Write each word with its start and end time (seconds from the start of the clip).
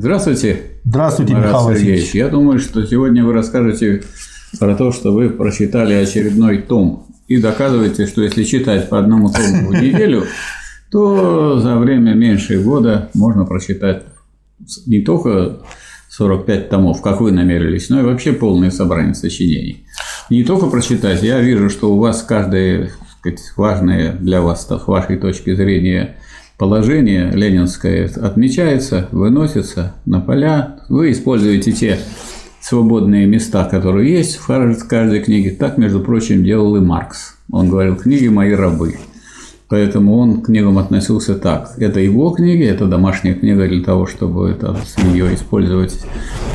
Здравствуйте. 0.00 0.62
Здравствуйте, 0.82 1.34
Марат 1.34 1.48
Михаил 1.48 1.66
Сергеевич. 1.66 2.00
Васильевич. 2.00 2.14
Я 2.14 2.28
думаю, 2.28 2.58
что 2.58 2.86
сегодня 2.86 3.22
вы 3.22 3.34
расскажете 3.34 4.02
про 4.58 4.74
то, 4.74 4.92
что 4.92 5.12
вы 5.12 5.28
прочитали 5.28 5.92
очередной 5.92 6.62
том 6.62 7.06
и 7.28 7.36
доказываете, 7.36 8.06
что 8.06 8.22
если 8.22 8.44
читать 8.44 8.88
по 8.88 8.98
одному 8.98 9.30
тому 9.30 9.68
в 9.68 9.74
неделю, 9.74 10.24
то 10.90 11.60
за 11.60 11.76
время 11.76 12.14
меньше 12.14 12.62
года 12.62 13.10
можно 13.12 13.44
прочитать 13.44 14.04
не 14.86 15.02
только 15.02 15.60
45 16.08 16.70
томов, 16.70 17.02
как 17.02 17.20
вы 17.20 17.30
намерились, 17.30 17.90
но 17.90 18.00
и 18.00 18.02
вообще 18.02 18.32
полное 18.32 18.70
собрание 18.70 19.12
сочинений. 19.12 19.84
Не 20.30 20.44
только 20.44 20.68
прочитать, 20.68 21.22
я 21.22 21.40
вижу, 21.40 21.68
что 21.68 21.94
у 21.94 21.98
вас 21.98 22.22
каждое 22.22 22.90
сказать, 23.18 23.40
важное 23.54 24.12
для 24.12 24.40
вас, 24.40 24.66
с 24.66 24.86
вашей 24.86 25.18
точки 25.18 25.54
зрения, 25.54 26.16
положение 26.60 27.30
ленинское 27.30 28.06
отмечается, 28.20 29.08
выносится 29.12 29.94
на 30.04 30.20
поля. 30.20 30.76
Вы 30.90 31.10
используете 31.10 31.72
те 31.72 31.98
свободные 32.60 33.26
места, 33.26 33.64
которые 33.64 34.12
есть 34.12 34.36
в 34.36 34.46
каждой 34.86 35.20
книге. 35.20 35.52
Так, 35.58 35.78
между 35.78 36.00
прочим, 36.00 36.44
делал 36.44 36.76
и 36.76 36.80
Маркс. 36.80 37.36
Он 37.50 37.70
говорил, 37.70 37.96
книги 37.96 38.28
мои 38.28 38.52
рабы. 38.52 38.96
Поэтому 39.70 40.18
он 40.18 40.42
к 40.42 40.46
книгам 40.46 40.76
относился 40.76 41.34
так. 41.34 41.72
Это 41.78 41.98
его 41.98 42.30
книги, 42.32 42.64
это 42.64 42.84
домашняя 42.84 43.32
книга 43.34 43.66
для 43.66 43.82
того, 43.82 44.06
чтобы 44.06 44.50
это, 44.50 44.76
ее 45.14 45.34
использовать 45.34 45.98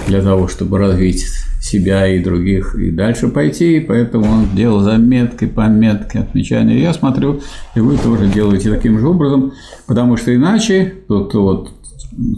для 0.05 0.21
того, 0.21 0.47
чтобы 0.47 0.77
развить 0.77 1.25
себя 1.65 2.07
и 2.07 2.23
других 2.23 2.75
и 2.75 2.91
дальше 2.91 3.27
пойти. 3.27 3.79
Поэтому 3.79 4.25
он 4.25 4.55
делал 4.55 4.81
заметки, 4.81 5.45
пометки, 5.45 6.17
отмечания. 6.17 6.77
Я 6.77 6.93
смотрю, 6.93 7.41
и 7.75 7.79
вы 7.79 7.97
тоже 7.97 8.27
делаете 8.27 8.69
таким 8.69 8.99
же 8.99 9.07
образом, 9.07 9.53
потому 9.87 10.15
что 10.15 10.35
иначе 10.35 10.93
тот, 11.07 11.29
кто 11.29 11.43
вот 11.43 11.69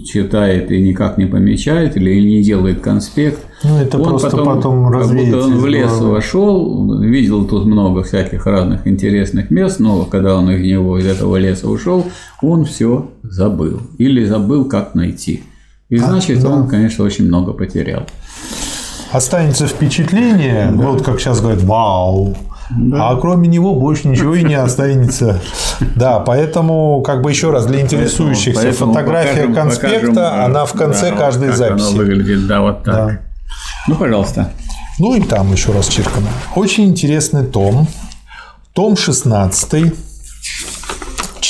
читает 0.05 0.71
и 0.71 0.81
никак 0.81 1.17
не 1.17 1.25
помечает 1.25 1.97
или 1.97 2.19
не 2.19 2.41
делает 2.41 2.79
конспект. 2.79 3.39
Ну, 3.63 3.77
это 3.77 3.97
он 3.99 4.09
просто 4.09 4.29
потом, 4.29 4.55
потом 4.55 4.91
как 4.91 5.07
будто 5.13 5.39
он 5.39 5.57
в 5.57 5.67
лес 5.67 5.91
головы. 5.91 6.11
вошел, 6.11 7.01
видел 7.01 7.45
тут 7.45 7.65
много 7.65 8.03
всяких 8.03 8.45
разных 8.45 8.87
интересных 8.87 9.51
мест, 9.51 9.79
но 9.79 10.05
когда 10.05 10.35
он 10.35 10.49
из 10.49 10.61
него, 10.61 10.97
из 10.97 11.05
этого 11.05 11.35
леса 11.35 11.67
ушел, 11.67 12.05
он 12.41 12.65
все 12.65 13.11
забыл. 13.23 13.81
Или 13.97 14.25
забыл, 14.25 14.65
как 14.65 14.95
найти. 14.95 15.43
И 15.89 15.97
значит, 15.97 16.41
да. 16.41 16.49
он, 16.49 16.67
конечно, 16.67 17.05
очень 17.05 17.27
много 17.27 17.53
потерял. 17.53 18.03
Останется 19.17 19.65
впечатление, 19.65 20.69
вот 20.75 21.03
как 21.03 21.19
сейчас 21.19 21.41
говорят, 21.41 21.63
вау. 21.63 22.37
А 22.93 23.15
кроме 23.15 23.47
него 23.47 23.73
больше 23.73 24.07
ничего 24.09 24.35
и 24.35 24.43
не 24.43 24.53
останется. 24.53 25.41
Да, 25.95 26.19
поэтому, 26.19 27.01
как 27.01 27.23
бы 27.23 27.31
еще 27.31 27.49
раз, 27.49 27.65
для 27.65 27.81
интересующихся, 27.81 28.61
Поэтому 28.61 28.93
фотография 28.93 29.47
покажем- 29.47 29.53
конспекта, 29.55 30.07
покажем, 30.07 30.45
она 30.45 30.65
в 30.65 30.73
конце 30.73 31.09
да, 31.09 31.17
каждой 31.17 31.47
как 31.47 31.57
записи. 31.57 31.87
Оно 31.87 31.97
выглядит, 31.97 32.45
да, 32.45 32.61
вот 32.61 32.83
так. 32.83 32.95
Да. 32.95 33.19
Ну, 33.87 33.95
пожалуйста. 33.95 34.51
Ну 34.99 35.15
и 35.15 35.21
там 35.21 35.51
еще 35.51 35.71
раз 35.71 35.87
чиркано. 35.87 36.27
Очень 36.55 36.85
интересный 36.85 37.43
том. 37.43 37.87
Том 38.73 38.95
16. 38.95 39.93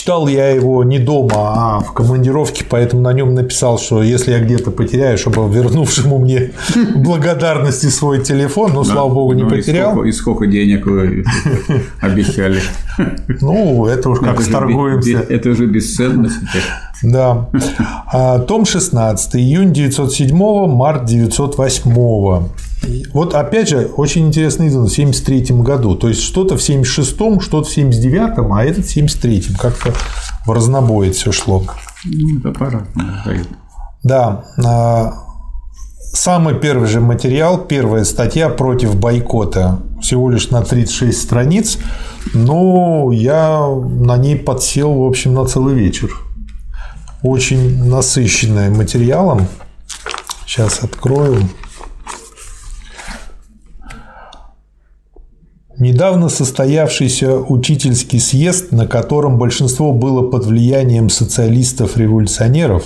Читал 0.07 0.29
я 0.29 0.47
его 0.51 0.85
не 0.85 0.99
дома, 0.99 1.33
а 1.35 1.79
в 1.81 1.91
командировке, 1.91 2.63
поэтому 2.69 3.01
на 3.01 3.11
нем 3.11 3.35
написал, 3.35 3.77
что 3.77 4.01
если 4.01 4.31
я 4.31 4.39
где-то 4.39 4.71
потеряю, 4.71 5.17
чтобы 5.17 5.53
вернувшему 5.53 6.17
мне 6.17 6.51
благодарности 6.95 7.87
свой 7.87 8.23
телефон, 8.23 8.71
но, 8.73 8.85
слава 8.85 9.09
богу, 9.13 9.33
не 9.33 9.43
Ну, 9.43 9.49
и 9.49 9.57
потерял. 9.57 9.91
сколько- 9.91 10.07
И 10.07 10.11
сколько 10.13 10.47
денег 10.47 10.85
вы 10.85 11.25
обещали? 11.99 12.61
Ну, 13.41 13.85
это 13.85 14.09
уж 14.09 14.19
как 14.21 14.41
сторгуемся. 14.41 15.19
Это 15.29 15.53
же 15.53 15.65
бесценно 15.67 16.29
теперь. 16.29 16.63
Да. 17.03 17.49
А, 18.11 18.39
Том 18.39 18.65
16. 18.65 19.35
Июнь 19.35 19.73
907, 19.73 20.67
март 20.67 21.03
908. 21.05 22.47
Вот 23.13 23.33
опять 23.33 23.69
же, 23.69 23.89
очень 23.97 24.27
интересно 24.27 24.67
издан 24.67 24.85
в 24.85 24.93
73 24.93 25.55
году. 25.55 25.95
То 25.95 26.07
есть 26.07 26.21
что-то 26.21 26.57
в 26.57 26.59
76-м, 26.59 27.39
что-то 27.41 27.67
в 27.67 27.77
79-м, 27.77 28.53
а 28.53 28.63
этот 28.63 28.85
в 28.85 28.95
73-м. 28.95 29.55
Как-то 29.55 29.93
в 30.45 30.51
разнобой 30.51 31.11
все 31.11 31.31
шло. 31.31 31.63
Ну, 32.05 32.39
это 32.39 32.53
дают. 33.25 33.47
Да. 34.03 34.45
а, 34.63 35.13
Самый 36.13 36.55
первый 36.55 36.87
же 36.87 36.99
материал, 36.99 37.59
первая 37.59 38.03
статья 38.03 38.49
против 38.49 38.95
бойкота. 38.95 39.81
Всего 40.01 40.29
лишь 40.29 40.49
на 40.49 40.63
36 40.63 41.21
страниц. 41.21 41.77
Но 42.33 43.11
я 43.11 43.67
на 43.67 44.17
ней 44.17 44.35
подсел, 44.37 44.93
в 44.93 45.03
общем, 45.03 45.33
на 45.33 45.45
целый 45.45 45.75
вечер. 45.75 46.09
Очень 47.21 47.83
насыщенная 47.83 48.69
материалом. 48.69 49.47
Сейчас 50.45 50.83
открою. 50.83 51.41
Недавно 55.79 56.27
состоявшийся 56.29 57.37
учительский 57.37 58.19
съезд, 58.19 58.71
на 58.71 58.87
котором 58.87 59.37
большинство 59.37 59.91
было 59.91 60.27
под 60.27 60.45
влиянием 60.47 61.07
социалистов-революционеров, 61.07 62.85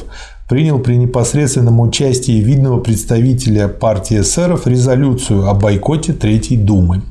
принял 0.50 0.78
при 0.78 0.98
непосредственном 0.98 1.80
участии 1.80 2.42
видного 2.42 2.82
представителя 2.82 3.70
партии 3.70 4.20
эсеров 4.20 4.68
резолюцию 4.68 5.48
о 5.48 5.54
бойкоте 5.54 6.12
Третьей 6.12 6.58
Думы. 6.58 7.04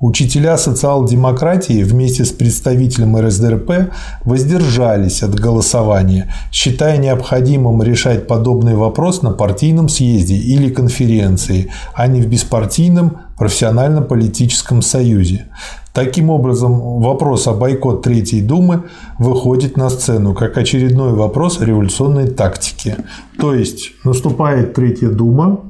Учителя 0.00 0.56
социал-демократии 0.56 1.82
вместе 1.82 2.24
с 2.24 2.30
представителем 2.30 3.18
РСДРП 3.18 3.92
воздержались 4.24 5.22
от 5.22 5.34
голосования, 5.34 6.32
считая 6.52 6.96
необходимым 6.96 7.82
решать 7.82 8.26
подобный 8.26 8.76
вопрос 8.76 9.20
на 9.20 9.32
партийном 9.32 9.90
съезде 9.90 10.36
или 10.36 10.70
конференции, 10.70 11.70
а 11.92 12.06
не 12.06 12.22
в 12.22 12.28
беспартийном 12.28 13.18
профессионально-политическом 13.40 14.82
союзе. 14.82 15.46
Таким 15.94 16.28
образом, 16.28 17.00
вопрос 17.00 17.46
о 17.46 17.54
бойкот 17.54 18.02
Третьей 18.02 18.42
Думы 18.42 18.82
выходит 19.18 19.78
на 19.78 19.88
сцену 19.88 20.34
как 20.34 20.58
очередной 20.58 21.14
вопрос 21.14 21.58
революционной 21.58 22.28
тактики. 22.28 22.96
То 23.38 23.54
есть 23.54 23.92
наступает 24.04 24.74
Третья 24.74 25.08
Дума, 25.08 25.60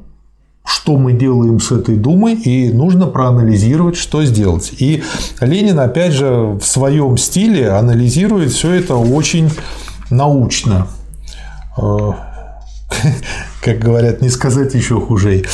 что 0.64 0.96
мы 0.96 1.12
делаем 1.12 1.60
с 1.60 1.70
этой 1.70 1.94
думой, 1.94 2.34
и 2.34 2.72
нужно 2.72 3.06
проанализировать, 3.06 3.96
что 3.96 4.24
сделать. 4.24 4.72
И 4.80 5.04
Ленин, 5.40 5.78
опять 5.78 6.12
же, 6.12 6.58
в 6.60 6.62
своем 6.62 7.16
стиле 7.16 7.70
анализирует 7.70 8.50
все 8.50 8.72
это 8.72 8.96
очень 8.96 9.48
научно. 10.10 10.88
Э, 12.90 13.08
Как 13.62 13.78
говорят, 13.78 14.22
не 14.22 14.30
сказать 14.30 14.74
еще 14.74 15.00
хуже. 15.00 15.44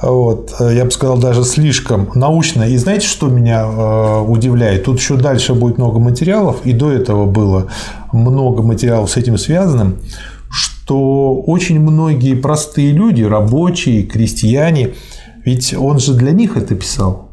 Вот. 0.00 0.54
Я 0.60 0.84
бы 0.84 0.90
сказал, 0.90 1.18
даже 1.18 1.42
слишком 1.44 2.10
научно. 2.14 2.62
И 2.64 2.76
знаете, 2.76 3.06
что 3.06 3.28
меня 3.28 3.64
э, 3.64 4.20
удивляет? 4.20 4.84
Тут 4.84 4.98
еще 4.98 5.16
дальше 5.16 5.54
будет 5.54 5.78
много 5.78 5.98
материалов, 5.98 6.58
и 6.64 6.72
до 6.72 6.92
этого 6.92 7.26
было 7.26 7.66
много 8.12 8.62
материалов 8.62 9.10
с 9.10 9.16
этим 9.16 9.36
связанным 9.36 9.98
что 10.86 11.34
очень 11.34 11.80
многие 11.80 12.34
простые 12.34 12.92
люди, 12.92 13.22
рабочие, 13.22 14.04
крестьяне, 14.04 14.94
ведь 15.44 15.74
он 15.74 15.98
же 15.98 16.14
для 16.14 16.30
них 16.30 16.56
это 16.56 16.76
писал. 16.76 17.30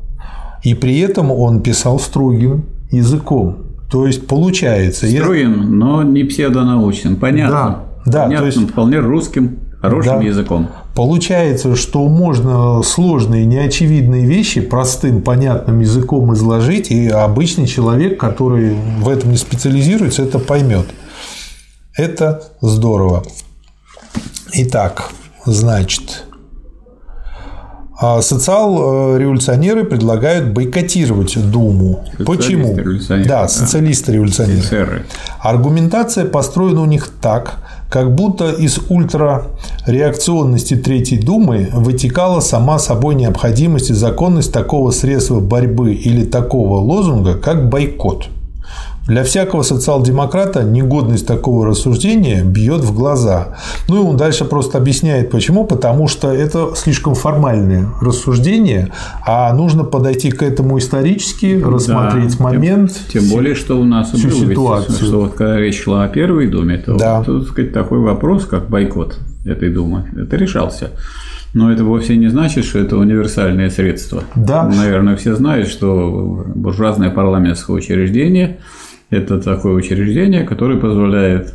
И 0.63 0.73
при 0.73 0.99
этом 0.99 1.31
он 1.31 1.61
писал 1.61 1.99
строгим 1.99 2.65
языком. 2.89 3.57
То 3.91 4.07
есть 4.07 4.25
получается... 4.25 5.07
Струен, 5.07 5.77
но 5.77 6.01
не 6.01 6.23
псевдонаучным. 6.23 7.17
Понятно. 7.17 7.55
Да, 7.55 7.83
да, 8.05 8.23
Понятным, 8.23 8.51
то 8.51 8.59
есть- 8.59 8.71
вполне 8.71 8.99
русским, 8.99 9.59
хорошим 9.81 10.19
Да. 10.19 10.23
языком. 10.23 10.69
Получается, 10.95 11.75
что 11.75 12.07
можно 12.07 12.83
сложные, 12.83 13.45
неочевидные 13.45 14.25
вещи 14.25 14.61
простым, 14.61 15.21
понятным 15.21 15.79
языком 15.79 16.33
изложить, 16.33 16.91
и 16.91 17.07
обычный 17.09 17.65
человек, 17.67 18.19
который 18.19 18.75
в 18.99 19.09
этом 19.09 19.31
не 19.31 19.37
специализируется, 19.37 20.23
это 20.23 20.39
поймет. 20.39 20.85
Это 21.95 22.43
здорово. 22.61 23.23
Итак, 24.53 25.09
значит, 25.45 26.25
а 27.99 28.21
социал-революционеры 28.21 29.83
предлагают 29.85 30.49
бойкотировать 30.51 31.37
Думу. 31.51 32.03
Почему? 32.25 32.67
Социалисты-революционеры, 32.67 33.29
Да, 33.29 33.47
социалисты-революционеры. 33.47 35.05
Аргументация 35.39 36.25
построена 36.25 36.81
у 36.81 36.85
них 36.85 37.09
так, 37.21 37.62
как 37.93 38.15
будто 38.15 38.49
из 38.49 38.79
ультрареакционности 38.89 40.75
Третьей 40.75 41.19
Думы 41.19 41.69
вытекала 41.71 42.39
сама 42.39 42.79
собой 42.79 43.13
необходимость 43.13 43.91
и 43.91 43.93
законность 43.93 44.51
такого 44.51 44.89
средства 44.89 45.39
борьбы 45.39 45.93
или 45.93 46.25
такого 46.25 46.77
лозунга, 46.77 47.35
как 47.35 47.69
бойкот. 47.69 48.29
Для 49.07 49.25
всякого 49.25 49.63
социал-демократа 49.63 50.63
негодность 50.63 51.27
такого 51.27 51.67
рассуждения 51.67 52.41
бьет 52.41 52.81
в 52.81 52.95
глаза. 52.95 53.57
Ну 53.89 54.01
и 54.01 54.07
он 54.07 54.15
дальше 54.15 54.45
просто 54.45 54.77
объясняет, 54.77 55.29
почему. 55.29 55.65
Потому 55.65 56.07
что 56.07 56.31
это 56.31 56.69
слишком 56.75 57.13
формальное 57.13 57.89
рассуждение, 57.99 58.93
а 59.25 59.53
нужно 59.53 59.83
подойти 59.83 60.31
к 60.31 60.41
этому 60.41 60.77
исторически, 60.77 61.61
рассмотреть 61.61 62.37
да, 62.37 62.43
момент. 62.43 62.93
Тем, 63.11 63.23
тем 63.23 63.31
более, 63.31 63.55
что 63.55 63.77
у 63.77 63.83
нас 63.83 64.11
всю 64.11 64.29
ситуацию. 64.29 64.95
Ведь, 64.97 65.07
что 65.07 65.19
вот 65.19 65.33
когда 65.33 65.57
речь 65.57 65.83
шла 65.83 66.05
о 66.05 66.07
Первой 66.07 66.47
Думе, 66.47 66.77
то 66.77 66.95
да. 66.95 67.17
вот, 67.17 67.25
тут, 67.25 67.47
сказать, 67.49 67.73
такой 67.73 67.99
вопрос, 67.99 68.45
как 68.45 68.69
бойкот 68.69 69.19
этой 69.45 69.69
Думы, 69.69 70.05
это 70.15 70.37
решался. 70.37 70.91
Но 71.53 71.71
это 71.71 71.83
вовсе 71.83 72.15
не 72.15 72.29
значит, 72.29 72.63
что 72.63 72.79
это 72.79 72.95
универсальное 72.95 73.69
средство. 73.69 74.23
Да. 74.35 74.63
Наверное, 74.65 75.17
все 75.17 75.35
знают, 75.35 75.67
что 75.67 76.45
буржуазное 76.55 77.09
парламентское 77.09 77.75
учреждение– 77.75 78.59
это 79.13 79.39
такое 79.39 79.73
учреждение, 79.73 80.43
которое 80.43 80.79
позволяет 80.79 81.53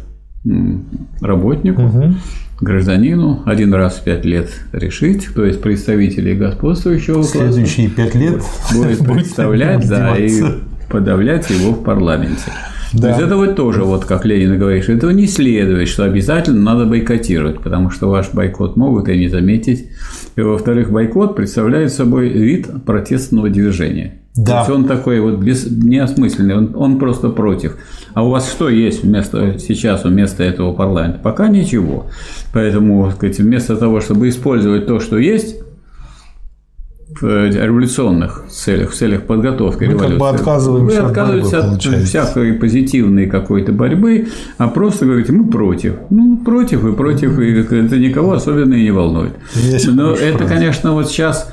работнику, 1.21 1.83
угу. 1.83 2.15
гражданину 2.61 3.43
один 3.45 3.75
раз 3.75 3.97
в 3.97 4.05
пять 4.05 4.25
лет 4.25 4.51
решить, 4.73 5.29
то 5.35 5.45
есть 5.45 5.61
представителей 5.61 6.35
господствующего 6.35 7.17
класса. 7.17 7.39
Следующие 7.39 7.91
пять 7.91 8.15
лет 8.15 8.43
будет 8.73 8.99
представлять, 9.01 9.89
да, 9.89 10.17
и 10.17 10.43
подавлять 10.89 11.51
его 11.51 11.73
в 11.73 11.83
парламенте. 11.83 12.53
Да. 12.93 13.01
То 13.01 13.09
есть 13.09 13.21
это 13.21 13.37
вот 13.37 13.57
тоже, 13.57 13.85
вот 13.85 14.07
как 14.07 14.25
Ленин 14.25 14.59
говорит, 14.59 14.85
что 14.85 14.93
этого 14.93 15.11
не 15.11 15.27
следует, 15.27 15.89
что 15.89 16.05
обязательно 16.05 16.63
надо 16.63 16.87
бойкотировать, 16.87 17.61
потому 17.61 17.91
что 17.91 18.09
ваш 18.09 18.33
бойкот 18.33 18.77
могут 18.77 19.09
и 19.09 19.19
не 19.19 19.29
заметить. 19.29 19.91
И 20.37 20.41
во-вторых, 20.41 20.91
бойкот 20.91 21.37
представляет 21.37 21.93
собой 21.93 22.31
вид 22.31 22.69
протестного 22.87 23.51
движения. 23.51 24.23
Да. 24.39 24.53
То 24.53 24.59
есть 24.59 24.71
он 24.71 24.85
такой 24.85 25.21
вот 25.21 25.41
без, 25.41 25.67
неосмысленный, 25.69 26.57
он, 26.57 26.73
он 26.77 26.99
просто 26.99 27.29
против. 27.29 27.77
А 28.15 28.25
у 28.25 28.31
вас 28.31 28.49
что 28.49 28.69
есть 28.69 29.03
вместо 29.03 29.59
сейчас 29.59 30.05
вместо 30.05 30.45
этого 30.45 30.73
парламента? 30.73 31.19
Пока 31.21 31.49
ничего. 31.49 32.07
Поэтому, 32.53 33.11
сказать, 33.11 33.39
вместо 33.41 33.77
того, 33.77 34.01
чтобы 34.01 34.29
использовать 34.29 34.87
то, 34.87 35.01
что 35.01 35.19
есть, 35.19 35.57
в 37.21 37.27
э, 37.27 37.51
революционных 37.51 38.45
целях, 38.49 38.93
в 38.93 38.95
целях 38.95 39.23
подготовки 39.23 39.85
Мы 39.85 39.93
революции. 39.93 40.11
Как 40.11 40.19
бы 40.21 40.29
отказываемся 40.29 41.03
Вы 41.03 41.09
отказываетесь 41.09 41.53
от, 41.55 41.87
от 41.87 42.03
всякой 42.05 42.53
позитивной 42.53 43.27
какой-то 43.27 43.73
борьбы, 43.73 44.29
а 44.57 44.69
просто 44.69 45.05
говорите, 45.07 45.33
мы 45.33 45.51
против. 45.51 45.95
Ну, 46.11 46.37
против 46.37 46.85
и 46.85 46.93
против, 46.93 47.41
и 47.41 47.51
это 47.51 47.99
никого 47.99 48.35
особенно 48.35 48.75
и 48.75 48.85
не 48.85 48.93
волнует. 48.93 49.33
Есть 49.55 49.89
Но 49.89 50.13
это, 50.13 50.45
конечно, 50.45 50.93
вот 50.93 51.09
сейчас 51.09 51.51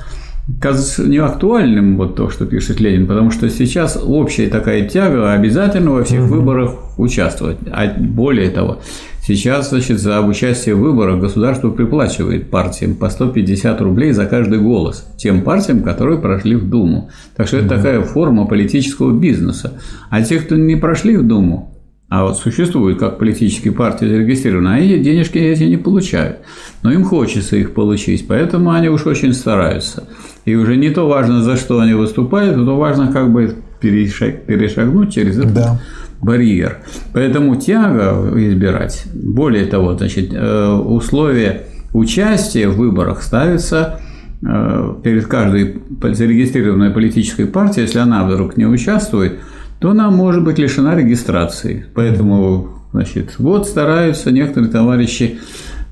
кажется 0.60 1.02
не 1.04 1.18
актуальным 1.18 1.96
вот 1.96 2.14
то, 2.14 2.30
что 2.30 2.46
пишет 2.46 2.80
Ленин, 2.80 3.06
потому 3.06 3.30
что 3.30 3.50
сейчас 3.50 4.00
общая 4.00 4.48
такая 4.48 4.88
тяга 4.88 5.32
обязательно 5.32 5.90
во 5.90 6.04
всех 6.04 6.24
угу. 6.24 6.36
выборах 6.36 6.98
участвовать. 6.98 7.58
А 7.72 7.92
более 7.98 8.50
того, 8.50 8.80
сейчас 9.26 9.70
значит, 9.70 9.98
за 9.98 10.20
участие 10.20 10.76
в 10.76 10.80
выборах 10.80 11.20
государство 11.20 11.70
приплачивает 11.70 12.48
партиям 12.48 12.94
по 12.94 13.10
150 13.10 13.80
рублей 13.80 14.12
за 14.12 14.26
каждый 14.26 14.60
голос 14.60 15.06
тем 15.16 15.42
партиям, 15.42 15.82
которые 15.82 16.20
прошли 16.20 16.54
в 16.54 16.68
Думу. 16.68 17.10
Так 17.36 17.48
что 17.48 17.58
это 17.58 17.68
такая 17.68 18.02
форма 18.02 18.46
политического 18.46 19.18
бизнеса. 19.18 19.80
А 20.10 20.22
те, 20.22 20.38
кто 20.38 20.54
не 20.54 20.76
прошли 20.76 21.16
в 21.16 21.26
Думу, 21.26 21.72
а 22.08 22.22
вот 22.22 22.38
существуют 22.38 23.00
как 23.00 23.18
политические 23.18 23.72
партии 23.72 24.06
зарегистрированы, 24.06 24.68
они 24.68 24.98
денежки 25.00 25.38
эти 25.38 25.64
не 25.64 25.76
получают. 25.76 26.38
Но 26.82 26.92
им 26.92 27.02
хочется 27.02 27.56
их 27.56 27.74
получить, 27.74 28.28
поэтому 28.28 28.70
они 28.70 28.88
уж 28.88 29.06
очень 29.06 29.32
стараются. 29.32 30.04
И 30.46 30.54
уже 30.54 30.76
не 30.76 30.90
то 30.90 31.06
важно, 31.08 31.42
за 31.42 31.56
что 31.56 31.80
они 31.80 31.92
выступают, 31.92 32.54
то 32.54 32.76
важно 32.76 33.12
как 33.12 33.32
бы 33.32 33.56
перешагнуть 33.80 35.12
через 35.12 35.38
этот 35.38 35.54
да. 35.54 35.80
барьер. 36.22 36.78
Поэтому 37.12 37.56
тяга 37.56 38.30
избирать. 38.36 39.04
Более 39.12 39.66
того, 39.66 39.98
значит, 39.98 40.32
э, 40.32 40.68
условия 40.70 41.64
участия 41.92 42.68
в 42.68 42.76
выборах 42.76 43.22
ставятся 43.22 44.00
э, 44.40 44.94
перед 45.02 45.26
каждой 45.26 45.82
зарегистрированной 46.00 46.90
политической 46.90 47.46
партией, 47.46 47.86
если 47.86 47.98
она 47.98 48.24
вдруг 48.24 48.56
не 48.56 48.66
участвует, 48.66 49.40
то 49.80 49.90
она 49.90 50.10
может 50.10 50.44
быть 50.44 50.58
лишена 50.58 50.94
регистрации. 50.94 51.86
Поэтому, 51.92 52.82
значит, 52.92 53.34
вот 53.38 53.66
стараются 53.66 54.30
некоторые 54.30 54.70
товарищи 54.70 55.38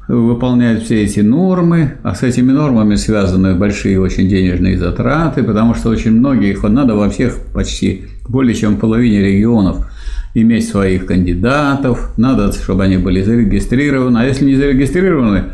выполнять 0.09 0.83
все 0.83 1.03
эти 1.03 1.21
нормы, 1.21 1.95
а 2.03 2.15
с 2.15 2.23
этими 2.23 2.53
нормами 2.53 2.95
связаны 2.97 3.55
большие 3.55 4.01
очень 4.01 4.29
денежные 4.29 4.79
затраты, 4.79 5.43
потому 5.43 5.75
что 5.75 5.89
очень 5.89 6.13
многие, 6.13 6.57
надо 6.69 6.95
во 6.95 7.09
всех 7.09 7.39
почти 7.55 8.05
более 8.29 8.55
чем 8.55 8.77
в 8.77 8.81
половине 8.81 9.21
регионов 9.21 9.87
иметь 10.35 10.69
своих 10.69 11.07
кандидатов, 11.07 12.13
надо, 12.17 12.53
чтобы 12.53 12.85
они 12.85 12.97
были 12.97 13.23
зарегистрированы, 13.23 14.19
а 14.19 14.25
если 14.25 14.45
не 14.45 14.57
зарегистрированы, 14.57 15.45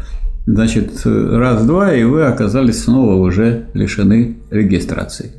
значит, 0.46 1.02
раз-два, 1.04 1.94
и 1.94 2.02
вы 2.04 2.24
оказались 2.24 2.84
снова 2.84 3.14
уже 3.14 3.66
лишены 3.74 4.36
регистрации. 4.50 5.32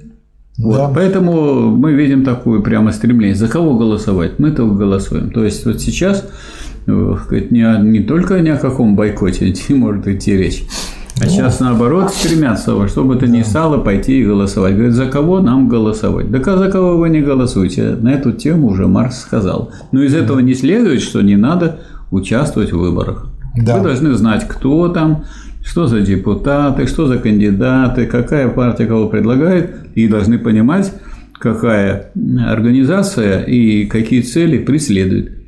Вот, 0.58 0.78
да. 0.78 0.92
Поэтому 0.94 1.72
мы 1.76 1.94
видим 1.94 2.24
такое 2.24 2.60
прямо 2.62 2.92
стремление. 2.92 3.36
За 3.36 3.48
кого 3.48 3.78
голосовать? 3.78 4.38
Мы 4.38 4.52
только 4.52 4.76
голосуем. 4.76 5.32
То 5.32 5.44
есть 5.44 5.66
вот 5.66 5.82
сейчас 5.82 6.30
не, 6.88 7.90
не 7.90 8.00
только 8.02 8.40
ни 8.40 8.50
о 8.50 8.58
каком 8.58 8.96
бойкоте 8.96 9.54
не 9.70 9.76
может 9.76 10.08
идти 10.08 10.36
речь, 10.36 10.64
а 11.20 11.28
сейчас 11.28 11.60
наоборот 11.60 12.12
стремятся, 12.12 12.88
чтобы 12.88 13.16
это 13.16 13.28
не 13.28 13.44
стало 13.44 13.78
пойти 13.78 14.22
и 14.22 14.26
голосовать. 14.26 14.74
Говорит, 14.74 14.94
за 14.94 15.06
кого 15.06 15.40
нам 15.40 15.70
голосовать? 15.70 16.32
Да 16.32 16.40
за 16.58 16.72
кого 16.72 16.98
вы 16.98 17.10
не 17.10 17.22
голосуете? 17.22 17.96
На 17.96 18.14
эту 18.14 18.32
тему 18.32 18.70
уже 18.70 18.88
Маркс 18.88 19.22
сказал. 19.22 19.72
Но 19.92 20.02
из 20.02 20.16
этого 20.16 20.40
не 20.40 20.56
следует, 20.56 21.02
что 21.02 21.22
не 21.22 21.36
надо 21.36 21.82
участвовать 22.10 22.72
в 22.72 22.80
выборах. 22.80 23.28
Да. 23.56 23.78
Вы 23.78 23.84
должны 23.84 24.14
знать, 24.14 24.48
кто 24.48 24.88
там, 24.90 25.26
что 25.64 25.86
за 25.86 26.02
депутаты, 26.02 26.88
что 26.88 27.06
за 27.06 27.18
кандидаты, 27.18 28.08
какая 28.08 28.48
партия 28.50 28.88
кого 28.88 29.08
предлагает, 29.08 29.76
и 29.94 30.08
должны 30.08 30.40
понимать, 30.40 30.92
какая 31.34 32.12
организация 32.48 33.42
и 33.42 33.86
какие 33.86 34.22
цели 34.22 34.58
преследует. 34.58 35.41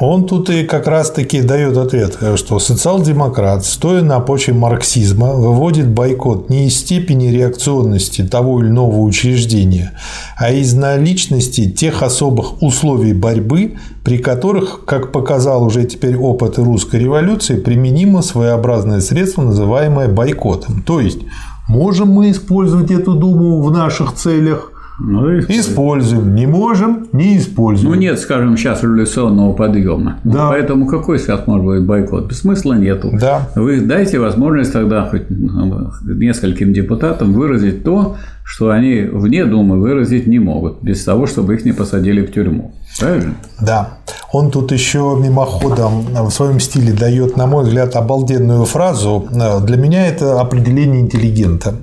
Он 0.00 0.26
тут 0.26 0.48
и 0.48 0.62
как 0.62 0.86
раз-таки 0.86 1.42
дает 1.42 1.76
ответ, 1.76 2.18
что 2.36 2.60
социал-демократ, 2.60 3.64
стоя 3.64 4.02
на 4.02 4.20
почве 4.20 4.54
марксизма, 4.54 5.32
выводит 5.32 5.88
бойкот 5.88 6.48
не 6.50 6.68
из 6.68 6.76
степени 6.76 7.26
реакционности 7.26 8.22
того 8.22 8.60
или 8.60 8.68
иного 8.68 9.00
учреждения, 9.00 9.92
а 10.36 10.52
из 10.52 10.72
наличности 10.74 11.68
тех 11.68 12.04
особых 12.04 12.62
условий 12.62 13.12
борьбы, 13.12 13.78
при 14.04 14.18
которых, 14.18 14.84
как 14.84 15.10
показал 15.10 15.64
уже 15.64 15.84
теперь 15.84 16.16
опыт 16.16 16.58
русской 16.58 17.00
революции, 17.00 17.58
применимо 17.58 18.22
своеобразное 18.22 19.00
средство, 19.00 19.42
называемое 19.42 20.06
бойкотом. 20.06 20.82
То 20.82 21.00
есть, 21.00 21.22
можем 21.66 22.08
мы 22.10 22.30
использовать 22.30 22.92
эту 22.92 23.14
думу 23.14 23.60
в 23.62 23.72
наших 23.72 24.14
целях– 24.14 24.72
ну, 25.00 25.38
используем. 25.38 25.60
используем. 25.60 26.34
Не 26.34 26.46
можем, 26.46 27.08
не 27.12 27.38
используем. 27.38 27.92
Ну, 27.92 27.98
нет, 27.98 28.18
скажем, 28.18 28.56
сейчас 28.56 28.82
революционного 28.82 29.52
подъема. 29.52 30.18
Да. 30.24 30.48
Поэтому 30.48 30.86
какой 30.86 31.18
сейчас 31.18 31.46
может 31.46 31.64
быть 31.64 31.84
бойкот? 31.84 32.32
Смысла 32.32 32.74
нету. 32.74 33.10
Да. 33.12 33.48
Вы 33.54 33.80
дайте 33.80 34.18
возможность 34.18 34.72
тогда 34.72 35.06
хоть 35.08 35.30
ну, 35.30 35.90
нескольким 36.02 36.72
депутатам 36.72 37.32
выразить 37.32 37.84
то, 37.84 38.16
что 38.42 38.70
они 38.70 39.02
вне 39.02 39.44
Думы 39.44 39.78
выразить 39.78 40.26
не 40.26 40.38
могут, 40.38 40.82
без 40.82 41.04
того, 41.04 41.26
чтобы 41.26 41.54
их 41.54 41.64
не 41.64 41.72
посадили 41.72 42.24
в 42.24 42.32
тюрьму. 42.32 42.74
Правильно? 42.98 43.34
Да. 43.60 43.98
Он 44.32 44.50
тут 44.50 44.72
еще 44.72 45.16
мимоходом 45.22 46.06
в 46.12 46.30
своем 46.30 46.58
стиле 46.58 46.92
дает, 46.92 47.36
на 47.36 47.46
мой 47.46 47.64
взгляд, 47.64 47.94
обалденную 47.94 48.64
фразу. 48.64 49.28
Для 49.30 49.76
меня 49.76 50.06
это 50.08 50.40
определение 50.40 51.02
интеллигента. 51.02 51.76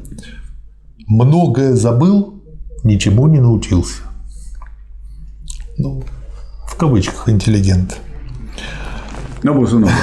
Многое 1.07 1.75
забыл, 1.75 2.34
ничему 2.85 3.27
не 3.27 3.39
научился. 3.39 4.03
Ну, 5.77 6.03
в 6.67 6.75
кавычках 6.75 7.27
интеллигент. 7.27 7.97
На 9.43 9.53
босу 9.53 9.79
ногу. 9.79 9.93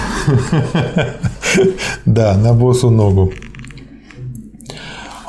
Да, 2.06 2.36
на 2.36 2.54
босу 2.54 2.90
ногу. 2.90 3.32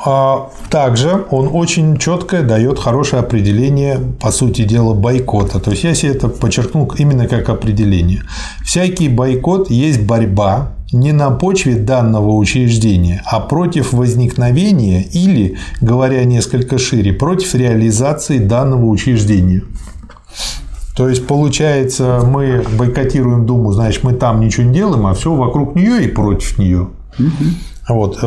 А 0.06 0.50
также 0.70 1.24
он 1.30 1.48
очень 1.52 1.96
четко 1.96 2.42
дает 2.42 2.78
хорошее 2.78 3.20
определение, 3.20 3.98
по 4.20 4.30
сути 4.30 4.64
дела, 4.64 4.94
бойкота. 4.94 5.60
То 5.60 5.70
есть 5.70 5.84
я 5.84 5.94
себе 5.94 6.12
это 6.12 6.28
подчеркнул 6.28 6.90
именно 6.98 7.26
как 7.26 7.48
определение. 7.48 8.22
Всякий 8.64 9.08
бойкот 9.08 9.70
есть 9.70 10.02
борьба 10.02 10.72
не 10.94 11.12
на 11.12 11.30
почве 11.30 11.74
данного 11.74 12.30
учреждения, 12.30 13.22
а 13.26 13.40
против 13.40 13.92
возникновения 13.92 15.02
или, 15.02 15.58
говоря 15.80 16.24
несколько 16.24 16.78
шире, 16.78 17.12
против 17.12 17.54
реализации 17.54 18.38
данного 18.38 18.86
учреждения. 18.86 19.62
То 20.96 21.08
есть, 21.08 21.26
получается, 21.26 22.20
мы 22.24 22.64
бойкотируем 22.78 23.46
Думу, 23.46 23.72
значит, 23.72 24.04
мы 24.04 24.12
там 24.12 24.40
ничего 24.40 24.66
не 24.66 24.74
делаем, 24.74 25.06
а 25.06 25.14
все 25.14 25.34
вокруг 25.34 25.74
нее 25.74 26.04
и 26.04 26.08
против 26.08 26.58
нее. 26.58 26.88
Вот. 27.88 28.18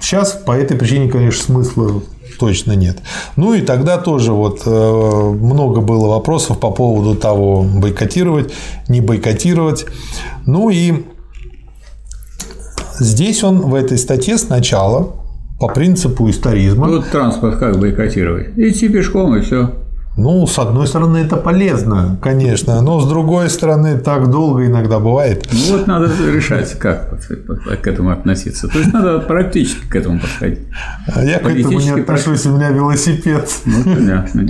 Сейчас 0.00 0.34
э, 0.34 0.44
по 0.44 0.52
этой 0.52 0.76
причине, 0.76 1.08
конечно, 1.08 1.42
смысла 1.42 2.02
точно 2.38 2.72
нет. 2.72 2.98
Ну 3.36 3.54
и 3.54 3.62
тогда 3.62 3.98
тоже 3.98 4.32
вот 4.32 4.62
э, 4.66 4.70
много 4.70 5.80
было 5.80 6.08
вопросов 6.08 6.58
по 6.58 6.70
поводу 6.70 7.14
того, 7.14 7.62
бойкотировать, 7.62 8.52
не 8.88 9.00
бойкотировать. 9.00 9.86
Ну 10.44 10.70
и 10.70 11.04
здесь 12.98 13.42
он 13.44 13.60
в 13.60 13.74
этой 13.74 13.98
статье 13.98 14.38
сначала 14.38 15.14
по 15.58 15.68
принципу 15.68 16.28
историзма. 16.30 16.86
Тут 16.86 17.10
транспорт 17.10 17.58
как 17.58 17.78
бойкотировать? 17.78 18.56
Идти 18.56 18.88
пешком 18.88 19.36
и 19.36 19.40
все. 19.40 19.72
Ну, 20.20 20.44
с 20.48 20.58
одной 20.58 20.88
стороны, 20.88 21.18
это 21.18 21.36
полезно, 21.36 22.18
конечно, 22.20 22.82
но 22.82 23.00
с 23.00 23.08
другой 23.08 23.48
стороны, 23.48 23.98
так 23.98 24.28
долго 24.30 24.66
иногда 24.66 24.98
бывает. 24.98 25.46
Ну, 25.52 25.76
вот 25.76 25.86
надо 25.86 26.10
решать, 26.32 26.76
как 26.76 27.20
к 27.20 27.86
этому 27.86 28.10
относиться. 28.10 28.66
То 28.66 28.80
есть, 28.80 28.92
надо 28.92 29.20
практически 29.20 29.86
к 29.88 29.94
этому 29.94 30.18
подходить. 30.18 30.66
Я 31.22 31.38
к 31.38 31.48
этому 31.48 31.78
не 31.78 31.90
отношусь, 31.90 32.46
у 32.46 32.56
меня 32.56 32.70
велосипед. 32.70 33.48
Ну, 33.64 33.84
понятно. 33.84 34.42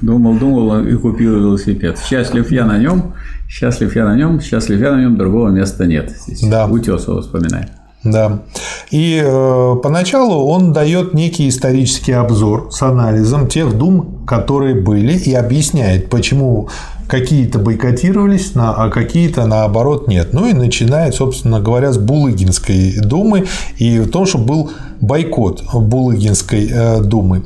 Думал, 0.00 0.34
думал 0.34 0.84
и 0.86 0.94
купил 0.94 1.40
велосипед. 1.40 1.98
Счастлив 1.98 2.48
я 2.52 2.64
на 2.64 2.78
нем, 2.78 3.14
счастлив 3.48 3.94
я 3.96 4.04
на 4.04 4.16
нем, 4.16 4.40
счастлив 4.40 4.80
я 4.80 4.92
на 4.92 5.00
нем, 5.00 5.16
другого 5.16 5.48
места 5.48 5.86
нет. 5.86 6.10
Здесь 6.10 6.48
да. 6.48 6.66
Утесова 6.66 7.22
вспоминает. 7.22 7.68
Да. 8.04 8.42
И 8.90 9.20
э, 9.24 9.74
поначалу 9.82 10.46
он 10.46 10.74
дает 10.74 11.14
некий 11.14 11.48
исторический 11.48 12.12
обзор 12.12 12.68
с 12.70 12.82
анализом 12.82 13.48
тех 13.48 13.76
дум, 13.76 14.24
которые 14.26 14.74
были, 14.74 15.14
и 15.14 15.32
объясняет, 15.32 16.10
почему 16.10 16.68
какие-то 17.08 17.58
бойкотировались, 17.58 18.52
а 18.56 18.88
какие-то 18.90 19.46
наоборот 19.46 20.08
нет. 20.08 20.32
Ну 20.32 20.48
и 20.48 20.52
начинает, 20.52 21.14
собственно 21.14 21.60
говоря, 21.60 21.92
с 21.92 21.98
Булыгинской 21.98 22.96
думы 23.00 23.46
и 23.78 23.98
в 23.98 24.10
том, 24.10 24.26
что 24.26 24.38
был 24.38 24.70
бойкот 25.00 25.64
Булыгинской 25.72 26.68
э, 26.70 27.00
думы. 27.02 27.44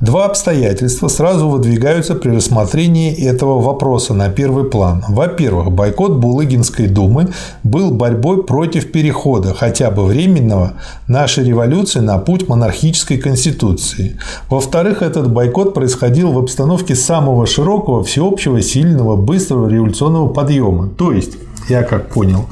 Два 0.00 0.26
обстоятельства 0.26 1.08
сразу 1.08 1.48
выдвигаются 1.48 2.14
при 2.14 2.30
рассмотрении 2.30 3.12
этого 3.12 3.60
вопроса 3.60 4.14
на 4.14 4.28
первый 4.28 4.64
план. 4.64 5.04
Во-первых, 5.08 5.72
бойкот 5.72 6.12
Булыгинской 6.18 6.86
думы 6.86 7.30
был 7.64 7.90
борьбой 7.90 8.44
против 8.44 8.92
перехода, 8.92 9.54
хотя 9.54 9.90
бы 9.90 10.04
временного, 10.04 10.74
нашей 11.08 11.44
революции 11.44 11.98
на 11.98 12.18
путь 12.18 12.48
монархической 12.48 13.18
конституции. 13.18 14.18
Во-вторых, 14.48 15.02
этот 15.02 15.32
бойкот 15.32 15.74
происходил 15.74 16.30
в 16.30 16.38
обстановке 16.38 16.94
самого 16.94 17.46
широкого, 17.46 18.04
всеобщего, 18.04 18.62
сильного, 18.62 19.16
быстрого 19.16 19.68
революционного 19.68 20.28
подъема. 20.28 20.88
То 20.88 21.12
есть, 21.12 21.32
я 21.68 21.82
как 21.82 22.10
понял, 22.10 22.46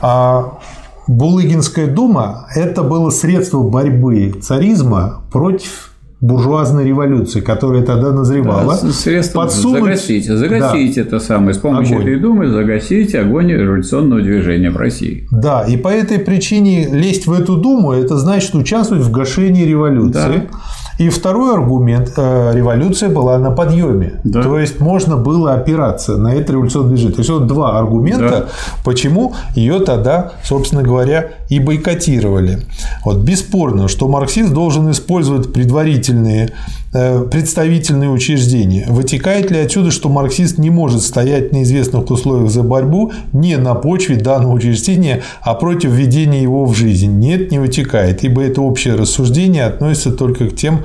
а 0.00 0.58
Булыгинская 1.06 1.88
дума– 1.88 2.46
это 2.54 2.82
было 2.82 3.10
средство 3.10 3.60
борьбы 3.62 4.32
царизма 4.40 5.22
против 5.30 5.89
буржуазной 6.20 6.84
революции, 6.84 7.40
которая 7.40 7.82
тогда 7.82 8.12
назревала. 8.12 8.78
Да, 8.80 8.90
средства 8.90 9.42
подсунуть... 9.42 9.80
загасить, 9.80 10.26
загасить 10.26 10.96
да. 10.96 11.00
это 11.00 11.18
самое, 11.18 11.54
с 11.54 11.58
помощью 11.58 11.96
огонь. 11.96 12.08
этой 12.08 12.20
думы 12.20 12.48
загасить 12.48 13.14
огонь 13.14 13.50
революционного 13.50 14.20
движения 14.20 14.70
в 14.70 14.76
России. 14.76 15.26
Да, 15.30 15.62
и 15.62 15.76
по 15.76 15.88
этой 15.88 16.18
причине 16.18 16.88
лезть 16.88 17.26
в 17.26 17.32
эту 17.32 17.56
думу– 17.56 17.92
это 17.94 18.18
значит 18.18 18.54
участвовать 18.54 19.02
в 19.04 19.10
гашении 19.10 19.64
революции. 19.64 20.48
Да. 20.50 20.58
И 21.00 21.08
второй 21.08 21.54
аргумент 21.54 22.12
э,– 22.18 22.52
революция 22.54 23.08
была 23.08 23.38
на 23.38 23.50
подъеме. 23.52 24.20
Да. 24.22 24.42
То 24.42 24.58
есть 24.58 24.80
можно 24.80 25.16
было 25.16 25.54
опираться 25.54 26.18
на 26.18 26.34
это 26.34 26.52
революционное 26.52 26.90
движение. 26.90 27.14
То 27.14 27.20
есть 27.20 27.30
вот 27.30 27.46
два 27.46 27.78
аргумента, 27.78 28.28
да. 28.28 28.48
почему 28.84 29.32
ее 29.54 29.80
тогда, 29.80 30.32
собственно 30.44 30.82
говоря, 30.82 31.30
и 31.48 31.58
бойкотировали. 31.58 32.66
Вот 33.02 33.16
бесспорно, 33.16 33.88
что 33.88 34.08
марксист 34.08 34.52
должен 34.52 34.90
использовать 34.90 35.54
предварительные 35.54 36.52
представительные 36.92 38.10
учреждения. 38.10 38.86
Вытекает 38.88 39.50
ли 39.50 39.58
отсюда, 39.58 39.90
что 39.90 40.08
марксист 40.08 40.58
не 40.58 40.70
может 40.70 41.02
стоять 41.02 41.52
на 41.52 41.62
известных 41.62 42.10
условиях 42.10 42.50
за 42.50 42.62
борьбу 42.62 43.12
не 43.32 43.56
на 43.56 43.74
почве 43.74 44.16
данного 44.16 44.52
учреждения, 44.52 45.22
а 45.42 45.54
против 45.54 45.90
введения 45.90 46.42
его 46.42 46.64
в 46.64 46.74
жизнь? 46.74 47.18
Нет, 47.18 47.50
не 47.52 47.58
вытекает, 47.58 48.24
ибо 48.24 48.42
это 48.42 48.60
общее 48.60 48.94
рассуждение 48.94 49.64
относится 49.64 50.10
только 50.12 50.48
к 50.48 50.56
тем 50.56 50.84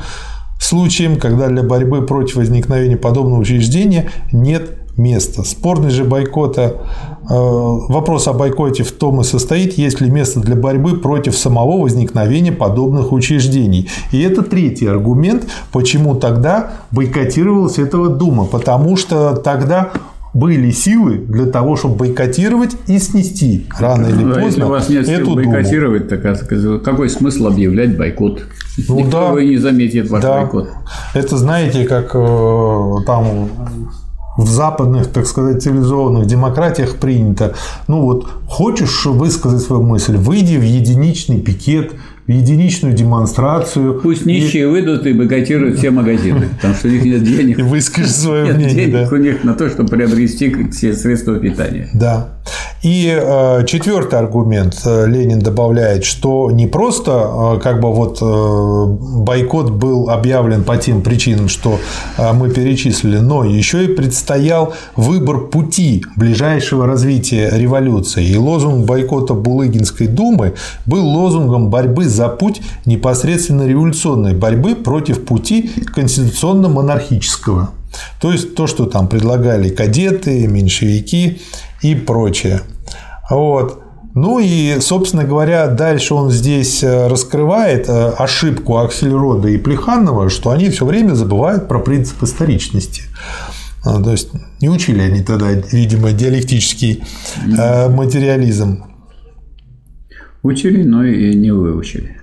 случаям, 0.59 1.17
когда 1.17 1.47
для 1.47 1.63
борьбы 1.63 2.05
против 2.05 2.37
возникновения 2.37 2.97
подобного 2.97 3.39
учреждения 3.39 4.09
нет 4.31 4.77
места. 4.97 5.43
Спорность 5.43 5.95
же 5.95 6.05
бойкота, 6.05 6.61
э, 6.63 6.73
вопрос 7.29 8.27
о 8.27 8.33
бойкоте 8.33 8.83
в 8.83 8.91
том 8.91 9.21
и 9.21 9.23
состоит, 9.23 9.77
есть 9.77 9.99
ли 9.99 10.09
место 10.09 10.39
для 10.39 10.55
борьбы 10.55 10.97
против 10.97 11.37
самого 11.37 11.81
возникновения 11.81 12.51
подобных 12.51 13.11
учреждений. 13.11 13.89
И 14.11 14.21
это 14.21 14.41
третий 14.41 14.87
аргумент, 14.87 15.47
почему 15.71 16.15
тогда 16.15 16.71
бойкотировалась 16.91 17.77
этого 17.77 18.09
Дума, 18.09 18.45
потому 18.45 18.95
что 18.95 19.35
тогда 19.35 19.91
были 20.35 20.69
силы 20.71 21.17
для 21.17 21.45
того, 21.45 21.77
чтобы 21.77 21.95
бойкотировать 21.95 22.75
и 22.87 22.99
снести 22.99 23.65
рано 23.79 24.07
или 24.07 24.25
поздно 24.25 24.43
Если 24.43 24.63
у 24.63 24.67
вас 24.67 24.89
нет 24.89 25.07
сил 25.07 25.33
бойкотировать, 25.33 26.09
так 26.09 26.25
а 26.25 26.35
какой 26.79 27.09
смысл 27.09 27.47
объявлять 27.47 27.97
бойкот? 27.97 28.43
Ну, 28.89 28.99
Никто 28.99 29.33
да, 29.33 29.41
не 29.41 29.55
заметит 29.55 30.09
ваш 30.09 30.21
да. 30.21 30.41
бойкот. 30.41 30.69
Это 31.13 31.37
знаете, 31.37 31.85
как 31.85 32.11
э, 32.13 32.95
там 33.07 33.49
в 34.37 34.49
западных, 34.49 35.07
так 35.07 35.25
сказать, 35.25 35.63
цивилизованных 35.63 36.25
демократиях 36.27 36.97
принято. 36.97 37.55
Ну 37.87 38.01
вот, 38.01 38.27
хочешь 38.45 39.05
высказать 39.05 39.61
свою 39.61 39.83
мысль, 39.83 40.17
выйди 40.17 40.57
в 40.57 40.63
единичный 40.63 41.39
пикет, 41.39 41.93
единичную 42.27 42.93
демонстрацию. 42.93 43.99
Пусть 44.01 44.25
нищие 44.25 44.63
и... 44.63 44.65
выйдут 44.65 45.05
и 45.05 45.13
бойкотируют 45.13 45.77
все 45.77 45.91
магазины, 45.91 46.49
потому 46.55 46.73
что 46.73 46.87
у 46.87 46.91
них 46.91 47.03
нет 47.03 47.23
денег. 47.23 47.59
И 47.59 47.61
выскажи 47.61 48.09
свое 48.09 48.45
нет 48.45 48.57
мнение. 48.57 48.75
денег 48.75 49.09
да. 49.09 49.15
у 49.15 49.19
них 49.19 49.43
на 49.43 49.53
то, 49.53 49.69
чтобы 49.69 49.89
приобрести 49.89 50.69
все 50.71 50.93
средства 50.93 51.37
питания. 51.37 51.89
Да. 51.93 52.29
И 52.85 53.07
э, 53.19 53.65
четвертый 53.65 54.19
аргумент 54.19 54.79
э, 54.85 55.07
Ленин 55.07 55.39
добавляет, 55.39 56.05
что 56.05 56.51
не 56.51 56.67
просто 56.67 57.55
э, 57.55 57.59
как 57.59 57.81
бы 57.81 57.91
вот 57.91 58.21
бойкот 58.21 59.71
был 59.71 60.11
объявлен 60.11 60.63
по 60.63 60.77
тем 60.77 61.01
причинам, 61.01 61.49
что 61.49 61.79
мы 62.35 62.51
перечислили, 62.51 63.17
но 63.17 63.43
еще 63.43 63.85
и 63.85 63.87
предстоял 63.87 64.75
выбор 64.95 65.47
пути 65.47 66.05
ближайшего 66.15 66.85
развития 66.85 67.49
революции. 67.57 68.23
И 68.23 68.37
лозунг 68.37 68.85
бойкота 68.85 69.33
Булыгинской 69.33 70.05
думы 70.05 70.53
был 70.85 71.07
лозунгом 71.07 71.71
борьбы 71.71 72.05
за 72.05 72.27
путь 72.27 72.61
непосредственно 72.85 73.65
революционной 73.65 74.35
борьбы 74.35 74.75
против 74.75 75.25
пути 75.25 75.71
конституционно-монархического. 75.95 77.69
То 78.21 78.31
есть 78.31 78.53
то, 78.53 78.67
что 78.67 78.85
там 78.85 79.07
предлагали 79.07 79.69
кадеты, 79.69 80.45
меньшевики 80.45 81.41
и 81.81 81.95
прочее. 81.95 82.61
Вот. 83.29 83.81
Ну 84.13 84.39
и, 84.39 84.77
собственно 84.79 85.25
говоря, 85.25 85.67
дальше 85.67 86.13
он 86.13 86.31
здесь 86.31 86.81
э, 86.83 87.07
раскрывает 87.07 87.89
э, 87.89 88.11
ошибку 88.17 88.77
Аксельрода 88.77 89.49
и 89.49 89.57
Плеханова, 89.57 90.29
что 90.29 90.51
они 90.51 90.69
все 90.69 90.85
время 90.85 91.15
забывают 91.15 91.67
про 91.67 91.79
принцип 91.79 92.23
историчности. 92.23 93.03
А, 93.83 94.01
то 94.01 94.11
есть 94.11 94.29
не 94.61 94.69
учили 94.69 95.01
они 95.01 95.21
тогда, 95.21 95.51
видимо, 95.51 96.13
диалектический 96.13 97.03
э, 97.45 97.89
материализм. 97.89 98.85
Учили, 100.43 100.83
но 100.83 101.03
и 101.03 101.35
не 101.35 101.51
выучили. 101.51 102.21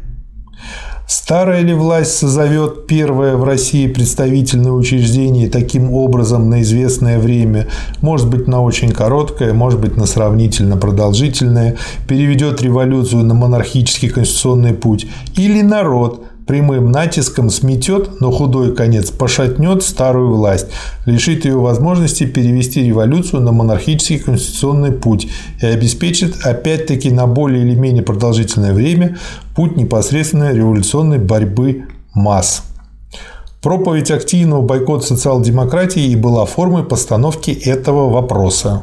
Старая 1.15 1.61
ли 1.61 1.75
власть 1.75 2.17
созовет 2.17 2.87
первое 2.87 3.37
в 3.37 3.45
России 3.45 3.87
представительное 3.87 4.73
учреждение 4.73 5.51
таким 5.51 5.93
образом 5.93 6.49
на 6.49 6.63
известное 6.63 7.19
время, 7.19 7.69
может 8.01 8.31
быть 8.31 8.49
на 8.49 8.63
очень 8.63 8.93
короткое, 8.93 9.53
может 9.53 9.79
быть 9.79 9.99
на 9.99 10.07
сравнительно 10.07 10.79
продолжительное, 10.79 11.77
переведет 12.09 12.63
революцию 12.63 13.25
на 13.25 13.35
монархический 13.35 14.09
конституционный 14.09 14.73
путь, 14.73 15.07
или 15.37 15.61
народ– 15.61 16.25
прямым 16.53 16.93
натиском 16.93 17.49
сметет, 17.49 18.21
но 18.21 18.31
худой 18.31 18.75
конец 18.75 19.11
пошатнет 19.11 19.83
старую 19.83 20.35
власть, 20.35 20.67
лишит 21.07 21.47
ее 21.47 21.59
возможности 21.59 22.27
перевести 22.27 22.85
революцию 22.85 23.41
на 23.41 23.53
монархический 23.53 24.19
конституционный 24.19 24.93
путь 24.93 25.29
и 25.63 25.65
обеспечит 25.65 26.45
опять-таки 26.45 27.11
на 27.11 27.27
более 27.27 27.65
или 27.65 27.75
менее 27.75 28.03
продолжительное 28.03 28.75
время 28.75 29.17
путь 29.57 29.79
непосредственной 29.79 30.55
революционной 30.55 31.17
борьбы 31.17 31.87
масс. 32.13 32.65
Проповедь 33.63 34.11
активного 34.11 34.61
бойкота 34.61 35.07
социал-демократии 35.07 36.05
и 36.05 36.17
была 36.17 36.45
формой 36.45 36.85
постановки 36.85 37.51
этого 37.51 38.11
вопроса. 38.11 38.83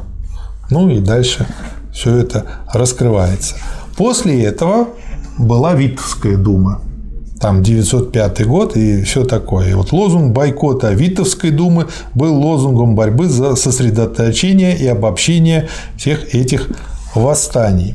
Ну 0.70 0.90
и 0.90 0.98
дальше 0.98 1.46
все 1.92 2.16
это 2.16 2.46
раскрывается. 2.72 3.54
После 3.96 4.42
этого 4.42 4.88
была 5.38 5.74
Витовская 5.74 6.36
дума 6.36 6.80
там 7.40 7.62
905 7.62 8.46
год 8.46 8.76
и 8.76 9.02
все 9.02 9.24
такое. 9.24 9.70
И 9.70 9.74
вот 9.74 9.92
лозунг 9.92 10.32
бойкота 10.32 10.92
Витовской 10.92 11.50
думы 11.50 11.86
был 12.14 12.34
лозунгом 12.34 12.94
борьбы 12.94 13.28
за 13.28 13.56
сосредоточение 13.56 14.76
и 14.76 14.86
обобщение 14.86 15.68
всех 15.96 16.34
этих 16.34 16.68
восстаний. 17.14 17.94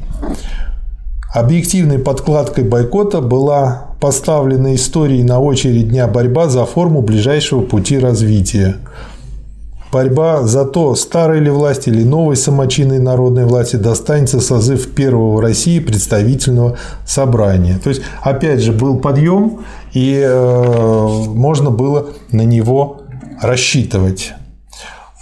Объективной 1.31 1.99
подкладкой 1.99 2.63
бойкота 2.63 3.21
была 3.21 3.87
поставлена 3.99 4.73
историей 4.73 5.23
на 5.23 5.39
очередь 5.39 5.89
дня 5.89 6.07
борьба 6.07 6.49
за 6.49 6.65
форму 6.65 7.01
ближайшего 7.01 7.61
пути 7.61 7.99
развития. 7.99 8.77
Борьба 9.95 10.43
за 10.43 10.65
то, 10.65 10.93
старой 10.95 11.39
ли 11.39 11.49
власти 11.49 11.87
или 11.87 12.03
новой 12.03 12.35
самочинной 12.35 12.99
народной 12.99 13.45
власти 13.45 13.77
достанется 13.77 14.41
созыв 14.41 14.93
первого 14.93 15.37
в 15.37 15.39
России 15.39 15.79
представительного 15.79 16.75
собрания. 17.05 17.79
То 17.81 17.91
есть, 17.91 18.01
опять 18.21 18.59
же, 18.59 18.73
был 18.73 18.97
подъем, 18.97 19.61
и 19.93 20.19
э, 20.21 21.07
можно 21.29 21.71
было 21.71 22.07
на 22.29 22.41
него 22.41 23.03
рассчитывать. 23.41 24.33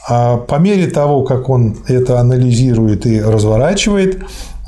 А 0.10 0.38
по 0.38 0.56
мере 0.56 0.88
того, 0.88 1.22
как 1.22 1.50
он 1.50 1.78
это 1.88 2.20
анализирует 2.20 3.06
и 3.06 3.22
разворачивает, 3.22 4.24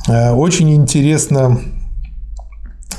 э, 0.08 0.34
очень 0.34 0.76
интересно 0.76 1.60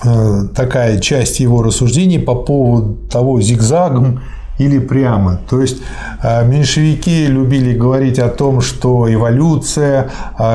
э, 0.02 0.48
такая 0.56 0.98
часть 0.98 1.38
его 1.38 1.62
рассуждений 1.62 2.18
по 2.18 2.34
поводу 2.34 2.96
того 3.08 3.40
зигзагом 3.40 4.22
или 4.58 4.78
прямо. 4.78 5.40
То 5.48 5.60
есть 5.60 5.82
э, 6.22 6.46
меньшевики 6.46 7.26
любили 7.26 7.76
говорить 7.76 8.18
о 8.18 8.28
том, 8.28 8.60
что 8.60 9.12
эволюция 9.12 10.10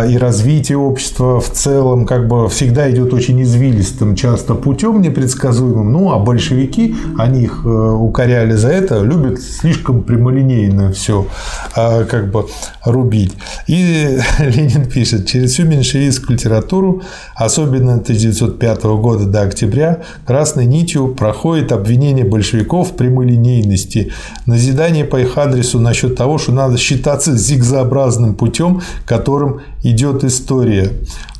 и 0.09 0.17
развитие 0.17 0.77
общества 0.77 1.39
в 1.39 1.49
целом 1.49 2.05
как 2.05 2.27
бы 2.27 2.47
всегда 2.49 2.89
идет 2.91 3.13
очень 3.13 3.41
извилистым, 3.41 4.15
часто 4.15 4.55
путем 4.55 5.01
непредсказуемым. 5.01 5.91
Ну, 5.91 6.11
а 6.11 6.19
большевики, 6.19 6.95
они 7.17 7.43
их 7.43 7.65
укоряли 7.65 8.53
за 8.53 8.69
это, 8.69 8.99
любят 9.01 9.41
слишком 9.41 10.03
прямолинейно 10.03 10.91
все 10.91 11.27
как 11.73 12.31
бы 12.31 12.45
рубить. 12.85 13.33
И 13.67 14.19
Ленин 14.39 14.85
пишет, 14.85 15.27
через 15.27 15.51
всю 15.51 15.65
меньшевистскую 15.65 16.37
литературу, 16.37 17.01
особенно 17.35 17.93
1905 17.95 18.83
года 18.83 19.25
до 19.25 19.41
октября, 19.41 19.99
красной 20.25 20.65
нитью 20.65 21.09
проходит 21.15 21.71
обвинение 21.71 22.25
большевиков 22.25 22.91
в 22.91 22.95
прямолинейности, 22.95 23.90
назидание 24.45 25.05
по 25.05 25.19
их 25.19 25.37
адресу 25.37 25.79
насчет 25.79 26.15
того, 26.15 26.37
что 26.37 26.51
надо 26.51 26.77
считаться 26.77 27.35
зигзообразным 27.35 28.35
путем, 28.35 28.81
которым 29.05 29.61
идет 29.83 30.23
история. 30.23 30.91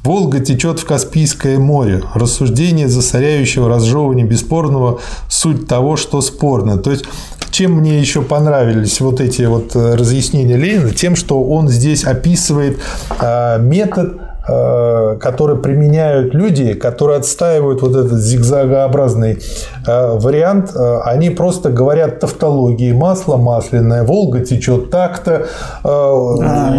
Волга 0.04 0.40
течет 0.40 0.80
в 0.80 0.86
Каспийское 0.86 1.60
море. 1.60 2.02
Рассуждение 2.16 2.88
засоряющего 2.88 3.70
разжевывания 3.70 4.26
бесспорного 4.26 5.00
суть 5.30 5.68
того, 5.68 5.96
что 5.96 6.22
спорно. 6.22 6.78
То 6.78 6.90
есть 6.92 7.06
чем 7.52 7.74
мне 7.74 8.00
еще 8.00 8.22
понравились 8.22 9.00
вот 9.02 9.20
эти 9.20 9.44
вот 9.44 9.76
э, 9.76 9.96
разъяснения 9.96 10.56
Ленина? 10.56 10.92
Тем, 10.92 11.16
что 11.16 11.44
он 11.44 11.68
здесь 11.68 12.06
описывает 12.06 12.80
э, 13.20 13.60
метод 13.60 14.31
э, 14.52 15.18
который 15.20 15.58
применяют 15.58 16.34
люди, 16.34 16.74
которые 16.74 17.20
отстаивают 17.20 17.82
вот 17.82 17.96
этот 17.96 18.20
зигзагообразный 18.20 19.40
вариант, 19.86 20.76
они 21.06 21.30
просто 21.30 21.70
говорят 21.70 22.20
тавтологии. 22.20 22.92
Масло 22.92 23.38
масляное, 23.38 24.04
Волга 24.04 24.42
течет 24.42 24.90
так-то, 24.90 25.48
а, 25.84 26.78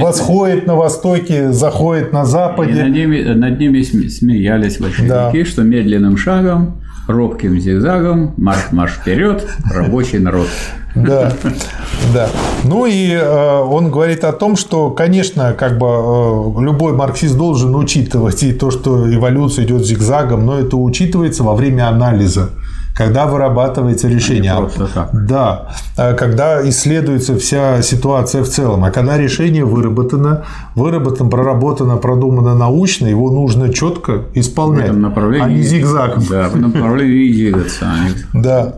восходит 0.00 0.66
на 0.66 0.76
востоке, 0.76 1.52
заходит 1.52 2.12
на 2.12 2.24
западе. 2.24 2.72
И 2.72 2.82
над 2.82 2.92
ними, 2.92 3.22
над 3.22 3.58
ними 3.58 3.82
смеялись 3.82 4.78
большевики, 4.78 5.08
да. 5.08 5.44
что 5.44 5.62
медленным 5.62 6.16
шагом 6.16 6.80
робким 7.06 7.58
зигзагом, 7.60 8.34
марш-марш 8.36 8.92
вперед, 8.92 9.46
рабочий 9.72 10.18
народ. 10.18 10.48
Да, 10.94 11.32
да. 12.14 12.28
Ну 12.64 12.86
и 12.86 13.10
э, 13.10 13.58
он 13.60 13.90
говорит 13.90 14.24
о 14.24 14.32
том, 14.32 14.56
что, 14.56 14.90
конечно, 14.90 15.52
как 15.52 15.78
бы 15.78 15.86
э, 15.86 16.62
любой 16.62 16.92
марксист 16.92 17.36
должен 17.36 17.74
учитывать 17.74 18.42
и 18.42 18.52
то, 18.52 18.70
что 18.70 19.12
эволюция 19.12 19.64
идет 19.64 19.84
зигзагом, 19.84 20.46
но 20.46 20.58
это 20.58 20.76
учитывается 20.76 21.42
во 21.42 21.54
время 21.54 21.88
анализа 21.88 22.50
когда 22.94 23.26
вырабатывается 23.26 24.08
решение. 24.08 24.52
А 24.52 24.58
просто 24.58 24.86
так. 24.86 25.10
Да, 25.12 25.72
а 25.96 26.14
когда 26.14 26.66
исследуется 26.68 27.36
вся 27.36 27.82
ситуация 27.82 28.44
в 28.44 28.48
целом. 28.48 28.84
А 28.84 28.90
когда 28.90 29.18
решение 29.18 29.64
выработано, 29.64 30.44
выработано, 30.76 31.28
проработано, 31.28 31.96
продумано 31.96 32.54
научно, 32.54 33.06
его 33.06 33.30
нужно 33.30 33.72
четко 33.72 34.26
исполнять, 34.34 34.86
в 34.86 34.90
этом 34.90 35.02
направлении, 35.02 35.46
а 35.46 35.50
не 35.50 35.62
зигзаг. 35.62 36.18
Да, 36.28 36.48
в 36.48 36.56
направлении 36.56 37.32
двигаться. 37.32 37.86
А 37.86 38.38
да. 38.38 38.74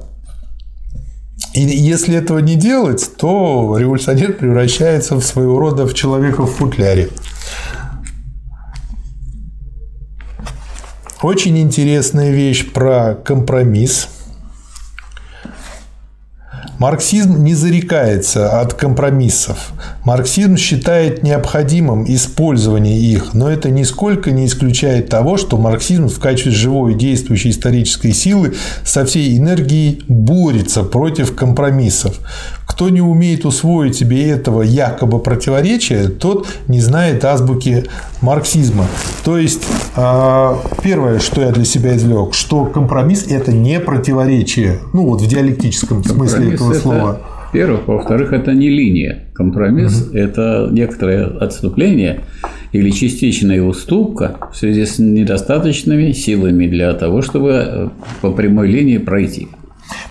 И 1.57 1.61
если 1.61 2.15
этого 2.15 2.41
не 2.41 2.55
делать, 2.55 3.13
то 3.17 3.79
революционер 3.79 4.35
превращается 4.35 5.17
в 5.17 5.23
своего 5.23 5.59
рода 5.59 5.87
в 5.87 5.95
человека 5.95 6.43
в 6.43 6.51
футляре. 6.51 7.09
Очень 11.23 11.59
интересная 11.59 12.31
вещь 12.31 12.71
про 12.71 13.15
компромисс. 13.15 14.11
Марксизм 16.79 17.43
не 17.43 17.55
зарекается 17.55 18.61
от 18.61 18.75
компромиссов. 18.75 19.73
Марксизм 20.05 20.57
считает 20.59 21.23
необходимым 21.23 22.05
использование 22.07 22.99
их, 22.99 23.33
но 23.33 23.51
это 23.51 23.71
нисколько 23.71 24.31
не 24.31 24.45
исключает 24.45 25.09
того, 25.09 25.39
что 25.39 25.57
марксизм 25.57 26.09
в 26.09 26.19
качестве 26.19 26.53
живой 26.53 26.95
действующей 26.95 27.51
исторической 27.51 28.13
силы 28.13 28.55
со 28.85 29.07
всей 29.07 29.39
энергией 29.39 30.05
борется 30.07 30.83
против 30.83 31.35
компромиссов. 31.35 32.21
Кто 32.67 32.91
не 32.91 33.01
умеет 33.01 33.45
усвоить 33.45 33.97
себе 33.97 34.29
этого 34.29 34.63
якобы 34.63 35.19
противоречия, 35.21 36.09
тот 36.09 36.47
не 36.69 36.81
знает 36.81 37.25
азбуки 37.25 37.85
марксизма. 38.21 38.87
То 39.25 39.39
есть, 39.39 39.63
а, 39.95 40.59
первое, 40.83 41.21
что 41.21 41.41
я 41.41 41.53
для 41.53 41.65
себя 41.65 41.97
извлек, 41.97 42.35
что 42.35 42.67
компромисс– 42.67 43.27
это 43.31 43.53
не 43.53 43.81
противоречие. 43.81 44.81
Ну, 44.93 45.07
вот 45.07 45.23
в 45.23 45.27
диалектическом 45.27 46.03
компромисс 46.03 46.33
смысле 46.33 46.55
этого 46.55 46.73
это, 46.73 46.81
слова. 46.81 47.21
Во-первых. 47.47 47.87
Во-вторых, 47.87 48.33
это 48.33 48.53
не 48.53 48.69
линия. 48.69 49.25
Компромисс 49.33 50.03
угу.– 50.03 50.11
это 50.17 50.69
некоторое 50.71 51.25
отступление 51.25 52.21
или 52.73 52.91
частичная 52.91 53.63
уступка 53.63 54.37
в 54.53 54.57
связи 54.57 54.85
с 54.85 54.99
недостаточными 54.99 56.13
силами 56.13 56.67
для 56.67 56.93
того, 56.93 57.23
чтобы 57.23 57.51
э, 57.51 57.89
по 58.21 58.33
прямой 58.33 58.69
линии 58.69 58.99
пройти. 58.99 59.49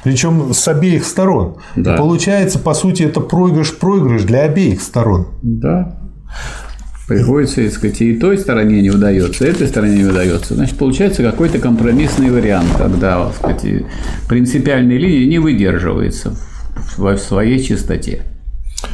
Причем 0.04 0.54
с 0.54 0.68
обеих 0.68 1.06
сторон. 1.06 1.58
Да. 1.76 1.96
И 1.96 1.98
получается, 1.98 2.60
по 2.60 2.74
сути, 2.74 3.04
это 3.04 3.20
проигрыш-проигрыш 3.20 4.24
для 4.24 4.44
обеих 4.44 4.82
сторон. 4.82 5.28
Да. 5.42 6.00
Приходится, 7.08 7.64
так 7.64 7.72
сказать, 7.72 8.02
и 8.02 8.16
той 8.16 8.38
стороне 8.38 8.82
не 8.82 8.90
удается, 8.90 9.46
и 9.46 9.50
этой 9.50 9.68
стороне 9.68 9.98
не 9.98 10.06
удается. 10.06 10.56
Значит, 10.56 10.78
получается 10.78 11.22
какой-то 11.22 11.60
компромиссный 11.60 12.32
вариант, 12.32 12.70
когда, 12.78 13.32
сказать, 13.34 13.86
принципиальная 14.28 14.98
линия 14.98 15.28
не 15.28 15.38
выдерживается 15.38 16.36
в 16.98 17.18
своей 17.18 17.64
чистоте. 17.64 18.24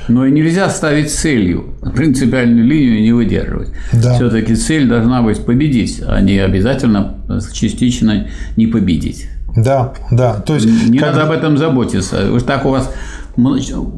Но 0.07 0.25
и 0.25 0.31
нельзя 0.31 0.69
ставить 0.69 1.11
целью 1.11 1.75
принципиальную 1.95 2.65
линию 2.65 3.01
не 3.01 3.13
выдерживать. 3.13 3.69
Да. 3.93 4.15
Все-таки 4.15 4.55
цель 4.55 4.87
должна 4.87 5.21
быть 5.21 5.45
победить, 5.45 6.01
а 6.05 6.19
не 6.21 6.37
обязательно 6.39 7.17
частично 7.53 8.27
не 8.57 8.67
победить. 8.67 9.27
Да, 9.55 9.93
да. 10.11 10.35
То 10.35 10.55
есть, 10.55 10.67
не 10.89 10.97
как... 10.97 11.09
надо 11.09 11.23
об 11.23 11.31
этом 11.31 11.57
заботиться. 11.57 12.31
Уж 12.31 12.43
так 12.43 12.65
у 12.65 12.69
вас 12.69 12.89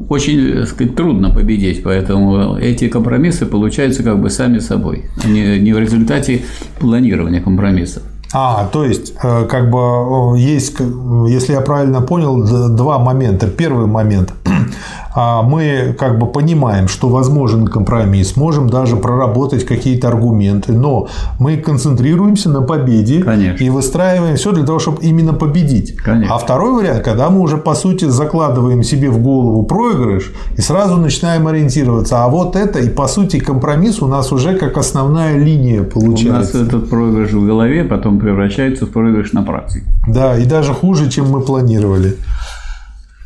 очень 0.08 0.64
сказать, 0.66 0.94
трудно 0.94 1.30
победить, 1.30 1.82
поэтому 1.82 2.56
эти 2.56 2.88
компромиссы 2.88 3.46
получаются 3.46 4.02
как 4.02 4.20
бы 4.20 4.30
сами 4.30 4.60
собой, 4.60 5.06
а 5.24 5.28
не, 5.28 5.58
не 5.58 5.72
в 5.72 5.78
результате 5.78 6.42
планирования 6.78 7.40
компромиссов. 7.40 8.02
А, 8.36 8.68
то 8.72 8.84
есть, 8.84 9.14
э, 9.22 9.46
как 9.48 9.70
бы 9.70 10.36
есть, 10.36 10.76
если 11.28 11.52
я 11.52 11.60
правильно 11.60 12.00
понял, 12.00 12.42
два 12.74 12.98
момента. 12.98 13.46
Первый 13.46 13.86
момент 13.86 14.32
мы 15.14 15.94
как 15.98 16.18
бы 16.18 16.26
понимаем, 16.26 16.88
что 16.88 17.08
возможен 17.08 17.66
компромисс, 17.66 18.36
можем 18.36 18.68
даже 18.68 18.96
проработать 18.96 19.64
какие-то 19.64 20.08
аргументы, 20.08 20.72
но 20.72 21.08
мы 21.38 21.56
концентрируемся 21.56 22.50
на 22.50 22.62
победе 22.62 23.22
Конечно. 23.22 23.62
и 23.62 23.70
выстраиваем 23.70 24.36
все 24.36 24.52
для 24.52 24.64
того, 24.64 24.78
чтобы 24.78 25.02
именно 25.02 25.32
победить. 25.32 25.96
Конечно. 25.96 26.34
А 26.34 26.38
второй 26.38 26.72
вариант, 26.72 27.04
когда 27.04 27.30
мы 27.30 27.40
уже 27.40 27.58
по 27.58 27.74
сути 27.74 28.06
закладываем 28.06 28.82
себе 28.82 29.10
в 29.10 29.18
голову 29.18 29.62
проигрыш 29.62 30.32
и 30.56 30.60
сразу 30.60 30.96
начинаем 30.96 31.46
ориентироваться, 31.46 32.24
а 32.24 32.28
вот 32.28 32.56
это 32.56 32.80
и 32.80 32.88
по 32.88 33.06
сути 33.06 33.38
компромисс 33.38 34.02
у 34.02 34.06
нас 34.06 34.32
уже 34.32 34.54
как 34.56 34.76
основная 34.76 35.38
линия 35.38 35.82
получается. 35.82 36.58
У 36.58 36.60
нас 36.60 36.68
этот 36.68 36.90
проигрыш 36.90 37.32
в 37.32 37.46
голове 37.46 37.84
потом 37.84 38.18
превращается 38.18 38.86
в 38.86 38.90
проигрыш 38.90 39.32
на 39.32 39.42
практике. 39.42 39.86
Да, 40.08 40.36
и 40.36 40.44
даже 40.44 40.74
хуже, 40.74 41.08
чем 41.08 41.30
мы 41.30 41.40
планировали. 41.40 42.16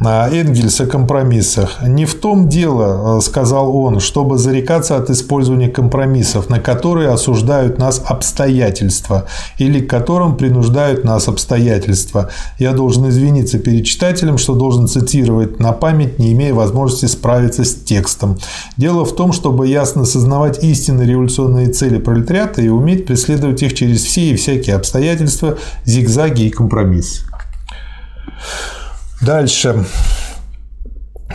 Энгельс 0.01 0.81
о 0.81 0.87
компромиссах. 0.87 1.83
«Не 1.83 2.05
в 2.05 2.15
том 2.15 2.49
дело,– 2.49 3.19
сказал 3.21 3.77
он,– 3.77 3.99
чтобы 4.01 4.39
зарекаться 4.39 4.97
от 4.97 5.11
использования 5.11 5.69
компромиссов, 5.69 6.49
на 6.49 6.61
которые 6.61 7.09
осуждают 7.09 7.79
нас 7.79 8.01
обстоятельства 8.05 9.27
или 9.59 9.81
к 9.81 9.91
которым 9.91 10.37
принуждают 10.37 11.03
нас 11.03 11.27
обстоятельства. 11.27 12.31
Я 12.61 12.75
должен 12.75 13.09
извиниться 13.09 13.59
перед 13.59 13.87
читателем, 13.87 14.39
что 14.39 14.55
должен 14.55 14.87
цитировать 14.87 15.59
на 15.59 15.73
память, 15.73 16.21
не 16.21 16.33
имея 16.33 16.55
возможности 16.55 17.07
справиться 17.07 17.65
с 17.65 17.75
текстом. 17.75 18.39
Дело 18.77 19.05
в 19.05 19.17
том, 19.17 19.33
чтобы 19.33 19.67
ясно 19.67 20.05
сознавать 20.05 20.63
истинные 20.63 21.09
революционные 21.09 21.71
цели 21.71 21.99
пролетариата 21.99 22.63
и 22.63 22.69
уметь 22.69 23.05
преследовать 23.05 23.65
их 23.65 23.75
через 23.75 24.05
все 24.05 24.31
и 24.31 24.37
всякие 24.37 24.77
обстоятельства, 24.77 25.59
зигзаги 25.85 26.43
и 26.43 26.51
компромиссы». 26.51 27.23
Дальше. 29.21 29.85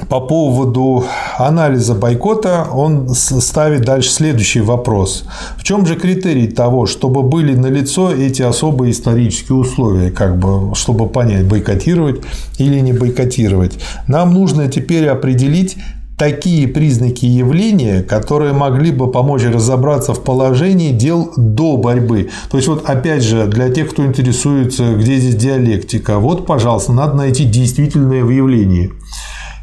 По 0.10 0.20
поводу 0.22 1.06
анализа 1.38 1.94
бойкота 1.94 2.68
он 2.72 3.10
ставит 3.10 3.82
дальше 3.82 4.10
следующий 4.10 4.62
вопрос. 4.62 5.26
В 5.58 5.64
чем 5.64 5.86
же 5.86 5.96
критерий 5.96 6.48
того, 6.48 6.88
чтобы 6.88 7.22
были 7.22 7.56
налицо 7.56 8.12
эти 8.12 8.42
особые 8.42 8.92
исторические 8.92 9.58
условия, 9.58 10.10
как 10.10 10.40
бы, 10.40 10.74
чтобы 10.76 11.08
понять, 11.08 11.46
бойкотировать 11.46 12.22
или 12.58 12.80
не 12.80 12.92
бойкотировать? 12.92 13.74
Нам 14.08 14.34
нужно 14.34 14.68
теперь 14.68 15.08
определить, 15.08 15.78
такие 16.18 16.68
признаки 16.68 17.26
явления, 17.26 18.04
которые 18.04 18.54
могли 18.54 18.92
бы 18.92 19.12
помочь 19.12 19.44
разобраться 19.44 20.14
в 20.14 20.24
положении 20.24 20.92
дел 20.92 21.32
до 21.36 21.78
борьбы. 21.78 22.30
То 22.50 22.58
есть, 22.58 22.68
вот 22.68 22.88
опять 22.88 23.24
же, 23.24 23.48
для 23.48 23.70
тех, 23.70 23.90
кто 23.90 24.06
интересуется, 24.06 24.94
где 24.94 25.18
здесь 25.18 25.36
диалектика, 25.36 26.20
вот, 26.20 26.46
пожалуйста, 26.46 26.94
надо 26.94 27.16
найти 27.16 27.46
действительное 27.46 28.24
выявление. 28.24 28.92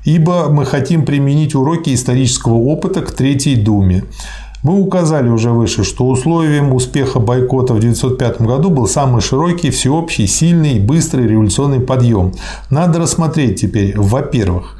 Ибо 0.05 0.49
мы 0.49 0.65
хотим 0.65 1.05
применить 1.05 1.55
уроки 1.55 1.95
исторического 1.95 2.55
опыта 2.55 3.03
к 3.03 3.13
Третьей 3.13 3.57
Думе. 3.57 4.05
Мы 4.63 4.79
указали 4.79 5.29
уже 5.29 5.51
выше, 5.51 5.85
что 5.85 6.07
условием 6.07 6.75
успеха 6.75 7.19
бойкота 7.19 7.73
в 7.73 7.79
1905 7.79 8.43
году 8.43 8.69
был 8.69 8.87
самый 8.87 9.23
широкий, 9.23 9.71
всеобщий, 9.71 10.27
сильный 10.27 10.79
быстрый 10.79 11.27
революционный 11.27 11.81
подъем. 11.81 12.33
Надо 12.69 12.99
рассмотреть 12.99 13.61
теперь, 13.63 13.99
во-первых, 13.99 14.77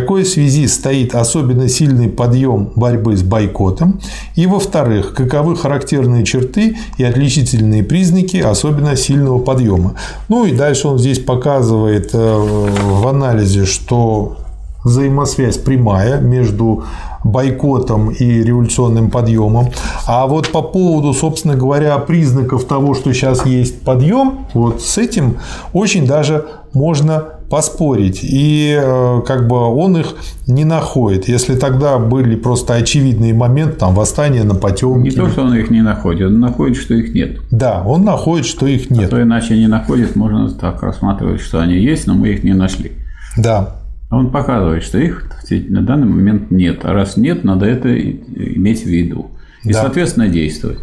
какой 0.00 0.24
связи 0.24 0.66
стоит 0.66 1.14
особенно 1.14 1.68
сильный 1.68 2.08
подъем 2.08 2.72
борьбы 2.74 3.16
с 3.16 3.22
бойкотом, 3.22 4.00
и, 4.34 4.46
во-вторых, 4.46 5.14
каковы 5.14 5.54
характерные 5.54 6.24
черты 6.24 6.76
и 6.98 7.04
отличительные 7.04 7.84
признаки 7.84 8.38
особенно 8.38 8.96
сильного 8.96 9.38
подъема. 9.38 9.94
Ну 10.28 10.46
и 10.46 10.52
дальше 10.52 10.88
он 10.88 10.98
здесь 10.98 11.20
показывает 11.20 12.10
э, 12.12 12.18
в 12.18 13.06
анализе, 13.06 13.66
что 13.66 14.36
взаимосвязь 14.82 15.58
прямая 15.58 16.20
между 16.20 16.84
бойкотом 17.22 18.10
и 18.10 18.42
революционным 18.42 19.10
подъемом. 19.10 19.68
А 20.06 20.26
вот 20.26 20.48
по 20.48 20.60
поводу, 20.60 21.14
собственно 21.14 21.54
говоря, 21.54 21.96
признаков 21.98 22.64
того, 22.64 22.94
что 22.94 23.12
сейчас 23.12 23.46
есть 23.46 23.82
подъем, 23.82 24.46
вот 24.54 24.82
с 24.82 24.98
этим 24.98 25.38
очень 25.72 26.04
даже 26.04 26.46
можно 26.74 27.33
поспорить. 27.48 28.20
И 28.22 28.78
э, 28.78 29.22
как 29.26 29.46
бы 29.48 29.56
он 29.56 29.96
их 29.96 30.14
не 30.46 30.64
находит. 30.64 31.28
Если 31.28 31.56
тогда 31.56 31.98
были 31.98 32.36
просто 32.36 32.74
очевидные 32.74 33.34
моменты, 33.34 33.76
там, 33.76 33.94
восстание 33.94 34.44
на 34.44 34.54
Потемкине. 34.54 35.10
Не 35.10 35.16
то, 35.16 35.28
что 35.28 35.42
он 35.42 35.54
их 35.54 35.70
не 35.70 35.82
находит, 35.82 36.28
он 36.28 36.40
находит, 36.40 36.76
что 36.76 36.94
их 36.94 37.14
нет. 37.14 37.38
Да, 37.50 37.82
он 37.84 38.04
находит, 38.04 38.46
что 38.46 38.66
их 38.66 38.90
нет. 38.90 39.06
А 39.06 39.16
то 39.16 39.22
иначе 39.22 39.56
не 39.56 39.66
находит, 39.66 40.16
можно 40.16 40.50
так 40.50 40.82
рассматривать, 40.82 41.40
что 41.40 41.60
они 41.60 41.74
есть, 41.74 42.06
но 42.06 42.14
мы 42.14 42.28
их 42.28 42.44
не 42.44 42.54
нашли. 42.54 42.92
Да. 43.36 43.76
Он 44.10 44.30
показывает, 44.30 44.84
что 44.84 44.98
их 44.98 45.28
на 45.50 45.82
данный 45.82 46.06
момент 46.06 46.50
нет. 46.50 46.80
А 46.84 46.92
раз 46.92 47.16
нет, 47.16 47.44
надо 47.44 47.66
это 47.66 47.88
иметь 47.98 48.82
в 48.82 48.86
виду. 48.86 49.30
И, 49.64 49.72
да. 49.72 49.82
соответственно, 49.82 50.28
действовать. 50.28 50.78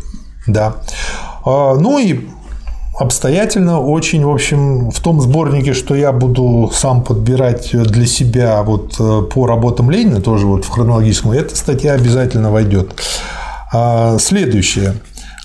Да. 0.47 0.75
А, 1.45 1.75
ну 1.75 1.99
и 1.99 2.19
обстоятельно 3.01 3.79
очень, 3.79 4.23
в 4.23 4.29
общем, 4.29 4.91
в 4.91 4.99
том 4.99 5.21
сборнике, 5.21 5.73
что 5.73 5.95
я 5.95 6.11
буду 6.11 6.71
сам 6.73 7.03
подбирать 7.03 7.71
для 7.71 8.05
себя 8.05 8.61
вот 8.63 8.95
э, 8.99 9.21
по 9.23 9.47
работам 9.47 9.89
Ленина, 9.91 10.21
тоже 10.21 10.45
вот 10.45 10.65
в 10.65 10.69
хронологическом, 10.69 11.31
эта 11.31 11.55
статья 11.55 11.93
обязательно 11.93 12.51
войдет. 12.51 12.93
А, 13.73 14.17
следующее 14.19 14.95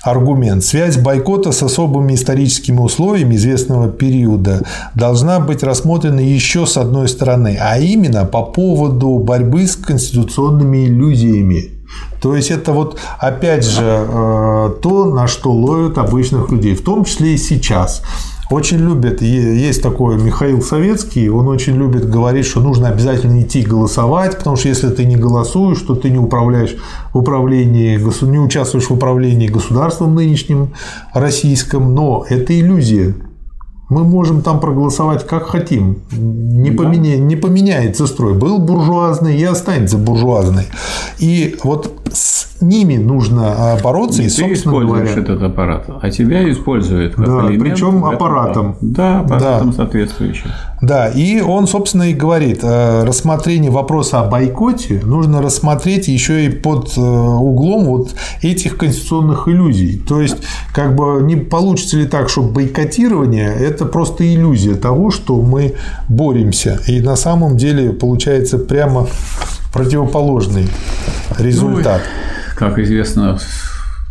аргумент. 0.03 0.63
Связь 0.63 0.97
бойкота 0.97 1.51
с 1.51 1.63
особыми 1.63 2.13
историческими 2.13 2.79
условиями 2.79 3.35
известного 3.35 3.89
периода 3.89 4.61
должна 4.95 5.39
быть 5.39 5.63
рассмотрена 5.63 6.19
еще 6.19 6.65
с 6.65 6.77
одной 6.77 7.09
стороны, 7.09 7.57
а 7.59 7.77
именно 7.77 8.25
по 8.25 8.43
поводу 8.43 9.17
борьбы 9.17 9.65
с 9.67 9.75
конституционными 9.75 10.85
иллюзиями 10.85 11.76
то 12.21 12.35
есть 12.35 12.51
это 12.51 12.73
вот 12.73 12.99
опять 13.19 13.63
же 13.63 13.83
э, 13.83 14.69
то, 14.81 15.05
на 15.05 15.27
что 15.27 15.51
ловят 15.51 15.97
обычных 15.97 16.49
людей, 16.51 16.75
в 16.75 16.83
том 16.83 17.05
числе 17.05 17.35
и 17.35 17.37
сейчас. 17.37 18.01
Очень 18.49 18.77
любят, 18.77 19.21
есть 19.21 19.83
такой 19.83 20.17
Михаил 20.17 20.61
Советский, 20.61 21.29
он 21.29 21.49
очень 21.49 21.75
любит 21.75 22.09
говорить, 22.09 22.45
что 22.45 22.61
нужно 22.61 22.87
обязательно 22.87 23.41
идти 23.41 23.61
голосовать, 23.61 24.37
потому 24.37 24.55
что 24.55 24.69
если 24.69 24.87
ты 24.87 25.03
не 25.03 25.17
голосуешь, 25.17 25.81
то 25.81 25.95
ты 25.95 26.09
не 26.09 26.17
управляешь 26.17 26.77
в 27.11 27.17
управлении, 27.17 27.97
не 27.97 28.39
участвуешь 28.39 28.85
в 28.85 28.93
управлении 28.93 29.49
государством 29.49 30.15
нынешним 30.15 30.73
российским, 31.13 31.93
но 31.93 32.25
это 32.29 32.57
иллюзия. 32.57 33.15
Мы 33.89 34.03
можем 34.03 34.41
там 34.41 34.59
проголосовать 34.59 35.25
как 35.25 35.47
хотим. 35.47 35.99
Не, 36.11 36.71
да. 36.71 36.83
поменя... 36.83 37.17
не 37.17 37.37
поменяется 37.37 38.05
строй. 38.05 38.33
Был 38.33 38.59
буржуазный 38.59 39.37
и 39.37 39.43
останется 39.43 39.97
буржуазный. 39.97 40.65
И 41.19 41.57
вот 41.63 41.96
с 42.13 42.47
ними 42.61 42.97
нужно 42.97 43.73
а, 43.73 43.79
бороться. 43.81 44.21
И, 44.21 44.27
и 44.27 44.29
ты 44.29 44.53
используешь 44.53 45.09
говоря... 45.09 45.21
этот 45.21 45.41
аппарат, 45.41 45.85
а 46.01 46.09
тебя 46.09 46.49
используют 46.51 47.15
как 47.15 47.25
да, 47.25 47.47
элемент. 47.47 47.61
Причем 47.61 48.05
аппаратом. 48.05 48.77
Да, 48.81 49.19
аппаратом 49.19 49.71
да. 49.71 49.75
соответствующим. 49.75 50.49
Да, 50.81 51.07
и 51.07 51.41
он, 51.41 51.67
собственно, 51.67 52.09
и 52.09 52.13
говорит, 52.13 52.59
э, 52.63 53.03
рассмотрение 53.03 53.71
вопроса 53.71 54.21
о 54.21 54.29
бойкоте 54.29 55.01
нужно 55.03 55.41
рассмотреть 55.41 56.07
еще 56.07 56.45
и 56.45 56.49
под 56.49 56.93
э, 56.97 57.01
углом 57.01 57.85
вот 57.85 58.15
этих 58.41 58.77
конституционных 58.77 59.47
иллюзий. 59.47 59.97
То 59.97 60.21
есть, 60.21 60.37
как 60.73 60.95
бы 60.95 61.21
не 61.23 61.35
получится 61.35 61.97
ли 61.97 62.05
так, 62.05 62.29
что 62.29 62.41
бойкотирование– 62.41 63.53
это 63.59 63.85
просто 63.85 64.23
иллюзия 64.23 64.75
того, 64.75 65.11
что 65.11 65.41
мы 65.41 65.73
боремся. 66.09 66.79
И 66.87 67.01
на 67.01 67.15
самом 67.15 67.57
деле 67.57 67.91
получается 67.91 68.57
прямо 68.57 69.07
противоположный 69.73 70.69
результат. 71.37 72.01
Ну, 72.03 72.55
как 72.55 72.79
известно, 72.79 73.37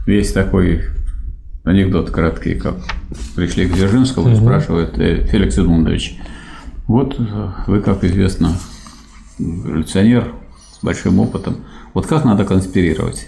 весь 0.06 0.32
такой 0.32 0.82
анекдот 1.64 2.10
краткий, 2.10 2.54
как 2.54 2.76
пришли 3.34 3.66
к 3.66 3.74
Дзержинскому 3.74 4.28
угу. 4.28 4.36
спрашивают, 4.36 4.98
э, 4.98 5.26
Феликс 5.26 5.58
Эдмундович, 5.58 6.18
вот 6.86 7.16
э, 7.18 7.50
вы, 7.66 7.80
как 7.80 8.04
известно, 8.04 8.52
революционер 9.38 10.32
с 10.72 10.84
большим 10.84 11.18
опытом, 11.18 11.56
вот 11.92 12.06
как 12.06 12.24
надо 12.24 12.44
конспирировать? 12.44 13.26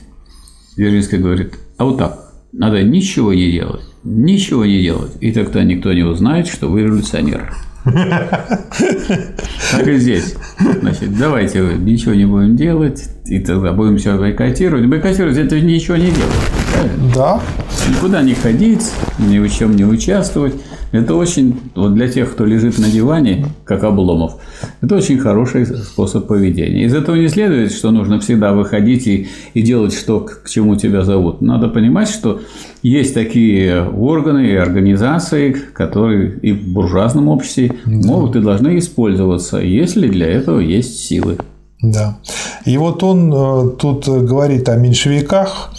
Дзержинский 0.76 1.18
говорит, 1.18 1.58
а 1.76 1.84
вот 1.84 1.98
так, 1.98 2.32
надо 2.52 2.82
ничего 2.82 3.34
не 3.34 3.50
делать, 3.50 3.82
ничего 4.04 4.64
не 4.64 4.80
делать, 4.80 5.12
и 5.20 5.32
тогда 5.32 5.64
никто 5.64 5.92
не 5.92 6.04
узнает, 6.04 6.46
что 6.46 6.68
вы 6.68 6.82
революционер. 6.82 7.52
Так 7.84 9.86
и 9.86 9.96
здесь. 9.96 10.34
Значит, 10.80 11.18
давайте 11.18 11.60
ничего 11.60 12.14
не 12.14 12.26
будем 12.26 12.56
делать, 12.56 13.08
и 13.26 13.38
тогда 13.40 13.72
будем 13.72 13.98
все 13.98 14.18
бойкотировать. 14.18 14.86
Бойкотировать– 14.86 15.36
это 15.38 15.60
ничего 15.60 15.96
не 15.96 16.10
делать. 16.10 17.14
Да. 17.14 17.40
Никуда 17.88 18.22
не 18.22 18.34
ходить, 18.34 18.90
ни 19.18 19.38
в 19.38 19.48
чем 19.50 19.76
не 19.76 19.84
участвовать. 19.84 20.54
Это 20.90 21.14
очень, 21.14 21.60
вот 21.74 21.94
для 21.94 22.08
тех, 22.08 22.32
кто 22.32 22.46
лежит 22.46 22.78
на 22.78 22.90
диване, 22.90 23.46
как 23.64 23.84
Обломов, 23.84 24.36
это 24.80 24.96
очень 24.96 25.18
хороший 25.18 25.66
способ 25.66 26.26
поведения. 26.26 26.84
Из 26.84 26.94
этого 26.94 27.16
не 27.16 27.28
следует, 27.28 27.72
что 27.72 27.90
нужно 27.90 28.20
всегда 28.20 28.52
выходить 28.52 29.06
и, 29.06 29.28
и 29.52 29.62
делать, 29.62 29.92
что, 29.92 30.20
к 30.20 30.48
чему 30.48 30.76
тебя 30.76 31.02
зовут. 31.02 31.42
Надо 31.42 31.68
понимать, 31.68 32.08
что 32.08 32.40
есть 32.82 33.12
такие 33.12 33.82
органы 33.82 34.46
и 34.46 34.54
организации, 34.54 35.52
которые 35.52 36.38
и 36.40 36.52
в 36.52 36.68
буржуазном 36.68 37.28
обществе 37.28 37.72
могут 37.84 38.36
и 38.36 38.40
должны 38.40 38.78
использоваться, 38.78 39.58
если 39.58 40.08
для 40.08 40.26
этого 40.26 40.60
есть 40.60 41.00
силы. 41.00 41.38
Да. 41.80 42.18
И 42.64 42.76
вот 42.76 43.02
он 43.02 43.32
э, 43.32 43.70
тут 43.78 44.08
говорит 44.08 44.68
о 44.68 44.76
меньшевиках, 44.76 45.70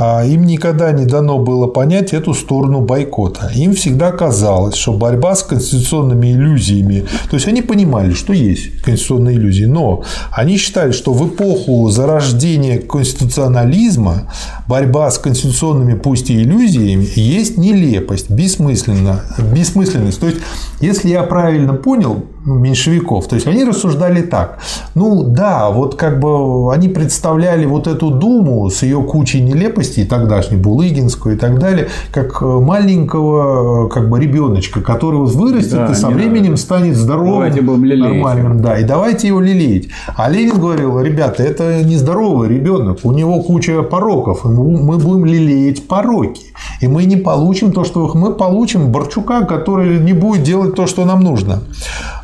им 0.00 0.44
никогда 0.44 0.92
не 0.92 1.04
дано 1.04 1.38
было 1.38 1.66
понять 1.66 2.12
эту 2.12 2.34
сторону 2.34 2.80
бойкота. 2.80 3.50
Им 3.54 3.74
всегда 3.74 4.10
казалось, 4.12 4.74
что 4.74 4.92
борьба 4.92 5.34
с 5.34 5.42
конституционными 5.42 6.32
иллюзиями, 6.32 7.04
то 7.30 7.36
есть 7.36 7.46
они 7.46 7.62
понимали, 7.62 8.12
что 8.12 8.32
есть 8.32 8.82
конституционные 8.82 9.36
иллюзии, 9.36 9.64
но 9.64 10.02
они 10.32 10.56
считали, 10.56 10.92
что 10.92 11.12
в 11.12 11.28
эпоху 11.28 11.88
зарождения 11.90 12.78
конституционализма 12.78 14.30
борьба 14.68 15.10
с 15.10 15.18
конституционными 15.18 15.94
пусть 15.94 16.30
и 16.30 16.42
иллюзиями 16.42 17.06
есть 17.14 17.58
нелепость, 17.58 18.30
бессмысленно, 18.30 19.20
бессмысленность. 19.54 20.20
То 20.20 20.26
есть, 20.26 20.38
если 20.80 21.08
я 21.08 21.22
правильно 21.22 21.74
понял, 21.74 22.24
ну, 22.44 22.56
меньшевиков. 22.56 23.26
То 23.26 23.36
есть 23.36 23.46
они 23.46 23.64
рассуждали 23.64 24.20
так. 24.20 24.58
Ну 24.94 25.22
да, 25.22 25.70
вот 25.70 25.94
как 25.94 26.20
бы 26.20 26.72
они 26.74 26.88
представляли 26.88 27.64
вот 27.64 27.86
эту 27.86 28.10
Думу 28.10 28.68
с 28.68 28.82
ее 28.82 29.02
кучей 29.02 29.40
нелепостей, 29.40 29.83
тогдашней 30.04 30.56
Булыгинскую 30.56 31.36
и 31.36 31.38
так 31.38 31.58
далее, 31.58 31.88
как 32.12 32.40
маленького 32.40 33.88
как 33.88 34.08
бы 34.08 34.20
ребеночка, 34.20 34.80
который 34.80 35.20
вырастет 35.20 35.74
да, 35.74 35.92
и 35.92 35.94
со 35.94 36.08
временем 36.08 36.52
надо. 36.52 36.62
станет 36.62 36.96
здоровым, 36.96 37.54
нормальным. 37.54 38.60
Да, 38.60 38.78
и 38.78 38.84
давайте 38.84 39.28
его 39.28 39.40
лелеять. 39.40 39.88
А 40.16 40.28
Ленин 40.28 40.58
говорил, 40.58 41.00
ребята, 41.00 41.42
это 41.42 41.82
нездоровый 41.84 42.48
ребенок, 42.48 42.98
у 43.04 43.12
него 43.12 43.42
куча 43.42 43.82
пороков, 43.82 44.44
мы 44.44 44.98
будем 44.98 45.24
лелеять 45.24 45.86
пороки. 45.86 46.42
И 46.80 46.88
мы 46.88 47.04
не 47.04 47.16
получим 47.16 47.72
то, 47.72 47.84
что 47.84 48.10
мы 48.14 48.34
получим 48.34 48.90
Борчука, 48.90 49.44
который 49.44 49.98
не 49.98 50.12
будет 50.12 50.42
делать 50.42 50.74
то, 50.74 50.86
что 50.86 51.04
нам 51.04 51.20
нужно. 51.20 51.62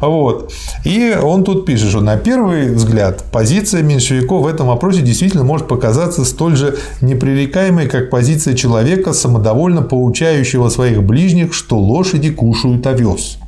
Вот. 0.00 0.52
И 0.84 1.14
он 1.22 1.44
тут 1.44 1.66
пишет, 1.66 1.90
что 1.90 2.00
на 2.00 2.16
первый 2.16 2.72
взгляд 2.72 3.24
позиция 3.32 3.82
меньшевиков 3.82 4.44
в 4.44 4.46
этом 4.46 4.68
вопросе 4.68 5.02
действительно 5.02 5.44
может 5.44 5.68
показаться 5.68 6.24
столь 6.24 6.56
же 6.56 6.78
непререкаемой, 7.00 7.49
как 7.86 8.10
позиция 8.10 8.54
человека, 8.54 9.12
самодовольно 9.12 9.82
поучающего 9.82 10.68
своих 10.68 11.02
ближних, 11.02 11.54
что 11.54 11.78
лошади 11.78 12.30
кушают 12.30 12.86
овес. 12.86 13.38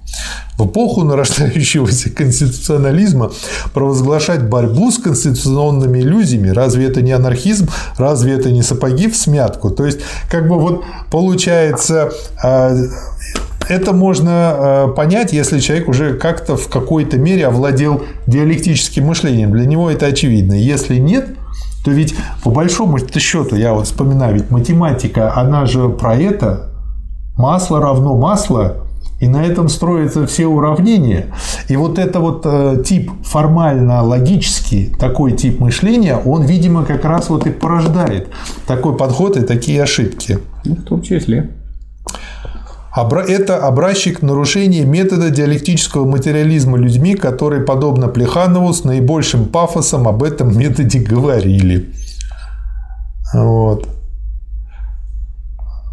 В 0.59 0.67
эпоху 0.67 1.05
нарождающегося 1.05 2.11
конституционализма 2.11 3.33
провозглашать 3.73 4.49
борьбу 4.49 4.91
с 4.91 4.99
конституционными 4.99 6.01
иллюзиями, 6.01 6.51
разве 6.51 6.87
это 6.87 7.01
не 7.01 7.13
анархизм, 7.13 7.69
разве 7.97 8.35
это 8.35 8.51
не 8.51 8.63
сапоги 8.63 9.09
в 9.09 9.17
смятку? 9.17 9.71
То 9.71 9.87
есть, 9.87 10.01
как 10.31 10.49
бы 10.49 10.59
вот 10.59 10.85
получается, 11.11 12.13
а, 12.43 12.77
это 13.69 13.93
можно 13.93 14.31
а, 14.31 14.89
понять, 14.89 15.33
если 15.33 15.59
человек 15.59 15.89
уже 15.89 16.15
как-то 16.15 16.57
в 16.57 16.69
какой-то 16.69 17.17
мере 17.17 17.47
овладел 17.47 18.03
диалектическим 18.27 19.07
мышлением. 19.07 19.53
Для 19.53 19.65
него 19.65 19.91
это 19.91 20.07
очевидно. 20.07 20.53
Если 20.53 20.97
нет, 20.97 21.29
то 21.85 21.91
ведь 21.91 22.15
по 22.43 22.51
большому 22.51 22.99
счету, 22.99 23.57
я 23.57 23.75
вот 23.75 23.87
вспоминаю, 23.87 24.35
ведь 24.35 24.51
математика, 24.51 25.37
она 25.37 25.67
же 25.67 25.89
про 25.89 26.17
это, 26.17 26.71
масло 27.37 27.81
равно 27.81 28.17
масло, 28.17 28.87
и 29.21 29.29
на 29.29 29.45
этом 29.45 29.69
строятся 29.69 30.27
все 30.27 30.47
уравнения. 30.47 31.27
И 31.69 31.77
вот 31.77 31.99
это 31.99 32.19
вот 32.19 32.43
э, 32.45 32.83
тип 32.85 33.13
формально-логический, 33.23 34.93
такой 34.99 35.33
тип 35.33 35.61
мышления, 35.61 36.17
он, 36.17 36.43
видимо, 36.43 36.85
как 36.85 37.05
раз 37.05 37.31
вот 37.31 37.47
и 37.47 37.51
порождает 37.51 38.29
такой 38.67 38.97
подход 38.97 39.37
и 39.37 39.43
такие 39.43 39.81
ошибки. 39.81 40.39
Ну, 40.65 40.75
в 40.75 40.83
том 40.83 41.03
числе. 41.03 41.51
Это 42.95 43.59
образчик 43.67 44.21
нарушения 44.21 44.85
метода 44.85 45.31
диалектического 45.31 46.05
материализма 46.05 46.77
людьми, 46.77 47.15
которые, 47.15 47.63
подобно 47.63 48.09
Плеханову, 48.09 48.73
с 48.73 48.85
наибольшим 48.85 49.47
пафосом 49.47 50.07
об 50.07 50.23
этом 50.23 50.57
методе 50.57 50.99
говорили. 50.99 51.91
Вот. 53.33 53.89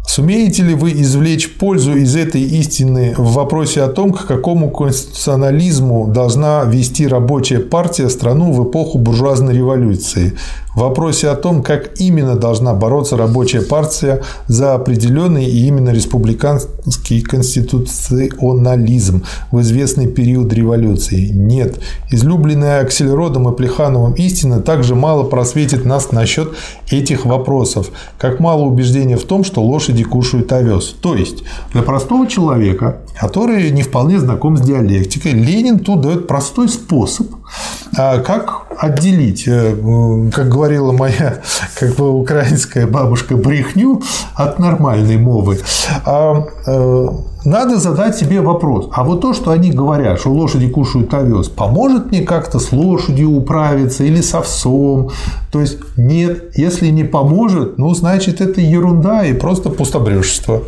Сумеете 0.06 0.64
ли 0.64 0.74
вы 0.74 0.90
извлечь 0.90 1.56
пользу 1.56 1.94
из 1.94 2.16
этой 2.16 2.42
истины 2.42 3.14
в 3.16 3.32
вопросе 3.34 3.82
о 3.82 3.88
том, 3.88 4.12
к 4.12 4.26
какому 4.26 4.68
конституционализму 4.68 6.08
должна 6.08 6.64
вести 6.64 7.06
рабочая 7.06 7.60
партия 7.60 8.10
страну 8.10 8.52
в 8.52 8.68
эпоху 8.68 8.98
буржуазной 8.98 9.54
революции? 9.54 10.34
В 10.74 10.82
вопросе 10.82 11.28
о 11.28 11.34
том, 11.34 11.64
как 11.64 12.00
именно 12.00 12.36
должна 12.36 12.74
бороться 12.74 13.16
рабочая 13.16 13.60
партия 13.60 14.22
за 14.46 14.74
определенный 14.74 15.44
и 15.44 15.66
именно 15.66 15.90
республиканский 15.90 17.22
конституционализм 17.22 19.24
в 19.50 19.60
известный 19.62 20.06
период 20.06 20.52
революции? 20.52 21.30
Нет. 21.30 21.80
Излюбленная 22.12 22.82
Аксельродом 22.82 23.52
и 23.52 23.56
Плехановым 23.56 24.12
истина 24.12 24.60
также 24.60 24.94
мало 24.94 25.24
просветит 25.24 25.84
нас 25.84 26.12
насчет 26.12 26.50
этих 26.88 27.26
вопросов, 27.26 27.90
как 28.16 28.38
мало 28.38 28.62
убеждения 28.62 29.16
в 29.16 29.24
том, 29.24 29.42
что 29.42 29.64
лошади 29.64 30.04
кушают 30.04 30.52
овес. 30.52 30.94
То 31.02 31.16
есть 31.16 31.42
для 31.72 31.82
простого 31.82 32.28
человека, 32.28 33.00
который 33.18 33.70
не 33.70 33.82
вполне 33.82 34.18
знаком 34.18 34.56
с 34.56 34.60
диалектикой, 34.60 35.32
Ленин 35.32 35.78
тут 35.78 36.00
дает 36.02 36.26
простой 36.26 36.68
способ, 36.68 37.28
а, 37.96 38.18
как 38.18 38.66
отделить, 38.78 39.44
э, 39.46 39.74
как 40.32 40.48
говорила 40.48 40.92
моя 40.92 41.40
как 41.78 41.96
бы 41.96 42.10
украинская 42.10 42.86
бабушка, 42.86 43.36
брехню 43.36 44.02
от 44.34 44.58
нормальной 44.58 45.18
мовы. 45.18 45.60
А, 46.06 46.46
э, 46.66 47.08
надо 47.44 47.78
задать 47.78 48.16
себе 48.16 48.40
вопрос, 48.40 48.90
а 48.92 49.02
вот 49.02 49.22
то, 49.22 49.32
что 49.32 49.50
они 49.50 49.70
говорят, 49.70 50.20
что 50.20 50.30
лошади 50.30 50.68
кушают 50.68 51.12
овес, 51.14 51.48
поможет 51.48 52.10
мне 52.10 52.20
как-то 52.20 52.58
с 52.58 52.70
лошадью 52.70 53.30
управиться 53.30 54.04
или 54.04 54.20
с 54.20 54.34
овсом? 54.34 55.10
То 55.50 55.60
есть 55.60 55.78
нет, 55.96 56.56
если 56.56 56.88
не 56.88 57.04
поможет, 57.04 57.78
ну, 57.78 57.94
значит, 57.94 58.40
это 58.40 58.60
ерунда 58.60 59.24
и 59.24 59.32
просто 59.32 59.70
пустобрежество. 59.70 60.62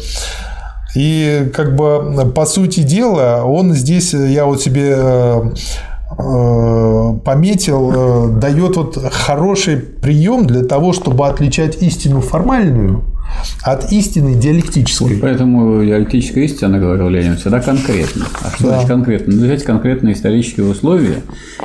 И 0.95 1.51
как 1.55 1.75
бы 1.75 2.31
по 2.35 2.45
сути 2.45 2.81
дела, 2.81 3.45
он 3.45 3.73
здесь, 3.73 4.13
я 4.13 4.45
вот 4.45 4.61
себе 4.61 4.95
э, 4.97 5.51
э, 6.19 7.15
пометил, 7.25 7.93
э, 7.95 8.39
дает 8.39 8.77
вот 8.77 8.99
хороший 9.11 9.79
прием 9.79 10.47
для 10.47 10.65
того, 10.65 10.93
чтобы 10.93 11.27
отличать 11.29 11.83
истину 11.83 12.21
формальную 12.21 13.12
от 13.63 13.93
истины 13.93 14.35
диалектической. 14.35 15.15
Вот 15.15 15.21
поэтому 15.21 15.85
диалектическая 15.85 16.45
истина, 16.45 16.79
говорил 16.79 17.09
Ленин, 17.09 17.37
всегда 17.37 17.61
конкретна. 17.61 18.27
А 18.43 18.51
что 18.51 18.65
да. 18.65 18.69
значит 18.71 18.89
конкретно? 18.89 19.35
Ну, 19.35 19.45
взять 19.45 19.65
конкретные 19.65 20.15
исторические 20.15 20.67
условия 20.67 21.23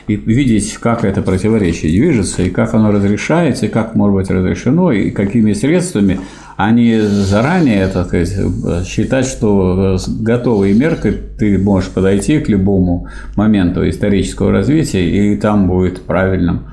и 0.08 0.16
видеть, 0.16 0.74
как 0.76 1.04
это 1.06 1.22
противоречие 1.22 1.92
движется, 1.92 2.44
и 2.44 2.50
как 2.50 2.74
оно 2.74 2.92
разрешается, 2.92 3.66
и 3.66 3.70
как 3.70 3.96
может 3.96 4.16
быть 4.16 4.30
разрешено, 4.30 4.92
и 4.92 5.10
какими 5.12 5.54
средствами, 5.54 6.20
а 6.56 6.72
не 6.72 7.02
заранее, 7.02 7.88
так 7.88 8.08
сказать, 8.08 8.88
считать, 8.88 9.26
что 9.26 9.98
с 9.98 10.08
готовой 10.08 10.74
меркой 10.74 11.14
ты 11.14 11.58
можешь 11.58 11.90
подойти 11.90 12.40
к 12.40 12.50
любому 12.50 13.08
моменту 13.36 13.88
исторического 13.88 14.52
развития, 14.52 15.08
и 15.08 15.36
там 15.38 15.68
будет 15.68 16.02
правильным 16.02 16.68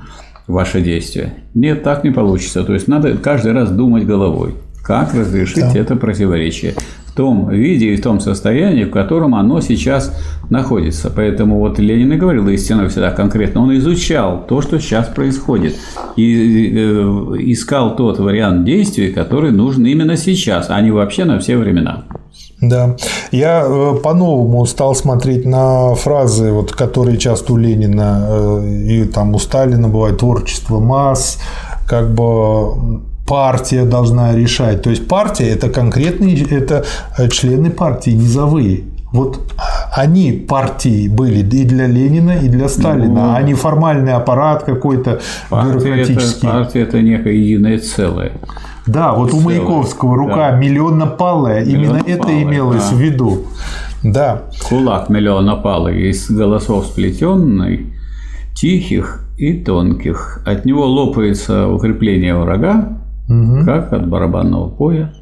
ваше 0.47 0.81
действие. 0.81 1.33
Нет, 1.53 1.83
так 1.83 2.03
не 2.03 2.11
получится. 2.11 2.63
То 2.63 2.73
есть 2.73 2.87
надо 2.87 3.17
каждый 3.17 3.51
раз 3.51 3.71
думать 3.71 4.05
головой. 4.05 4.55
Как 4.85 5.15
разрешить 5.15 5.73
да. 5.73 5.79
это 5.79 5.95
противоречие? 5.95 6.75
В 7.07 7.13
том 7.15 7.49
виде 7.49 7.87
и 7.87 7.95
в 7.95 8.03
том 8.03 8.19
состоянии, 8.19 8.83
в 8.83 8.91
котором 8.91 9.33
оно 9.33 9.59
сейчас 9.61 10.13
находится. 10.49 11.09
Поэтому 11.09 11.59
вот 11.59 11.79
Ленин 11.79 12.13
и 12.13 12.17
говорил 12.17 12.47
истину 12.49 12.87
всегда 12.89 13.09
конкретно. 13.11 13.63
Он 13.63 13.75
изучал 13.77 14.45
то, 14.45 14.61
что 14.61 14.79
сейчас 14.79 15.07
происходит. 15.07 15.75
И 16.17 16.71
э, 16.75 16.79
искал 17.39 17.95
тот 17.95 18.19
вариант 18.19 18.65
действий, 18.65 19.11
который 19.11 19.51
нужен 19.51 19.85
именно 19.85 20.17
сейчас, 20.17 20.67
а 20.69 20.79
не 20.81 20.91
вообще 20.91 21.25
на 21.25 21.39
все 21.39 21.57
времена. 21.57 22.03
Да. 22.61 22.95
Я 23.31 23.63
э, 23.65 23.95
по-новому 24.03 24.65
стал 24.67 24.93
смотреть 24.93 25.45
на 25.45 25.95
фразы, 25.95 26.51
вот, 26.51 26.73
которые 26.73 27.17
часто 27.17 27.53
у 27.53 27.57
Ленина 27.57 28.27
э, 28.29 28.67
и 28.87 29.03
там 29.05 29.33
у 29.33 29.39
Сталина 29.39 29.87
бывает 29.87 30.19
творчество 30.19 30.79
масс, 30.79 31.39
как 31.87 32.13
бы 32.13 33.01
партия 33.25 33.85
должна 33.85 34.35
решать. 34.35 34.81
То 34.81 34.89
есть 34.89 35.07
партия 35.07 35.49
это 35.49 35.69
конкретные 35.69 36.43
это 36.43 36.85
э, 37.17 37.27
члены 37.29 37.69
партии 37.71 38.11
низовые. 38.11 38.83
Вот 39.11 39.39
они 39.95 40.31
партии 40.33 41.07
были 41.07 41.39
и 41.39 41.63
для 41.63 41.87
Ленина, 41.87 42.31
и 42.31 42.49
для 42.49 42.67
Сталина, 42.67 43.27
ну, 43.27 43.33
а 43.33 43.41
не 43.41 43.53
формальный 43.53 44.13
аппарат 44.13 44.63
какой-то 44.63 45.21
бюрократический. 45.49 46.47
Это, 46.49 46.57
партия– 46.57 46.81
это 46.81 47.01
некое 47.01 47.33
единое 47.33 47.79
целое. 47.79 48.33
Да, 48.85 49.13
вот 49.13 49.29
целое. 49.29 49.41
у 49.41 49.45
Маяковского 49.45 50.17
рука 50.17 50.51
да. 50.51 50.57
миллионнопалая, 50.57 51.63
именно 51.63 52.01
это 52.05 52.43
имелось 52.43 52.89
да. 52.89 52.95
в 52.95 52.99
виду. 52.99 53.45
Да. 54.03 54.41
Кулак 54.67 55.09
миллионопалый, 55.09 56.09
из 56.09 56.29
голосов 56.29 56.87
сплетенный, 56.87 57.93
тихих 58.53 59.21
и 59.37 59.53
тонких. 59.53 60.41
От 60.45 60.65
него 60.65 60.85
лопается 60.85 61.69
укрепление 61.69 62.35
врага, 62.35 62.97
угу. 63.27 63.65
как 63.65 63.93
от 63.93 64.07
барабанного 64.07 64.69
поя 64.69 65.13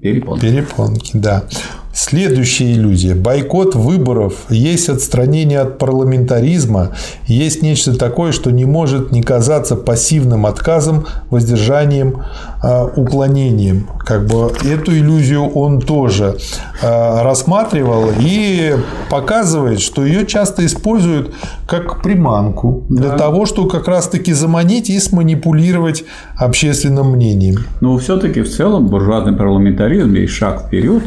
перепонки. 0.00 0.40
Перепонки, 0.42 1.12
да. 1.14 1.44
Следующая 1.92 2.72
иллюзия. 2.72 3.16
Бойкот 3.16 3.74
выборов 3.74 4.34
есть 4.48 4.88
отстранение 4.88 5.58
от 5.58 5.78
парламентаризма, 5.78 6.92
есть 7.26 7.62
нечто 7.62 7.98
такое, 7.98 8.30
что 8.30 8.52
не 8.52 8.64
может 8.64 9.10
не 9.10 9.22
казаться 9.22 9.74
пассивным 9.74 10.46
отказом, 10.46 11.06
воздержанием, 11.30 12.22
а, 12.62 12.84
уклонением. 12.84 13.88
Как 13.98 14.24
бы 14.26 14.52
эту 14.64 14.92
иллюзию 14.92 15.48
он 15.48 15.80
тоже 15.80 16.36
а, 16.80 17.24
рассматривал 17.24 18.10
и 18.20 18.76
показывает, 19.10 19.80
что 19.80 20.06
ее 20.06 20.26
часто 20.26 20.64
используют 20.66 21.34
как 21.66 22.02
приманку 22.02 22.84
для 22.88 23.10
да. 23.10 23.18
того, 23.18 23.46
чтобы 23.46 23.68
как 23.68 23.88
раз-таки 23.88 24.32
заманить 24.32 24.90
и 24.90 24.98
сманипулировать 25.00 26.04
общественным 26.36 27.12
мнением. 27.12 27.64
Но 27.80 27.98
все-таки 27.98 28.42
в 28.42 28.50
целом 28.50 28.86
буржуазный 28.86 29.36
парламентаризм 29.36 30.14
есть 30.14 30.34
шаг 30.34 30.66
вперед 30.66 31.02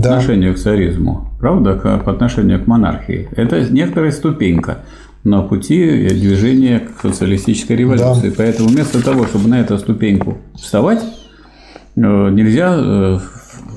да. 0.00 0.16
отношению 0.16 0.54
к 0.54 0.58
царизму, 0.58 1.30
правда, 1.40 1.74
по 1.74 2.12
отношению 2.12 2.62
к 2.62 2.66
монархии. 2.66 3.28
Это 3.36 3.60
некоторая 3.70 4.12
ступенька 4.12 4.78
на 5.24 5.42
пути 5.42 6.08
движения 6.08 6.80
к 6.80 7.02
социалистической 7.02 7.76
революции. 7.76 8.28
Да. 8.28 8.34
Поэтому 8.38 8.68
вместо 8.68 9.04
того, 9.04 9.26
чтобы 9.26 9.48
на 9.48 9.60
эту 9.60 9.76
ступеньку 9.76 10.38
вставать, 10.54 11.02
э, 11.02 12.00
нельзя 12.30 12.76
э, 12.78 13.18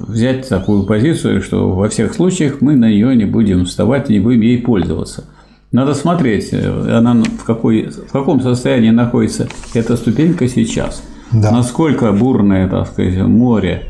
взять 0.07 0.47
такую 0.47 0.83
позицию, 0.83 1.41
что 1.41 1.71
во 1.71 1.89
всех 1.89 2.13
случаях 2.13 2.61
мы 2.61 2.75
на 2.75 2.89
нее 2.89 3.15
не 3.15 3.25
будем 3.25 3.65
вставать 3.65 4.09
и 4.09 4.13
не 4.13 4.19
будем 4.19 4.41
ей 4.41 4.59
пользоваться. 4.59 5.25
Надо 5.71 5.93
смотреть, 5.95 6.49
э, 6.51 6.97
она 6.97 7.15
в, 7.15 7.43
какой, 7.43 7.89
в 7.89 8.11
каком 8.11 8.41
состоянии 8.41 8.91
находится 8.91 9.47
эта 9.73 9.97
ступенька 9.97 10.47
сейчас. 10.47 11.03
Да. 11.31 11.51
Насколько 11.51 12.11
бурное, 12.11 12.67
так 12.67 12.87
сказать, 12.87 13.17
море 13.21 13.83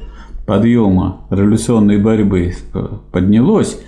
подъема 0.50 1.18
революционной 1.30 2.00
борьбы 2.00 2.56
поднялось, 3.12 3.80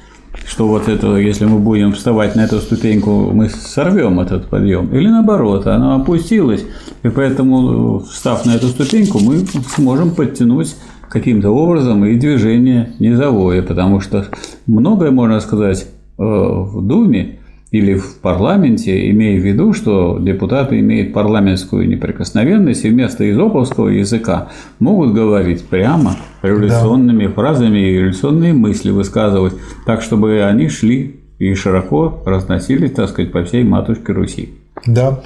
что 0.47 0.67
вот 0.67 0.87
это, 0.87 1.17
если 1.17 1.45
мы 1.45 1.57
будем 1.57 1.93
вставать 1.93 2.35
на 2.35 2.41
эту 2.41 2.59
ступеньку, 2.59 3.31
мы 3.33 3.49
сорвем 3.49 4.19
этот 4.19 4.45
подъем. 4.45 4.93
Или 4.93 5.07
наоборот, 5.07 5.65
она 5.65 5.95
опустилась, 5.95 6.63
и 7.01 7.09
поэтому, 7.09 7.99
встав 8.01 8.45
на 8.45 8.51
эту 8.51 8.67
ступеньку, 8.67 9.19
мы 9.19 9.39
сможем 9.75 10.11
подтянуть 10.11 10.75
каким-то 11.09 11.49
образом 11.49 12.05
и 12.05 12.15
движение 12.15 12.93
низовое, 12.99 13.63
потому 13.63 13.99
что 13.99 14.27
многое 14.67 15.09
можно 15.09 15.39
сказать 15.39 15.87
э, 16.19 16.23
в 16.23 16.87
Думе, 16.87 17.39
или 17.71 17.95
в 17.95 18.17
парламенте, 18.19 19.09
имея 19.11 19.39
в 19.39 19.43
виду, 19.43 19.73
что 19.73 20.19
депутаты 20.19 20.79
имеют 20.81 21.13
парламентскую 21.13 21.87
неприкосновенность 21.87 22.83
и 22.83 22.89
вместо 22.89 23.29
изоповского 23.31 23.87
языка 23.87 24.49
могут 24.79 25.13
говорить 25.13 25.65
прямо 25.65 26.17
революционными 26.41 27.27
да. 27.27 27.33
фразами 27.33 27.79
и 27.79 27.93
революционные 27.97 28.53
мысли 28.53 28.91
высказывать, 28.91 29.53
так 29.85 30.01
чтобы 30.01 30.43
они 30.43 30.67
шли 30.67 31.21
и 31.39 31.53
широко 31.55 32.21
разносились, 32.25 32.91
так 32.91 33.09
сказать, 33.09 33.31
по 33.31 33.43
всей 33.45 33.63
матушке 33.63 34.11
Руси. 34.11 34.53
Да. 34.85 35.21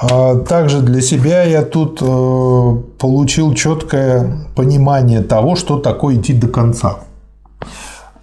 А 0.00 0.36
также 0.36 0.80
для 0.80 1.00
себя 1.00 1.42
я 1.42 1.62
тут 1.62 2.00
э, 2.00 2.76
получил 2.98 3.54
четкое 3.54 4.46
понимание 4.54 5.22
того, 5.22 5.56
что 5.56 5.78
такое 5.78 6.16
идти 6.16 6.32
до 6.32 6.48
конца. 6.48 7.00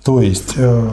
То 0.06 0.22
есть 0.22 0.54
э, 0.58 0.90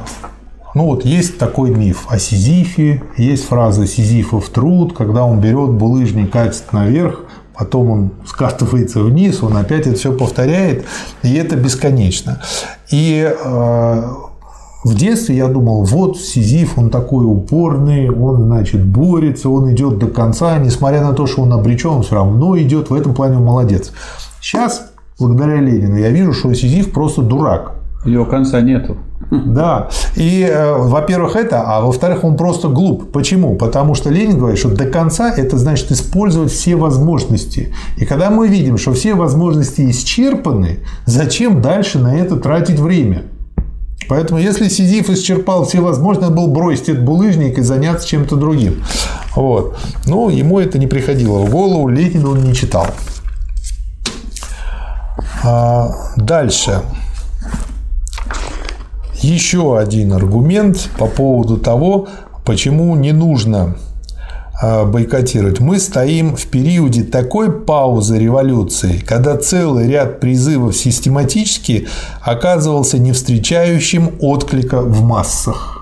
ну 0.75 0.87
вот 0.87 1.05
есть 1.05 1.39
такой 1.39 1.71
миф 1.71 2.07
о 2.09 2.19
Сизифе, 2.19 3.03
есть 3.17 3.47
фраза 3.47 3.87
«Сизифов 3.87 4.49
труд», 4.51 4.93
когда 4.97 5.25
он 5.25 5.41
берет 5.41 5.71
булыжник, 5.71 6.31
катит 6.31 6.73
наверх, 6.73 7.25
потом 7.57 7.91
он 7.91 8.11
скатывается 8.27 9.03
вниз, 9.03 9.43
он 9.43 9.57
опять 9.57 9.87
это 9.87 9.97
все 9.97 10.13
повторяет, 10.13 10.85
и 11.23 11.35
это 11.35 11.57
бесконечно. 11.57 12.41
И 12.91 13.29
э, 13.29 14.03
в 14.85 14.95
детстве 14.95 15.37
я 15.37 15.49
думал, 15.49 15.83
вот 15.85 16.19
Сизиф, 16.19 16.79
он 16.79 16.91
такой 16.91 17.27
упорный, 17.27 18.09
он, 18.09 18.45
значит, 18.45 18.85
борется, 18.85 19.51
он 19.51 19.73
идет 19.73 19.99
до 19.99 20.07
конца, 20.07 20.57
несмотря 20.59 21.03
на 21.03 21.13
то, 21.13 21.27
что 21.27 21.43
он 21.43 21.53
обречен, 21.53 21.91
он 21.91 22.03
все 22.03 22.15
равно 22.15 22.57
идет, 22.59 22.91
в 22.91 22.95
этом 22.95 23.13
плане 23.13 23.37
он 23.37 23.45
молодец. 23.45 23.93
Сейчас, 24.41 24.93
благодаря 25.19 25.61
Ленину, 25.61 25.97
я 25.97 26.11
вижу, 26.11 26.33
что 26.33 26.55
Сизиф 26.55 26.93
просто 26.93 27.23
дурак. 27.23 27.80
Его 28.05 28.25
конца 28.25 28.61
нету. 28.61 28.97
Да. 29.31 29.91
И, 30.17 30.43
э, 30.43 30.75
во-первых, 30.77 31.37
это, 31.37 31.63
а 31.63 31.83
во-вторых, 31.83 32.25
он 32.25 32.37
просто 32.37 32.69
глуп. 32.69 33.13
Почему? 33.13 33.57
Потому 33.57 33.95
что 33.95 34.11
Ленин 34.11 34.39
говорит, 34.39 34.59
что 34.59 34.71
до 34.75 34.87
конца 34.87 35.33
это 35.33 35.59
значит 35.59 35.93
использовать 35.93 36.51
все 36.51 36.77
возможности. 36.77 37.75
И 37.97 38.07
когда 38.07 38.31
мы 38.31 38.49
видим, 38.49 38.79
что 38.79 38.93
все 38.93 39.15
возможности 39.15 39.89
исчерпаны, 39.91 40.79
зачем 41.05 41.61
дальше 41.61 41.99
на 41.99 42.17
это 42.17 42.37
тратить 42.37 42.81
время? 42.81 43.25
Поэтому, 44.09 44.41
если 44.41 44.69
Сизиф 44.69 45.11
исчерпал 45.11 45.65
все 45.65 45.81
возможности, 45.81 46.31
надо 46.31 46.37
было 46.43 46.53
бросить 46.53 46.89
этот 46.89 47.05
булыжник 47.05 47.59
и 47.59 47.63
заняться 47.63 48.09
чем-то 48.09 48.35
другим. 48.37 48.83
Вот. 49.37 49.77
Но 50.07 50.31
ему 50.31 50.59
это 50.59 50.79
не 50.79 50.87
приходило 50.87 51.39
в 51.39 51.51
голову, 51.51 51.89
Ленин 51.89 52.27
он 52.27 52.43
не 52.43 52.55
читал. 52.55 52.87
А 55.45 55.95
дальше. 56.17 56.81
Еще 59.23 59.79
один 59.79 60.13
аргумент 60.13 60.89
по 60.99 61.07
поводу 61.07 61.59
того, 61.59 62.09
почему 62.45 62.97
не 62.97 63.13
нужно 63.13 63.77
а, 64.63 64.85
бойкотировать. 64.85 65.61
Мы 65.61 65.79
стоим 65.79 66.37
в 66.37 66.47
периоде 66.47 67.03
такой 67.03 67.51
паузы 67.51 68.19
революции, 68.19 69.03
когда 69.07 69.37
целый 69.37 69.89
ряд 69.89 70.21
призывов 70.21 70.77
систематически 70.77 71.89
оказывался 72.23 72.99
не 72.99 73.13
встречающим 73.13 74.13
отклика 74.21 74.81
в 74.81 75.03
массах. 75.03 75.80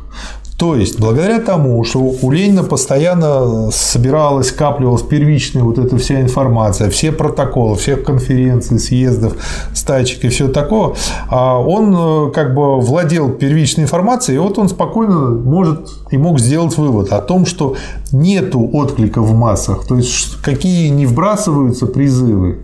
То 0.59 0.75
есть, 0.75 0.99
благодаря 0.99 1.38
тому, 1.38 1.85
что 1.85 2.01
у 2.01 2.31
Ленина 2.33 2.64
постоянно 2.64 3.71
собиралась, 3.71 4.49
скапливалась 4.49 5.03
первичная 5.03 5.62
вот 5.62 5.79
эта 5.79 5.97
вся 5.99 6.21
информация, 6.21 6.90
все 6.90 7.12
протоколы, 7.12 7.77
всех 7.77 8.03
конференций, 8.03 8.81
съездов, 8.81 9.37
стачек 9.73 10.25
и 10.25 10.29
все 10.29 10.49
такое, 10.49 10.94
а 11.29 11.61
он 11.61 11.94
э, 11.97 12.33
как 12.33 12.55
бы 12.57 12.81
владел 12.81 13.31
первичной 13.31 13.85
информацией, 13.85 14.35
и 14.35 14.40
вот 14.40 14.59
он 14.59 14.68
спокойно 14.68 15.31
может 15.31 15.90
и 16.11 16.18
мог 16.18 16.40
сделать 16.40 16.77
вывод 16.77 17.12
о 17.12 17.21
том, 17.21 17.47
что 17.47 17.77
нету 18.11 18.68
отклика 18.73 19.21
в 19.21 19.33
массах, 19.35 19.87
то 19.87 19.97
есть 19.97 20.42
какие 20.42 20.88
не 20.88 21.07
вбрасываются 21.07 21.87
призывы, 21.87 22.59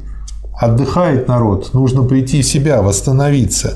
отдыхает 0.60 1.28
народ, 1.28 1.72
нужно 1.74 2.02
прийти 2.02 2.42
в 2.42 2.46
себя, 2.46 2.82
восстановиться. 2.82 3.74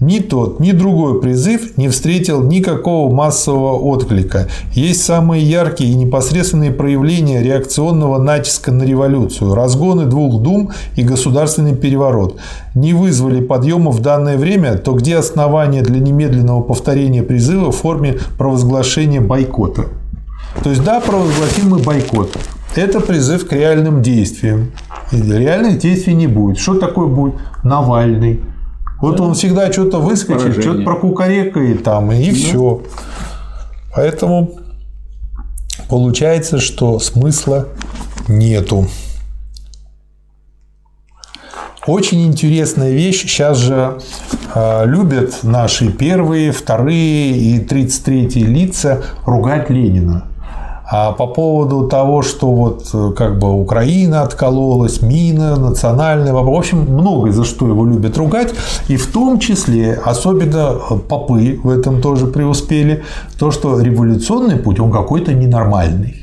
Ни 0.00 0.20
тот, 0.20 0.60
ни 0.60 0.72
другой 0.72 1.20
призыв 1.20 1.76
не 1.76 1.90
встретил 1.90 2.42
никакого 2.42 3.14
массового 3.14 3.74
отклика. 3.74 4.48
Есть 4.72 5.04
самые 5.04 5.42
яркие 5.44 5.90
и 5.92 5.94
непосредственные 5.94 6.70
проявления 6.70 7.42
реакционного 7.42 8.16
натиска 8.16 8.72
на 8.72 8.84
революцию. 8.84 9.54
Разгоны 9.54 10.06
двух 10.06 10.40
дум 10.40 10.70
и 10.96 11.02
государственный 11.02 11.76
переворот 11.76 12.38
не 12.74 12.94
вызвали 12.94 13.42
подъема 13.42 13.90
в 13.90 14.00
данное 14.00 14.38
время, 14.38 14.78
то 14.78 14.94
где 14.94 15.18
основания 15.18 15.82
для 15.82 16.00
немедленного 16.00 16.62
повторения 16.62 17.22
призыва 17.22 17.70
в 17.70 17.76
форме 17.76 18.16
провозглашения 18.38 19.20
бойкота? 19.20 19.84
То 20.64 20.70
есть, 20.70 20.82
да, 20.82 21.00
провозгласим 21.00 21.68
мы 21.68 21.78
бойкот. 21.78 22.38
Это 22.74 23.00
призыв 23.00 23.46
к 23.46 23.52
реальным 23.52 24.00
действиям. 24.00 24.72
Реальных 25.12 25.78
действий 25.78 26.14
не 26.14 26.26
будет. 26.26 26.58
Что 26.58 26.74
такое 26.76 27.06
будет? 27.06 27.34
Навальный, 27.64 28.40
вот 29.00 29.16
да. 29.16 29.24
он 29.24 29.34
всегда 29.34 29.72
что-то 29.72 29.98
выскочит, 29.98 30.60
что-то 30.60 30.82
прокукарекает 30.82 31.82
там, 31.82 32.12
и 32.12 32.30
да. 32.30 32.34
все. 32.34 32.82
Поэтому 33.94 34.50
получается, 35.88 36.58
что 36.58 36.98
смысла 36.98 37.68
нету. 38.28 38.86
Очень 41.86 42.26
интересная 42.26 42.90
вещь. 42.90 43.22
Сейчас 43.22 43.56
же 43.56 43.98
э, 44.54 44.86
любят 44.86 45.38
наши 45.42 45.90
первые, 45.90 46.52
вторые 46.52 47.32
и 47.32 47.58
33 47.58 48.44
лица 48.44 49.02
ругать 49.24 49.70
Ленина. 49.70 50.26
А 50.92 51.12
по 51.12 51.28
поводу 51.28 51.86
того, 51.86 52.22
что 52.22 52.50
вот 52.50 52.88
э, 52.92 53.12
как 53.16 53.38
бы 53.38 53.52
Украина 53.52 54.22
откололась, 54.22 55.02
мина, 55.02 55.56
национальная, 55.56 56.32
в 56.32 56.52
общем, 56.52 56.80
многое 56.80 57.30
за 57.30 57.44
что 57.44 57.68
его 57.68 57.86
любят 57.86 58.18
ругать, 58.18 58.52
и 58.88 58.96
в 58.96 59.06
том 59.12 59.38
числе, 59.38 59.94
особенно 60.04 60.74
э, 60.90 60.96
попы 60.98 61.60
в 61.62 61.68
этом 61.68 62.02
тоже 62.02 62.26
преуспели, 62.26 63.04
то, 63.38 63.52
что 63.52 63.80
революционный 63.80 64.56
путь, 64.56 64.80
он 64.80 64.90
какой-то 64.90 65.32
ненормальный. 65.32 66.19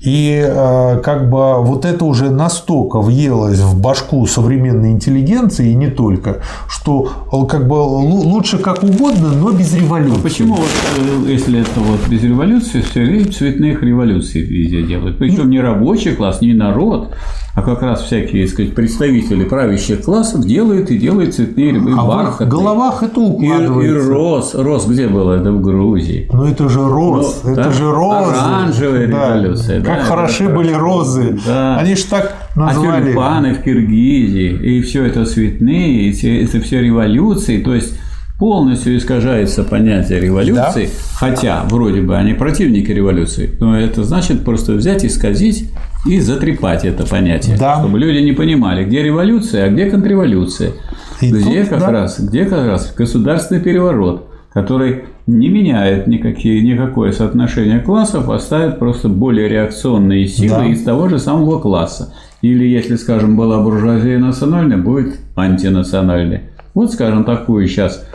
И 0.00 0.40
э, 0.46 1.00
как 1.02 1.28
бы 1.28 1.60
вот 1.62 1.84
это 1.84 2.04
уже 2.04 2.30
настолько 2.30 3.00
въелось 3.00 3.58
в 3.58 3.80
башку 3.80 4.24
современной 4.26 4.92
интеллигенции, 4.92 5.72
и 5.72 5.74
не 5.74 5.88
только, 5.88 6.40
что 6.68 7.10
как 7.48 7.66
бы 7.66 7.74
лучше 7.74 8.58
как 8.58 8.84
угодно, 8.84 9.32
но 9.32 9.50
без 9.50 9.74
революции. 9.74 10.20
А 10.20 10.22
почему, 10.22 10.54
вот, 10.54 10.68
э, 10.98 11.30
если 11.32 11.62
это 11.62 11.80
вот 11.80 12.06
без 12.08 12.22
революции, 12.22 12.80
все 12.80 13.00
время 13.00 13.32
цветных 13.32 13.82
революций 13.82 14.42
везде 14.42 14.82
делают? 14.82 15.18
Причем 15.18 15.50
не 15.50 15.60
рабочий 15.60 16.14
класс, 16.14 16.40
не 16.42 16.54
народ, 16.54 17.14
а 17.58 17.62
как 17.62 17.82
раз 17.82 18.02
всякие, 18.02 18.44
так 18.44 18.54
сказать, 18.54 18.74
представители 18.76 19.42
правящих 19.42 20.02
классов 20.02 20.46
делают 20.46 20.92
и 20.92 20.96
делают 20.96 21.34
цветные 21.34 21.72
и 21.72 21.76
а 21.76 22.04
бархатные. 22.04 22.48
в 22.48 22.52
головах 22.52 23.02
это 23.02 23.18
укладывается. 23.18 23.80
И, 23.80 24.06
и 24.06 24.08
рос, 24.08 24.54
рос 24.54 24.86
где 24.86 25.08
было? 25.08 25.32
Это 25.32 25.50
в 25.50 25.60
Грузии. 25.60 26.28
Ну 26.32 26.44
это 26.44 26.68
же 26.68 26.86
рос, 26.86 27.40
ну, 27.42 27.50
это 27.50 27.64
да? 27.64 27.72
же 27.72 27.90
розы. 27.90 28.34
Оранжевая 28.36 29.08
да. 29.08 29.34
революция. 29.34 29.80
Как 29.88 30.02
хороши 30.02 30.44
это 30.44 30.54
были 30.54 30.72
розы. 30.72 31.38
Да. 31.46 31.76
Они 31.78 31.94
же 31.94 32.04
так 32.04 32.36
назвали. 32.54 33.02
А 33.02 33.06
тюльпаны 33.06 33.54
в 33.54 33.62
Киргизии, 33.62 34.52
и 34.52 34.82
все 34.82 35.04
это 35.04 35.24
цветные, 35.24 36.10
и 36.10 36.44
это 36.44 36.60
все 36.60 36.80
революции, 36.80 37.62
то 37.62 37.74
есть 37.74 37.94
полностью 38.38 38.96
искажается 38.96 39.64
понятие 39.64 40.20
революции, 40.20 40.86
да. 40.86 40.90
хотя 41.14 41.64
вроде 41.68 42.00
бы 42.00 42.16
они 42.16 42.34
противники 42.34 42.90
революции, 42.92 43.50
но 43.58 43.76
это 43.76 44.04
значит 44.04 44.44
просто 44.44 44.74
взять, 44.74 45.04
исказить 45.04 45.70
и 46.06 46.20
затрепать 46.20 46.84
это 46.84 47.04
понятие, 47.04 47.56
да. 47.58 47.80
чтобы 47.80 47.98
люди 47.98 48.18
не 48.18 48.32
понимали, 48.32 48.84
где 48.84 49.02
революция, 49.02 49.64
а 49.64 49.68
где 49.70 49.90
контрреволюция, 49.90 50.72
и 51.20 51.32
где 51.32 51.62
тут, 51.62 51.70
как 51.70 51.80
да. 51.80 51.90
раз, 51.90 52.20
где 52.20 52.44
как 52.44 52.64
раз 52.66 52.94
государственный 52.96 53.60
переворот, 53.60 54.28
который 54.52 55.04
не 55.28 55.48
меняет 55.50 56.06
никакие, 56.06 56.62
никакое 56.62 57.12
соотношение 57.12 57.80
классов, 57.80 58.30
а 58.30 58.38
ставит 58.38 58.78
просто 58.78 59.08
более 59.08 59.48
реакционные 59.48 60.26
силы 60.26 60.56
да. 60.56 60.66
из 60.66 60.82
того 60.82 61.08
же 61.08 61.18
самого 61.18 61.60
класса. 61.60 62.14
Или, 62.40 62.64
если, 62.64 62.96
скажем, 62.96 63.36
была 63.36 63.60
буржуазия 63.62 64.18
национальная, 64.18 64.78
будет 64.78 65.18
антинациональная. 65.36 66.44
Вот, 66.72 66.92
скажем, 66.92 67.24
такую 67.24 67.68
сейчас 67.68 68.08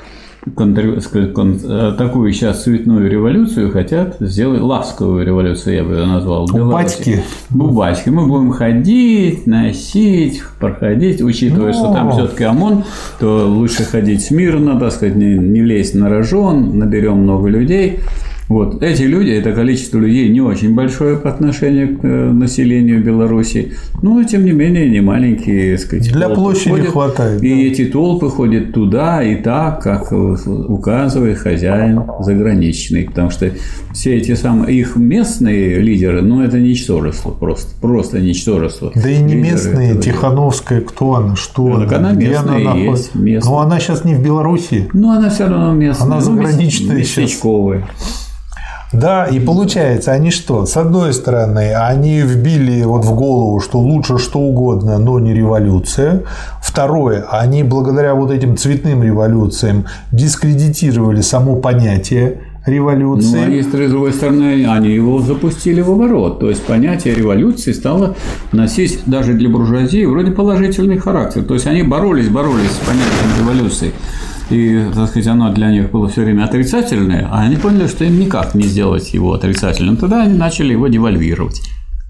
Э, 0.46 1.94
такую 1.98 2.34
сейчас 2.34 2.64
цветную 2.64 3.10
революцию 3.10 3.72
хотят 3.72 4.18
сделать, 4.20 4.62
ласковую 4.62 5.26
революцию, 5.26 5.76
я 5.76 5.84
бы 5.84 5.94
ее 5.94 6.06
назвал. 6.06 6.48
Бубачки. 6.48 7.24
Бубачки. 7.50 8.10
Мы 8.10 8.28
будем 8.28 8.52
ходить, 8.52 9.48
носить, 9.48 10.44
проходить, 10.60 11.22
учитывая, 11.22 11.72
Но... 11.72 11.74
что 11.74 11.94
там 11.94 12.12
все-таки 12.12 12.44
ОМОН, 12.44 12.84
то 13.20 13.48
лучше 13.48 13.84
ходить 13.84 14.24
смирно, 14.24 14.80
так 14.80 14.92
сказать, 14.92 15.16
не, 15.16 15.38
не 15.38 15.62
лезть 15.62 15.96
на 15.96 16.10
рожон, 16.10 16.78
наберем 16.78 17.20
много 17.20 17.48
людей. 17.48 18.02
Вот. 18.50 18.84
Эти 18.84 19.04
люди, 19.04 19.32
это 19.32 19.54
количество 19.54 19.98
людей 19.98 20.30
не 20.30 20.42
очень 20.42 20.76
большое 20.76 21.18
по 21.18 21.30
отношению 21.30 21.98
к 21.98 22.04
э, 22.04 22.32
населению 22.32 23.04
Беларуси, 23.04 23.74
но 24.02 24.24
тем 24.24 24.46
не 24.46 24.52
менее 24.52 24.90
не 24.90 25.02
маленькие. 25.02 25.78
Сказать, 25.78 26.12
Для 26.12 26.30
площади 26.30 26.70
ходят, 26.70 26.88
хватает. 26.92 27.44
И 27.44 27.50
да. 27.50 27.62
эти 27.62 27.86
толпы 27.86 28.30
ходят 28.30 28.74
туда 28.74 29.24
и 29.24 29.36
так, 29.36 29.82
как 29.82 30.12
указывает 30.12 31.38
хозяин 31.38 32.04
заграничный, 32.20 33.06
потому 33.06 33.30
что 33.30 33.52
все 33.94 34.18
эти 34.18 34.36
самые 34.36 34.78
их 34.78 34.96
местные 34.96 35.80
лидеры, 35.80 36.22
ну 36.22 36.42
это 36.42 36.60
ничтожество 36.60 37.32
просто, 37.32 37.72
просто 37.82 38.20
ничтожество. 38.20 38.92
Да 38.96 39.10
и 39.10 39.20
не 39.20 39.36
местные, 39.36 40.00
Тихановская, 40.00 40.82
кто 40.82 41.16
она, 41.16 41.36
что 41.36 41.68
ну, 41.68 41.76
она, 41.76 41.98
она 41.98 42.12
местная 42.12 42.56
она 42.56 42.76
есть, 42.76 43.16
местная. 43.16 43.52
Но 43.52 43.60
она 43.60 43.80
сейчас 43.80 44.04
не 44.04 44.16
в 44.16 44.22
Беларуси. 44.22 44.90
Ну 44.94 45.12
она 45.12 45.30
все 45.30 45.48
равно 45.48 45.74
местная. 45.74 46.08
Она 46.08 46.22
заграничная 46.22 46.98
ну, 46.98 47.04
сейчас. 47.04 47.40
Да, 48.94 49.26
и 49.26 49.40
получается, 49.40 50.12
они 50.12 50.30
что? 50.30 50.66
С 50.68 50.78
одной 50.78 51.14
стороны, 51.14 51.74
они 51.74 52.22
вбили 52.22 52.84
вот 52.84 53.04
в 53.04 53.16
голову, 53.16 53.60
что 53.60 53.80
лучше 53.80 54.20
что 54.20 54.40
угодно, 54.40 55.00
но 55.00 55.20
не 55.20 55.34
революция. 55.34 56.22
Второе, 56.62 57.26
они 57.30 57.64
благодаря 57.64 58.14
вот 58.14 58.32
этим 58.32 58.56
цветным 58.56 59.04
революциям 59.04 59.86
дискредитировали 60.12 61.22
само 61.22 61.56
понятие 61.56 62.42
революции. 62.66 63.46
Ну, 63.46 63.60
а 63.60 63.64
с 63.64 63.90
другой 63.90 64.14
стороны, 64.14 64.66
они 64.68 64.90
его 64.90 65.20
запустили 65.20 65.82
в 65.82 65.92
оборот. 65.92 66.40
То 66.40 66.50
есть 66.50 66.64
понятие 66.64 67.16
революции 67.16 67.72
стало 67.74 68.16
носить 68.52 69.02
даже 69.06 69.34
для 69.34 69.50
буржуазии 69.50 70.06
вроде 70.06 70.32
положительный 70.32 70.98
характер. 70.98 71.44
То 71.44 71.56
есть 71.56 71.68
они 71.68 71.84
боролись, 71.84 72.30
боролись 72.30 72.72
с 72.72 72.78
понятием 72.78 73.40
революции 73.40 73.92
и, 74.50 74.86
так 74.94 75.10
сказать, 75.10 75.28
оно 75.28 75.52
для 75.54 75.72
них 75.72 75.92
было 75.92 76.08
все 76.10 76.24
время 76.24 76.46
отрицательное, 76.46 77.28
а 77.32 77.42
они 77.42 77.56
поняли, 77.56 77.88
что 77.88 78.04
им 78.04 78.20
никак 78.20 78.56
не 78.56 78.64
сделать 78.64 79.14
его 79.14 79.34
отрицательным. 79.34 79.98
Тогда 79.98 80.24
они 80.24 80.38
начали 80.38 80.74
его 80.74 80.88
девальвировать. 80.88 81.62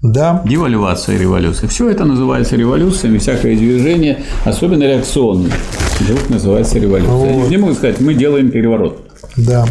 Да. 0.02 0.42
Девальвация 0.44 1.18
революции. 1.18 1.66
Все 1.66 1.88
это 1.88 2.04
называется 2.04 2.56
революциями, 2.56 3.16
всякое 3.16 3.56
движение, 3.56 4.18
особенно 4.44 4.82
реакционное, 4.82 5.52
вдруг 6.00 6.28
называется 6.28 6.78
революцией. 6.78 7.38
Вот. 7.38 7.50
не 7.50 7.56
могут 7.56 7.78
сказать, 7.78 8.00
мы 8.00 8.12
делаем 8.12 8.50
переворот. 8.50 9.00
Да. 9.36 9.66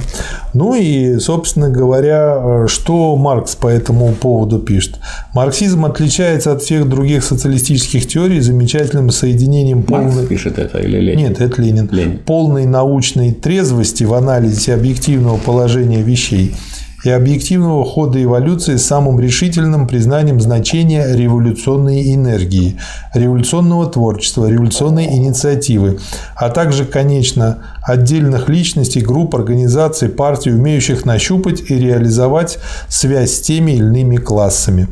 Ну 0.53 0.75
и, 0.75 1.19
собственно 1.19 1.69
говоря, 1.69 2.65
что 2.67 3.15
Маркс 3.15 3.55
по 3.55 3.67
этому 3.67 4.13
поводу 4.13 4.59
пишет? 4.59 4.99
Марксизм 5.33 5.85
отличается 5.85 6.51
от 6.51 6.61
всех 6.61 6.87
других 6.87 7.23
социалистических 7.23 8.07
теорий 8.07 8.39
замечательным 8.39 9.09
соединением 9.09 9.85
Маркс 9.87 10.13
полной... 10.13 10.27
пишет 10.27 10.59
это 10.59 10.79
или 10.79 10.99
Ленин? 10.99 11.29
Нет, 11.29 11.41
это 11.41 11.61
Ленин. 11.61 11.89
Ленин. 11.91 12.19
Полной 12.19 12.65
научной 12.65 13.31
трезвости 13.31 14.03
в 14.03 14.13
анализе 14.13 14.73
объективного 14.73 15.37
положения 15.37 16.01
вещей– 16.01 16.55
и 17.03 17.09
объективного 17.09 17.83
хода 17.83 18.21
эволюции 18.21 18.77
самым 18.77 19.19
решительным 19.19 19.87
признанием 19.87 20.39
значения 20.39 21.13
революционной 21.13 22.13
энергии, 22.13 22.77
революционного 23.13 23.87
творчества, 23.87 24.49
революционной 24.49 25.05
инициативы, 25.05 25.99
а 26.35 26.49
также, 26.49 26.85
конечно, 26.85 27.59
отдельных 27.83 28.47
личностей, 28.47 29.01
групп, 29.01 29.35
организаций, 29.35 30.07
партий, 30.09 30.51
умеющих 30.51 31.05
нащупать 31.05 31.69
и 31.69 31.75
реализовать 31.77 32.59
связь 32.87 33.33
с 33.33 33.41
теми 33.41 33.71
или 33.71 33.83
иными 33.83 34.15
классами. 34.15 34.87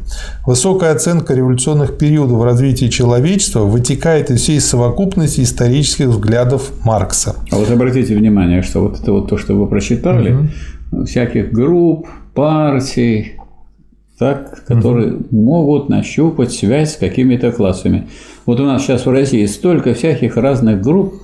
Высокая 0.45 0.91
оценка 0.91 1.33
революционных 1.33 1.97
периодов 1.97 2.43
развития 2.43 2.89
человечества 2.89 3.61
вытекает 3.61 4.31
из 4.31 4.41
всей 4.41 4.59
совокупности 4.59 5.41
исторических 5.41 6.07
взглядов 6.07 6.71
Маркса. 6.83 7.35
А 7.51 7.55
вот 7.55 7.69
обратите 7.71 8.15
внимание, 8.15 8.61
что 8.61 8.81
вот 8.81 8.99
это 8.99 9.11
вот 9.13 9.29
то, 9.29 9.37
что 9.37 9.53
вы 9.53 9.67
прочитали, 9.67 10.33
угу 10.33 10.47
всяких 11.05 11.51
групп, 11.51 12.07
партий, 12.33 13.33
так, 14.21 14.65
которые 14.65 15.13
угу. 15.13 15.25
могут 15.31 15.89
нащупать 15.89 16.51
связь 16.51 16.93
с 16.93 16.97
какими-то 16.97 17.51
классами. 17.51 18.07
Вот 18.45 18.59
у 18.59 18.65
нас 18.65 18.83
сейчас 18.83 19.05
в 19.05 19.09
России 19.09 19.45
столько 19.45 19.93
всяких 19.93 20.37
разных 20.37 20.81
групп, 20.81 21.15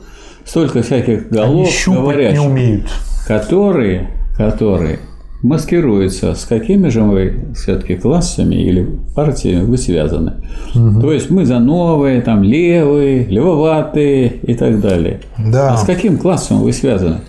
столько 0.43 0.82
всяких 0.82 1.30
голов 1.30 1.70
говорящих, 1.86 2.39
не 2.39 2.47
умеют. 2.47 2.86
которые, 3.28 4.09
которые 4.36 4.99
маскируются, 5.43 6.34
с 6.34 6.45
какими 6.45 6.89
же 6.89 7.03
мы 7.03 7.53
все-таки 7.55 7.95
классами 7.95 8.55
или 8.55 8.88
партиями 9.15 9.63
вы 9.65 9.78
связаны. 9.78 10.34
Угу. 10.74 11.01
То 11.01 11.13
есть 11.13 11.30
мы 11.30 11.45
за 11.45 11.59
новые, 11.59 12.22
там 12.22 12.41
левые, 12.41 13.26
левоватые 13.26 14.38
и 14.41 14.55
так 14.55 14.82
далее. 14.82 15.20
Да. 15.38 15.74
А 15.74 15.78
с 15.78 15.84
каким 15.84 16.18
классом 16.18 16.61
вы 16.61 16.74
связаны? 16.74 17.20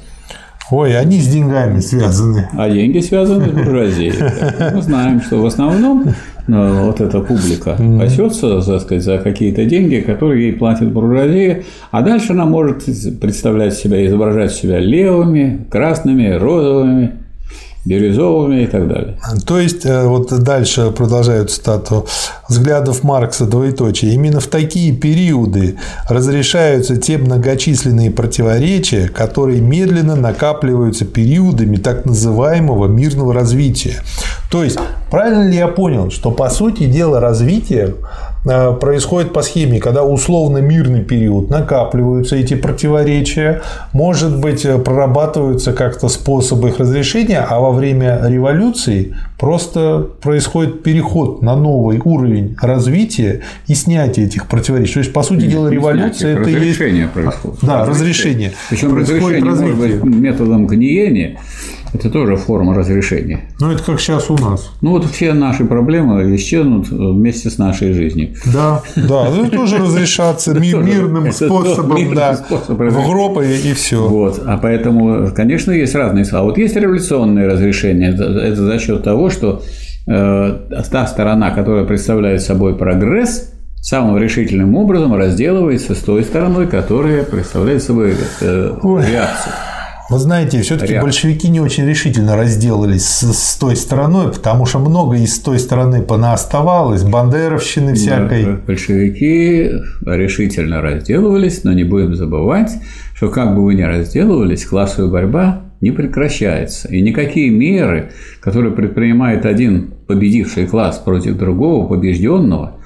Ой, 0.71 0.99
они 0.99 1.19
с 1.19 1.29
деньгами 1.29 1.81
связаны. 1.81 2.49
А 2.53 2.69
деньги 2.69 2.99
связаны 3.01 3.49
с 3.49 3.53
буржуазией. 3.53 4.13
Мы 4.75 4.83
знаем, 4.83 5.23
что 5.23 5.41
в 5.41 5.47
основном 5.47 6.15
ну, 6.47 6.87
вот 6.87 7.01
эта 7.01 7.21
публика 7.21 7.77
пасется, 7.99 8.61
так 8.61 8.81
сказать, 8.83 9.03
за 9.03 9.19
какие-то 9.19 9.65
деньги, 9.65 9.97
которые 9.97 10.49
ей 10.49 10.53
платит 10.53 10.93
буржуазия, 10.93 11.65
а 11.91 12.03
дальше 12.03 12.33
она 12.33 12.45
может 12.45 12.85
представлять 13.21 13.75
себя, 13.75 14.05
изображать 14.07 14.53
себя 14.53 14.79
левыми, 14.79 15.67
красными, 15.71 16.33
розовыми, 16.33 17.13
бирюзовыми 17.89 18.63
и 18.63 18.67
так 18.67 18.87
далее. 18.87 19.19
То 19.47 19.59
есть, 19.59 19.87
э, 19.87 20.07
вот 20.07 20.29
дальше 20.43 20.91
продолжают 20.91 21.51
цитату 21.51 22.07
взглядов 22.49 23.03
Маркса, 23.03 23.47
двоеточие. 23.47 24.13
Именно 24.13 24.41
в 24.41 24.47
такие 24.47 24.95
периоды 24.95 25.79
разрешаются 26.09 26.97
те 26.97 27.17
многочисленные 27.17 28.11
противоречия, 28.11 29.09
которые 29.09 29.61
медленно 29.63 30.17
накапливаются 30.17 31.07
периодами 31.07 31.77
так 31.77 32.05
называемого 32.05 32.87
мирного 32.87 33.33
развития. 33.33 34.03
То 34.51 34.65
есть, 34.65 34.79
правильно 35.11 35.49
ли 35.49 35.57
я 35.57 35.69
понял, 35.69 36.11
что 36.11 36.31
по 36.31 36.51
сути 36.51 36.85
дела 36.85 37.21
развитие 37.21 37.89
Э, 37.89 38.28
происходит 38.45 39.33
по 39.33 39.43
схеме, 39.43 39.81
когда 39.81 40.05
условно 40.05 40.59
мирный 40.59 41.03
период 41.03 41.51
накапливаются 41.51 42.37
эти 42.37 42.55
противоречия, 42.55 43.63
может 43.93 44.39
быть, 44.41 44.65
э, 44.65 44.79
прорабатываются 44.79 45.73
как-то 45.73 46.09
способы 46.09 46.69
их 46.69 46.79
разрешения, 46.79 47.41
а 47.41 47.61
во 47.61 47.73
время 47.73 48.21
революции 48.25 49.15
Просто 49.39 50.05
происходит 50.21 50.83
переход 50.83 51.43
на 51.43 51.55
новый 51.55 52.01
уровень 52.05 52.57
развития 52.61 53.43
и 53.69 53.75
снятие 53.75 54.27
этих 54.27 54.49
противоречий. 54.49 54.95
То 54.95 54.99
есть, 54.99 55.13
по 55.13 55.23
сути 55.23 55.47
дела, 55.47 55.69
революция 55.69 56.33
это 56.33 56.51
разрешение 56.51 57.03
есть... 57.03 57.13
происходит. 57.13 57.59
Да, 57.63 57.87
разрешение. 57.87 58.53
Причем 58.69 58.97
разрешение 58.97 59.45
развитие. 59.45 59.75
может 59.77 60.01
быть 60.01 60.15
методом 60.17 60.67
гниения, 60.67 61.39
это 61.93 62.11
тоже 62.11 62.37
форма 62.37 62.75
разрешения. 62.75 63.49
Ну, 63.61 63.71
это 63.71 63.83
как 63.83 64.01
сейчас 64.01 64.31
у 64.31 64.37
нас. 64.37 64.71
Ну, 64.81 64.91
вот 64.91 65.07
все 65.07 65.33
наши 65.33 65.65
проблемы 65.65 66.35
исчезнут 66.37 66.89
вместе 66.89 67.51
с 67.51 67.59
нашей 67.59 67.93
жизнью. 67.93 68.35
Да, 68.47 68.83
да, 68.97 69.29
это 69.47 69.51
тоже 69.51 69.79
разрешаться 69.79 70.53
мирным 70.55 71.33
способом, 71.33 72.15
да, 72.15 72.39
в 72.69 73.09
гроб 73.09 73.41
и 73.41 73.73
все. 73.73 74.07
Вот, 74.07 74.43
а 74.45 74.59
поэтому, 74.59 75.31
конечно, 75.35 75.73
есть 75.73 75.95
разные 75.95 76.25
А 76.33 76.43
вот 76.43 76.59
есть 76.59 76.77
революционное 76.77 77.47
разрешение, 77.47 78.13
это 78.13 78.57
за 78.57 78.79
счет 78.79 79.03
того, 79.03 79.31
что 79.31 79.63
э, 80.07 80.59
та 80.91 81.07
сторона, 81.07 81.51
которая 81.51 81.85
представляет 81.85 82.43
собой 82.43 82.77
прогресс, 82.77 83.53
самым 83.81 84.19
решительным 84.19 84.75
образом 84.77 85.15
разделывается 85.15 85.95
с 85.95 85.99
той 85.99 86.25
стороной, 86.25 86.67
которая 86.67 87.23
представляет 87.25 87.83
собой 87.83 88.15
э, 88.41 88.75
реакцию. 88.85 89.55
Вы 90.11 90.19
знаете, 90.19 90.63
все-таки 90.63 90.99
большевики 91.01 91.51
не 91.51 91.61
очень 91.61 91.87
решительно 91.87 92.35
разделались 92.35 93.05
с, 93.05 93.33
с 93.33 93.57
той 93.59 93.77
стороной, 93.77 94.33
потому 94.33 94.65
что 94.65 94.79
много 94.79 95.17
из 95.17 95.39
той 95.39 95.59
стороны 95.59 96.01
понооставалось, 96.01 97.03
бандеровщины 97.03 97.95
всякой. 97.95 98.45
Да, 98.45 98.61
большевики 98.67 99.71
решительно 100.07 100.81
разделывались, 100.81 101.63
но 101.65 101.75
не 101.75 101.85
будем 101.85 102.15
забывать, 102.15 102.73
что 103.15 103.29
как 103.29 103.55
бы 103.55 103.63
вы 103.63 103.75
ни 103.75 103.83
разделывались, 103.83 104.65
классовая 104.65 105.11
борьба 105.11 105.63
не 105.83 105.91
прекращается. 105.91 106.89
И 106.89 107.03
никакие 107.03 107.51
меры, 107.51 108.11
которые 108.41 108.73
предпринимает 108.73 109.45
один 109.45 109.93
победивший 110.07 110.67
класс 110.67 110.99
против 110.99 111.37
другого 111.37 111.87
побежденного, 111.87 112.79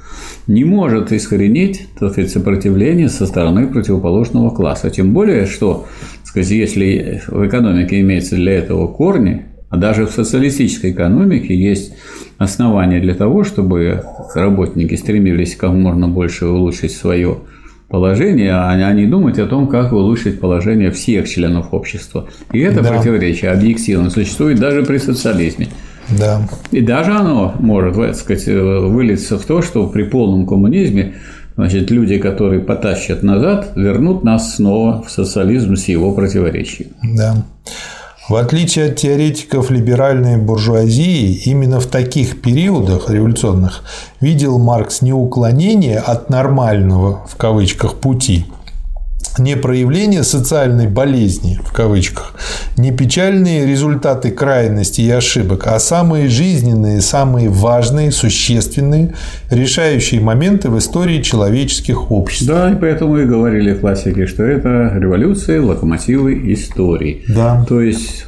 не 0.46 0.64
может 0.64 1.12
искоренить 1.12 1.86
так 1.98 2.12
сказать, 2.12 2.30
сопротивление 2.30 3.08
со 3.08 3.26
стороны 3.26 3.68
противоположного 3.68 4.50
класса. 4.50 4.90
Тем 4.90 5.12
более, 5.12 5.46
что 5.46 5.86
сказать, 6.32 6.50
если 6.50 7.20
в 7.26 7.46
экономике 7.46 8.00
имеется 8.00 8.36
для 8.36 8.54
этого 8.54 8.86
корни, 8.86 9.44
а 9.68 9.76
даже 9.76 10.06
в 10.06 10.12
социалистической 10.12 10.92
экономике 10.92 11.54
есть 11.54 11.92
основания 12.38 13.00
для 13.00 13.14
того, 13.14 13.44
чтобы 13.44 14.02
работники 14.34 14.94
стремились 14.94 15.56
как 15.56 15.72
можно 15.72 16.08
больше 16.08 16.46
улучшить 16.46 16.92
свое 16.92 17.40
положение, 17.88 18.54
а 18.54 18.92
не 18.94 19.06
думать 19.06 19.38
о 19.38 19.46
том, 19.46 19.68
как 19.68 19.92
улучшить 19.92 20.40
положение 20.40 20.90
всех 20.90 21.28
членов 21.28 21.74
общества. 21.74 22.28
И 22.54 22.60
это 22.60 22.82
да. 22.82 22.88
противоречие 22.88 23.50
объективно 23.50 24.08
существует 24.08 24.58
даже 24.58 24.84
при 24.84 24.96
социализме. 24.96 25.68
Да. 26.18 26.48
И 26.70 26.80
даже 26.80 27.12
оно 27.12 27.54
может, 27.58 27.94
так 27.94 28.14
сказать, 28.14 28.46
вылиться 28.46 29.38
в 29.38 29.44
то, 29.44 29.60
что 29.60 29.86
при 29.86 30.04
полном 30.04 30.46
коммунизме 30.46 31.16
значит, 31.56 31.90
люди, 31.90 32.18
которые 32.18 32.60
потащат 32.60 33.22
назад, 33.22 33.72
вернут 33.76 34.24
нас 34.24 34.56
снова 34.56 35.02
в 35.02 35.10
социализм 35.10 35.76
с 35.76 35.86
его 35.88 36.12
противоречием. 36.12 36.90
Да. 37.02 37.44
В 38.28 38.36
отличие 38.36 38.86
от 38.86 38.96
теоретиков 38.96 39.70
либеральной 39.70 40.36
буржуазии, 40.36 41.42
именно 41.44 41.80
в 41.80 41.86
таких 41.86 42.40
периодах 42.40 43.10
революционных 43.10 43.82
видел 44.20 44.58
Маркс 44.58 45.02
не 45.02 45.12
уклонение 45.12 45.98
от 45.98 46.30
нормального, 46.30 47.26
в 47.26 47.36
кавычках, 47.36 47.96
пути, 47.96 48.46
не 49.38 49.56
проявление 49.56 50.22
социальной 50.22 50.88
болезни, 50.88 51.58
в 51.64 51.72
кавычках, 51.72 52.34
не 52.76 52.92
печальные 52.92 53.66
результаты 53.66 54.30
крайностей 54.30 55.06
и 55.06 55.10
ошибок, 55.10 55.66
а 55.66 55.78
самые 55.78 56.28
жизненные, 56.28 57.00
самые 57.00 57.48
важные, 57.48 58.12
существенные, 58.12 59.14
решающие 59.50 60.20
моменты 60.20 60.70
в 60.70 60.78
истории 60.78 61.22
человеческих 61.22 62.10
обществ. 62.10 62.46
Да, 62.46 62.70
и 62.70 62.74
поэтому 62.74 63.18
и 63.18 63.24
говорили 63.24 63.74
классики, 63.74 64.26
что 64.26 64.42
это 64.44 64.92
революции, 64.94 65.58
локомотивы 65.58 66.52
истории. 66.52 67.24
Да. 67.28 67.64
То 67.68 67.80
есть 67.80 68.26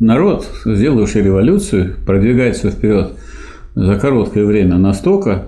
народ, 0.00 0.46
сделавший 0.64 1.22
революцию, 1.22 1.96
продвигается 2.06 2.70
вперед 2.70 3.12
за 3.74 3.96
короткое 3.96 4.44
время 4.44 4.76
настолько, 4.76 5.46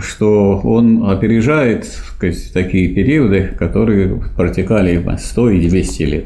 что 0.00 0.60
он 0.62 1.08
опережает 1.10 1.86
сказать, 1.86 2.52
такие 2.52 2.88
периоды, 2.88 3.54
которые 3.58 4.22
протекали 4.36 5.04
100 5.16 5.50
и 5.50 5.68
200 5.68 6.02
лет. 6.02 6.24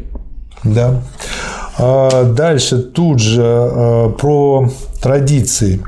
Да. 0.64 1.02
А 1.78 2.24
дальше 2.24 2.78
тут 2.78 3.20
же 3.20 3.42
а, 3.44 4.08
про 4.10 4.68
традиции. 5.00 5.80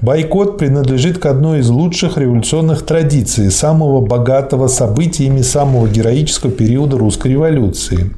Бойкот 0.00 0.58
принадлежит 0.58 1.18
к 1.18 1.26
одной 1.26 1.60
из 1.60 1.68
лучших 1.68 2.18
революционных 2.18 2.84
традиций, 2.84 3.50
самого 3.50 4.00
богатого 4.00 4.66
событиями 4.66 5.42
самого 5.42 5.88
героического 5.88 6.50
периода 6.50 6.98
русской 6.98 7.28
революции. 7.28 8.10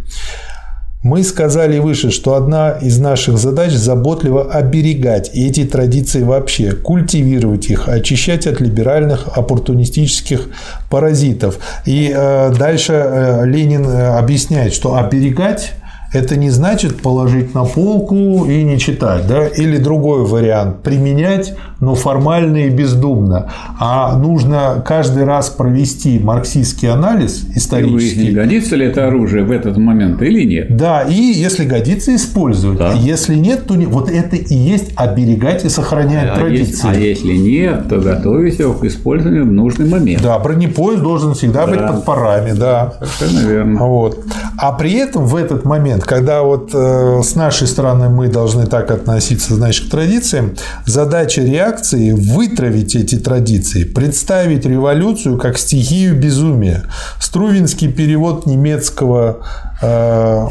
Мы 1.05 1.23
сказали 1.23 1.79
выше, 1.81 2.11
что 2.11 2.33
одна 2.33 2.71
из 2.71 2.99
наших 2.99 3.37
задач– 3.37 3.73
заботливо 3.75 4.51
оберегать 4.51 5.31
эти 5.35 5.65
традиции 5.65 6.23
вообще, 6.23 6.73
культивировать 6.73 7.67
их, 7.67 7.91
очищать 7.91 8.47
от 8.47 8.63
либеральных 8.63 9.29
оппортунистических 9.37 10.49
паразитов. 10.89 11.59
И 11.85 12.11
э, 12.11 12.55
дальше 12.59 12.95
э, 12.95 13.43
Ленин 13.45 13.87
э, 13.87 14.17
объясняет, 14.17 14.73
что 14.73 14.97
оберегать 14.97 15.75
это 16.15 16.37
не 16.37 16.51
значит 16.51 17.03
положить 17.03 17.55
на 17.55 17.65
полку 17.65 18.47
и 18.47 18.63
не 18.63 18.79
читать, 18.79 19.27
да? 19.27 19.47
Или 19.49 19.79
другой 19.79 20.25
вариант– 20.25 20.83
применять, 20.83 21.55
но 21.81 21.97
формально 21.97 22.69
и 22.69 22.71
бездумно. 22.71 23.51
А 23.79 24.17
нужно 24.17 24.83
каждый 24.87 25.25
раз 25.25 25.51
провести 25.51 26.21
марксистский 26.21 26.89
анализ 26.89 27.45
исторический. 27.55 28.29
И 28.29 28.33
годится 28.33 28.77
ли 28.77 28.87
это 28.87 29.09
оружие 29.09 29.45
в 29.45 29.51
этот 29.51 29.77
момент 29.77 30.23
или 30.23 30.45
нет? 30.45 30.77
Да, 30.77 31.03
и 31.03 31.15
если 31.15 31.65
годится, 31.65 32.15
использовать. 32.15 32.79
Да. 32.79 32.93
Если 32.93 33.35
нет, 33.35 33.67
то 33.67 33.75
не. 33.75 33.87
Вот 33.87 34.09
это 34.09 34.37
и 34.37 34.55
есть 34.55 34.93
оберегать 34.95 35.65
и 35.65 35.69
сохранять 35.69 36.31
а 36.31 36.37
традиции. 36.37 36.61
Есть, 36.65 36.85
а 36.85 36.95
если 36.95 37.37
нет, 37.37 37.89
то 37.89 37.99
готовить 37.99 38.61
его 38.61 38.75
к 38.75 38.85
использованию 38.85 39.45
в 39.45 39.53
нужный 39.53 39.89
момент. 39.89 40.23
Да, 40.23 40.39
бронепоезд 40.39 41.03
должен 41.03 41.35
всегда 41.35 41.67
да. 41.67 41.73
быть 41.73 41.81
под 41.81 42.05
парами, 42.05 42.53
да. 42.53 42.95
Совершенно 43.19 43.49
верно. 43.49 43.85
Вот. 43.85 44.25
А 44.57 44.73
при 44.73 44.93
этом 44.93 45.27
в 45.27 45.35
этот 45.35 45.65
момент, 45.65 46.04
когда 46.07 46.43
вот 46.43 46.71
э, 46.75 47.21
с 47.23 47.35
нашей 47.35 47.67
стороны 47.67 48.09
мы 48.09 48.29
должны 48.29 48.67
так 48.67 48.91
относиться, 48.91 49.55
значит, 49.55 49.89
к 49.89 49.91
традициям, 49.91 50.55
задача 50.87 51.43
реакции– 51.43 52.13
вытравить 52.13 52.95
эти 52.95 53.17
традиции, 53.17 53.85
представить 53.85 54.67
революцию 54.67 55.39
как 55.39 55.59
стихию 55.59 56.19
безумия. 56.19 56.85
Струвинский 57.21 57.91
перевод 57.93 58.47
немецкого 58.47 59.41
э, 59.83 60.49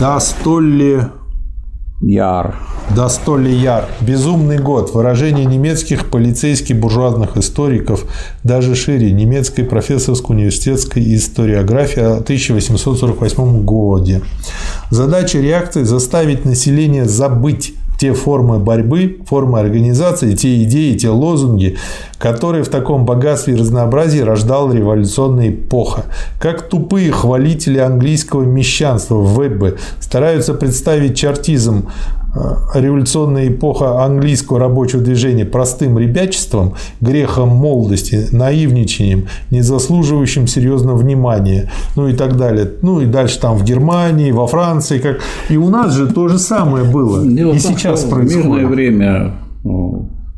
«Да 0.00 0.20
столь 0.20 1.10
Яр. 2.02 2.56
Да 2.96 3.08
сто 3.08 3.38
ли 3.38 3.54
яр. 3.54 3.88
Безумный 4.00 4.58
год. 4.58 4.92
Выражение 4.92 5.44
немецких 5.44 6.10
полицейских 6.10 6.78
буржуазных 6.80 7.36
историков 7.36 8.04
даже 8.42 8.74
шире. 8.74 9.12
Немецкой 9.12 9.62
профессорской 9.62 10.34
университетской 10.34 11.14
историографии 11.14 12.02
о 12.02 12.16
1848 12.16 13.64
годе. 13.64 14.20
Задача 14.90 15.38
реакции– 15.38 15.82
заставить 15.84 16.44
население 16.44 17.04
забыть 17.04 17.74
те 18.02 18.14
формы 18.14 18.58
борьбы, 18.58 19.18
формы 19.28 19.60
организации, 19.60 20.34
те 20.34 20.64
идеи, 20.64 20.96
те 20.96 21.08
лозунги, 21.08 21.76
которые 22.22 22.62
в 22.62 22.68
таком 22.68 23.04
богатстве 23.04 23.54
и 23.54 23.56
разнообразии 23.56 24.20
рождала 24.20 24.72
революционная 24.72 25.50
эпоха. 25.50 26.04
Как 26.40 26.68
тупые 26.68 27.10
хвалители 27.10 27.78
английского 27.78 28.44
мещанства 28.44 29.16
в 29.16 29.36
Веббе 29.36 29.74
стараются 30.00 30.54
представить 30.54 31.16
чартизм 31.16 31.88
Э, 32.34 32.80
революционная 32.80 33.48
эпоха 33.48 34.04
английского 34.04 34.58
рабочего 34.58 35.02
движения 35.02 35.44
простым 35.44 35.98
ребячеством, 35.98 36.74
грехом 37.02 37.50
молодости, 37.50 38.28
наивничанием, 38.32 39.26
не 39.50 39.60
заслуживающим 39.60 40.46
серьезного 40.46 40.96
внимания, 40.96 41.70
ну 41.94 42.08
и 42.08 42.14
так 42.14 42.38
далее. 42.38 42.70
Ну 42.80 43.02
и 43.02 43.06
дальше 43.06 43.38
там 43.38 43.58
в 43.58 43.64
Германии, 43.64 44.30
во 44.30 44.46
Франции, 44.46 44.98
как 44.98 45.20
и 45.50 45.58
у 45.58 45.68
нас 45.68 45.94
же 45.94 46.06
то 46.06 46.28
же 46.28 46.38
самое 46.38 46.84
было. 46.84 47.22
Дело 47.22 47.52
и 47.52 47.60
том, 47.60 47.76
сейчас 47.76 48.04
происходит. 48.04 48.46
Мирное 48.46 48.66
время, 48.66 49.32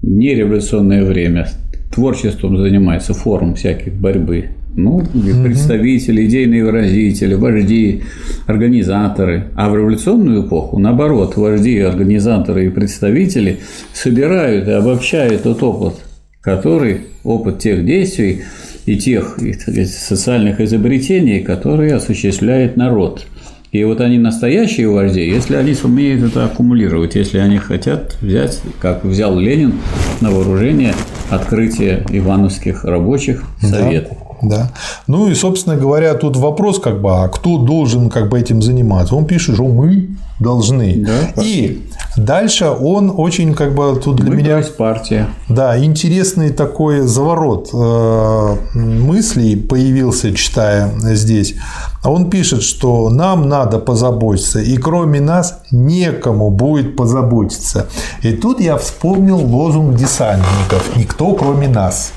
не 0.02 0.34
революционное 0.34 1.04
время, 1.04 1.48
творчеством 1.94 2.56
занимается 2.58 3.14
форум 3.14 3.54
всяких 3.54 3.94
борьбы 3.94 4.50
ну, 4.76 5.02
представители, 5.42 6.26
идейные 6.26 6.64
выразители, 6.64 7.34
вожди, 7.34 8.02
организаторы. 8.46 9.44
А 9.54 9.68
в 9.70 9.76
революционную 9.76 10.46
эпоху, 10.46 10.78
наоборот, 10.78 11.36
вожди, 11.36 11.78
организаторы 11.78 12.66
и 12.66 12.70
представители 12.70 13.60
собирают 13.92 14.66
и 14.68 14.72
обобщают 14.72 15.44
тот 15.44 15.62
опыт, 15.62 15.94
который, 16.40 17.02
опыт 17.22 17.60
тех 17.60 17.84
действий 17.84 18.42
и 18.86 18.96
тех 18.96 19.38
социальных 19.86 20.60
изобретений, 20.60 21.40
которые 21.40 21.94
осуществляет 21.94 22.76
народ. 22.76 23.26
И 23.74 23.82
вот 23.82 24.00
они 24.00 24.18
настоящие 24.18 24.88
вожди, 24.88 25.28
если 25.28 25.56
они 25.56 25.74
сумеют 25.74 26.22
это 26.22 26.44
аккумулировать, 26.44 27.16
если 27.16 27.38
они 27.38 27.58
хотят 27.58 28.16
взять, 28.20 28.60
как 28.78 29.04
взял 29.04 29.36
Ленин 29.36 29.74
на 30.20 30.30
вооружение, 30.30 30.94
открытие 31.28 32.06
ивановских 32.08 32.84
рабочих 32.84 33.42
советов. 33.60 34.16
Да. 34.42 34.70
Ну 35.06 35.28
и, 35.28 35.34
собственно 35.34 35.76
говоря, 35.76 36.14
тут 36.14 36.36
вопрос, 36.36 36.78
как 36.78 37.00
бы, 37.00 37.10
а 37.10 37.28
кто 37.28 37.58
должен 37.58 38.10
как 38.10 38.28
бы 38.28 38.38
этим 38.38 38.62
заниматься? 38.62 39.14
Он 39.14 39.24
пишет, 39.24 39.54
что 39.54 39.64
мы 39.64 40.08
должны. 40.40 41.04
Да, 41.06 41.42
и 41.42 41.82
дальше 42.16 42.66
он 42.66 43.12
очень 43.16 43.54
как 43.54 43.74
бы 43.74 44.00
тут 44.02 44.16
для 44.16 44.30
мы, 44.30 44.36
меня 44.36 44.62
партия. 44.76 45.28
Да, 45.48 45.82
интересный 45.82 46.50
такой 46.50 47.00
заворот 47.02 47.70
э, 47.72 48.56
мыслей 48.74 49.56
появился, 49.56 50.34
читая 50.34 50.90
здесь. 51.14 51.54
Он 52.04 52.30
пишет, 52.30 52.62
что 52.62 53.08
нам 53.10 53.48
надо 53.48 53.78
позаботиться, 53.78 54.60
и 54.60 54.76
кроме 54.76 55.20
нас 55.20 55.60
некому 55.70 56.50
будет 56.50 56.96
позаботиться. 56.96 57.86
И 58.22 58.32
тут 58.32 58.60
я 58.60 58.76
вспомнил 58.76 59.38
лозунг 59.38 59.96
десантников 59.96 60.96
«Никто, 60.96 61.34
кроме 61.34 61.68
нас». 61.68 62.12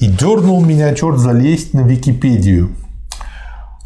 И 0.00 0.06
дернул 0.06 0.64
меня 0.64 0.94
черт 0.94 1.18
залезть 1.18 1.74
на 1.74 1.80
Википедию. 1.80 2.70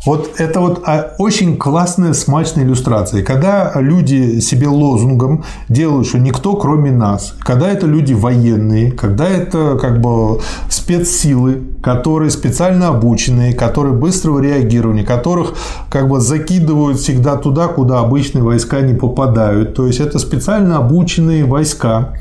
Вот 0.05 0.33
это 0.39 0.61
вот 0.61 0.83
а, 0.85 1.13
очень 1.19 1.57
классная, 1.57 2.13
смачная 2.13 2.65
иллюстрация. 2.65 3.23
Когда 3.23 3.73
люди 3.77 4.41
себе 4.41 4.67
лозунгом 4.67 5.45
делают, 5.69 6.09
что 6.09 6.19
никто 6.19 6.57
кроме 6.57 6.91
нас, 6.91 7.35
когда 7.39 7.71
это 7.71 7.87
люди 7.87 8.13
военные, 8.13 8.91
когда 8.91 9.29
это 9.29 9.79
как 9.81 10.01
бы 10.01 10.41
спецсилы, 10.69 11.63
которые 11.81 12.31
специально 12.31 12.89
обученные, 12.89 13.55
которые 13.55 13.95
быстрого 13.95 14.41
реагирования, 14.41 15.05
которых 15.05 15.55
как 15.89 16.09
бы 16.09 16.21
закидывают 16.21 16.99
всегда 16.99 17.37
туда, 17.37 17.69
куда 17.69 18.01
обычные 18.01 18.43
войска 18.43 18.81
не 18.81 18.95
попадают. 18.95 19.75
То 19.75 19.87
есть 19.87 20.01
это 20.01 20.19
специально 20.19 20.79
обученные 20.79 21.45
войска 21.45 22.15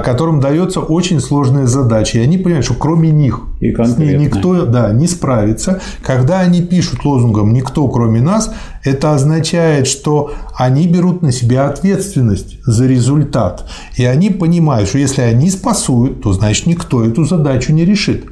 которым 0.00 0.40
дается 0.40 0.80
очень 0.80 1.20
сложная 1.20 1.66
задача. 1.66 2.18
И 2.18 2.22
они 2.22 2.36
понимают, 2.38 2.64
что 2.64 2.74
кроме 2.74 3.10
них 3.10 3.40
И 3.60 3.74
с 3.74 3.96
ней 3.96 4.16
никто 4.18 4.66
да, 4.66 4.92
не 4.92 5.06
справится. 5.06 5.80
Когда 6.02 6.40
они 6.40 6.62
пишут 6.62 7.04
лозунгом 7.04 7.52
«никто, 7.52 7.88
кроме 7.88 8.20
нас», 8.20 8.52
это 8.84 9.14
означает, 9.14 9.86
что 9.86 10.32
они 10.54 10.86
берут 10.86 11.22
на 11.22 11.32
себя 11.32 11.68
ответственность 11.68 12.58
за 12.64 12.86
результат. 12.86 13.66
И 13.96 14.04
они 14.04 14.30
понимают, 14.30 14.88
что 14.88 14.98
если 14.98 15.22
они 15.22 15.50
спасуют, 15.50 16.22
то 16.22 16.32
значит 16.32 16.66
никто 16.66 17.04
эту 17.04 17.24
задачу 17.24 17.72
не 17.72 17.84
решит. 17.84 18.26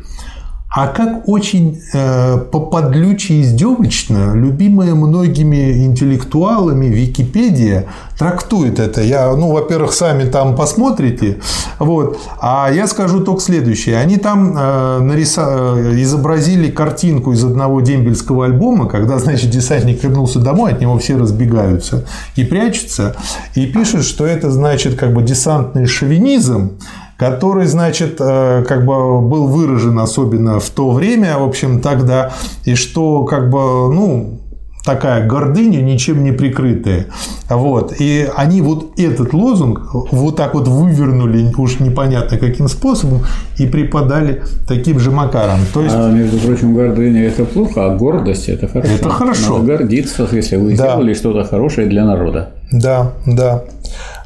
А 0.77 0.89
как 0.89 1.27
очень 1.27 1.81
э, 1.95 2.37
поподлюче 2.37 3.41
издевочно, 3.41 4.35
любимая 4.35 4.95
многими 4.95 5.87
интеллектуалами 5.87 6.85
Википедия 6.85 7.87
трактует 8.19 8.79
это. 8.79 9.01
Я, 9.01 9.35
ну, 9.35 9.53
во-первых, 9.53 9.95
сами 9.95 10.29
там 10.29 10.55
посмотрите, 10.55 11.39
вот, 11.79 12.21
а 12.43 12.71
я 12.71 12.87
скажу 12.89 13.21
только 13.21 13.41
следующее. 13.41 13.97
Они 13.97 14.19
там 14.19 14.55
э, 14.55 14.99
нариса... 15.01 15.47
Э, 15.49 16.03
изобразили 16.03 16.71
картинку 16.71 17.33
из 17.33 17.43
одного 17.43 17.81
дембельского 17.81 18.45
альбома, 18.45 18.87
когда, 18.87 19.19
значит, 19.19 19.49
десантник 19.49 20.05
вернулся 20.05 20.41
домой, 20.41 20.73
от 20.73 20.83
него 20.83 20.99
все 20.99 21.17
разбегаются 21.17 22.05
и 22.37 22.45
прячутся, 22.45 23.17
и 23.55 23.65
пишут, 23.65 24.05
что 24.05 24.27
это, 24.27 24.51
значит, 24.51 24.97
как 24.97 25.15
бы 25.15 25.23
десантный 25.23 25.87
шовинизм, 25.87 26.73
который, 27.17 27.67
значит, 27.67 28.17
э, 28.21 28.65
как 28.67 28.85
бы 28.85 29.21
был 29.21 29.47
выражен 29.47 29.99
особенно 29.99 30.61
в 30.61 30.71
то 30.71 30.91
время, 30.91 31.39
в 31.39 31.45
общем, 31.45 31.81
тогда, 31.81 32.33
и 32.65 32.75
что, 32.75 33.25
как 33.25 33.51
бы, 33.51 33.93
ну, 33.93 34.41
такая 34.87 35.27
гордыня, 35.27 35.83
ничем 35.83 36.25
не 36.25 36.33
прикрытая. 36.33 37.07
Вот. 37.51 37.93
И 37.99 38.27
они 38.37 38.63
вот 38.63 38.99
этот 38.99 39.35
лозунг 39.35 39.81
вот 39.93 40.37
так 40.37 40.55
вот 40.55 40.69
вывернули, 40.69 41.53
уж 41.59 41.81
непонятно 41.81 42.39
каким 42.39 42.69
способом, 42.69 43.23
и 43.59 43.67
преподали 43.67 44.43
таким 44.67 45.01
же 45.01 45.11
макаром. 45.11 45.59
То 45.75 45.83
есть... 45.83 45.95
А, 45.99 46.11
между 46.11 46.39
прочим, 46.39 46.75
гордыня– 46.75 47.27
это 47.27 47.45
плохо, 47.45 47.87
а 47.87 47.97
гордость– 47.97 48.49
это 48.49 48.69
хорошо. 48.69 48.95
Это 48.95 49.11
хорошо. 49.11 49.59
Надо 49.59 49.79
гордиться, 49.79 50.29
если 50.31 50.57
вы 50.57 50.77
да. 50.77 50.77
сделали 50.77 51.15
что-то 51.15 51.45
хорошее 51.45 51.89
для 51.89 52.05
народа. 52.05 52.51
Да, 52.71 53.13
да. 53.27 53.65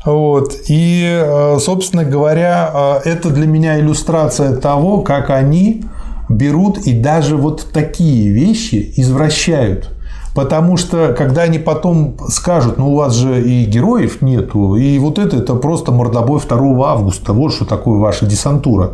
Вот. 0.05 0.55
И, 0.69 1.05
э, 1.05 1.59
собственно 1.61 2.05
говоря, 2.05 3.01
э, 3.05 3.11
это 3.11 3.31
для 3.31 3.47
меня 3.47 3.79
иллюстрация 3.79 4.57
того, 4.57 5.03
как 5.03 5.31
они 5.31 5.85
берут 6.29 6.79
и 6.79 6.99
даже 6.99 7.37
вот 7.37 7.69
такие 7.73 8.31
вещи 8.31 8.93
извращают. 8.97 9.91
Потому 10.35 10.77
что, 10.77 11.13
когда 11.17 11.43
они 11.43 11.59
потом 11.59 12.17
скажут, 12.29 12.79
ну, 12.79 12.93
у 12.93 12.97
вас 12.97 13.15
же 13.15 13.43
и 13.43 13.65
героев 13.65 14.23
нету, 14.23 14.77
и 14.77 14.97
вот 14.99 15.19
это, 15.19 15.39
это 15.39 15.57
просто 15.57 15.91
мордобой 15.91 16.41
2 16.41 16.89
августа, 16.89 17.33
вот 17.33 17.53
что 17.53 17.65
такое 17.65 17.99
ваша 17.99 18.27
десантура. 18.27 18.93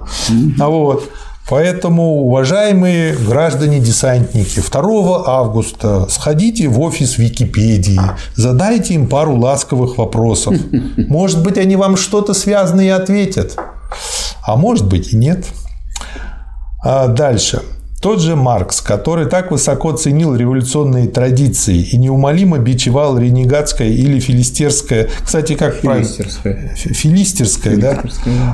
Вот. 0.59 1.05
Поэтому, 1.49 2.24
уважаемые 2.24 3.14
граждане-десантники, 3.14 4.61
2 4.61 5.22
августа 5.26 6.07
сходите 6.09 6.66
в 6.68 6.80
офис 6.80 7.18
Википедии, 7.18 8.01
задайте 8.34 8.94
им 8.94 9.09
пару 9.09 9.36
ласковых 9.36 9.97
вопросов. 9.99 10.55
Может 10.97 11.42
быть, 11.42 11.57
они 11.57 11.76
вам 11.76 11.97
что-то 11.97 12.34
связанное 12.34 12.97
ответят, 12.97 13.57
а 14.44 14.57
может 14.57 14.86
быть 14.86 15.12
и 15.12 15.16
нет. 15.16 15.44
А 16.82 17.09
дальше. 17.09 17.62
Тот 18.07 18.21
же 18.21 18.37
Маркс, 18.37 18.83
который 18.83 19.27
так 19.27 19.51
высоко 19.51 19.91
ценил 19.91 20.37
революционные 20.37 21.09
традиции 21.09 21.79
и 21.79 21.99
неумолимо 21.99 22.57
бичевал 22.57 23.19
ренегатское 23.19 23.89
или 23.89 24.21
филистерское, 24.21 25.09
кстати, 25.25 25.57
как 25.57 25.75
филистерское, 25.75 26.53
правильно? 26.55 26.77
Филистерское, 26.77 27.75
филистерское 27.75 27.77
да? 27.79 28.03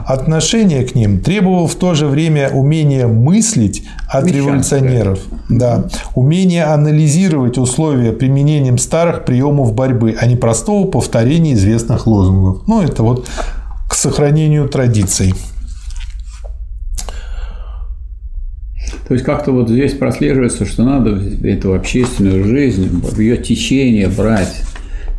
отношение 0.07 0.87
к 0.87 0.95
ним, 0.95 1.21
требовал 1.21 1.67
в 1.67 1.75
то 1.75 1.93
же 1.93 2.07
время 2.07 2.49
умения 2.49 3.07
мыслить 3.07 3.85
от 4.09 4.25
Мещанское. 4.25 4.33
революционеров, 4.33 5.19
да, 5.51 5.85
умение 6.15 6.65
анализировать 6.65 7.59
условия 7.59 8.13
применением 8.13 8.79
старых 8.79 9.27
приемов 9.27 9.75
борьбы, 9.75 10.17
а 10.19 10.25
не 10.25 10.37
простого 10.37 10.91
повторения 10.91 11.53
известных 11.53 12.07
лозунгов. 12.07 12.63
Ну, 12.67 12.81
это 12.81 13.03
вот 13.03 13.29
к 13.87 13.93
сохранению 13.93 14.67
традиций. 14.71 15.35
То 19.13 19.15
есть 19.15 19.27
как-то 19.27 19.53
вот 19.53 19.69
здесь 19.69 19.93
прослеживается, 19.93 20.65
что 20.65 20.85
надо 20.85 21.21
эту 21.47 21.75
общественную 21.75 22.45
жизнь, 22.45 22.89
ее 23.19 23.37
течение 23.37 24.09
брать 24.09 24.63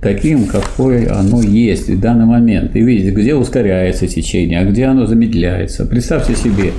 таким, 0.01 0.47
какое 0.47 1.15
оно 1.15 1.43
есть 1.43 1.89
в 1.91 1.99
данный 1.99 2.25
момент, 2.25 2.75
и 2.75 2.81
видеть, 2.81 3.13
где 3.13 3.35
ускоряется 3.35 4.07
течение, 4.07 4.61
а 4.61 4.65
где 4.65 4.85
оно 4.85 5.05
замедляется. 5.05 5.85
Представьте 5.85 6.33
себе, 6.35 6.71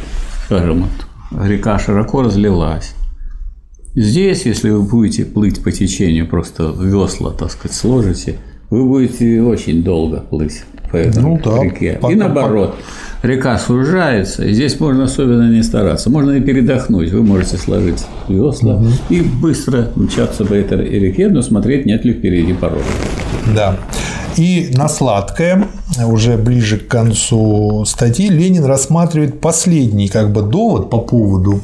скажем, 0.47 0.89
вот, 1.31 1.47
река 1.47 1.79
широко 1.79 2.23
разлилась. 2.23 2.97
Здесь, 3.95 4.45
если 4.45 4.71
вы 4.71 4.83
будете 4.83 5.25
плыть 5.25 5.63
по 5.63 5.71
течению, 5.71 6.27
просто 6.27 6.75
весла, 6.77 7.31
так 7.31 7.53
сказать, 7.53 7.77
сложите, 7.77 8.39
вы 8.71 8.89
будете 8.89 9.41
очень 9.41 9.85
долго 9.85 10.19
плыть 10.19 10.65
по 10.91 10.97
этой 10.97 11.23
ну, 11.23 11.41
да, 11.45 11.63
реке. 11.63 11.97
Пока, 12.01 12.13
и 12.13 12.17
наоборот, 12.17 12.75
река 13.25 13.59
сужается, 13.59 14.45
и 14.45 14.53
здесь 14.53 14.79
можно 14.79 15.05
особенно 15.05 15.51
не 15.51 15.63
стараться. 15.63 16.11
Можно 16.11 16.33
и 16.33 16.41
передохнуть. 16.41 17.11
Вы 17.11 17.23
можете 17.23 17.57
сложить 17.57 18.05
весла 18.29 18.77
угу. 18.77 18.89
и 19.09 19.21
быстро 19.21 19.89
мчаться 19.97 20.45
по 20.45 20.55
этой 20.55 20.89
реке, 20.89 21.29
но 21.29 21.43
смотреть, 21.43 21.87
нет 21.87 22.05
ли 22.05 22.13
впереди 22.13 22.53
порога. 22.53 22.85
Да. 23.55 23.77
И 24.37 24.73
на 24.77 24.89
сладкое, 24.89 25.69
уже 26.05 26.37
ближе 26.37 26.79
к 26.79 26.89
концу 26.89 27.85
статьи, 27.87 28.29
Ленин 28.29 28.65
рассматривает 28.65 29.41
последний 29.41 30.09
как 30.09 30.33
бы 30.33 30.43
довод 30.43 30.91
по 30.91 30.99
поводу 30.99 31.61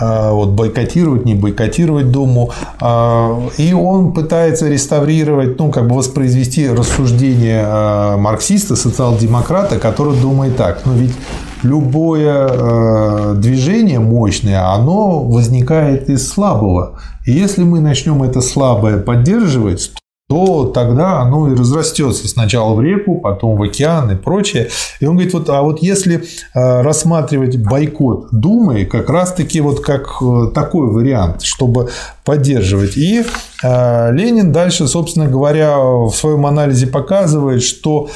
вот, 0.00 0.50
бойкотировать, 0.50 1.24
не 1.24 1.34
бойкотировать 1.34 2.10
Думу. 2.10 2.50
А, 2.80 3.40
и 3.56 3.72
он 3.72 4.12
пытается 4.12 4.68
реставрировать, 4.68 5.58
ну, 5.58 5.70
как 5.70 5.88
бы 5.88 5.96
воспроизвести 5.96 6.68
рассуждение 6.68 7.62
а, 7.64 8.16
марксиста, 8.16 8.76
социал-демократа, 8.76 9.78
который 9.78 10.16
думает 10.20 10.56
так, 10.56 10.82
ну 10.84 10.92
ведь 10.92 11.14
любое 11.62 13.34
движение 13.34 13.98
мощное, 13.98 14.72
оно 14.72 15.20
возникает 15.20 16.08
из 16.08 16.28
слабого. 16.28 17.00
И 17.26 17.32
если 17.32 17.64
мы 17.64 17.80
начнем 17.80 18.22
это 18.22 18.40
слабое 18.40 18.98
поддерживать, 18.98 19.90
то 20.28 20.66
тогда 20.66 21.20
оно 21.20 21.50
и 21.50 21.56
разрастется 21.56 22.28
сначала 22.28 22.74
в 22.74 22.82
реку, 22.82 23.18
потом 23.18 23.56
в 23.56 23.62
океан 23.62 24.10
и 24.12 24.14
прочее. 24.14 24.68
И 25.00 25.06
он 25.06 25.14
говорит, 25.14 25.32
вот, 25.32 25.48
а 25.48 25.62
вот 25.62 25.82
если 25.82 26.16
э, 26.16 26.82
рассматривать 26.82 27.56
бойкот 27.56 28.28
Думы, 28.30 28.84
как 28.84 29.08
раз-таки 29.08 29.62
вот 29.62 29.80
как 29.80 30.18
э, 30.20 30.48
такой 30.54 30.88
вариант, 30.88 31.42
чтобы 31.42 31.88
поддерживать. 32.24 32.98
И 32.98 33.24
э, 33.62 34.12
Ленин 34.12 34.52
дальше, 34.52 34.86
собственно 34.86 35.28
говоря, 35.28 35.78
в 35.78 36.12
своем 36.12 36.44
анализе 36.44 36.88
показывает, 36.88 37.62
что 37.62 38.10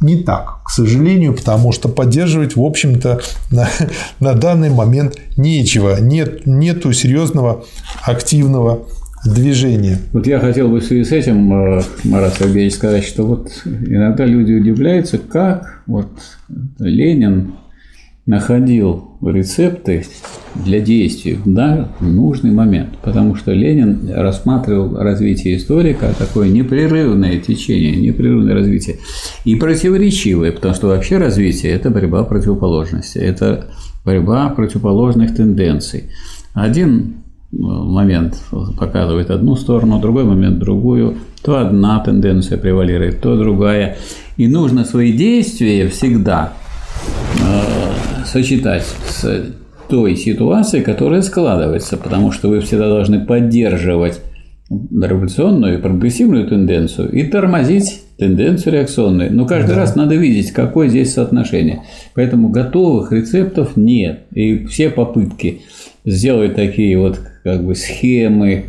не 0.00 0.16
так, 0.16 0.64
к 0.64 0.70
сожалению, 0.70 1.32
потому 1.32 1.70
что 1.70 1.88
поддерживать, 1.88 2.56
в 2.56 2.64
общем-то, 2.64 3.20
на, 3.52 3.68
на 4.18 4.34
данный 4.34 4.70
момент 4.70 5.16
нечего. 5.36 6.00
Нет, 6.00 6.44
нету 6.44 6.92
серьезного 6.92 7.64
активного 8.02 8.80
движение. 9.24 9.98
Вот 10.12 10.26
я 10.26 10.40
хотел 10.40 10.68
бы 10.68 10.80
в 10.80 10.84
связи 10.84 11.04
с 11.04 11.12
этим, 11.12 11.52
э, 11.52 11.82
Марат 12.04 12.34
Сергеевич, 12.34 12.74
сказать, 12.74 13.04
что 13.04 13.24
вот 13.24 13.50
иногда 13.64 14.24
люди 14.24 14.52
удивляются, 14.52 15.18
как 15.18 15.82
вот 15.86 16.10
Ленин 16.78 17.54
находил 18.26 19.18
рецепты 19.20 20.04
для 20.54 20.80
действий 20.80 21.38
да, 21.44 21.88
в 21.98 22.08
нужный 22.08 22.52
момент, 22.52 22.90
потому 23.02 23.34
что 23.34 23.52
Ленин 23.52 24.10
рассматривал 24.12 24.96
развитие 24.96 25.56
истории 25.56 25.92
как 25.92 26.14
такое 26.14 26.48
непрерывное 26.48 27.38
течение, 27.38 27.96
непрерывное 27.96 28.54
развитие 28.54 28.98
и 29.44 29.56
противоречивое, 29.56 30.52
потому 30.52 30.74
что 30.74 30.88
вообще 30.88 31.18
развитие– 31.18 31.72
это 31.74 31.90
борьба 31.90 32.22
противоположности, 32.22 33.18
это 33.18 33.68
борьба 34.04 34.48
противоположных 34.50 35.34
тенденций. 35.34 36.04
Один 36.54 37.21
момент 37.52 38.42
показывает 38.78 39.30
одну 39.30 39.56
сторону, 39.56 40.00
другой 40.00 40.24
момент 40.24 40.58
другую, 40.58 41.16
то 41.44 41.58
одна 41.58 42.00
тенденция 42.00 42.58
превалирует, 42.58 43.20
то 43.20 43.36
другая. 43.36 43.96
И 44.36 44.48
нужно 44.48 44.84
свои 44.84 45.12
действия 45.12 45.88
всегда 45.88 46.54
э, 47.38 48.24
сочетать 48.24 48.84
с 49.08 49.52
той 49.88 50.16
ситуацией, 50.16 50.82
которая 50.82 51.20
складывается, 51.22 51.98
потому 51.98 52.32
что 52.32 52.48
вы 52.48 52.60
всегда 52.60 52.88
должны 52.88 53.20
поддерживать 53.20 54.20
революционную 54.70 55.78
и 55.78 55.82
прогрессивную 55.82 56.48
тенденцию 56.48 57.12
и 57.12 57.24
тормозить 57.24 58.02
тенденцию 58.16 58.72
реакционную. 58.72 59.30
Но 59.30 59.44
каждый 59.44 59.74
да. 59.74 59.80
раз 59.80 59.96
надо 59.96 60.14
видеть, 60.14 60.52
какое 60.52 60.88
здесь 60.88 61.12
соотношение. 61.12 61.82
Поэтому 62.14 62.48
готовых 62.48 63.12
рецептов 63.12 63.76
нет. 63.76 64.20
И 64.32 64.64
все 64.64 64.88
попытки 64.88 65.60
сделать 66.06 66.54
такие 66.54 66.98
вот 66.98 67.20
как 67.42 67.64
бы 67.64 67.74
схемы, 67.74 68.64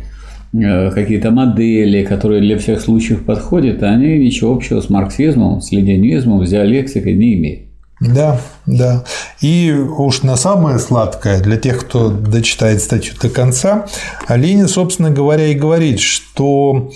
э, 0.52 0.90
какие-то 0.90 1.30
модели, 1.30 2.04
которые 2.04 2.40
для 2.40 2.58
всех 2.58 2.80
случаев 2.80 3.24
подходят, 3.24 3.82
они 3.82 4.18
ничего 4.18 4.54
общего 4.54 4.80
с 4.80 4.90
марксизмом, 4.90 5.60
с 5.60 5.72
ленинизмом, 5.72 6.44
с 6.44 6.50
диалектикой 6.50 7.14
не 7.14 7.34
имеют. 7.34 7.60
Да, 8.00 8.40
да. 8.66 9.04
И 9.40 9.72
уж 9.72 10.22
на 10.22 10.36
самое 10.36 10.78
сладкое, 10.78 11.40
для 11.40 11.56
тех, 11.56 11.80
кто 11.80 12.10
дочитает 12.10 12.82
статью 12.82 13.14
до 13.20 13.30
конца, 13.30 13.86
Ленин, 14.28 14.68
собственно 14.68 15.10
говоря, 15.10 15.46
и 15.46 15.54
говорит, 15.54 16.00
что 16.00 16.90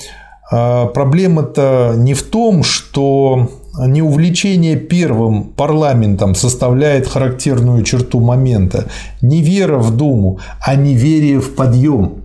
а, 0.51 0.87
проблема-то 0.87 1.95
не 1.97 2.15
в 2.15 2.23
том, 2.23 2.63
что 2.65 3.51
не 3.87 4.03
увлечение 4.03 4.77
первым 4.77 5.45
парламентом 5.45 6.35
составляет 6.35 7.07
характерную 7.07 7.83
черту 7.85 8.21
момента, 8.21 8.87
не 9.23 9.43
вера 9.43 9.79
в 9.79 9.97
Думу, 9.97 10.41
а 10.61 10.75
неверие 10.75 11.41
в 11.41 11.55
подъем. 11.55 12.23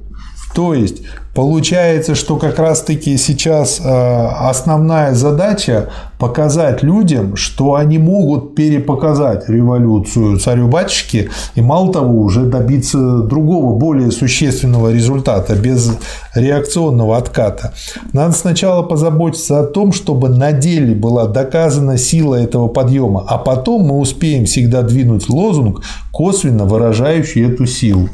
То 0.53 0.73
есть 0.73 1.01
получается, 1.33 2.13
что 2.13 2.37
как 2.37 2.59
раз-таки 2.59 3.17
сейчас 3.17 3.81
э, 3.83 3.83
основная 3.89 5.15
задача 5.15 5.89
показать 6.19 6.83
людям, 6.83 7.35
что 7.35 7.73
они 7.73 7.97
могут 7.97 8.55
перепоказать 8.55 9.49
революцию 9.49 10.37
царю-батюшки 10.37 11.31
и 11.55 11.61
мало 11.61 11.91
того 11.91 12.21
уже 12.21 12.43
добиться 12.43 13.23
другого, 13.23 13.75
более 13.75 14.11
существенного 14.11 14.93
результата 14.93 15.55
без 15.55 15.97
реакционного 16.35 17.17
отката. 17.17 17.73
Надо 18.13 18.33
сначала 18.33 18.83
позаботиться 18.83 19.59
о 19.59 19.65
том, 19.65 19.91
чтобы 19.91 20.29
на 20.29 20.51
деле 20.51 20.93
была 20.93 21.25
доказана 21.25 21.97
сила 21.97 22.35
этого 22.35 22.67
подъема, 22.67 23.25
а 23.27 23.39
потом 23.39 23.81
мы 23.81 23.97
успеем 23.97 24.45
всегда 24.45 24.83
двинуть 24.83 25.27
лозунг, 25.29 25.81
косвенно 26.11 26.65
выражающий 26.65 27.51
эту 27.51 27.65
силу. 27.65 28.07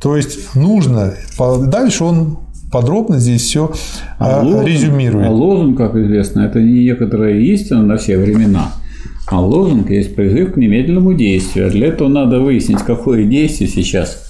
То 0.00 0.16
есть 0.16 0.54
нужно. 0.54 1.14
Дальше 1.68 2.04
он 2.04 2.38
подробно 2.72 3.18
здесь 3.18 3.42
все 3.42 3.72
а, 4.18 4.40
а 4.40 4.42
лозунг, 4.42 4.66
резюмирует. 4.66 5.26
А 5.26 5.30
лозунг, 5.30 5.76
как 5.76 5.94
известно, 5.96 6.40
это 6.40 6.60
не 6.60 6.84
некоторая 6.84 7.34
истина 7.34 7.82
на 7.82 7.96
все 7.96 8.16
времена. 8.16 8.72
А 9.26 9.40
лозунг 9.40 9.90
есть 9.90 10.14
призыв 10.14 10.54
к 10.54 10.56
немедленному 10.56 11.14
действию. 11.14 11.70
Для 11.70 11.88
этого 11.88 12.08
надо 12.08 12.40
выяснить, 12.40 12.80
какое 12.82 13.24
действие 13.24 13.68
сейчас 13.68 14.26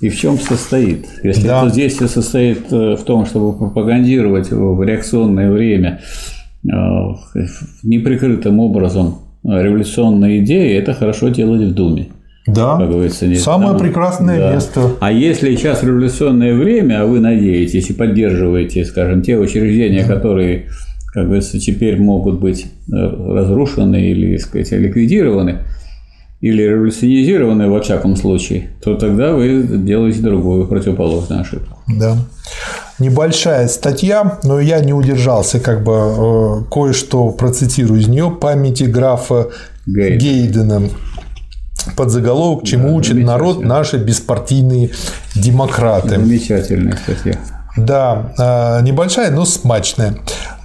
и 0.00 0.08
в 0.08 0.16
чем 0.16 0.38
состоит. 0.38 1.06
Если 1.22 1.46
да. 1.46 1.66
это 1.66 1.74
действие 1.74 2.08
состоит 2.08 2.72
э, 2.72 2.96
в 2.96 3.02
том, 3.02 3.26
чтобы 3.26 3.56
пропагандировать 3.56 4.50
в 4.50 4.82
реакционное 4.82 5.50
время 5.50 6.00
э, 6.64 6.68
неприкрытым 7.82 8.60
образом 8.60 9.18
революционные 9.42 10.42
идеи, 10.42 10.74
это 10.76 10.94
хорошо 10.94 11.28
делать 11.28 11.62
в 11.62 11.74
Думе. 11.74 12.08
Да, 12.52 12.76
как 12.78 12.90
говорится, 12.90 13.26
нет. 13.26 13.40
самое 13.40 13.70
там, 13.70 13.78
прекрасное 13.78 14.38
да. 14.38 14.54
место. 14.54 14.92
А 15.00 15.12
если 15.12 15.54
сейчас 15.54 15.82
революционное 15.82 16.54
время, 16.54 17.02
а 17.02 17.06
вы 17.06 17.20
надеетесь 17.20 17.90
и 17.90 17.92
поддерживаете, 17.92 18.84
скажем, 18.84 19.22
те 19.22 19.36
учреждения, 19.36 20.04
да. 20.06 20.14
которые, 20.14 20.66
как 21.12 21.24
говорится, 21.24 21.58
теперь 21.58 22.00
могут 22.00 22.40
быть 22.40 22.66
э, 22.66 22.94
разрушены 22.94 24.10
или, 24.10 24.36
так 24.36 24.46
сказать, 24.46 24.70
ликвидированы, 24.72 25.58
или 26.40 26.62
революционизированы 26.62 27.68
во 27.68 27.80
всяком 27.82 28.16
случае, 28.16 28.70
то 28.82 28.94
тогда 28.94 29.34
вы 29.34 29.62
делаете 29.62 30.20
другую 30.20 30.66
противоположную 30.66 31.42
ошибку. 31.42 31.78
Да. 31.86 32.16
Небольшая 32.98 33.68
статья, 33.68 34.38
но 34.44 34.60
я 34.60 34.80
не 34.80 34.92
удержался, 34.92 35.60
как 35.60 35.84
бы 35.84 35.92
э, 35.92 36.64
кое-что 36.70 37.30
процитирую 37.30 38.00
из 38.00 38.08
нее 38.08 38.30
памяти 38.30 38.84
графа 38.84 39.48
Гейдена. 39.86 40.18
Гейдена 40.18 40.82
под 41.96 42.10
заголовок 42.10 42.64
«Чему 42.64 42.88
да, 42.88 42.94
учит 42.94 43.16
народ 43.24 43.62
наши 43.62 43.98
беспартийные 43.98 44.90
демократы». 45.34 46.10
Замечательная 46.10 46.96
статья. 46.96 47.38
Да, 47.76 48.32
а, 48.38 48.80
небольшая, 48.80 49.30
но 49.30 49.44
смачная. 49.44 50.16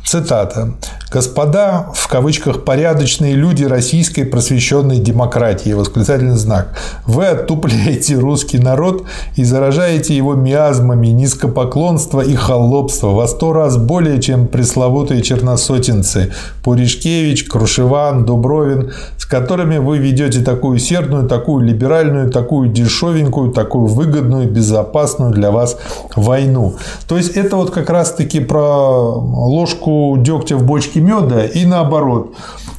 Цитата. 0.06 0.74
«Господа, 1.16 1.92
в 1.94 2.10
кавычках, 2.10 2.66
порядочные 2.66 3.36
люди 3.36 3.64
российской 3.64 4.24
просвещенной 4.24 4.98
демократии», 4.98 5.72
восклицательный 5.72 6.36
знак, 6.36 6.78
«вы 7.06 7.28
оттупляете 7.28 8.16
русский 8.16 8.58
народ 8.58 9.06
и 9.38 9.46
заражаете 9.46 10.14
его 10.14 10.34
миазмами 10.34 11.08
низкопоклонства 11.08 12.20
и 12.20 12.36
холопства 12.36 13.12
во 13.12 13.30
сто 13.30 13.54
раз 13.54 13.78
более, 13.78 14.22
чем 14.22 14.48
пресловутые 14.48 15.22
черносотенцы 15.22 16.34
Пуришкевич, 16.66 17.46
Крушеван, 17.46 18.26
Дубровин, 18.26 18.92
с 19.18 19.24
которыми 19.26 19.78
вы 19.78 20.00
ведете 20.00 20.42
такую 20.42 20.80
сердную, 20.80 21.30
такую 21.30 21.64
либеральную, 21.66 22.30
такую 22.30 22.68
дешевенькую, 22.68 23.54
такую 23.54 23.86
выгодную, 23.86 24.52
безопасную 24.52 25.32
для 25.32 25.52
вас 25.52 25.78
войну». 26.18 26.76
То 27.08 27.16
есть 27.16 27.38
это 27.38 27.56
вот 27.56 27.72
как 27.72 27.90
раз-таки 27.90 28.42
про 28.42 29.14
ложку 29.16 30.18
дегтя 30.20 30.58
в 30.58 30.66
бочке 30.66 31.05
меда 31.06 31.46
и 31.46 31.66
наоборот 31.66 32.36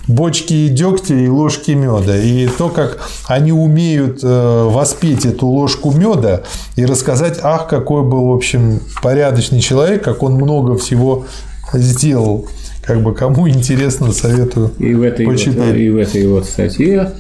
бочки 0.09 0.69
дегтя 0.69 1.15
и 1.15 1.29
ложки 1.29 1.73
меда. 1.73 2.17
И 2.17 2.49
то, 2.49 2.69
как 2.69 2.99
они 3.27 3.53
умеют 3.53 4.21
э, 4.23 4.65
воспеть 4.65 5.25
эту 5.25 5.47
ложку 5.47 5.93
меда 5.93 6.43
и 6.77 6.85
рассказать, 6.85 7.39
ах, 7.43 7.69
какой 7.69 8.03
был, 8.03 8.27
в 8.27 8.35
общем, 8.35 8.81
порядочный 9.03 9.61
человек, 9.61 10.03
как 10.05 10.23
он 10.23 10.35
много 10.35 10.77
всего 10.77 11.27
сделал. 11.73 12.47
Как 12.83 13.03
бы 13.03 13.15
кому 13.15 13.49
интересно, 13.49 14.13
советую 14.13 14.71
и 14.79 14.95
в 14.95 15.03
этой 15.03 15.27
почитать. 15.27 15.57
Вот, 15.57 15.77
и 15.77 15.91
в 15.91 15.97
этой 15.97 16.27
вот 16.29 16.45
статье 16.45 17.13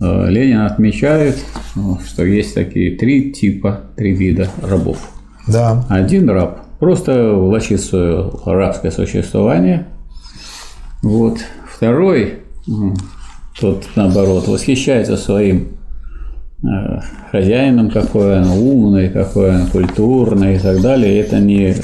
э, 0.00 0.26
Ленин 0.28 0.62
отмечает, 0.62 1.38
э, 1.76 1.80
что 2.06 2.24
есть 2.24 2.54
такие 2.54 2.96
три 2.96 3.32
типа, 3.32 3.82
три 3.96 4.12
вида 4.12 4.48
рабов. 4.60 4.98
Да. 5.46 5.84
Один 5.88 6.28
раб 6.28 6.66
просто 6.80 7.34
влачит 7.34 7.80
свое 7.80 8.32
рабское 8.44 8.90
существование. 8.90 9.86
Вот. 11.02 11.38
Второй, 11.66 12.34
тот 13.60 13.84
наоборот, 13.96 14.46
восхищается 14.46 15.16
своим 15.16 15.68
э, 16.62 17.00
хозяином, 17.30 17.90
какой 17.90 18.38
он 18.40 18.48
умный, 18.50 19.08
какой 19.08 19.50
он 19.50 19.66
культурный 19.66 20.56
и 20.56 20.58
так 20.58 20.80
далее. 20.80 21.20
Это 21.20 21.40
не 21.40 21.74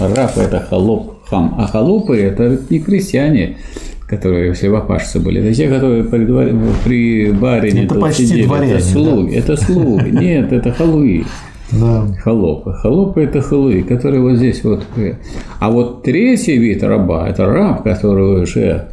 раб, 0.00 0.38
это 0.38 0.60
холоп, 0.60 1.24
хам. 1.26 1.54
А 1.58 1.66
холопы– 1.66 2.16
это 2.18 2.58
не 2.70 2.80
крестьяне, 2.80 3.58
которые 4.06 4.54
севапашцы 4.54 5.20
были. 5.20 5.42
Это 5.42 5.54
те, 5.54 5.68
которые 5.68 6.04
при, 6.04 6.24
при 6.84 7.30
барине 7.30 7.84
это 7.84 7.94
почти 7.96 8.26
сидели. 8.26 8.46
Дворяне, 8.46 8.72
это 8.72 8.82
слуги. 8.82 9.32
Да? 9.32 9.38
Это 9.38 9.56
слуги. 9.56 10.10
Нет, 10.10 10.52
это 10.52 10.72
халуи. 10.72 11.26
Да. 11.72 12.06
Холопы. 12.22 12.74
Холопы– 12.74 13.22
это 13.24 13.40
халуи, 13.40 13.82
которые 13.82 14.20
вот 14.20 14.36
здесь 14.36 14.62
вот. 14.62 14.84
А 15.58 15.70
вот 15.70 16.02
третий 16.02 16.58
вид 16.58 16.82
раба– 16.82 17.28
это 17.30 17.46
раб, 17.46 17.82
который 17.82 18.42
уже 18.42 18.88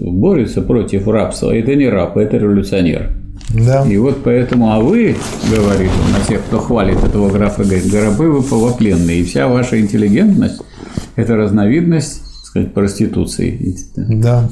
борется 0.00 0.62
против 0.62 1.06
рабства. 1.06 1.54
Это 1.54 1.74
не 1.74 1.88
раб, 1.88 2.16
это 2.16 2.38
революционер. 2.38 3.10
Да. 3.54 3.84
И 3.86 3.96
вот 3.98 4.22
поэтому, 4.24 4.72
а 4.72 4.80
вы, 4.80 5.16
говорит 5.50 5.90
он, 6.04 6.12
на 6.12 6.26
тех, 6.26 6.40
кто 6.46 6.58
хвалит 6.58 7.02
этого 7.04 7.30
графа, 7.30 7.62
говорит, 7.62 7.92
рабы 7.94 8.30
вы 8.30 8.42
полупленные, 8.42 9.20
и 9.20 9.24
вся 9.24 9.46
ваша 9.48 9.80
интеллигентность– 9.80 10.62
это 11.16 11.36
разновидность 11.36 12.23
сказать, 12.54 12.72
проституцией. 12.72 13.76
Да. 13.96 14.48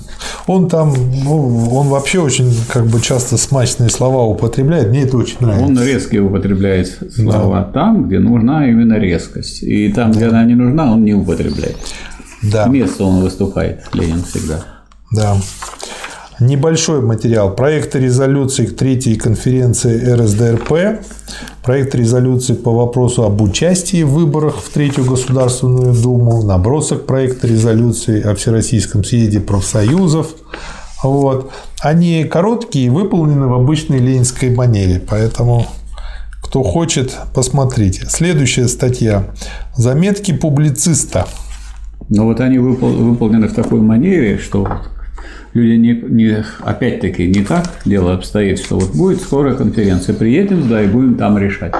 Он 0.48 0.68
там, 0.68 0.92
ну, 1.24 1.68
он 1.72 1.86
вообще 1.86 2.18
очень 2.18 2.52
как 2.68 2.86
бы 2.86 3.00
часто 3.00 3.36
смачные 3.36 3.90
слова 3.90 4.24
употребляет, 4.24 4.88
мне 4.88 5.02
это 5.02 5.16
очень 5.16 5.36
нравится. 5.40 5.66
Он 5.66 5.80
резко 5.80 6.16
употребляет 6.16 6.88
слова 7.14 7.60
да. 7.60 7.72
там, 7.72 8.08
где 8.08 8.18
нужна 8.18 8.68
именно 8.68 8.94
резкость. 8.94 9.62
И 9.62 9.92
там, 9.92 10.10
где 10.10 10.26
она 10.26 10.44
не 10.44 10.56
нужна, 10.56 10.92
он 10.92 11.04
не 11.04 11.14
употребляет. 11.14 11.76
Да. 12.42 12.66
Место 12.66 13.04
он 13.04 13.22
выступает, 13.22 13.84
Ленин 13.92 14.24
всегда. 14.24 14.64
Да. 15.12 15.36
Небольшой 16.42 17.00
материал. 17.00 17.54
Проект 17.54 17.94
резолюции 17.94 18.66
к 18.66 18.76
третьей 18.76 19.14
конференции 19.14 20.12
РСДРП. 20.12 21.04
Проект 21.62 21.94
резолюции 21.94 22.54
по 22.54 22.72
вопросу 22.72 23.22
об 23.22 23.40
участии 23.40 24.02
в 24.02 24.10
выборах 24.10 24.56
в 24.56 24.68
Третью 24.72 25.04
Государственную 25.04 25.94
Думу. 25.94 26.42
Набросок 26.42 27.06
проекта 27.06 27.46
резолюции 27.46 28.20
о 28.20 28.34
Всероссийском 28.34 29.04
съезде 29.04 29.38
профсоюзов. 29.38 30.34
Вот. 31.04 31.52
Они 31.80 32.24
короткие 32.24 32.86
и 32.86 32.90
выполнены 32.90 33.46
в 33.46 33.54
обычной 33.54 34.00
ленинской 34.00 34.50
манере, 34.50 35.00
поэтому 35.08 35.68
кто 36.42 36.64
хочет, 36.64 37.16
посмотрите. 37.34 38.06
Следующая 38.08 38.66
статья. 38.66 39.28
Заметки 39.76 40.32
публициста. 40.32 41.28
Но 42.08 42.24
вот 42.24 42.40
они 42.40 42.58
выполнены 42.58 43.46
в 43.46 43.54
такой 43.54 43.80
манере, 43.80 44.38
что 44.38 44.66
люди 45.54 45.76
не, 45.76 45.92
не 45.92 46.44
опять-таки 46.60 47.26
не 47.26 47.44
так 47.44 47.70
дело 47.84 48.14
обстоит, 48.14 48.58
что 48.58 48.78
вот 48.78 48.94
будет 48.94 49.20
скоро 49.20 49.54
конференция, 49.54 50.14
приедем 50.14 50.68
да 50.68 50.82
и 50.82 50.86
будем 50.86 51.16
там 51.16 51.38
решать. 51.38 51.74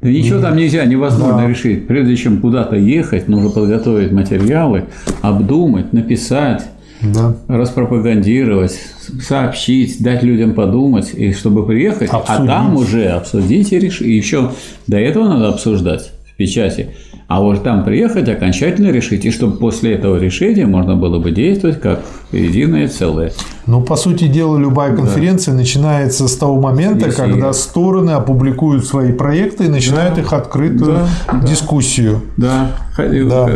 Да 0.00 0.08
ничего 0.08 0.40
там 0.40 0.56
нельзя, 0.56 0.84
невозможно 0.84 1.42
да. 1.42 1.48
решить. 1.48 1.86
Прежде 1.86 2.16
чем 2.16 2.40
куда-то 2.40 2.74
ехать, 2.74 3.28
нужно 3.28 3.50
подготовить 3.50 4.10
материалы, 4.10 4.86
обдумать, 5.20 5.92
написать, 5.92 6.64
да. 7.00 7.36
распропагандировать, 7.46 8.76
сообщить, 9.20 10.02
дать 10.02 10.24
людям 10.24 10.54
подумать, 10.54 11.12
и 11.14 11.32
чтобы 11.32 11.64
приехать, 11.64 12.10
обсудить. 12.10 12.40
а 12.40 12.46
там 12.46 12.76
уже 12.76 13.10
обсудить 13.10 13.72
и 13.72 13.78
решить. 13.78 14.08
И 14.08 14.12
еще 14.12 14.50
до 14.88 14.98
этого 14.98 15.28
надо 15.28 15.50
обсуждать 15.50 16.10
в 16.32 16.36
печати. 16.36 16.90
А 17.28 17.40
вот 17.40 17.62
там 17.62 17.84
приехать, 17.84 18.28
окончательно 18.28 18.88
решить, 18.88 19.24
и 19.24 19.30
чтобы 19.30 19.56
после 19.56 19.94
этого 19.94 20.16
решения 20.16 20.66
можно 20.66 20.96
было 20.96 21.18
бы 21.18 21.30
действовать 21.30 21.80
как 21.80 22.00
единое 22.30 22.88
целое. 22.88 23.32
Ну, 23.66 23.80
по 23.80 23.96
сути 23.96 24.28
дела, 24.28 24.58
любая 24.58 24.94
конференция 24.94 25.52
да. 25.52 25.58
начинается 25.58 26.28
с 26.28 26.36
того 26.36 26.60
момента, 26.60 27.06
Если... 27.06 27.20
когда 27.20 27.52
стороны 27.52 28.10
опубликуют 28.10 28.84
свои 28.84 29.12
проекты 29.12 29.64
и 29.64 29.68
начинают 29.68 30.16
да. 30.16 30.20
их 30.20 30.32
открытую 30.32 31.06
да. 31.26 31.40
дискуссию. 31.40 32.20
Да. 32.36 32.72
да. 32.98 33.48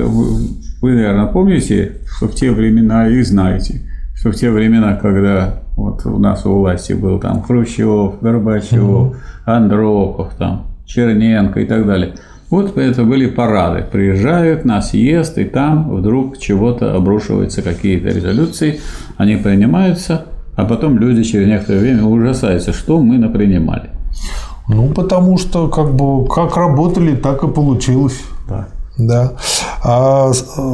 Вы, 0.80 0.94
наверное, 0.94 1.26
помните, 1.26 1.98
что 2.16 2.28
в 2.28 2.34
те 2.34 2.52
времена, 2.52 3.08
и 3.08 3.20
знаете, 3.22 3.82
что 4.14 4.30
в 4.30 4.36
те 4.36 4.50
времена, 4.50 4.94
когда 4.94 5.62
вот 5.76 6.06
у 6.06 6.18
нас 6.18 6.46
у 6.46 6.60
власти 6.60 6.94
был 6.94 7.18
там 7.18 7.42
Хрущев, 7.42 8.20
Горбачев, 8.20 8.82
угу. 8.82 9.16
Андропов, 9.44 10.32
там, 10.38 10.66
Черненко 10.86 11.60
и 11.60 11.66
так 11.66 11.86
далее– 11.86 12.14
вот 12.50 12.76
это 12.78 13.02
были 13.02 13.26
парады. 13.26 13.84
Приезжают 13.90 14.64
на 14.64 14.80
съезд, 14.80 15.38
и 15.38 15.44
там 15.44 15.90
вдруг 15.90 16.38
чего-то 16.38 16.94
обрушиваются 16.94 17.62
какие-то 17.62 18.08
резолюции, 18.08 18.80
они 19.16 19.36
принимаются, 19.36 20.26
а 20.54 20.64
потом 20.64 20.98
люди 20.98 21.22
через 21.24 21.48
некоторое 21.48 21.80
время 21.80 22.04
ужасаются, 22.04 22.72
что 22.72 23.00
мы 23.00 23.18
напринимали. 23.18 23.90
Ну, 24.68 24.88
потому 24.88 25.38
что 25.38 25.68
как 25.68 25.94
бы 25.94 26.26
как 26.26 26.56
работали, 26.56 27.14
так 27.14 27.42
и 27.44 27.48
получилось. 27.48 28.20
Да. 28.48 28.68
Да. 28.98 29.32
А 29.84 30.32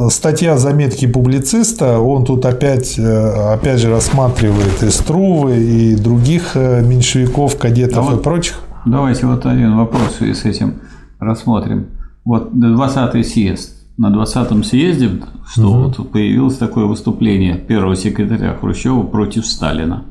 статья 0.09 0.57
заметки 0.57 1.07
публициста, 1.07 1.99
он 1.99 2.23
тут 2.23 2.45
опять, 2.45 2.97
э, 2.97 3.53
опять 3.53 3.79
же 3.79 3.89
рассматривает 3.89 4.81
и 4.81 4.89
Струвы, 4.89 5.57
и 5.57 5.95
других 5.95 6.51
э, 6.55 6.81
меньшевиков, 6.81 7.57
кадетов 7.57 8.09
а 8.09 8.15
и 8.15 8.17
прочих. 8.17 8.61
Давайте 8.85 9.25
вот 9.25 9.45
один 9.45 9.75
вопрос 9.75 10.19
с 10.21 10.45
этим 10.45 10.75
рассмотрим. 11.23 11.87
Вот 12.25 12.51
20-й 12.53 13.23
съезд. 13.23 13.79
На 13.97 14.07
20-м 14.07 14.63
съезде 14.63 15.09
что 15.47 15.69
угу. 15.69 15.79
вот 15.83 16.11
появилось 16.11 16.57
такое 16.57 16.85
выступление 16.85 17.55
первого 17.55 17.95
секретаря 17.95 18.57
Хрущева 18.59 19.03
против 19.03 19.45
Сталина, 19.45 20.03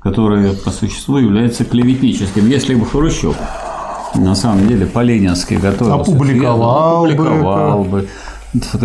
которое 0.00 0.54
по 0.54 0.70
существу 0.70 1.18
является 1.18 1.64
клеветническим. 1.64 2.48
Если 2.48 2.74
бы 2.74 2.84
Хрущев 2.84 3.36
на 4.14 4.34
самом 4.34 4.66
деле 4.66 4.86
по-ленински 4.86 5.54
готовился, 5.54 6.12
опубликовал, 6.12 7.04
опубликовал 7.04 7.84
бы, 7.84 8.00
бы 8.00 8.08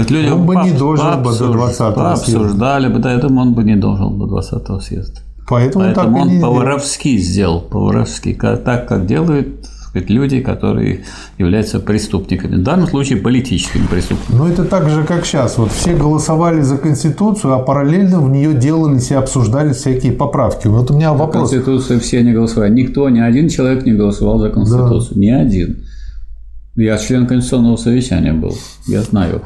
Люди 0.09 0.29
он 0.29 0.45
бы 0.45 0.55
не 0.57 0.71
дожил 0.71 1.17
бы 1.17 1.31
до 1.37 1.45
20-го 1.53 1.71
съезда. 1.71 2.11
Обсуждали 2.11 2.87
бы, 2.89 3.01
поэтому 3.01 3.41
он 3.41 3.53
бы 3.53 3.63
не 3.63 3.75
дожил 3.75 4.09
до 4.09 4.25
20-го 4.25 4.79
съезда. 4.79 5.21
Поэтому, 5.47 5.85
Поэтому 5.85 6.21
он 6.21 6.41
по-воровски 6.41 7.17
сделал, 7.17 7.61
по-воровски, 7.61 8.33
так, 8.33 8.87
как 8.87 9.05
делают 9.05 9.67
сказать, 9.91 10.09
люди, 10.09 10.39
которые 10.39 11.03
являются 11.37 11.79
преступниками. 11.79 12.55
В 12.55 12.63
данном 12.63 12.87
случае 12.87 13.19
политическими 13.19 13.85
преступниками. 13.85 14.37
Но 14.37 14.47
это 14.47 14.63
так 14.63 14.89
же, 14.89 15.03
как 15.03 15.25
сейчас. 15.25 15.57
Вот 15.57 15.71
все 15.71 15.95
голосовали 15.95 16.61
за 16.61 16.77
Конституцию, 16.77 17.53
а 17.53 17.59
параллельно 17.59 18.21
в 18.21 18.29
нее 18.29 18.53
делались 18.53 19.11
и 19.11 19.15
обсуждались 19.15 19.77
всякие 19.77 20.13
поправки. 20.13 20.67
Вот 20.67 20.91
у 20.91 20.95
меня 20.95 21.13
вопрос. 21.13 21.51
Конституцию 21.51 21.99
все 21.99 22.23
не 22.23 22.31
голосовали. 22.31 22.71
Никто, 22.71 23.09
ни 23.09 23.19
один 23.19 23.49
человек 23.49 23.85
не 23.85 23.93
голосовал 23.93 24.39
за 24.39 24.49
Конституцию. 24.49 25.15
Да. 25.15 25.19
Ни 25.19 25.29
один. 25.29 25.83
Я 26.75 26.97
член 26.97 27.27
Конституционного 27.27 27.75
совещания 27.75 28.33
был. 28.33 28.55
Я 28.87 29.01
знаю. 29.01 29.41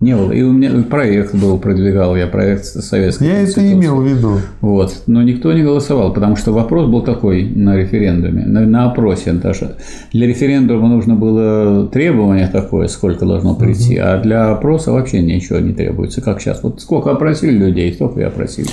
Не 0.00 0.14
было. 0.14 0.30
И 0.30 0.42
у 0.42 0.52
меня 0.52 0.70
проект 0.84 1.34
был, 1.34 1.58
продвигал 1.58 2.14
я 2.14 2.28
проект 2.28 2.66
советский. 2.66 3.24
Я 3.24 3.42
это 3.42 3.72
имел 3.72 4.00
в 4.00 4.06
виду. 4.06 4.38
Вот. 4.60 5.02
Но 5.08 5.22
никто 5.22 5.52
не 5.52 5.64
голосовал, 5.64 6.12
потому 6.12 6.36
что 6.36 6.52
вопрос 6.52 6.88
был 6.88 7.02
такой 7.02 7.42
на 7.44 7.76
референдуме, 7.76 8.46
на, 8.46 8.60
на 8.60 8.90
опросе 8.92 9.32
даже. 9.32 9.74
Для 10.12 10.28
референдума 10.28 10.88
нужно 10.88 11.16
было 11.16 11.88
требование 11.88 12.46
такое, 12.46 12.86
сколько 12.86 13.26
должно 13.26 13.56
прийти, 13.56 13.98
угу. 13.98 14.06
а 14.06 14.18
для 14.18 14.52
опроса 14.52 14.92
вообще 14.92 15.20
ничего 15.20 15.58
не 15.58 15.72
требуется, 15.72 16.20
как 16.20 16.40
сейчас. 16.40 16.62
Вот 16.62 16.80
сколько 16.80 17.10
опросили 17.10 17.58
людей, 17.58 17.92
столько 17.92 18.20
и 18.20 18.22
опросили. 18.22 18.68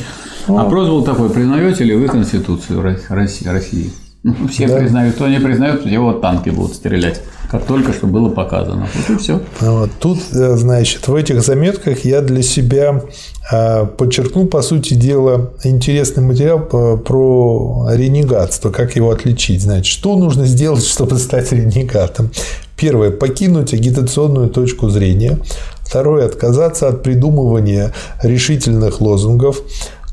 О. 0.48 0.60
Опрос 0.60 0.90
был 0.90 1.04
такой, 1.04 1.32
признаете 1.32 1.86
ли 1.86 1.96
вы 1.96 2.08
Конституцию 2.08 2.84
России? 3.10 3.90
Ну, 4.26 4.34
все 4.50 4.68
да. 4.68 4.78
признают, 4.78 5.16
кто 5.16 5.28
не 5.28 5.40
признает, 5.40 5.86
его 5.86 6.12
танки 6.14 6.50
будут 6.50 6.76
стрелять, 6.76 7.22
как 7.52 7.64
только 7.66 7.94
что 7.94 8.08
было 8.08 8.30
показано. 8.30 8.88
Вот 8.96 9.16
и 9.16 9.20
все. 9.20 9.40
Вот. 9.60 9.92
Тут, 10.00 10.18
э, 10.34 10.56
значит, 10.58 11.08
в 11.08 11.14
этих 11.14 11.44
заметках 11.44 12.06
я 12.06 12.22
для 12.22 12.42
себя 12.42 13.04
э, 13.52 13.86
подчеркнул, 13.86 14.48
по 14.48 14.64
сути 14.64 14.96
дела, 14.96 15.52
интересный 15.64 16.24
материал 16.24 16.60
про 16.60 17.88
ренегатство, 17.92 18.72
как 18.72 18.96
его 18.96 19.12
отличить. 19.12 19.62
Значит, 19.62 19.86
что 19.86 20.18
нужно 20.18 20.48
сделать, 20.48 20.84
чтобы 20.88 21.20
стать 21.20 21.52
ренегатом? 21.52 22.32
Первое– 22.76 23.12
покинуть 23.12 23.76
агитационную 23.76 24.50
точку 24.50 24.90
зрения. 24.90 25.38
Второе– 25.82 26.26
отказаться 26.26 26.88
от 26.88 27.04
придумывания 27.04 27.94
решительных 28.24 29.02
лозунгов. 29.02 29.62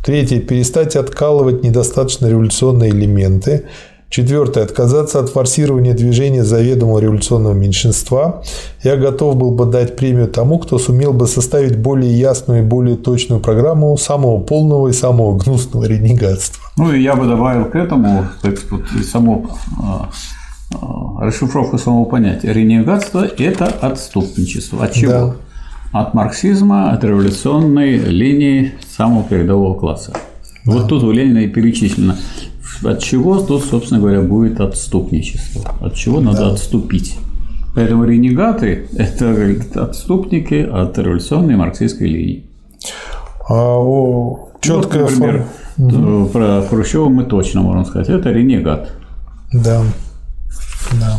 Третье– 0.05 0.39
перестать 0.43 0.97
откалывать 0.97 1.63
недостаточно 1.65 2.27
революционные 2.27 2.91
элементы. 2.91 3.65
Четвертое. 4.13 4.65
Отказаться 4.65 5.21
от 5.21 5.31
форсирования 5.31 5.95
движения 5.95 6.45
заведомого 6.45 6.99
революционного 6.99 7.55
меньшинства. 7.55 8.43
Я 8.83 8.99
готов 8.99 9.37
был 9.37 9.53
бы 9.53 9.65
дать 9.65 9.97
премию 9.97 10.29
тому, 10.29 10.59
кто 10.59 10.77
сумел 10.77 11.15
бы 11.15 11.27
составить 11.27 11.79
более 11.79 12.13
ясную 12.13 12.61
и 12.61 12.63
более 12.63 12.97
точную 12.97 13.41
программу 13.41 13.97
самого 13.97 14.39
полного 14.39 14.89
и 14.89 14.93
самого 14.93 15.39
гнусного 15.39 15.85
ренегатства. 15.85 16.63
Ну 16.77 16.93
и 16.93 17.03
я 17.03 17.17
бы 17.17 17.27
добавил 17.27 17.65
к 17.65 17.75
этому 17.75 18.27
так 18.43 18.59
сказать, 18.59 18.85
само 19.11 19.47
а, 19.83 20.11
а, 20.75 21.25
расшифровку 21.25 21.79
самого 21.79 22.05
понятия. 22.05 22.53
Ренегатство– 22.53 23.27
это 23.39 23.65
отступничество. 23.65 24.85
От 24.85 24.93
чего? 24.93 25.11
Да. 25.13 25.35
От 26.01 26.13
марксизма, 26.13 26.93
от 26.93 27.03
революционной 27.03 27.97
линии 27.97 28.73
самого 28.95 29.25
передового 29.25 29.73
класса. 29.73 30.13
Да. 30.67 30.73
Вот 30.73 30.89
тут 30.89 31.03
у 31.03 31.11
Ленина 31.13 31.39
и 31.39 31.49
перечислено 31.49 32.19
от 32.85 33.03
чего 33.03 33.41
тут, 33.41 33.65
собственно 33.65 34.01
говоря, 34.01 34.21
будет 34.21 34.61
отступничество? 34.61 35.75
От 35.81 35.95
чего 35.95 36.21
надо 36.21 36.47
да. 36.47 36.53
отступить? 36.53 37.17
Поэтому 37.75 38.05
ренегаты– 38.05 38.89
это 38.97 39.57
отступники 39.83 40.69
от 40.71 40.99
революционной 40.99 41.57
марксистской 41.57 42.07
линии. 42.07 42.45
А, 43.49 43.77
о, 43.79 44.51
четкая 44.61 45.05
вот, 45.05 45.11
например, 45.13 45.47
форма. 45.77 46.27
про 46.27 46.63
Хрущева 46.69 47.09
мы 47.09 47.25
точно 47.25 47.63
можем 47.63 47.85
сказать, 47.87 48.09
это 48.09 48.31
ренегат. 48.31 48.93
Да, 49.53 49.83
да. 50.93 51.19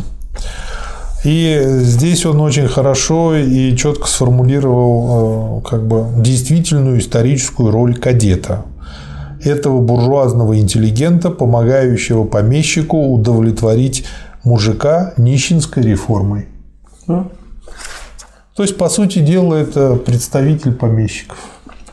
И 1.23 1.61
здесь 1.65 2.25
он 2.25 2.41
очень 2.41 2.67
хорошо 2.67 3.35
и 3.35 3.75
четко 3.77 4.07
сформулировал 4.07 5.61
э, 5.63 5.69
как 5.69 5.87
бы 5.87 6.05
действительную 6.17 6.99
историческую 6.99 7.71
роль 7.71 7.95
кадета 7.95 8.65
этого 9.43 9.81
буржуазного 9.81 10.59
интеллигента, 10.59 11.29
помогающего 11.29 12.23
помещику 12.25 13.13
удовлетворить 13.13 14.05
мужика 14.43 15.13
нищенской 15.17 15.83
реформой. 15.83 16.47
То 17.07 18.61
есть, 18.61 18.77
по 18.77 18.87
сути 18.89 19.19
дела, 19.19 19.55
это 19.55 19.95
представитель 19.95 20.73
помещиков. 20.73 21.37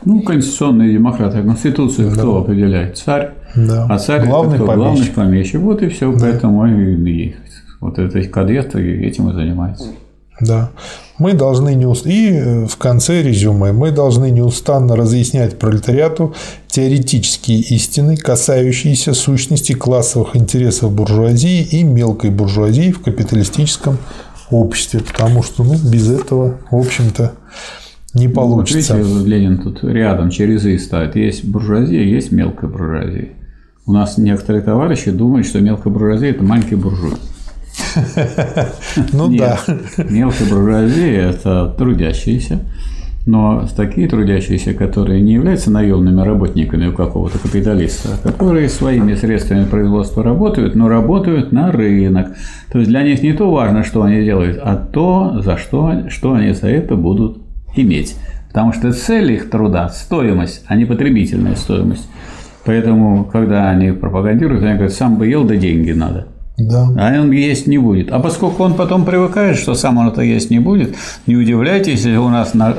Ну, 0.03 0.21
конституционные 0.21 0.93
демократы, 0.93 1.43
Конституцию 1.43 2.09
да. 2.09 2.15
кто 2.15 2.37
определяет? 2.37 2.97
Царь. 2.97 3.33
Да. 3.55 3.85
А 3.89 3.99
царь 3.99 4.25
главный 4.25 4.55
это 4.55 4.63
кто? 4.63 4.73
помещик. 4.73 5.13
Главный 5.13 5.31
помещик. 5.31 5.59
Вот 5.59 5.81
и 5.83 5.89
все. 5.89 6.11
Да. 6.11 6.19
Поэтому 6.19 6.65
и, 6.65 7.35
вот 7.79 7.99
эти 7.99 8.27
кадеты 8.27 8.79
этим 9.05 9.29
и 9.29 9.33
занимаются. 9.33 9.89
Да. 10.39 10.71
Мы 11.19 11.33
должны 11.33 11.75
не 11.75 11.85
уст... 11.85 12.07
И 12.07 12.31
э, 12.31 12.65
в 12.65 12.77
конце 12.77 13.21
резюме 13.21 13.73
мы 13.73 13.91
должны 13.91 14.31
неустанно 14.31 14.95
разъяснять 14.95 15.59
пролетариату 15.59 16.33
теоретические 16.67 17.59
истины, 17.59 18.17
касающиеся 18.17 19.13
сущности 19.13 19.73
классовых 19.73 20.35
интересов 20.35 20.91
буржуазии 20.91 21.61
и 21.61 21.83
мелкой 21.83 22.31
буржуазии 22.31 22.91
в 22.91 23.01
капиталистическом 23.01 23.97
обществе, 24.49 25.01
потому 25.01 25.43
что 25.43 25.63
ну, 25.63 25.75
без 25.75 26.09
этого, 26.09 26.59
в 26.71 26.75
общем-то, 26.75 27.33
не 28.13 28.27
получится. 28.27 28.95
Ну, 28.95 29.03
вот 29.03 29.09
видите, 29.09 29.29
Ленин 29.29 29.57
тут 29.59 29.83
рядом 29.83 30.29
через 30.29 30.65
«и» 30.65 30.77
ставит. 30.77 31.15
Есть 31.15 31.45
буржуазия, 31.45 32.01
есть 32.01 32.31
мелкая 32.31 32.69
буржуазия. 32.69 33.29
У 33.85 33.93
нас 33.93 34.17
некоторые 34.17 34.61
товарищи 34.61 35.11
думают, 35.11 35.47
что 35.47 35.59
мелкая 35.59 35.93
буржуазия– 35.93 36.29
это 36.31 36.43
маленький 36.43 36.75
буржуй. 36.75 37.13
Ну 39.13 39.35
да. 39.35 39.59
Мелкая 40.09 40.49
буржуазия– 40.49 41.29
это 41.31 41.73
трудящиеся, 41.77 42.59
но 43.25 43.67
такие 43.75 44.07
трудящиеся, 44.07 44.73
которые 44.73 45.21
не 45.21 45.33
являются 45.33 45.71
наемными 45.71 46.21
работниками 46.21 46.87
у 46.87 46.93
какого-то 46.93 47.37
капиталиста, 47.39 48.09
а 48.15 48.27
которые 48.27 48.69
своими 48.69 49.13
средствами 49.15 49.65
производства 49.65 50.23
работают, 50.23 50.75
но 50.75 50.89
работают 50.89 51.51
на 51.51 51.71
рынок. 51.71 52.35
То 52.71 52.79
есть 52.79 52.89
для 52.89 53.03
них 53.03 53.21
не 53.21 53.33
то 53.33 53.51
важно, 53.51 53.83
что 53.83 54.01
они 54.03 54.23
делают, 54.23 54.59
а 54.61 54.75
то, 54.75 55.41
за 55.41 55.57
что, 55.57 56.09
что 56.09 56.33
они 56.33 56.53
за 56.53 56.67
это 56.67 56.95
будут 56.95 57.41
иметь. 57.75 58.15
Потому 58.47 58.73
что 58.73 58.91
цель 58.91 59.31
их 59.31 59.49
труда– 59.49 59.87
стоимость, 59.93 60.65
а 60.67 60.75
не 60.75 60.85
потребительная 60.85 61.55
стоимость. 61.55 62.07
Поэтому, 62.65 63.23
когда 63.23 63.69
они 63.69 63.91
пропагандируют, 63.91 64.63
они 64.63 64.73
говорят, 64.73 64.93
сам 64.93 65.15
бы 65.15 65.27
ел, 65.27 65.45
да 65.45 65.55
деньги 65.55 65.91
надо. 65.91 66.27
Да. 66.57 66.87
А 66.97 67.19
он 67.19 67.31
есть 67.31 67.67
не 67.67 67.77
будет. 67.77 68.11
А 68.11 68.19
поскольку 68.19 68.63
он 68.63 68.75
потом 68.75 69.05
привыкает, 69.05 69.57
что 69.57 69.73
сам 69.73 69.97
он 69.97 70.09
это 70.09 70.21
есть 70.21 70.51
не 70.51 70.59
будет, 70.59 70.95
не 71.25 71.35
удивляйтесь, 71.35 72.05
если 72.05 72.17
у 72.17 72.29
нас 72.29 72.53
на 72.53 72.75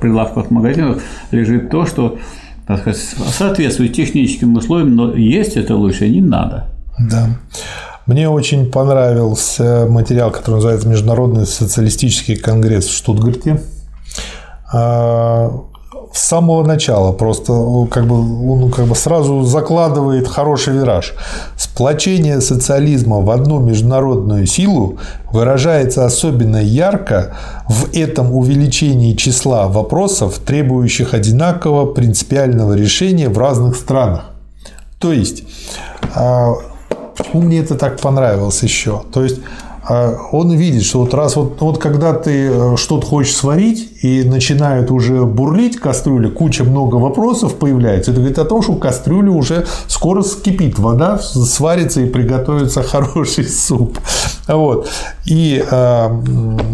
прилавках 0.00 0.50
магазинов 0.50 1.02
лежит 1.30 1.70
то, 1.70 1.84
что 1.84 2.18
так 2.66 2.80
сказать, 2.80 3.00
соответствует 3.30 3.92
техническим 3.92 4.56
условиям, 4.56 4.94
но 4.94 5.14
есть 5.14 5.56
это 5.56 5.76
лучше 5.76 6.08
не 6.08 6.22
надо. 6.22 6.68
Да. 6.98 7.28
Мне 8.06 8.28
очень 8.28 8.70
понравился 8.70 9.86
материал, 9.88 10.30
который 10.30 10.56
называется 10.56 10.88
Международный 10.88 11.46
социалистический 11.46 12.36
конгресс 12.36 12.86
в 12.86 12.96
Штутгарте. 12.96 13.60
С 16.14 16.28
самого 16.28 16.64
начала 16.64 17.10
просто 17.10 17.52
как 17.90 18.06
бы, 18.06 18.14
он 18.48 18.70
как 18.70 18.86
бы 18.86 18.94
сразу 18.94 19.42
закладывает 19.42 20.28
хороший 20.28 20.74
вираж. 20.74 21.12
Сплочение 21.56 22.40
социализма 22.40 23.20
в 23.20 23.30
одну 23.30 23.58
международную 23.58 24.46
силу 24.46 24.98
выражается 25.32 26.06
особенно 26.06 26.58
ярко 26.58 27.36
в 27.68 27.92
этом 27.92 28.32
увеличении 28.32 29.14
числа 29.14 29.66
вопросов, 29.66 30.38
требующих 30.38 31.14
одинакового 31.14 31.92
принципиального 31.92 32.74
решения 32.74 33.28
в 33.28 33.36
разных 33.36 33.74
странах. 33.74 34.26
То 35.00 35.12
есть, 35.12 35.42
а, 36.14 36.52
почему 37.16 37.42
мне 37.42 37.58
это 37.58 37.74
так 37.74 37.98
понравилось 37.98 38.62
еще? 38.62 39.02
То 39.12 39.24
есть, 39.24 39.40
он 39.88 40.52
видит, 40.52 40.84
что 40.84 41.00
вот 41.00 41.12
раз 41.12 41.36
вот, 41.36 41.60
вот 41.60 41.78
когда 41.78 42.14
ты 42.14 42.48
э, 42.50 42.76
что-то 42.76 43.06
хочешь 43.06 43.36
сварить 43.36 43.90
и 44.02 44.22
начинают 44.22 44.90
уже 44.90 45.24
бурлить 45.24 45.76
кастрюля, 45.76 46.30
куча 46.30 46.64
много 46.64 46.96
вопросов 46.96 47.56
появляется, 47.56 48.10
это 48.10 48.20
говорит 48.20 48.38
о 48.38 48.44
том, 48.46 48.62
что 48.62 48.74
кастрюля 48.76 49.30
уже 49.30 49.66
скоро 49.86 50.22
скипит, 50.22 50.78
вода 50.78 51.18
сварится 51.18 52.00
и 52.00 52.06
приготовится 52.06 52.82
хороший 52.82 53.44
суп. 53.44 53.98
Вот. 54.48 54.88
И 55.26 55.62
э, 55.70 56.22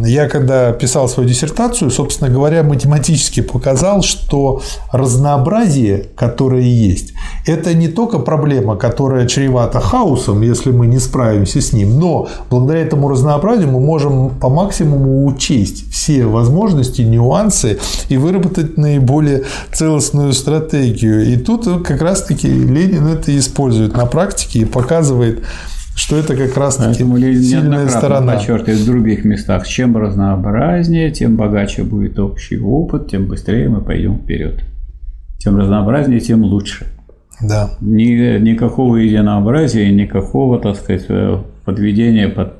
я 0.04 0.28
когда 0.28 0.72
писал 0.72 1.08
свою 1.08 1.28
диссертацию, 1.28 1.90
собственно 1.90 2.30
говоря, 2.30 2.62
математически 2.62 3.40
показал, 3.40 4.02
что 4.02 4.62
разнообразие, 4.92 6.06
которое 6.16 6.62
есть, 6.62 7.12
это 7.46 7.74
не 7.74 7.88
только 7.88 8.18
проблема, 8.18 8.76
которая 8.76 9.26
чревата 9.26 9.80
хаосом, 9.80 10.42
если 10.42 10.70
мы 10.70 10.86
не 10.86 10.98
справимся 10.98 11.60
с 11.60 11.72
ним, 11.72 11.98
но 11.98 12.28
благодаря 12.50 12.82
этому 12.82 12.99
этому 13.00 13.08
разнообразию 13.08 13.68
мы 13.68 13.80
можем 13.80 14.30
по 14.38 14.50
максимуму 14.50 15.26
учесть 15.26 15.90
все 15.90 16.26
возможности, 16.26 17.02
нюансы 17.02 17.78
и 18.10 18.16
выработать 18.18 18.76
наиболее 18.76 19.44
целостную 19.72 20.32
стратегию. 20.34 21.24
И 21.26 21.36
тут 21.36 21.66
как 21.82 22.02
раз-таки 22.02 22.48
Ленин 22.48 23.06
это 23.06 23.36
использует 23.38 23.96
на 23.96 24.04
практике 24.04 24.60
и 24.60 24.64
показывает, 24.66 25.40
что 25.96 26.16
это 26.16 26.36
как 26.36 26.56
раз-таки 26.56 27.04
сильная 27.04 27.88
сторона. 27.88 28.34
подчеркивает 28.34 28.80
в 28.80 28.86
других 28.86 29.24
местах. 29.24 29.66
Чем 29.66 29.96
разнообразнее, 29.96 31.10
тем 31.10 31.36
богаче 31.36 31.82
будет 31.84 32.18
общий 32.18 32.58
опыт, 32.58 33.10
тем 33.10 33.26
быстрее 33.26 33.68
мы 33.70 33.80
пойдем 33.80 34.18
вперед. 34.18 34.60
Тем 35.38 35.56
разнообразнее, 35.56 36.20
тем 36.20 36.44
лучше. 36.44 36.86
Да. 37.40 37.70
Ни, 37.80 38.38
никакого 38.38 38.96
единообразия, 38.96 39.90
никакого, 39.90 40.58
так 40.58 40.76
сказать, 40.76 41.06
э, 41.08 41.38
подведения 41.64 42.28
под 42.28 42.59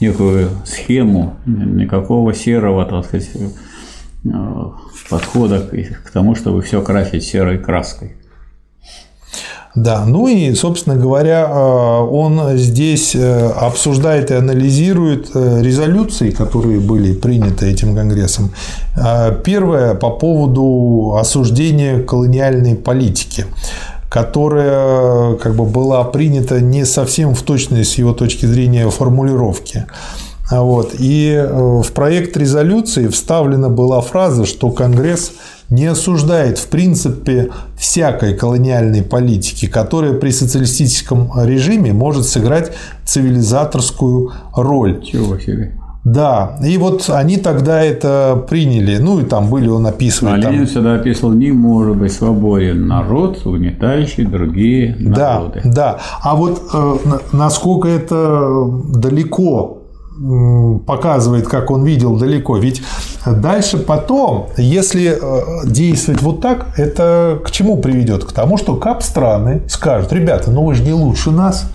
некую 0.00 0.50
схему, 0.64 1.36
никакого 1.46 2.34
серого, 2.34 2.84
так 2.86 3.04
сказать, 3.04 3.30
э, 4.24 4.28
подхода 5.08 5.60
к 5.60 6.10
тому, 6.10 6.34
чтобы 6.34 6.62
все 6.62 6.82
красить 6.82 7.24
серой 7.24 7.58
краской. 7.58 8.16
Да, 9.76 10.04
ну 10.04 10.26
и, 10.26 10.52
собственно 10.54 10.96
говоря, 10.96 11.46
э, 11.48 12.00
он 12.10 12.56
здесь 12.56 13.14
э, 13.14 13.50
обсуждает 13.50 14.30
и 14.30 14.34
анализирует 14.34 15.30
резолюции, 15.34 16.30
которые 16.30 16.80
были 16.80 17.12
приняты 17.12 17.70
этим 17.70 17.94
Конгрессом. 17.94 18.50
Первое 19.44 19.94
по 19.94 20.10
поводу 20.10 21.16
осуждения 21.18 22.02
колониальной 22.02 22.74
политики 22.74 23.46
которая 24.10 25.36
как 25.36 25.54
бы 25.54 25.64
была 25.64 26.02
принята 26.02 26.60
не 26.60 26.84
совсем 26.84 27.34
в 27.34 27.42
точности 27.42 27.94
с 27.94 27.98
его 27.98 28.12
точки 28.12 28.44
зрения 28.44 28.90
формулировки. 28.90 29.86
Вот. 30.50 30.96
И 30.98 31.30
э, 31.32 31.46
в 31.80 31.92
проект 31.92 32.36
резолюции 32.36 33.06
вставлена 33.06 33.68
была 33.68 34.00
фраза, 34.00 34.46
что 34.46 34.70
Конгресс 34.70 35.30
не 35.70 35.86
осуждает 35.86 36.58
в 36.58 36.66
принципе 36.66 37.50
всякой 37.78 38.34
колониальной 38.34 39.02
политики, 39.02 39.66
которая 39.66 40.14
при 40.14 40.30
социалистическом 40.30 41.30
режиме 41.44 41.92
может 41.92 42.26
сыграть 42.26 42.72
цивилизаторскую 43.04 44.32
роль. 44.56 45.00
Чего 45.04 45.38
себе? 45.38 45.79
Да, 46.12 46.56
и 46.64 46.76
вот 46.78 47.08
они 47.08 47.36
тогда 47.36 47.82
это 47.82 48.44
приняли. 48.48 48.98
Ну 48.98 49.20
и 49.20 49.24
там 49.24 49.48
были, 49.48 49.68
он 49.68 49.86
описывает. 49.86 50.44
А 50.44 50.50
Ленин 50.50 50.66
всегда 50.66 50.94
описывал, 50.94 51.32
не 51.32 51.52
может 51.52 51.96
быть 51.96 52.12
свободен 52.12 52.88
народ, 52.88 53.46
угнетающий 53.46 54.24
другие 54.24 54.96
народы. 54.98 55.60
Да, 55.64 55.70
да. 55.72 55.98
А 56.22 56.34
вот 56.34 56.62
э, 56.72 56.96
насколько 57.32 57.88
это 57.88 58.66
далеко 58.94 59.76
показывает, 60.86 61.48
как 61.48 61.70
он 61.70 61.84
видел 61.84 62.18
далеко. 62.18 62.58
Ведь 62.58 62.82
дальше 63.24 63.78
потом, 63.78 64.48
если 64.58 65.18
э, 65.18 65.66
действовать 65.66 66.20
вот 66.20 66.42
так, 66.42 66.78
это 66.78 67.38
к 67.42 67.50
чему 67.50 67.78
приведет? 67.78 68.24
К 68.24 68.32
тому, 68.32 68.58
что 68.58 68.76
кап 68.76 69.02
страны 69.02 69.62
скажут, 69.68 70.12
ребята, 70.12 70.50
ну 70.50 70.64
вы 70.64 70.74
же 70.74 70.82
не 70.82 70.92
лучше 70.92 71.30
нас, 71.30 71.70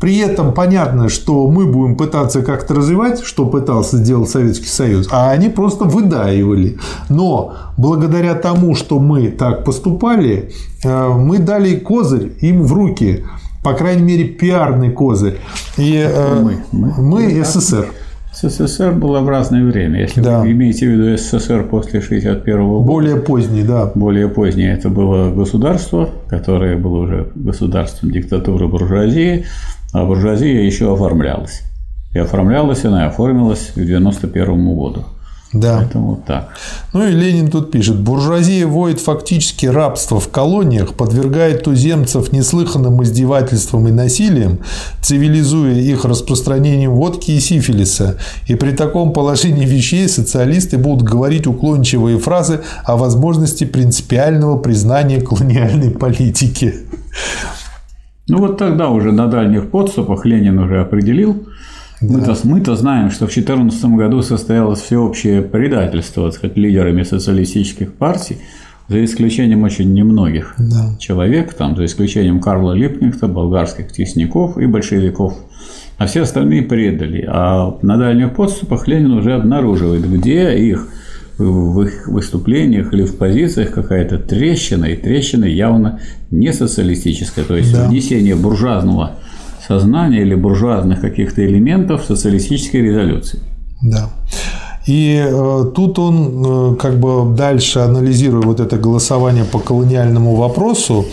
при 0.00 0.18
этом 0.18 0.52
понятно, 0.52 1.08
что 1.08 1.48
мы 1.50 1.66
будем 1.66 1.96
пытаться 1.96 2.42
как-то 2.42 2.74
развивать, 2.74 3.22
что 3.22 3.46
пытался 3.46 3.96
сделать 3.96 4.28
Советский 4.28 4.66
Союз, 4.66 5.08
а 5.10 5.30
они 5.30 5.48
просто 5.48 5.84
выдаивали. 5.84 6.78
Но 7.08 7.54
благодаря 7.76 8.34
тому, 8.34 8.74
что 8.74 8.98
мы 8.98 9.28
так 9.28 9.64
поступали, 9.64 10.50
э, 10.82 11.08
мы 11.08 11.38
дали 11.38 11.76
козырь 11.76 12.32
им 12.40 12.64
в 12.64 12.72
руки, 12.72 13.24
по 13.62 13.72
крайней 13.72 14.02
мере, 14.02 14.24
пиарный 14.24 14.90
козырь. 14.90 15.38
И 15.78 15.96
э, 15.96 16.40
мы, 16.40 16.56
мы, 16.72 16.92
мы 16.98 17.44
СССР. 17.44 17.88
СССР 18.34 18.92
было 18.92 19.20
в 19.20 19.28
разное 19.28 19.64
время. 19.64 20.00
Если 20.00 20.20
да. 20.20 20.40
вы 20.40 20.50
имеете 20.50 20.86
в 20.86 20.90
виду 20.90 21.16
СССР 21.16 21.64
после 21.70 22.00
1961 22.00 22.66
года. 22.66 22.84
Более 22.84 23.16
поздний, 23.16 23.62
да. 23.62 23.90
Более 23.94 24.28
поздний 24.28 24.64
это 24.64 24.88
было 24.88 25.30
государство, 25.30 26.10
которое 26.28 26.76
было 26.76 26.98
уже 26.98 27.28
государством 27.34 28.10
диктатуры 28.10 28.66
буржуазии, 28.66 29.46
а 29.94 30.04
буржуазия 30.04 30.60
еще 30.62 30.92
оформлялась. 30.92 31.62
И 32.12 32.18
оформлялась 32.18 32.84
она, 32.84 33.04
и 33.04 33.08
оформилась 33.08 33.66
к 33.68 33.78
1991 33.78 34.74
году. 34.74 35.04
Да. 35.52 35.78
Поэтому 35.78 36.20
так. 36.26 36.48
Ну 36.92 37.06
и 37.06 37.12
Ленин 37.12 37.48
тут 37.48 37.70
пишет. 37.70 38.00
Буржуазия 38.00 38.66
вводит 38.66 38.98
фактически 38.98 39.66
рабство 39.66 40.18
в 40.18 40.28
колониях, 40.28 40.94
подвергает 40.94 41.62
туземцев 41.62 42.32
неслыханным 42.32 43.04
издевательствам 43.04 43.86
и 43.86 43.92
насилием, 43.92 44.58
цивилизуя 45.00 45.74
их 45.74 46.04
распространением 46.04 46.90
водки 46.90 47.30
и 47.30 47.38
сифилиса. 47.38 48.18
И 48.48 48.56
при 48.56 48.72
таком 48.72 49.12
положении 49.12 49.64
вещей 49.64 50.08
социалисты 50.08 50.76
будут 50.76 51.08
говорить 51.08 51.46
уклончивые 51.46 52.18
фразы 52.18 52.62
о 52.84 52.96
возможности 52.96 53.62
принципиального 53.62 54.58
признания 54.58 55.20
колониальной 55.20 55.90
политики. 55.90 56.74
Ну 58.28 58.38
вот 58.38 58.58
тогда 58.58 58.88
уже 58.88 59.12
на 59.12 59.26
дальних 59.26 59.70
подступах 59.70 60.24
Ленин 60.24 60.58
уже 60.58 60.80
определил, 60.80 61.46
мы-то, 62.00 62.36
мы-то 62.44 62.74
знаем, 62.74 63.10
что 63.10 63.26
в 63.26 63.32
2014 63.32 63.84
году 63.96 64.22
состоялось 64.22 64.80
всеобщее 64.80 65.42
предательство 65.42 66.24
так 66.24 66.34
сказать, 66.34 66.56
лидерами 66.56 67.02
социалистических 67.02 67.92
партий, 67.94 68.38
за 68.88 69.02
исключением 69.04 69.62
очень 69.62 69.92
немногих 69.94 70.54
Да. 70.58 70.96
человек, 70.98 71.54
там, 71.54 71.76
за 71.76 71.86
исключением 71.86 72.40
Карла 72.40 72.72
Липкнехта, 72.72 73.28
болгарских 73.28 73.92
тесняков 73.92 74.58
и 74.58 74.66
большевиков. 74.66 75.34
А 75.96 76.06
все 76.06 76.22
остальные 76.22 76.62
предали. 76.62 77.24
А 77.26 77.78
на 77.82 77.96
дальних 77.96 78.34
подступах 78.34 78.88
Ленин 78.88 79.12
уже 79.12 79.34
обнаруживает, 79.34 80.10
где 80.10 80.56
их 80.58 80.88
в 81.38 81.82
их 81.82 82.06
выступлениях 82.08 82.92
или 82.92 83.04
в 83.04 83.16
позициях 83.16 83.72
какая-то 83.72 84.18
трещина, 84.18 84.86
и 84.86 84.96
трещина 84.96 85.44
явно 85.44 86.00
не 86.30 86.52
социалистическая, 86.52 87.44
то 87.44 87.56
есть 87.56 87.72
Да. 87.72 87.88
внесение 87.88 88.36
буржуазного 88.36 89.12
сознания 89.66 90.22
или 90.22 90.34
буржуазных 90.34 91.00
каких-то 91.00 91.44
элементов 91.44 92.04
социалистической 92.06 92.82
резолюции. 92.82 93.40
Да. 93.82 94.10
И 94.86 95.18
э, 95.26 95.64
тут 95.74 95.98
он 95.98 96.74
э, 96.74 96.76
как 96.76 97.00
бы 97.00 97.34
дальше 97.34 97.78
анализируя 97.78 98.42
вот 98.42 98.60
это 98.60 98.76
голосование 98.76 99.44
по 99.44 99.58
колониальному 99.58 100.34
вопросу 100.36 101.06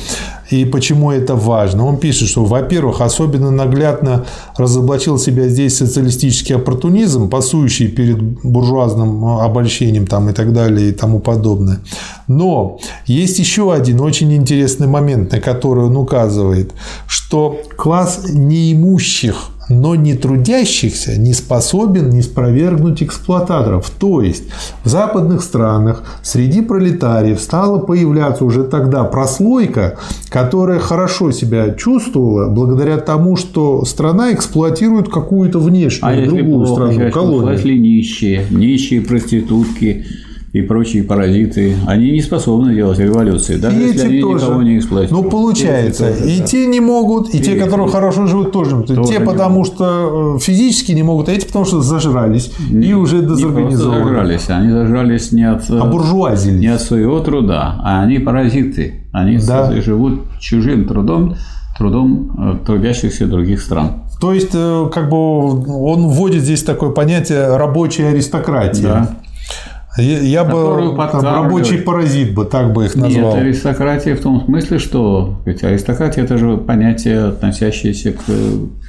и 0.52 0.66
почему 0.66 1.12
это 1.12 1.36
важно. 1.36 1.86
Он 1.86 1.97
пишет, 1.97 2.28
что, 2.28 2.43
во-первых, 2.45 3.02
особенно 3.02 3.52
наглядно 3.52 4.26
разоблачил 4.58 5.18
себя 5.18 5.47
здесь 5.47 5.78
социалистический 5.78 6.56
оппортунизм, 6.56 7.30
пасующий 7.30 7.88
перед 7.88 8.22
буржуазным 8.43 9.26
э, 9.26 9.43
обольщением 9.45 10.08
там, 10.08 10.30
и 10.30 10.34
так 10.34 10.52
далее 10.52 10.89
и 10.89 10.91
тому 10.91 11.20
подобное. 11.20 11.80
Но 12.28 12.80
есть 13.06 13.39
еще 13.39 13.74
один 13.74 14.02
очень 14.02 14.34
интересный 14.34 14.88
момент, 14.88 15.32
на 15.32 15.39
который 15.39 15.86
он 15.86 15.95
указывает, 15.95 16.74
что 17.08 17.58
класс 17.78 18.26
неимущих 18.30 19.51
но 19.72 19.95
не 19.95 20.13
трудящихся 20.13 21.17
не 21.17 21.34
способен 21.34 22.09
не 22.09 22.22
спровергнуть 22.22 23.01
эксплуататоров. 23.03 23.89
То 23.89 24.22
есть 24.22 24.43
в 24.84 24.89
западных 24.89 25.41
странах 25.41 26.03
среди 26.22 26.61
пролетариев 26.61 27.39
стала 27.39 27.80
появляться 27.80 28.45
уже 28.45 28.63
тогда 28.63 29.03
прослойка, 29.03 29.97
которая 30.30 30.80
хорошо 30.80 31.32
себя 31.32 31.72
чувствовала 31.72 32.49
благодаря 32.49 32.97
тому, 32.97 33.36
что 33.36 33.86
страна 33.86 34.34
эксплуатирует 34.34 35.09
какую-то 35.09 35.59
внешнюю 35.59 36.24
А 36.24 36.26
другую 36.26 36.65
плохо, 36.65 36.91
страну, 36.91 37.11
колонию. 37.11 37.53
если 37.53 37.78
нищие, 37.78 38.45
нищие 38.49 39.01
проститутки 39.01 40.05
и 40.54 40.62
прочие 40.62 41.04
паразиты, 41.04 41.76
они 41.88 42.12
не 42.12 42.22
способны 42.22 42.74
делать 42.76 42.99
революции, 42.99 43.56
даже 43.56 43.78
И 43.78 43.84
если 43.84 43.95
эти 44.02 44.06
они 44.08 44.22
тоже. 44.22 44.45
никого 44.45 44.62
не 44.64 44.78
эксплуатируют. 44.80 45.24
Ну, 45.24 45.30
получается, 45.32 46.10
Эти 46.10 46.20
тоже, 46.20 46.32
и 46.34 46.39
да. 46.39 46.45
те 46.45 46.66
не 46.68 46.80
могут, 46.82 47.34
и, 47.34 47.39
те, 47.39 47.56
И- 47.56 47.60
которые 47.60 47.88
хорошо 47.88 48.28
живут, 48.28 48.52
тоже. 48.52 48.82
Тоже 48.84 49.04
те, 49.04 49.20
не 49.20 49.26
потому 49.26 49.64
что 49.64 50.36
э, 50.36 50.39
физически 50.39 50.91
не 50.91 51.04
могут, 51.04 51.30
а 51.30 51.32
эти, 51.32 51.45
потому 51.45 51.64
что 51.64 51.82
зажрались 51.82 52.52
и 52.70 52.93
уже 52.93 53.18
Не 53.20 53.28
дезорганизованы. 53.28 54.04
зажрались, 54.04 54.49
они 54.49 54.72
зажрались 54.72 55.32
не 55.32 55.49
от, 55.49 55.64
А 55.70 56.36
не 56.52 56.68
от 56.68 56.82
своего 56.82 57.20
труда, 57.22 57.80
а 57.84 58.02
они 58.04 58.20
паразиты. 58.20 59.06
Они 59.14 59.38
Да. 59.38 59.72
живут 59.82 60.22
чужим 60.39 60.86
трудом, 60.86 61.36
трудом 61.78 62.32
э, 62.38 62.66
трудящихся 62.66 63.26
других 63.26 63.62
стран. 63.62 64.04
То 64.20 64.34
есть, 64.34 64.52
как 64.52 65.10
бы 65.10 65.18
он 65.18 66.08
вводит 66.10 66.43
здесь 66.43 66.62
такое 66.62 66.91
понятие 66.91 67.58
рабочей 67.58 68.04
аристократии. 68.04 68.84
Да. 68.84 69.18
Я, 69.98 70.20
я 70.20 70.46
бы 70.46 70.96
рабочий 71.22 71.78
паразит 71.78 72.34
бы 72.34 72.46
так 72.46 72.72
бы 72.74 72.86
их 72.86 72.96
назвал. 72.96 73.34
Нет, 73.36 73.44
аристократия 73.44 74.16
в 74.16 74.22
том 74.22 74.46
смысле, 74.46 74.80
что 74.80 75.42
ведь 75.46 75.64
аристократия 75.64 76.22
это 76.22 76.38
же 76.38 76.56
понятие, 76.58 77.26
относящееся 77.28 78.14
к 78.14 78.22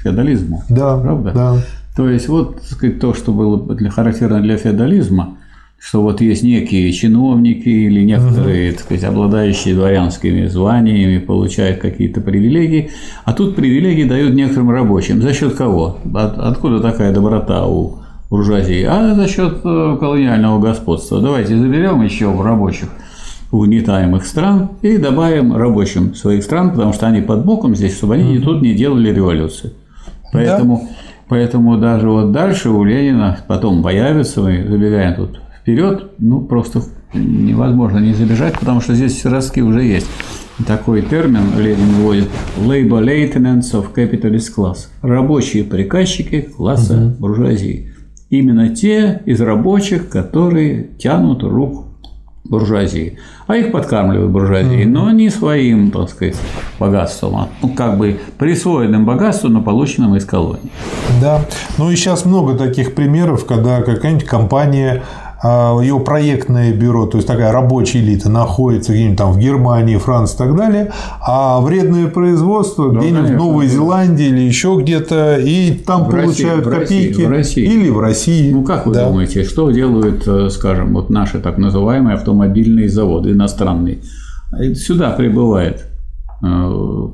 феодализму. 0.03 0.63
Да, 0.69 0.97
Правда? 0.99 1.33
да. 1.33 1.57
То 1.97 2.09
есть 2.09 2.29
вот 2.29 2.57
так 2.57 2.65
сказать, 2.65 3.01
то, 3.01 3.15
что 3.15 3.33
было 3.33 3.75
для, 3.75 3.91
характерно 3.91 4.41
для 4.41 4.57
феодализма, 4.57 5.37
что 5.79 6.03
вот 6.03 6.21
есть 6.21 6.45
некие 6.45 6.93
чиновники 6.93 7.69
или 7.69 8.03
некоторые, 8.05 8.71
так 8.71 8.83
сказать, 8.83 9.03
обладающие 9.03 9.75
дворянскими 9.75 10.47
званиями, 10.47 11.19
получают 11.19 11.81
какие-то 11.81 12.21
привилегии, 12.21 12.91
а 13.25 13.33
тут 13.33 13.57
привилегии 13.57 14.05
дают 14.05 14.33
некоторым 14.35 14.71
рабочим. 14.71 15.21
За 15.21 15.35
счет 15.35 15.55
кого? 15.55 15.99
От- 16.15 16.39
откуда 16.39 16.79
такая 16.79 17.13
доброта 17.13 17.67
у 17.67 18.02
буржуазии? 18.33 18.83
А 18.83 19.15
за 19.15 19.29
счет 19.29 19.61
э, 19.63 19.97
колониального 20.01 20.59
господства. 20.59 21.21
Давайте 21.21 21.55
заберем 21.55 22.01
еще 22.01 22.29
в 22.29 22.41
рабочих 22.41 22.89
угнетаемых 23.51 24.25
стран 24.25 24.71
и 24.81 24.97
добавим 24.97 25.55
рабочим 25.55 26.15
своих 26.15 26.43
стран, 26.43 26.71
потому 26.71 26.95
что 26.95 27.07
они 27.07 27.21
под 27.21 27.45
боком 27.45 27.77
здесь, 27.77 27.95
чтобы 27.95 28.15
они 28.15 28.39
тут 28.39 28.63
не 28.63 28.73
делали 28.73 29.13
революцию. 29.13 29.75
Поэтому, 30.33 30.89
поэтому 31.29 31.77
даже 31.77 32.09
вот 32.09 32.33
дальше 32.33 32.71
у 32.71 32.83
Ленина 32.83 33.37
потом 33.47 33.83
появится, 33.83 34.41
мы 34.41 34.67
забегаем 34.67 35.15
тут 35.15 35.39
вперед, 35.61 36.13
ну 36.19 36.41
просто 36.41 36.81
невозможно 37.13 37.99
не 37.99 38.15
забежать, 38.15 38.59
потому 38.59 38.81
что 38.81 38.95
здесь 38.95 39.23
ростки 39.27 39.61
уже 39.61 39.83
есть. 39.83 40.07
Такой 40.67 41.03
термин 41.03 41.43
Ленин 41.59 41.97
вводит 42.01 42.31
labor 42.57 43.05
maintenance 43.05 43.73
of 43.75 43.93
capitalist 43.95 44.55
class– 44.57 44.87
рабочие 45.03 45.65
приказчики 45.65 46.41
класса 46.41 47.15
буржуазии. 47.19 47.92
Именно 48.33 48.75
те 48.75 49.21
из 49.27 49.43
рабочих, 49.43 50.09
которые 50.09 50.85
тянут 50.99 51.43
рук 51.43 51.85
буржуазии. 52.45 53.19
А 53.47 53.57
их 53.57 53.73
подкармливают 53.73 54.31
буржуазии, 54.31 54.85
но 54.85 55.11
не 55.11 55.29
своим, 55.29 55.91
так 55.91 56.09
сказать, 56.09 56.37
богатством, 56.79 57.37
а 57.37 57.49
ну, 57.61 57.69
как 57.69 57.99
бы 57.99 58.19
присвоенным 58.39 59.05
богатством, 59.05 59.53
но 59.53 59.61
полученным 59.61 60.17
из 60.17 60.25
колонии. 60.25 60.71
Да. 61.21 61.45
Ну 61.77 61.91
и 61.91 61.97
сейчас 61.97 62.25
много 62.25 62.55
таких 62.55 62.95
примеров, 62.95 63.45
когда 63.45 63.83
какая-нибудь 63.83 64.25
компания 64.25 65.03
а, 65.45 65.79
ее 65.81 65.99
проектное 65.99 66.73
бюро, 66.73 67.07
то 67.07 67.19
есть 67.19 67.27
такая 67.27 67.51
рабочая 67.53 67.99
элита, 67.99 68.29
находится 68.31 68.93
где-нибудь 68.93 69.19
там 69.19 69.33
в 69.33 69.39
Германии, 69.39 69.97
Франции 69.97 70.35
и 70.37 70.39
так 70.39 70.57
далее, 70.57 70.93
а 71.21 71.61
вредное 71.61 72.07
производство 72.09 72.91
где-нибудь 72.91 73.31
в 73.31 73.35
Новой 73.37 73.67
да. 73.67 73.73
Зеландии 73.73 74.27
или 74.27 74.41
еще 74.41 74.79
где-то, 74.81 75.39
и 75.39 75.73
там 75.73 76.05
В 76.05 76.11
получают 76.11 76.67
России, 76.67 77.09
копейки. 77.09 77.23
в 77.27 77.31
России. 77.31 77.65
Или 77.65 77.91
в 77.91 77.99
России. 77.99 78.53
Ну, 78.53 78.63
как 78.63 78.87
вы 78.87 78.95
Да. 78.95 79.09
думаете, 79.09 79.43
что 79.43 79.71
делают, 79.71 80.27
э, 80.29 80.49
скажем, 80.51 80.95
вот 80.95 81.11
наши 81.11 81.41
так 81.41 81.59
называемые 81.59 82.15
автомобильные 82.15 82.89
заводы 82.89 83.33
иностранные? 83.33 83.99
Э, 84.53 84.75
Сюда 84.75 85.11
прибывают 85.11 85.87
э, 86.45 87.09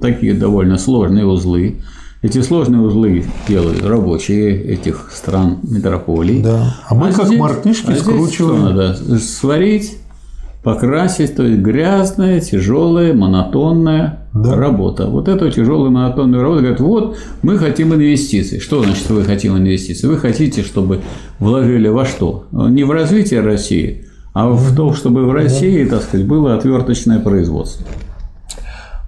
такие 0.00 0.34
довольно 0.34 0.78
сложные 0.78 1.26
узлы. 1.26 1.76
Эти 2.20 2.42
сложные 2.42 2.80
узлы 2.80 3.24
делают 3.46 3.84
рабочие 3.84 4.60
этих 4.60 5.10
стран 5.14 5.58
метрополий. 5.62 6.42
Да. 6.42 6.74
А 6.88 6.94
мы 6.94 7.12
как 7.12 7.30
мартышки 7.30 7.86
а 7.86 7.92
здесь 7.92 8.02
скручиваем. 8.02 8.32
что 8.34 8.70
надо? 8.70 9.18
Сварить, 9.20 9.98
покрасить, 10.64 11.36
то 11.36 11.44
есть 11.44 11.60
грязная, 11.60 12.40
тяжелая, 12.40 13.14
монотонная 13.14 14.26
Да. 14.34 14.56
работа. 14.56 15.06
Вот 15.06 15.28
эту 15.28 15.48
тяжелую 15.52 15.92
монотонную 15.92 16.42
работу 16.42 16.60
говорят, 16.62 16.80
вот 16.80 17.16
мы 17.42 17.56
хотим 17.56 17.94
инвестиций. 17.94 18.58
Что 18.58 18.82
значит 18.82 19.08
вы 19.10 19.22
хотим 19.22 19.56
инвестиций? 19.56 20.08
Вы 20.08 20.16
хотите, 20.16 20.62
чтобы 20.62 21.00
вложили 21.38 21.86
во 21.86 22.04
что? 22.04 22.46
Не 22.50 22.82
в 22.82 22.90
развитие 22.90 23.42
России, 23.42 24.06
а 24.34 24.48
в 24.48 24.74
то, 24.74 24.92
чтобы 24.92 25.24
в 25.24 25.32
России, 25.32 25.84
так 25.84 26.02
сказать, 26.02 26.26
было 26.26 26.56
отверточное 26.56 27.20
производство. 27.20 27.86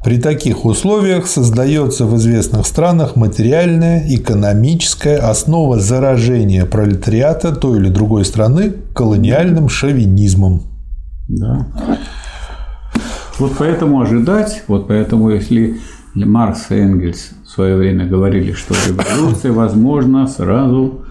При 0.02 0.18
таких 0.18 0.64
условиях 0.64 1.26
создается 1.26 2.06
в 2.06 2.16
известных 2.16 2.66
странах 2.66 3.16
материальная, 3.16 4.02
экономическая 4.08 5.18
основа 5.18 5.78
заражения 5.78 6.64
пролетариата 6.64 7.54
той 7.54 7.78
или 7.78 7.90
другой 7.90 8.24
страны 8.24 8.72
колониальным 8.94 9.68
шовинизмом. 9.68 10.62
Да. 11.28 11.66
Вот 13.38 13.52
поэтому 13.58 14.00
ожидать, 14.00 14.62
вот 14.68 14.88
поэтому 14.88 15.30
если 15.30 15.78
Маркс 16.14 16.70
и 16.70 16.74
Энгельс 16.76 17.32
в 17.44 17.50
свое 17.50 17.76
время 17.76 18.06
говорили, 18.06 18.52
что 18.52 18.74
революция 18.88 19.52
возможна 19.52 20.26
сразу 20.26 21.04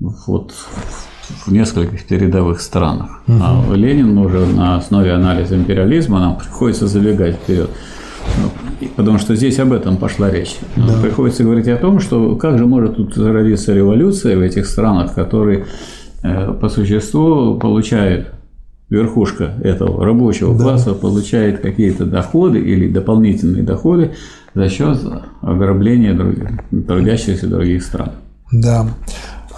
вот 0.00 0.54
в 1.46 1.52
нескольких 1.52 2.04
передовых 2.04 2.60
странах. 2.60 3.22
А 3.28 3.64
Ленин 3.72 4.18
уже 4.18 4.44
на 4.44 4.76
основе 4.76 5.12
анализа 5.12 5.54
империализма 5.54 6.18
нам 6.18 6.36
приходится 6.36 6.88
забегать 6.88 7.36
вперед. 7.36 7.70
Потому 8.96 9.18
что 9.18 9.34
здесь 9.34 9.58
об 9.58 9.72
этом 9.72 9.96
пошла 9.96 10.30
речь. 10.30 10.56
Ну, 10.76 10.92
Приходится 11.02 11.42
говорить 11.42 11.68
о 11.68 11.76
том, 11.76 12.00
что 12.00 12.36
как 12.36 12.58
же 12.58 12.66
может 12.66 12.96
тут 12.96 13.14
зародиться 13.14 13.74
революция 13.74 14.36
в 14.36 14.40
этих 14.40 14.66
странах, 14.66 15.14
которые 15.14 15.66
э, 16.22 16.52
по 16.52 16.68
существу 16.68 17.58
получает 17.58 18.28
верхушка 18.90 19.54
этого 19.62 20.04
рабочего 20.04 20.56
да. 20.56 20.64
класса 20.64 20.94
получает 20.94 21.60
какие-то 21.60 22.06
доходы 22.06 22.58
или 22.58 22.88
дополнительные 22.88 23.62
доходы 23.62 24.12
за 24.54 24.68
счет 24.68 24.98
ограбления 25.42 26.14
других, 26.14 26.48
трудящихся 26.86 27.46
других 27.46 27.82
стран. 27.82 28.12
Да. 28.50 28.86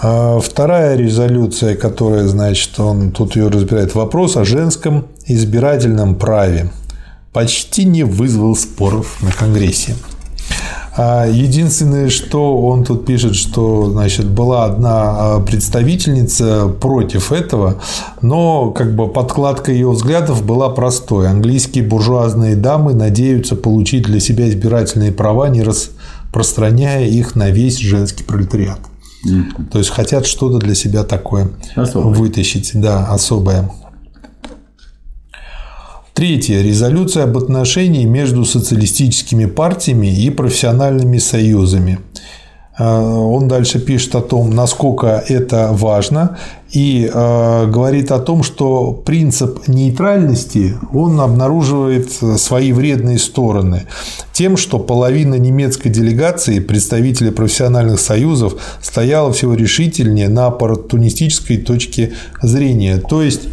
А 0.03 0.41
вторая 0.41 0.97
резолюция, 0.97 1.77
которая, 1.77 2.27
значит, 2.27 2.81
он 2.81 3.13
тут 3.13 3.37
ее 3.37 3.49
разбирает, 3.49 3.95
вопрос 3.95 4.37
о 4.37 4.45
женском 4.45 5.07
избирательном 5.27 6.17
праве 6.17 6.71
почти 7.33 7.85
не 7.85 8.03
вызвал 8.03 8.57
споров 8.57 9.23
на 9.23 9.33
Конгрессе. 9.33 9.95
А 10.97 11.27
единственное, 11.27 12.11
что 12.11 12.59
он 12.59 12.85
тут 12.85 13.07
пишет, 13.07 13.37
что 13.37 13.89
значит, 13.91 14.27
была 14.27 14.65
одна 14.65 15.37
а, 15.37 15.41
представительница 15.41 16.69
против 16.69 17.31
этого, 17.31 17.81
но 18.21 18.71
как 18.73 18.97
бы 18.97 19.09
подкладка 19.09 19.71
ее 19.71 19.91
взглядов 19.91 20.45
была 20.45 20.69
простой. 20.69 21.29
Английские 21.29 21.85
буржуазные 21.85 22.57
дамы 22.57 22.95
надеются 22.95 23.55
получить 23.55 24.03
для 24.03 24.19
себя 24.19 24.49
избирательные 24.49 25.13
права, 25.13 25.49
не 25.49 25.63
распространяя 25.63 27.07
их 27.07 27.37
на 27.37 27.51
весь 27.51 27.79
женский 27.79 28.25
пролетариат. 28.25 28.81
Mm-hmm. 29.25 29.71
То 29.71 29.79
есть 29.79 29.91
хотят 29.91 30.27
что-то 30.27 30.59
для 30.59 30.75
себя 30.75 31.05
такое 31.05 31.51
особое. 31.77 32.15
вытащить, 32.15 32.73
да, 32.75 33.07
особое. 33.07 33.71
Третье. 36.21 36.61
Резолюция 36.61 37.25
об 37.25 37.39
отношении 37.39 38.05
между 38.05 38.45
социалистическими 38.45 39.47
партиями 39.47 40.09
и 40.09 40.29
профессиональными 40.29 41.17
союзами. 41.17 41.99
А, 42.77 43.01
он 43.01 43.49
дальше 43.49 43.79
пишет 43.81 44.15
о 44.15 44.21
том, 44.21 44.51
насколько 44.51 45.25
это 45.27 45.71
важно, 45.73 46.37
и 46.73 47.11
а, 47.11 47.65
говорит 47.65 48.13
о 48.13 48.19
том, 48.19 48.43
что 48.43 48.93
принцип 48.93 49.67
нейтральности, 49.67 50.77
он 50.93 51.19
обнаруживает 51.23 52.13
свои 52.13 52.73
вредные 52.73 53.19
стороны 53.19 53.87
тем, 54.35 54.59
что 54.59 54.79
половина 54.79 55.37
немецкой 55.37 55.89
делегации, 55.89 56.61
представителей 56.61 57.31
профессиональных 57.31 57.99
союзов, 57.99 58.57
стояла 58.83 59.33
всего 59.33 59.55
решительнее 59.55 60.29
на 60.29 60.49
оппортунистической 60.49 61.57
точке 61.57 62.13
зрения. 62.43 62.99
То 62.99 63.23
есть 63.23 63.49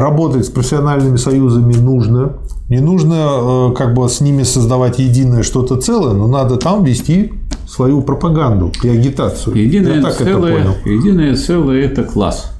работать 0.00 0.46
с 0.46 0.48
профессиональными 0.48 1.16
союзами 1.16 1.74
нужно. 1.74 2.38
Не 2.68 2.80
нужно 2.80 3.14
э, 3.14 3.74
как 3.76 3.94
бы 3.94 4.08
с 4.08 4.20
ними 4.20 4.42
создавать 4.42 4.98
единое 4.98 5.42
что-то 5.42 5.76
целое, 5.76 6.14
но 6.14 6.26
надо 6.26 6.56
там 6.56 6.84
вести 6.84 7.32
свою 7.68 8.02
пропаганду 8.02 8.72
и 8.82 8.88
агитацию. 8.88 9.56
Единое, 9.56 10.02
так 10.02 10.14
целое, 10.14 10.58
это 10.58 10.72
понял. 10.72 10.98
единое 10.98 11.36
целое– 11.36 11.82
это 11.84 12.04
класс. 12.04 12.52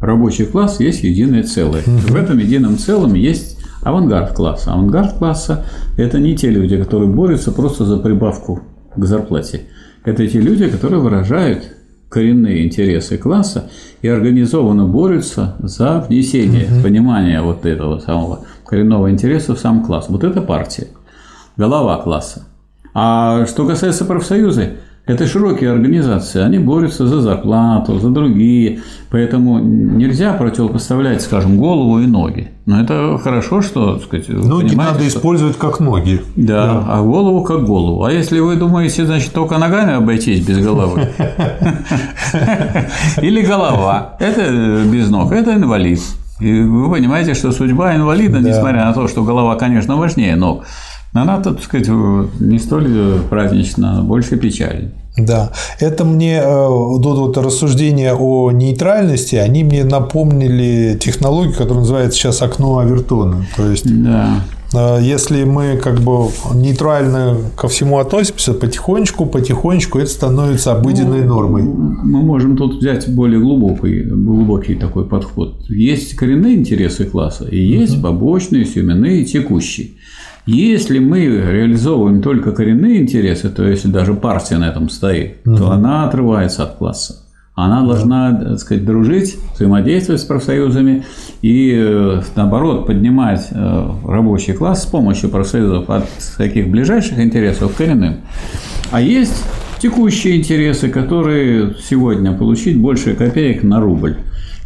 Рабочий 0.00 0.46
класс 0.46 0.80
есть 0.80 1.02
единое 1.02 1.42
целое. 1.44 1.82
Угу. 1.82 2.12
В 2.12 2.16
этом 2.16 2.38
едином 2.38 2.78
целом 2.78 3.14
есть 3.14 3.58
авангард 3.82 4.34
класса. 4.34 4.72
Авангард 4.72 5.18
класса– 5.18 5.64
это 5.96 6.18
не 6.18 6.36
те 6.36 6.50
люди, 6.50 6.76
которые 6.76 7.08
борются 7.08 7.52
просто 7.52 7.84
за 7.84 7.98
прибавку 7.98 8.60
к 8.96 9.04
зарплате. 9.04 9.62
Это 10.04 10.26
те 10.26 10.40
люди, 10.40 10.68
которые 10.68 11.00
выражают 11.00 11.64
коренные 12.08 12.64
интересы 12.64 13.18
класса 13.18 13.70
и 14.02 14.08
организованно 14.08 14.86
борются 14.86 15.56
за 15.60 16.00
внесение 16.08 16.66
угу. 16.66 16.82
понимания 16.82 17.42
вот 17.42 17.66
этого 17.66 17.98
самого 17.98 18.44
коренного 18.64 19.10
интереса 19.10 19.54
в 19.54 19.58
сам 19.58 19.84
класс. 19.84 20.06
Вот 20.08 20.24
это 20.24 20.40
партия, 20.40 20.88
голова 21.56 21.98
класса. 21.98 22.46
А 22.94 23.46
что 23.46 23.66
касается 23.66 24.04
профсоюза, 24.04 24.70
это 25.06 25.26
широкие 25.26 25.70
организации, 25.70 26.40
они 26.40 26.58
борются 26.58 27.06
за 27.06 27.20
зарплату, 27.20 27.98
за 27.98 28.08
другие, 28.08 28.80
поэтому 29.10 29.58
нельзя 29.58 30.32
противопоставлять, 30.32 31.20
скажем, 31.20 31.58
голову 31.58 32.00
и 32.00 32.06
ноги. 32.06 32.48
Но 32.64 32.80
это 32.80 33.18
хорошо, 33.22 33.60
что, 33.60 33.96
так 33.96 34.04
сказать, 34.04 34.28
ноги 34.30 34.74
надо 34.74 35.00
что... 35.00 35.08
использовать 35.08 35.58
как 35.58 35.78
ноги. 35.80 36.22
Да, 36.36 36.66
да, 36.66 36.84
а 36.88 37.02
голову 37.02 37.44
как 37.44 37.64
голову. 37.66 38.04
А 38.04 38.12
если 38.12 38.40
вы 38.40 38.56
думаете, 38.56 39.04
значит, 39.04 39.32
только 39.32 39.58
ногами 39.58 39.92
обойтись 39.92 40.40
без 40.40 40.64
головы, 40.64 41.02
или 43.20 43.42
голова, 43.42 44.16
это 44.18 44.84
без 44.90 45.10
ног, 45.10 45.32
это 45.32 45.52
инвалид. 45.52 46.00
И 46.40 46.62
вы 46.62 46.90
понимаете, 46.90 47.34
что 47.34 47.52
судьба 47.52 47.94
инвалида, 47.94 48.40
несмотря 48.40 48.86
на 48.86 48.94
то, 48.94 49.06
что 49.06 49.22
голова, 49.22 49.56
конечно, 49.56 49.96
важнее 49.96 50.34
ног, 50.34 50.64
она, 51.14 51.40
так 51.40 51.62
сказать, 51.62 51.88
не 52.40 52.58
столь 52.58 53.20
празднична, 53.30 54.02
больше 54.02 54.36
печаль. 54.36 54.90
Да, 55.16 55.52
это 55.78 56.04
мне 56.04 56.38
э, 56.38 56.66
вот, 56.68 57.04
вот 57.04 57.38
рассуждения 57.38 58.14
о 58.14 58.50
нейтральности, 58.50 59.36
они 59.36 59.62
мне 59.62 59.84
напомнили 59.84 60.98
технологию, 61.00 61.52
которая 61.52 61.80
называется 61.80 62.18
сейчас 62.18 62.42
окно 62.42 62.78
Авертона. 62.78 63.46
То 63.56 63.70
есть, 63.70 63.84
да. 64.02 64.40
Э, 64.74 64.98
если 65.00 65.44
мы 65.44 65.76
как 65.76 66.00
бы 66.00 66.30
нейтрально 66.54 67.36
ко 67.56 67.68
всему 67.68 67.98
относимся, 67.98 68.54
потихонечку, 68.54 69.26
потихонечку 69.26 70.00
это 70.00 70.10
становится 70.10 70.72
обыденной 70.72 71.22
ну, 71.22 71.34
нормой. 71.34 71.62
Мы 71.62 72.22
можем 72.22 72.56
тут 72.56 72.78
взять 72.78 73.08
более 73.08 73.38
глубокий, 73.38 74.02
глубокий 74.02 74.74
такой 74.74 75.04
подход. 75.04 75.64
Есть 75.68 76.16
коренные 76.16 76.56
интересы 76.56 77.04
класса, 77.04 77.44
и 77.44 77.58
есть 77.58 77.94
угу. 77.98 78.02
побочные, 78.02 78.64
семенные, 78.64 79.24
текущие. 79.24 79.90
Если 80.46 80.98
мы 80.98 81.24
реализовываем 81.24 82.20
только 82.20 82.52
коренные 82.52 83.00
интересы, 83.00 83.48
то 83.48 83.66
если 83.66 83.88
даже 83.88 84.14
партия 84.14 84.58
на 84.58 84.68
этом 84.68 84.88
стоит, 84.88 85.38
угу. 85.46 85.56
то 85.56 85.70
она 85.70 86.06
отрывается 86.06 86.64
от 86.64 86.76
класса. 86.76 87.20
Она 87.54 87.86
должна, 87.86 88.32
так 88.32 88.58
сказать, 88.58 88.84
дружить, 88.84 89.38
взаимодействовать 89.54 90.20
с 90.20 90.24
профсоюзами 90.24 91.04
и, 91.40 91.72
э, 91.72 92.20
наоборот, 92.34 92.84
поднимать 92.86 93.46
э, 93.52 93.90
рабочий 94.04 94.54
класс 94.54 94.82
с 94.82 94.86
помощью 94.86 95.30
профсоюзов 95.30 95.88
от 95.88 96.08
таких 96.36 96.68
ближайших 96.68 97.20
интересов 97.20 97.72
к 97.72 97.76
коренным. 97.76 98.16
А 98.90 99.00
есть 99.00 99.44
текущие 99.78 100.36
интересы, 100.36 100.88
которые 100.88 101.76
сегодня 101.80 102.32
получить 102.32 102.76
больше 102.76 103.14
копеек 103.14 103.62
на 103.62 103.80
рубль. 103.80 104.16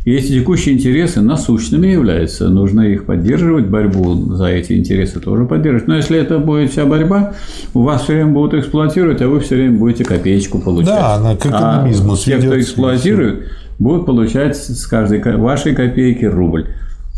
И 0.09 0.11
эти 0.11 0.29
текущие 0.41 0.75
интересы 0.75 1.21
насущными 1.21 1.87
являются. 1.87 2.49
Нужно 2.49 2.81
их 2.81 3.05
поддерживать, 3.05 3.67
борьбу 3.67 4.35
за 4.37 4.47
эти 4.47 4.73
интересы 4.73 5.21
тоже 5.21 5.45
поддерживать. 5.45 5.87
Но 5.87 5.97
если 5.97 6.19
это 6.19 6.39
будет 6.39 6.71
вся 6.71 6.87
борьба, 6.87 7.35
у 7.75 7.83
вас 7.83 8.05
все 8.05 8.15
время 8.15 8.33
будут 8.33 8.55
эксплуатировать, 8.55 9.21
а 9.21 9.29
вы 9.29 9.41
все 9.41 9.57
время 9.57 9.79
будете 9.79 10.05
копеечку 10.05 10.61
получать. 10.61 10.95
Да, 10.95 11.17
она 11.17 11.37
к 11.37 11.45
экономизму 11.45 12.15
а 12.15 12.17
те, 12.17 12.39
кто 12.39 12.59
эксплуатирует, 12.59 13.49
будут 13.79 14.07
получать 14.07 14.57
с 14.57 14.87
каждой 14.87 15.21
вашей 15.37 15.75
копейки 15.75 16.25
рубль. 16.25 16.69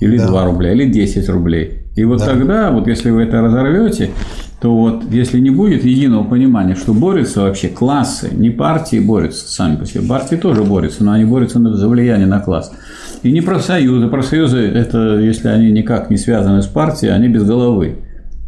Или 0.00 0.18
да. 0.18 0.26
2 0.26 0.44
рубля, 0.46 0.72
или 0.72 0.86
10 0.86 1.28
рублей. 1.28 1.82
И 1.96 2.04
вот 2.04 2.18
да. 2.18 2.26
тогда, 2.26 2.70
вот 2.70 2.86
если 2.86 3.10
вы 3.10 3.22
это 3.22 3.40
разорвете, 3.40 4.10
то 4.60 4.74
вот 4.76 5.04
если 5.10 5.40
не 5.40 5.50
будет 5.50 5.84
единого 5.84 6.24
понимания, 6.24 6.74
что 6.74 6.92
борются 6.92 7.42
вообще 7.42 7.68
классы, 7.68 8.28
не 8.32 8.50
партии 8.50 8.98
борются 8.98 9.50
сами 9.50 9.76
по 9.76 9.86
себе, 9.86 10.06
партии 10.06 10.36
тоже 10.36 10.62
борются, 10.62 11.04
но 11.04 11.12
они 11.12 11.24
борются 11.24 11.58
за 11.58 11.88
влияние 11.88 12.26
на 12.26 12.40
класс. 12.40 12.72
И 13.22 13.32
не 13.32 13.40
профсоюзы. 13.40 14.08
Профсоюзы– 14.08 14.58
это, 14.74 15.18
если 15.18 15.48
они 15.48 15.70
никак 15.70 16.10
не 16.10 16.16
связаны 16.16 16.62
с 16.62 16.66
партией, 16.66 17.12
они 17.12 17.28
без 17.28 17.44
головы. 17.44 17.96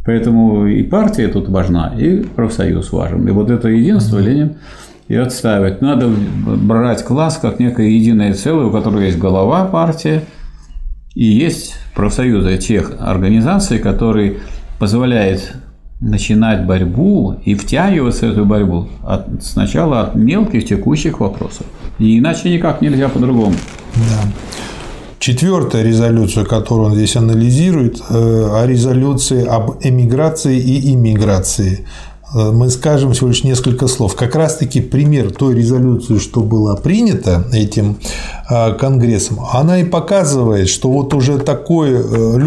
Поэтому 0.05 0.67
и 0.67 0.83
партия 0.83 1.27
тут 1.27 1.47
важна, 1.49 1.93
и 1.97 2.23
профсоюз 2.23 2.91
важен. 2.91 3.27
И 3.27 3.31
вот 3.31 3.49
это 3.49 3.69
единство 3.69 4.19
Ленин 4.19 4.55
и 5.07 5.15
отставить. 5.15 5.81
Надо 5.81 6.09
брать 6.09 7.03
класс 7.03 7.37
как 7.41 7.59
некое 7.59 7.89
единое 7.89 8.33
целое, 8.33 8.65
у 8.65 8.71
которого 8.71 8.99
есть 8.99 9.17
голова 9.17 9.65
партия, 9.65 10.23
и 11.15 11.25
есть 11.25 11.75
профсоюзы 11.95 12.57
тех 12.57 12.93
организаций, 12.99 13.79
которые 13.79 14.39
позволяют 14.79 15.53
начинать 15.99 16.65
борьбу 16.65 17.37
и 17.45 17.55
втягиваться 17.55 18.27
в 18.27 18.31
эту 18.31 18.45
борьбу 18.45 18.89
от, 19.03 19.27
сначала 19.41 20.01
от 20.01 20.15
мелких 20.15 20.65
текущих 20.67 21.19
вопросов. 21.19 21.65
И 21.97 22.19
иначе 22.19 22.49
никак 22.49 22.81
нельзя 22.81 23.07
по-другому. 23.07 23.55
Да. 23.95 24.31
Четвертая 25.19 25.83
резолюция, 25.83 26.43
которую 26.43 26.89
он 26.89 26.95
здесь 26.95 27.15
анализирует, 27.15 28.01
э, 28.09 28.13
о 28.13 28.65
резолюции 28.67 29.45
об 29.45 29.77
эмиграции 29.81 30.59
и 30.59 30.93
иммиграции. 30.93 31.85
Э, 32.33 32.51
мы 32.51 32.69
скажем 32.69 33.13
всего 33.13 33.29
лишь 33.29 33.43
несколько 33.43 33.87
слов. 33.87 34.15
Как 34.15 34.35
раз-таки 34.35 34.81
пример 34.81 35.31
той 35.31 35.55
резолюции, 35.55 36.17
что 36.17 36.41
была 36.41 36.75
принята 36.75 37.45
этим 37.51 37.97
э, 38.49 38.73
Конгрессом, 38.73 39.39
она 39.51 39.79
и 39.79 39.83
показывает, 39.83 40.69
что 40.69 40.91
вот 40.91 41.13
уже 41.13 41.37
такой 41.39 41.91
э, 41.91 42.37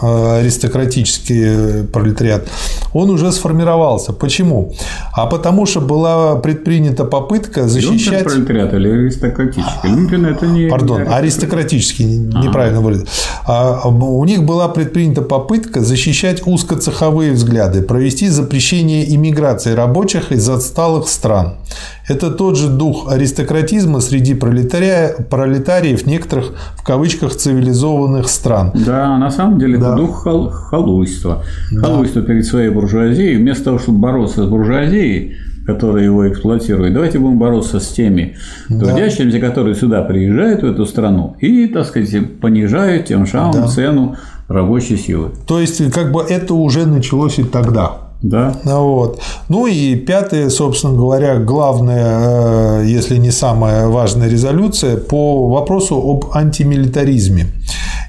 аристократический 0.00 1.84
пролетариат, 1.84 2.48
он 2.92 3.10
уже 3.10 3.32
сформировался. 3.32 4.12
Почему? 4.12 4.72
А 5.12 5.26
потому 5.26 5.66
что 5.66 5.80
была 5.80 6.36
предпринята 6.36 7.04
попытка 7.04 7.68
защищать... 7.68 8.24
Люмпен 8.24 8.46
пролетариат 8.46 8.74
или 8.74 8.88
аристократический? 8.88 9.90
Люмпен 9.90 10.26
это 10.26 10.46
не... 10.46 10.68
Пардон, 10.68 11.08
аристократический, 11.08 12.04
неправильно 12.04 12.80
выразил. 12.80 13.06
А, 13.46 13.88
у 13.88 14.24
них 14.24 14.44
была 14.44 14.68
предпринята 14.68 15.22
попытка 15.22 15.80
защищать 15.80 16.46
узкоцеховые 16.46 17.32
взгляды, 17.32 17.82
провести 17.82 18.28
запрещение 18.28 19.14
иммиграции 19.14 19.72
рабочих 19.72 20.32
из 20.32 20.48
отсталых 20.48 21.08
стран. 21.08 21.56
Это 22.08 22.30
тот 22.32 22.56
же 22.56 22.68
дух 22.68 23.10
аристократизма 23.10 24.00
среди 24.00 24.34
пролетария, 24.34 25.14
пролетариев 25.30 26.06
некоторых, 26.06 26.54
в 26.76 26.82
кавычках, 26.82 27.36
цивилизованных 27.36 28.28
стран. 28.28 28.72
Да, 28.74 29.16
на 29.16 29.30
самом 29.30 29.60
деле 29.60 29.78
да. 29.80 29.96
дух 29.96 30.22
хал- 30.22 30.50
халуйства. 30.50 31.44
Да. 31.70 31.80
Халуйство 31.80 32.22
перед 32.22 32.44
своей 32.44 32.70
буржуазией. 32.70 33.36
Вместо 33.36 33.64
того, 33.64 33.78
чтобы 33.78 33.98
бороться 33.98 34.44
с 34.44 34.48
буржуазией, 34.48 35.36
которая 35.66 36.04
его 36.04 36.28
эксплуатирует, 36.28 36.94
давайте 36.94 37.18
будем 37.18 37.38
бороться 37.38 37.80
с 37.80 37.88
теми 37.88 38.36
да. 38.68 38.86
трудящимися, 38.86 39.40
которые 39.40 39.74
сюда 39.74 40.02
приезжают, 40.02 40.62
в 40.62 40.66
эту 40.66 40.86
страну, 40.86 41.36
и, 41.40 41.66
так 41.66 41.86
сказать, 41.86 42.40
понижают 42.40 43.06
тем 43.06 43.26
самым 43.26 43.52
да. 43.52 43.66
цену 43.66 44.16
рабочей 44.48 44.96
силы. 44.96 45.30
То 45.46 45.60
есть, 45.60 45.90
как 45.92 46.12
бы 46.12 46.22
это 46.22 46.54
уже 46.54 46.86
началось 46.86 47.38
и 47.38 47.44
тогда. 47.44 48.10
Да. 48.22 48.54
Вот. 48.64 49.20
Ну 49.48 49.66
и 49.66 49.96
пятое, 49.96 50.50
собственно 50.50 50.94
говоря, 50.94 51.38
главная, 51.38 52.82
э, 52.82 52.86
если 52.86 53.16
не 53.16 53.30
самая 53.30 53.88
важная 53.88 54.28
резолюция 54.28 54.98
по 54.98 55.48
вопросу 55.48 55.96
об 55.96 56.26
антимилитаризме. 56.34 57.46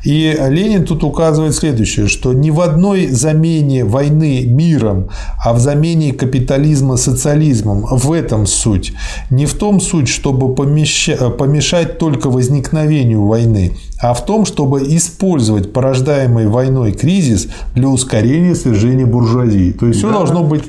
И 0.04 0.36
Ленин 0.50 0.86
тут 0.86 1.04
указывает 1.04 1.56
следующее, 1.56 2.08
что 2.08 2.34
ни 2.34 2.50
в 2.50 2.60
одной 2.62 3.08
замене 3.08 3.86
войны 3.86 4.46
миром, 4.46 5.10
а 5.44 5.54
в 5.54 5.60
замене 5.60 6.14
капитализма 6.14 6.98
социализмом 6.98 7.86
в 7.86 8.12
этом 8.12 8.46
суть. 8.48 8.94
Не 9.30 9.46
в 9.46 9.54
том 9.54 9.80
суть, 9.80 10.08
чтобы 10.08 10.56
помешать 10.56 11.98
только 12.00 12.30
возникновению 12.30 13.26
войны, 13.26 13.78
а 14.02 14.14
в 14.14 14.26
том, 14.26 14.46
чтобы 14.46 14.82
использовать 14.96 15.72
порождаемый 15.72 16.48
войной 16.48 16.92
кризис 16.94 17.48
для 17.76 17.88
ускорения 17.88 18.56
свержения 18.56 19.06
буржуазии. 19.06 19.72
То 19.72 19.88
есть 19.88 20.00
все 20.00 20.10
да. 20.10 20.16
должно 20.16 20.44
быть 20.44 20.64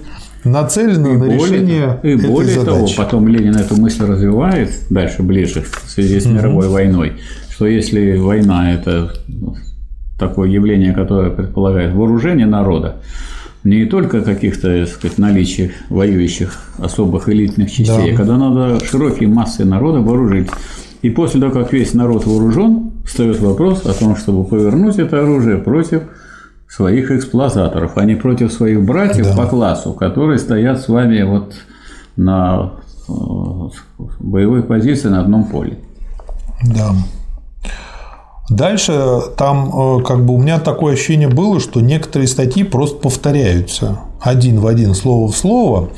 нацелено 0.45 1.09
и 1.09 1.17
на 1.17 1.27
более, 1.27 1.39
решение 1.39 2.01
и 2.03 2.09
этой 2.09 2.31
более 2.31 2.55
задачи. 2.55 2.67
того, 2.67 2.89
потом 2.97 3.29
Ленин 3.29 3.57
эту 3.57 3.77
мысль 3.77 4.05
развивает 4.05 4.71
дальше 4.91 5.23
ближе 5.23 5.63
в 5.63 5.91
связи 5.91 6.21
с 6.21 6.27
мировой 6.27 6.67
угу. 6.67 6.75
войной, 6.75 7.13
что 7.53 7.67
если 7.67 8.17
война 8.17 8.73
это 8.73 9.13
такое 10.19 10.49
явление, 10.49 10.93
которое 10.93 11.31
предполагает 11.31 11.95
вооружение 11.95 12.47
народа, 12.47 12.97
не 13.65 13.85
только 13.85 14.23
каких-то, 14.23 14.87
сказать, 14.87 15.19
наличий 15.19 15.73
воюющих 15.89 16.59
особых 16.79 17.29
элитных 17.29 17.71
частей, 17.71 18.09
да. 18.09 18.15
а 18.15 18.17
когда 18.17 18.37
надо 18.37 18.85
широкие 18.85 19.29
массы 19.29 19.65
народа 19.65 20.01
вооружить. 20.01 20.49
И 21.03 21.11
после 21.11 21.41
того, 21.41 21.53
как 21.53 21.73
весь 21.73 21.95
народ 21.95 22.27
вооружен, 22.27 22.91
встает 23.05 23.41
вопрос 23.41 23.85
о 23.87 23.93
том, 23.93 24.17
чтобы 24.17 24.45
повернуть 24.45 24.99
это 24.99 25.21
оружие 25.21 25.59
против 25.59 26.03
своих 26.69 27.11
эксплуататоров, 27.11 27.93
а 27.97 28.05
не 28.05 28.15
против 28.15 28.53
своих 28.53 28.83
братьев 28.83 29.27
да. 29.27 29.37
по 29.37 29.47
классу, 29.47 29.93
которые 29.93 30.39
стоят 30.39 30.81
с 30.81 30.89
вами 30.89 31.23
вот 31.23 31.55
на 32.17 32.73
э, 33.09 33.13
боевой 34.21 34.63
позиции 34.63 35.09
на 35.09 35.21
одном 35.21 35.45
поле. 35.45 35.79
Да. 36.65 36.93
Дальше 38.57 39.21
там 39.37 39.99
э, 39.99 40.03
как 40.03 40.25
бы 40.25 40.35
у 40.35 40.39
меня 40.39 40.59
такое 40.59 40.95
ощущение 40.95 41.29
было, 41.29 41.61
что 41.61 41.81
некоторые 41.81 42.29
статьи 42.29 42.65
просто 42.65 42.99
повторяются 42.99 44.01
один 44.21 44.61
в 44.61 44.67
один, 44.67 44.95
слово 44.95 45.31
в 45.31 45.37
слово. 45.37 45.91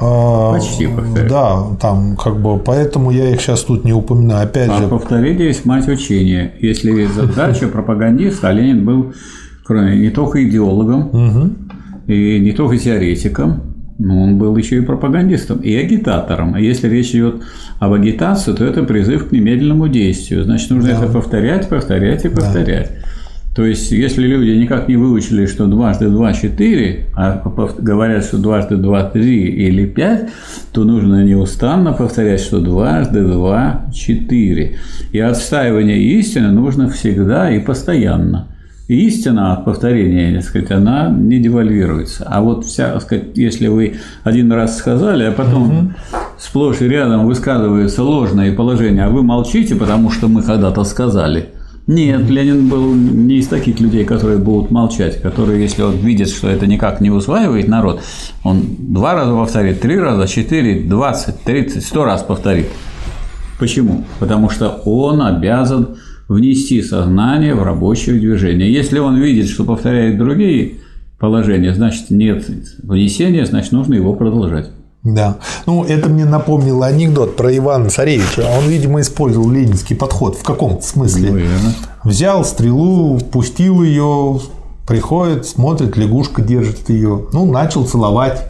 А, 0.00 0.54
Почти 0.54 0.86
повторяются. 0.86 1.28
Да, 1.28 1.76
там 1.80 2.16
как 2.16 2.40
бы, 2.40 2.58
поэтому 2.58 3.10
я 3.10 3.30
их 3.30 3.40
сейчас 3.40 3.62
тут 3.62 3.84
не 3.84 3.92
упоминаю. 3.92 4.44
Опять 4.44 4.70
а 4.70 4.78
же. 4.78 4.88
повторение 4.88 5.46
есть 5.46 5.64
мать 5.64 5.88
учения. 5.88 6.54
Если 6.60 7.06
задача 7.06 7.68
пропагандиста, 7.72 8.50
Ленин 8.50 8.84
был, 8.84 9.12
кроме 9.64 9.96
не 9.96 10.10
только 10.10 10.46
идеологом 10.48 11.56
и 12.06 12.40
не 12.40 12.52
только 12.52 12.78
теоретиком, 12.78 13.71
но 14.04 14.22
он 14.22 14.36
был 14.36 14.56
еще 14.56 14.78
и 14.78 14.80
пропагандистом, 14.80 15.58
и 15.58 15.74
агитатором. 15.74 16.54
А 16.54 16.60
если 16.60 16.88
речь 16.88 17.10
идет 17.10 17.42
об 17.78 17.92
агитации, 17.92 18.52
то 18.52 18.64
это 18.64 18.82
призыв 18.82 19.28
к 19.28 19.32
немедленному 19.32 19.88
действию. 19.88 20.44
Значит, 20.44 20.70
нужно 20.70 20.90
да. 20.90 20.98
это 20.98 21.12
повторять, 21.12 21.68
повторять 21.68 22.24
и 22.24 22.28
повторять. 22.28 22.90
Да. 22.90 23.08
То 23.54 23.66
есть, 23.66 23.92
если 23.92 24.26
люди 24.26 24.50
никак 24.58 24.88
не 24.88 24.96
выучили, 24.96 25.44
что 25.44 25.66
дважды 25.66 26.08
два– 26.08 26.32
четыре, 26.34 27.08
а 27.14 27.42
говорят, 27.78 28.24
что 28.24 28.38
дважды 28.38 28.76
два– 28.76 29.04
три 29.12 29.44
или 29.44 29.84
пять, 29.84 30.30
то 30.72 30.84
нужно 30.84 31.22
неустанно 31.22 31.92
повторять, 31.92 32.40
что 32.40 32.60
дважды 32.60 33.22
два– 33.22 33.86
четыре. 33.94 34.78
И 35.12 35.18
отстаивание 35.20 35.98
истины 35.98 36.50
нужно 36.50 36.88
всегда 36.88 37.50
и 37.50 37.60
постоянно. 37.60 38.48
И 38.92 39.06
истина 39.06 39.54
от 39.54 39.64
повторения, 39.64 40.34
так 40.34 40.44
сказать, 40.44 40.70
она 40.70 41.08
не 41.08 41.38
девальвируется. 41.38 42.26
А 42.28 42.42
вот 42.42 42.66
вся, 42.66 42.92
так 42.92 43.00
сказать, 43.00 43.24
если 43.36 43.68
вы 43.68 43.94
один 44.22 44.52
раз 44.52 44.76
сказали, 44.76 45.24
а 45.24 45.32
потом 45.32 45.62
угу. 45.62 45.92
сплошь 46.38 46.82
и 46.82 46.88
рядом 46.88 47.24
высказывается 47.24 48.02
ложное 48.02 48.54
положение, 48.54 49.04
а 49.04 49.08
вы 49.08 49.22
молчите, 49.22 49.76
потому 49.76 50.10
что 50.10 50.28
мы 50.28 50.42
когда-то 50.42 50.84
сказали– 50.84 51.48
нет, 51.88 52.30
Ленин 52.30 52.68
был 52.68 52.94
не 52.94 53.38
из 53.38 53.48
таких 53.48 53.80
людей, 53.80 54.04
которые 54.04 54.38
будут 54.38 54.70
молчать, 54.70 55.20
которые, 55.20 55.60
если 55.60 55.82
он 55.82 55.96
видит, 55.96 56.28
что 56.28 56.48
это 56.48 56.68
никак 56.68 57.00
не 57.00 57.10
усваивает 57.10 57.66
народ, 57.66 58.02
он 58.44 58.62
два 58.78 59.14
раза 59.14 59.32
повторит, 59.32 59.80
три 59.80 59.98
раза, 59.98 60.28
четыре, 60.28 60.80
двадцать, 60.82 61.40
тридцать, 61.40 61.84
сто 61.84 62.04
раз 62.04 62.22
повторит. 62.22 62.68
Почему? 63.58 64.04
Потому 64.20 64.48
что 64.48 64.80
он 64.84 65.22
обязан 65.22 65.96
внести 66.32 66.82
сознание 66.82 67.54
в 67.54 67.62
рабочее 67.62 68.18
движение. 68.18 68.72
Если 68.72 68.98
он 68.98 69.20
видит, 69.20 69.48
что 69.48 69.64
повторяет 69.64 70.18
другие 70.18 70.74
положения, 71.18 71.74
значит 71.74 72.10
нет 72.10 72.44
внесения, 72.82 73.46
значит 73.46 73.72
нужно 73.72 73.94
его 73.94 74.14
продолжать. 74.14 74.70
Да. 75.04 75.38
Ну, 75.66 75.84
это 75.84 76.08
мне 76.08 76.24
напомнило 76.24 76.86
анекдот 76.86 77.36
про 77.36 77.56
Ивана 77.56 77.90
Царевича. 77.90 78.46
Он, 78.56 78.68
видимо, 78.68 79.00
использовал 79.00 79.50
ленинский 79.50 79.96
подход 79.96 80.36
в 80.36 80.44
каком-то 80.44 80.82
смысле. 80.82 81.32
Наверное. 81.32 81.74
Взял 82.04 82.44
стрелу, 82.44 83.18
пустил 83.18 83.82
ее, 83.82 84.40
приходит, 84.86 85.46
смотрит, 85.46 85.96
лягушка 85.96 86.40
держит 86.42 86.88
ее. 86.88 87.26
Ну, 87.32 87.50
начал 87.50 87.84
целовать. 87.84 88.46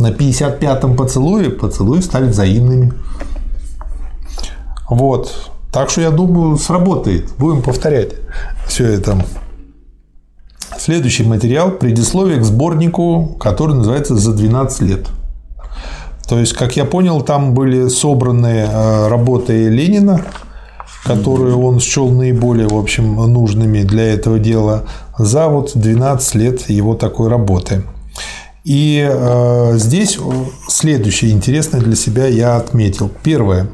На 0.00 0.10
55-м 0.10 0.96
поцелуе 0.96 1.50
поцелуи 1.50 2.00
стали 2.00 2.28
взаимными. 2.28 2.92
Вот. 4.90 5.52
Так 5.74 5.90
что 5.90 6.02
я 6.02 6.10
думаю, 6.12 6.56
сработает. 6.56 7.32
Будем 7.36 7.60
повторять 7.60 8.12
все 8.68 8.86
это. 8.86 9.18
Следующий 10.78 11.24
материал– 11.24 11.70
предисловие 11.80 12.38
к 12.38 12.44
сборнику, 12.44 13.36
который 13.40 13.74
называется 13.74 14.14
«За 14.14 14.32
12 14.32 14.80
лет». 14.82 15.08
То 16.28 16.38
есть, 16.38 16.52
как 16.52 16.76
я 16.76 16.84
понял, 16.84 17.22
там 17.22 17.54
были 17.54 17.88
собраны 17.88 18.68
э, 18.68 19.08
работы 19.08 19.68
Ленина, 19.68 20.22
которые 21.04 21.56
он 21.56 21.80
счел 21.80 22.08
наиболее, 22.08 22.68
в 22.68 22.78
общем, 22.78 23.16
нужными 23.32 23.82
для 23.82 24.14
этого 24.14 24.38
дела, 24.38 24.84
за 25.18 25.48
вот 25.48 25.72
12 25.74 26.34
лет 26.36 26.70
его 26.70 26.94
такой 26.94 27.28
работы. 27.28 27.82
И 28.62 29.04
э, 29.06 29.72
здесь 29.74 30.18
следующее 30.68 31.32
интересное 31.32 31.80
для 31.80 31.96
себя 31.96 32.26
я 32.26 32.56
отметил. 32.56 33.10
Первое. 33.24 33.68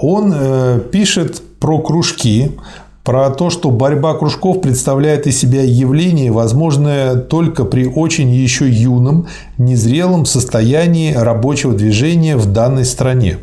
Он 0.00 0.32
э, 0.34 0.80
пишет 0.92 1.42
про 1.58 1.78
кружки, 1.78 2.52
про 3.04 3.28
то, 3.30 3.50
что 3.50 3.70
борьба 3.70 4.14
кружков 4.14 4.62
представляет 4.62 5.26
из 5.26 5.38
себя 5.38 5.62
явление, 5.62 6.32
возможное 6.32 7.16
только 7.16 7.64
при 7.64 7.86
очень 7.86 8.30
еще 8.30 8.68
юном, 8.68 9.26
незрелом 9.58 10.24
состоянии 10.24 11.12
рабочего 11.12 11.74
движения 11.74 12.36
в 12.36 12.46
данной 12.46 12.86
стране. 12.86 13.38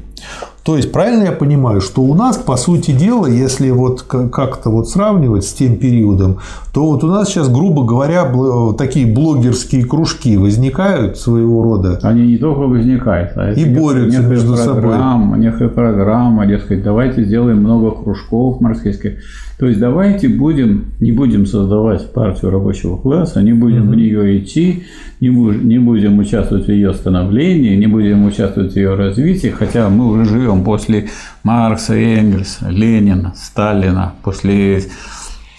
То 0.63 0.75
есть, 0.75 0.91
правильно 0.91 1.23
я 1.23 1.31
понимаю, 1.31 1.81
что 1.81 2.03
у 2.03 2.13
нас, 2.13 2.37
по 2.37 2.55
сути 2.55 2.91
дела, 2.91 3.25
если 3.25 3.71
вот 3.71 4.03
как-то 4.03 4.69
вот 4.69 4.87
сравнивать 4.89 5.43
с 5.43 5.53
тем 5.53 5.77
периодом, 5.77 6.37
то 6.71 6.85
вот 6.87 7.03
у 7.03 7.07
нас 7.07 7.29
сейчас, 7.29 7.49
грубо 7.49 7.83
говоря, 7.83 8.31
такие 8.77 9.11
блогерские 9.11 9.85
кружки 9.85 10.37
возникают 10.37 11.17
своего 11.17 11.63
рода. 11.63 11.99
Они 12.03 12.27
не 12.27 12.37
только 12.37 12.59
возникают, 12.59 13.31
а 13.37 13.53
и 13.53 13.65
борются 13.65 14.21
между 14.21 14.53
программа, 14.53 15.23
собой. 15.25 15.39
Некая 15.39 15.69
программа, 15.69 16.45
дескать, 16.45 16.83
давайте 16.83 17.23
сделаем 17.23 17.57
много 17.57 17.91
кружков 17.91 18.61
марксистских. 18.61 19.13
То 19.61 19.67
есть 19.67 19.79
давайте 19.79 20.27
будем, 20.27 20.85
не 20.99 21.11
будем 21.11 21.45
создавать 21.45 22.11
партию 22.13 22.49
рабочего 22.49 22.97
класса, 22.97 23.43
не 23.43 23.53
будем 23.53 23.83
угу. 23.83 23.91
в 23.91 23.95
нее 23.95 24.39
идти, 24.39 24.85
не, 25.19 25.27
не 25.27 25.77
будем 25.77 26.17
участвовать 26.17 26.65
в 26.65 26.71
ее 26.71 26.95
становлении, 26.95 27.75
не 27.75 27.85
будем 27.85 28.25
участвовать 28.25 28.73
в 28.73 28.75
ее 28.75 28.95
развитии, 28.95 29.49
хотя 29.49 29.87
мы 29.89 30.07
уже 30.07 30.25
живем 30.25 30.63
после 30.63 31.09
Маркса, 31.43 31.93
Энгельса, 31.93 32.69
Ленина, 32.69 33.35
Сталина, 33.37 34.13
после 34.23 34.81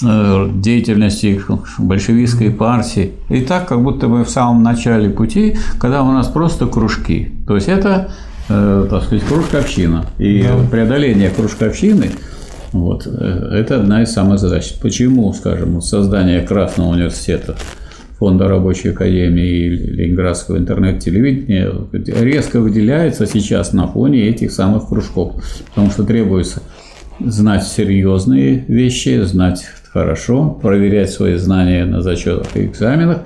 э, 0.05 0.49
деятельности 0.53 1.41
большевистской 1.79 2.51
партии. 2.51 3.13
И 3.29 3.43
так, 3.43 3.69
как 3.69 3.85
будто 3.85 4.09
бы 4.09 4.25
в 4.25 4.31
самом 4.31 4.65
начале 4.65 5.11
пути, 5.11 5.55
когда 5.79 6.03
у 6.03 6.11
нас 6.11 6.27
просто 6.27 6.67
кружки. 6.67 7.31
То 7.47 7.55
есть 7.55 7.69
это, 7.69 8.13
э, 8.49 8.87
так 8.91 9.05
сказать, 9.05 9.25
кружковщина. 9.29 10.07
И 10.19 10.43
да. 10.43 10.69
преодоление 10.69 11.31
кружковщины 11.31 12.11
вот, 12.73 13.07
это 13.07 13.77
одна 13.81 14.03
из 14.03 14.13
самых 14.13 14.39
задач. 14.39 14.75
Почему, 14.81 15.33
скажем, 15.33 15.81
создание 15.81 16.41
Красного 16.41 16.89
университета 16.89 17.55
Фонда 18.19 18.47
рабочей 18.47 18.91
академии 18.91 19.65
и 19.65 19.69
Ленинградского 19.69 20.57
интернет-телевидения 20.57 21.73
резко 21.93 22.61
выделяется 22.61 23.27
сейчас 23.27 23.73
на 23.73 23.89
фоне 23.89 24.29
этих 24.29 24.53
самых 24.53 24.89
кружков, 24.89 25.43
потому 25.71 25.91
что 25.91 26.05
требуется 26.05 26.63
знать 27.19 27.67
серьезные 27.67 28.65
вещи, 28.69 29.21
знать 29.25 29.65
хорошо, 29.93 30.47
проверять 30.51 31.11
свои 31.11 31.37
знания 31.37 31.85
на 31.85 32.03
зачетах 32.03 32.57
и 32.57 32.65
экзаменах. 32.67 33.19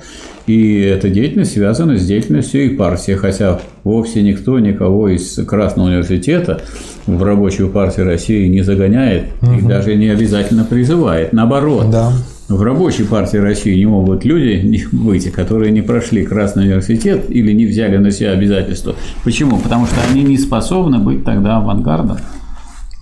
И 0.46 0.80
эта 0.80 1.08
деятельность 1.08 1.52
связана 1.52 1.96
с 1.96 2.06
деятельностью 2.06 2.66
и 2.66 2.76
партии, 2.76 3.12
хотя 3.12 3.60
вовсе 3.82 4.22
никто 4.22 4.58
никого 4.58 5.08
из 5.08 5.34
Красного 5.44 5.88
университета 5.88 6.60
в 7.06 7.22
рабочую 7.22 7.70
партию 7.70 8.06
России 8.06 8.46
не 8.46 8.62
загоняет 8.62 9.24
угу. 9.42 9.52
и 9.52 9.62
даже 9.62 9.96
не 9.96 10.08
обязательно 10.08 10.64
призывает. 10.64 11.32
Наоборот, 11.32 11.90
да 11.90 12.12
в 12.48 12.62
рабочей 12.62 13.02
партии 13.02 13.38
России 13.38 13.76
не 13.76 13.86
могут 13.86 14.24
люди 14.24 14.86
выйти, 14.92 15.30
которые 15.30 15.72
не 15.72 15.82
прошли 15.82 16.24
Красный 16.24 16.64
университет 16.64 17.28
или 17.28 17.52
не 17.52 17.66
взяли 17.66 17.96
на 17.96 18.12
себя 18.12 18.30
обязательства. 18.30 18.94
Почему? 19.24 19.58
Потому 19.58 19.86
что 19.86 19.96
они 20.08 20.22
не 20.22 20.38
способны 20.38 20.98
быть 20.98 21.24
тогда 21.24 21.56
авангардом 21.56 22.18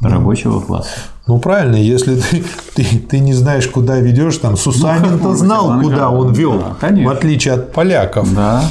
рабочего 0.00 0.60
класса. 0.60 0.98
Ну 1.26 1.38
правильно, 1.38 1.76
если 1.76 2.16
ты, 2.16 2.44
ты, 2.74 2.84
ты 2.98 3.18
не 3.18 3.32
знаешь, 3.32 3.66
куда 3.66 3.98
ведешь, 3.98 4.36
там 4.36 4.56
Сусанин-то 4.56 5.28
ну, 5.28 5.34
знал, 5.34 5.80
куда 5.80 6.10
он 6.10 6.32
вел, 6.32 6.62
да, 6.80 6.88
в 6.90 7.08
отличие 7.08 7.54
от 7.54 7.72
поляков. 7.72 8.32
Да. 8.34 8.62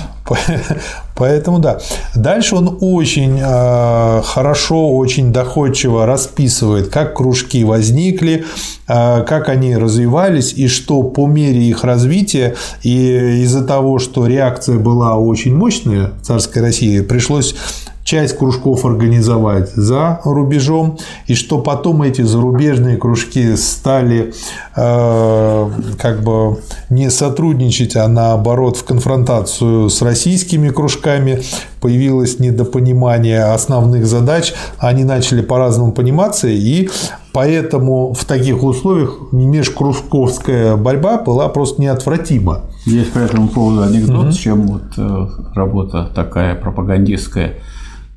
Поэтому 1.16 1.60
да. 1.60 1.80
Дальше 2.16 2.56
он 2.56 2.78
очень 2.82 3.40
э, 3.42 4.22
хорошо, 4.24 4.96
очень 4.96 5.34
доходчиво 5.34 6.06
расписывает, 6.06 6.90
как 6.90 7.16
кружки 7.16 7.64
возникли, 7.64 8.46
э, 8.88 9.24
как 9.24 9.50
они 9.50 9.76
развивались 9.76 10.54
и 10.54 10.68
что 10.68 11.04
по 11.04 11.28
мере 11.28 11.62
их 11.64 11.84
развития 11.84 12.56
и 12.84 13.42
из-за 13.44 13.66
того, 13.66 14.00
что 14.00 14.26
реакция 14.26 14.80
была 14.80 15.18
очень 15.18 15.56
мощная 15.56 16.12
в 16.22 16.26
царской 16.26 16.62
России, 16.62 17.02
пришлось 17.02 17.56
часть 18.04 18.38
кружков 18.38 18.86
организовать 18.86 19.72
за 19.74 20.20
рубежом, 20.24 20.98
и 21.28 21.36
что 21.36 21.60
потом 21.60 22.04
эти 22.04 22.22
зарубежные 22.22 22.98
кружки 22.98 23.56
стали 23.56 24.34
э, 24.76 25.70
как 25.98 26.24
бы 26.24 26.60
не 26.90 27.10
сотрудничать, 27.10 27.96
а 27.96 28.08
наоборот 28.08 28.78
в 28.78 28.84
конфронтацию 28.84 29.90
с 29.90 30.02
российскими 30.02 30.70
кружками, 30.70 31.42
появилось 31.80 32.40
недопонимание 32.40 33.44
основных 33.46 34.06
задач, 34.06 34.54
они 34.78 35.04
начали 35.04 35.42
по-разному 35.42 35.92
пониматься, 35.92 36.48
и 36.48 36.90
поэтому 37.34 38.14
в 38.14 38.24
таких 38.26 38.64
условиях 38.64 39.18
межкружковская 39.32 40.76
борьба 40.78 41.18
была 41.18 41.50
просто 41.50 41.82
неотвратима. 41.82 42.62
Есть 42.86 43.14
по 43.14 43.20
этому 43.20 43.48
поводу 43.48 43.84
анекдот, 43.84 44.26
угу. 44.26 44.34
чем 44.34 44.68
вот 44.68 44.84
э, 44.98 45.28
работа 45.56 46.10
такая 46.14 46.56
пропагандистская 46.56 47.56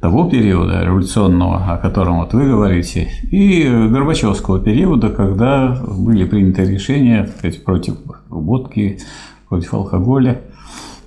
того 0.07 0.31
периода 0.31 0.85
революционного, 0.85 1.75
о 1.75 1.79
котором 1.79 2.21
вот 2.21 2.33
вы 2.33 2.49
говорите, 2.49 3.11
и 3.33 3.65
Горбачевского 3.65 4.61
периода, 4.61 5.09
когда 5.09 5.83
были 5.85 6.25
приняты 6.25 6.65
решения 6.65 7.25
так 7.25 7.39
сказать, 7.39 7.65
против 7.65 7.95
водки, 8.29 9.01
против 9.49 9.75
алкоголя. 9.75 10.43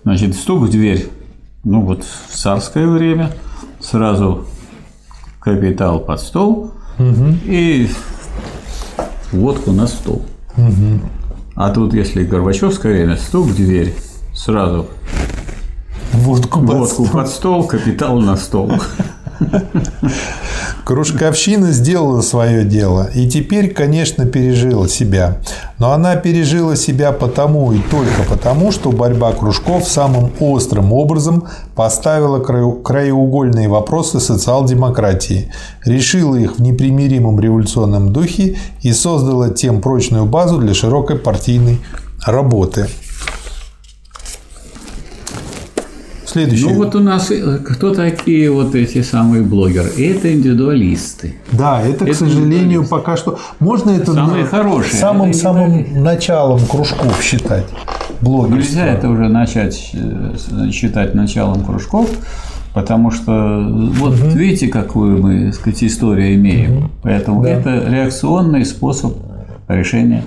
Значит, 0.04 0.36
стук 0.36 0.64
в 0.64 0.70
дверь, 0.70 1.08
ну 1.64 1.80
вот 1.80 2.04
в 2.04 2.36
царское 2.36 2.88
время, 2.88 3.32
сразу 3.80 4.46
капитал 5.40 6.02
под 6.02 6.20
стол 6.20 6.74
угу. 6.98 7.38
и 7.46 7.88
водку 9.32 9.72
на 9.72 9.88
стол. 9.88 10.26
Угу. 10.58 11.00
А 11.56 11.70
тут, 11.70 11.94
если 11.94 12.26
Горбачевское 12.26 12.92
время, 12.92 13.16
стук 13.16 13.46
в 13.46 13.56
дверь, 13.56 13.96
сразу 14.34 14.88
Водку, 16.20 16.60
Водку 16.60 17.06
под 17.06 17.30
стол, 17.30 17.66
капитал 17.66 18.20
на 18.20 18.36
стол. 18.36 18.72
Кружковщина 20.84 21.72
сделала 21.72 22.22
свое 22.22 22.66
дело 22.66 23.10
и 23.14 23.30
теперь, 23.30 23.74
конечно, 23.74 24.26
пережила 24.26 24.90
себя. 24.90 25.38
Но 25.78 25.94
она 25.94 26.18
пережила 26.18 26.76
себя 26.76 27.14
потому 27.14 27.72
и 27.72 27.80
только 27.80 28.24
потому, 28.28 28.72
что 28.72 28.92
борьба 28.92 29.32
кружков 29.32 29.88
самым 29.88 30.32
острым 30.42 30.92
образом 30.92 31.48
поставила 31.74 32.40
краеугольные 32.40 33.70
вопросы 33.70 34.20
социал-демократии, 34.20 35.52
решила 35.86 36.36
их 36.36 36.58
в 36.58 36.62
непримиримом 36.62 37.40
революционном 37.40 38.12
духе 38.12 38.58
и 38.82 38.92
создала 38.92 39.50
тем 39.52 39.80
прочную 39.80 40.26
базу 40.26 40.58
для 40.58 40.74
широкой 40.74 41.16
партийной 41.16 41.80
работы. 42.26 42.88
Следующий. 46.30 46.66
Ну 46.66 46.76
вот 46.76 46.94
у 46.94 47.00
нас 47.00 47.32
э, 47.32 47.58
кто 47.58 47.92
такие 47.92 48.52
вот 48.52 48.76
эти 48.76 49.02
самые 49.02 49.42
блогеры? 49.42 49.90
Это 49.98 50.32
индивидуалисты. 50.32 51.36
Да, 51.52 51.82
это, 51.82 52.06
это 52.06 52.14
к 52.14 52.16
сожалению, 52.16 52.86
пока 52.88 53.18
что 53.18 53.40
можно 53.60 53.90
это 53.90 54.14
самые 54.14 54.46
хорошие. 54.46 54.94
самым 54.94 55.34
самым 55.34 56.04
началом 56.04 56.60
кружков 56.68 57.20
считать. 57.24 57.66
Блогерство. 58.22 58.56
Нельзя 58.58 58.86
это 58.86 59.10
уже 59.10 59.28
начать 59.28 59.90
э, 59.94 60.70
считать 60.72 61.16
началом 61.16 61.64
кружков, 61.64 62.08
потому 62.76 63.10
что 63.10 63.66
вот 63.98 64.14
угу. 64.14 64.28
видите, 64.30 64.68
какую 64.68 65.24
мы, 65.24 65.46
так 65.48 65.56
сказать, 65.56 65.84
историю 65.84 66.36
имеем. 66.36 66.78
Угу. 66.78 66.90
Поэтому 67.02 67.42
да. 67.42 67.50
это 67.50 67.90
реакционный 67.90 68.66
способ 68.66 69.14
решения 69.68 70.24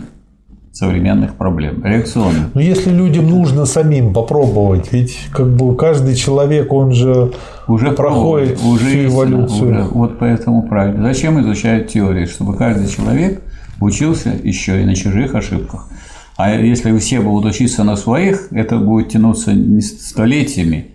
современных 0.72 1.34
проблем, 1.34 1.84
реакционных. 1.84 2.54
Но 2.54 2.60
если 2.60 2.90
людям 2.90 3.28
нужно 3.28 3.66
самим 3.66 4.14
попробовать, 4.14 4.90
ведь 4.92 5.18
как 5.30 5.54
бы 5.54 5.76
каждый 5.76 6.14
человек, 6.14 6.72
он 6.72 6.92
же 6.92 7.32
уже 7.68 7.92
проходит 7.92 8.58
уже 8.64 8.86
всю 8.86 9.04
эволюцию. 9.06 9.70
Уже, 9.70 9.82
вот 9.92 10.18
поэтому 10.18 10.62
правильно. 10.62 11.12
Зачем 11.12 11.40
изучать 11.42 11.92
теории? 11.92 12.24
Чтобы 12.24 12.56
каждый 12.56 12.88
человек 12.88 13.42
учился 13.80 14.32
еще 14.42 14.80
и 14.80 14.84
на 14.86 14.94
чужих 14.94 15.34
ошибках. 15.34 15.88
А 16.36 16.50
если 16.54 16.96
все 16.98 17.20
будут 17.20 17.52
учиться 17.52 17.84
на 17.84 17.96
своих, 17.96 18.48
это 18.52 18.78
будет 18.78 19.10
тянуться 19.10 19.52
не 19.52 19.82
столетиями 19.82 20.86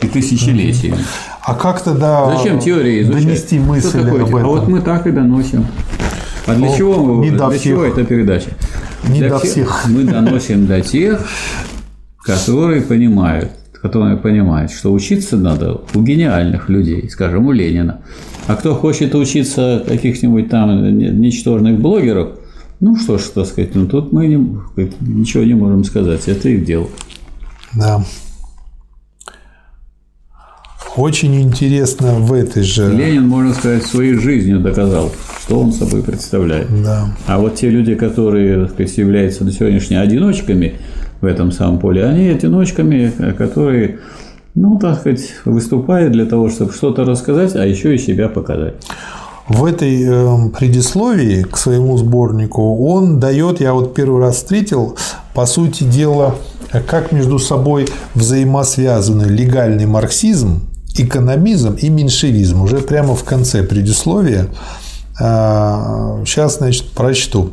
и 0.00 0.06
тысячелетиями. 0.06 0.98
А 1.42 1.54
как 1.54 1.82
тогда 1.82 2.34
Зачем 2.34 2.58
теории 2.60 3.02
изучать? 3.02 3.24
донести 3.24 3.58
мысль 3.58 4.00
об 4.00 4.14
этом? 4.14 4.36
А 4.36 4.46
вот 4.46 4.68
мы 4.68 4.80
так 4.80 5.06
и 5.06 5.10
доносим. 5.10 5.66
А 6.46 6.54
для, 6.54 6.70
О, 6.70 6.76
чего, 6.76 7.22
для 7.22 7.58
чего 7.58 7.84
эта 7.84 8.04
передача? 8.04 8.50
Не 9.06 9.20
для 9.20 9.28
до 9.30 9.38
всех. 9.38 9.86
Мы 9.88 10.04
доносим 10.04 10.66
до 10.66 10.80
тех, 10.80 11.26
которые 12.22 12.82
понимают, 12.82 13.52
которые 13.72 14.16
понимают, 14.16 14.70
что 14.70 14.92
учиться 14.92 15.36
надо 15.36 15.80
у 15.94 16.02
гениальных 16.02 16.68
людей, 16.68 17.08
скажем, 17.10 17.46
у 17.46 17.52
Ленина. 17.52 18.00
А 18.46 18.56
кто 18.56 18.74
хочет 18.74 19.14
учиться 19.14 19.84
каких-нибудь 19.86 20.48
там 20.48 20.98
ничтожных 20.98 21.78
блогеров, 21.78 22.38
ну 22.80 22.96
что 22.96 23.18
ж, 23.18 23.22
так 23.34 23.46
сказать, 23.46 23.74
ну 23.74 23.86
тут 23.86 24.12
мы 24.12 24.26
не, 24.26 24.36
ничего 25.00 25.44
не 25.44 25.54
можем 25.54 25.84
сказать, 25.84 26.26
это 26.28 26.48
их 26.48 26.64
дело. 26.64 26.88
Да. 27.74 28.04
Очень 30.96 31.40
интересно 31.40 32.14
в 32.14 32.32
этой 32.32 32.62
же... 32.62 32.92
Ленин, 32.92 33.28
можно 33.28 33.54
сказать, 33.54 33.84
своей 33.86 34.14
жизнью 34.14 34.60
доказал, 34.60 35.12
что 35.40 35.60
он 35.60 35.72
собой 35.72 36.02
представляет. 36.02 36.68
Да. 36.82 37.08
А 37.26 37.38
вот 37.38 37.54
те 37.54 37.70
люди, 37.70 37.94
которые 37.94 38.64
так 38.64 38.72
сказать, 38.72 38.98
являются 38.98 39.44
на 39.44 39.52
сегодняшний 39.52 39.96
одиночками 39.96 40.74
в 41.20 41.26
этом 41.26 41.52
самом 41.52 41.78
поле, 41.78 42.04
они 42.04 42.28
одиночками, 42.28 43.12
которые 43.36 43.98
ну, 44.54 44.78
так 44.78 45.00
сказать, 45.00 45.34
выступают 45.44 46.12
для 46.12 46.26
того, 46.26 46.50
чтобы 46.50 46.72
что-то 46.72 47.04
рассказать, 47.04 47.54
а 47.54 47.64
еще 47.64 47.94
и 47.94 47.98
себя 47.98 48.28
показать. 48.28 48.74
В 49.48 49.64
этой 49.64 50.02
эм, 50.02 50.50
предисловии 50.50 51.42
к 51.42 51.56
своему 51.56 51.96
сборнику 51.96 52.84
он 52.84 53.18
дает, 53.18 53.60
я 53.60 53.72
вот 53.72 53.94
первый 53.94 54.20
раз 54.20 54.36
встретил, 54.36 54.96
по 55.32 55.46
сути 55.46 55.84
дела, 55.84 56.34
как 56.86 57.12
между 57.12 57.38
собой 57.38 57.86
взаимосвязаны 58.14 59.24
легальный 59.24 59.86
марксизм 59.86 60.67
экономизм 61.00 61.74
и 61.74 61.88
меньшевизм. 61.88 62.62
Уже 62.62 62.78
прямо 62.78 63.14
в 63.14 63.24
конце 63.24 63.62
предисловия. 63.62 64.48
Сейчас, 65.16 66.56
а, 66.56 66.58
значит, 66.58 66.90
прочту. 66.90 67.52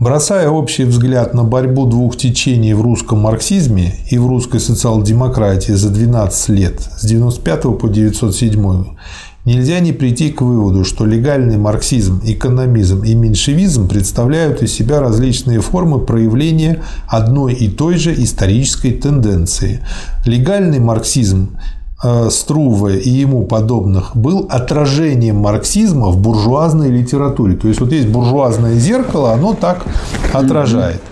Бросая 0.00 0.48
общий 0.48 0.84
взгляд 0.84 1.34
на 1.34 1.42
борьбу 1.42 1.84
двух 1.84 2.16
течений 2.16 2.72
в 2.72 2.82
русском 2.82 3.18
марксизме 3.18 3.94
и 4.08 4.16
в 4.16 4.28
русской 4.28 4.60
социал-демократии 4.60 5.72
за 5.72 5.90
12 5.90 6.48
лет, 6.50 6.80
с 6.80 7.04
1995 7.04 7.62
по 7.78 7.88
1907, 7.88 8.96
нельзя 9.44 9.80
не 9.80 9.92
прийти 9.92 10.30
к 10.30 10.42
выводу, 10.42 10.84
что 10.84 11.06
легальный 11.06 11.56
марксизм, 11.56 12.20
экономизм 12.24 13.02
и 13.02 13.14
меньшевизм 13.14 13.88
представляют 13.88 14.62
из 14.62 14.72
себя 14.72 15.00
различные 15.00 15.60
формы 15.60 16.00
проявления 16.00 16.82
одной 17.06 17.54
и 17.54 17.68
той 17.68 17.96
же 17.96 18.12
исторической 18.14 18.92
тенденции. 18.92 19.80
Легальный 20.24 20.78
марксизм 20.78 21.50
Э, 22.00 22.28
Струве 22.30 23.00
и 23.00 23.10
ему 23.10 23.44
подобных 23.44 24.16
был 24.16 24.46
отражением 24.48 25.38
марксизма 25.38 26.10
в 26.10 26.18
буржуазной 26.18 26.90
литературе. 26.90 27.56
То 27.56 27.66
есть 27.66 27.80
вот 27.80 27.90
есть 27.90 28.06
буржуазное 28.06 28.76
зеркало, 28.76 29.32
оно 29.32 29.54
так 29.54 29.84
отражает. 30.32 31.02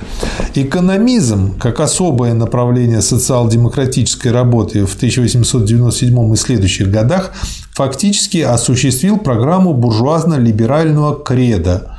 Экономизм, 0.55 1.55
как 1.59 1.81
особое 1.81 2.35
направление 2.35 3.03
социал-демократической 3.03 4.29
работы 4.29 4.87
в 4.87 4.95
1897 4.95 6.33
и 6.33 6.37
следующих 6.37 6.89
годах, 6.89 7.33
фактически 7.77 8.39
осуществил 8.39 9.19
программу 9.19 9.75
буржуазно-либерального 9.75 11.23
креда 11.23 11.96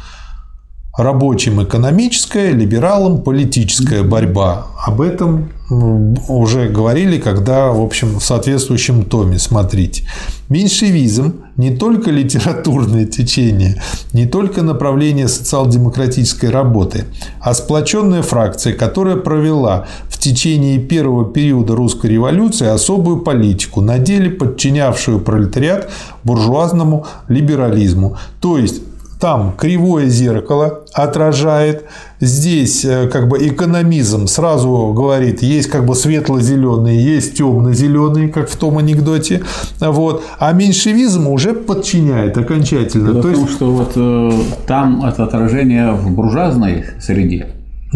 рабочим 0.98 1.64
экономическая, 1.64 2.52
либералам 2.52 3.22
политическая 3.22 4.04
борьба. 4.04 4.68
Об 4.86 5.02
этом 5.02 5.52
уже 5.70 6.70
говорили, 6.70 7.20
когда, 7.20 7.72
в 7.72 7.82
общем, 7.82 8.20
в 8.20 8.24
соответствующем 8.24 9.04
томе 9.04 9.38
смотрите. 9.38 10.04
Меньшевизм 10.50 11.42
не 11.58 11.76
только 11.76 12.10
литературное 12.10 13.06
течение, 13.06 13.82
не 14.14 14.26
только 14.26 14.62
направление 14.62 15.28
социал-демократической 15.28 16.50
работы, 16.50 17.04
а 17.42 17.54
сплоченная 17.54 18.22
фракция, 18.22 18.74
которая 18.74 19.18
провела 19.18 19.88
в 20.10 20.18
течение 20.18 20.80
первого 20.80 21.26
периода 21.26 21.76
русской 21.76 22.12
революции 22.12 22.68
особую 22.68 23.22
политику, 23.22 23.82
на 23.82 24.00
деле 24.00 24.30
подчинявшую 24.30 25.20
пролетариат 25.20 25.90
буржуазному 26.24 27.06
либерализму. 27.28 28.18
То 28.40 28.58
есть 28.58 28.82
там 29.20 29.54
кривое 29.58 30.08
зеркало 30.08 30.82
отражает, 30.94 31.86
здесь 32.20 32.86
э, 32.86 33.08
как 33.08 33.28
бы 33.28 33.48
экономизм 33.48 34.28
сразу 34.28 34.94
говорит, 34.96 35.42
есть 35.42 35.70
как 35.70 35.86
бы 35.86 35.96
светло-зеленый, 35.96 36.98
есть 36.98 37.38
темно-зеленый, 37.38 38.30
как 38.30 38.50
в 38.50 38.56
том 38.56 38.78
анекдоте, 38.78 39.44
вот, 39.80 40.24
а 40.40 40.54
меньшевизм 40.54 41.28
уже 41.28 41.54
подчиняет 41.54 42.38
окончательно. 42.38 43.12
Дело 43.12 43.22
То 43.22 43.30
есть... 43.30 43.42
в 43.42 43.46
том, 43.46 43.56
что 43.56 43.72
вот 43.72 43.92
э, 43.96 44.32
там 44.68 45.04
это 45.04 45.24
отражение 45.24 45.94
в 45.94 46.12
буржуазной 46.12 46.86
среде, 47.00 47.48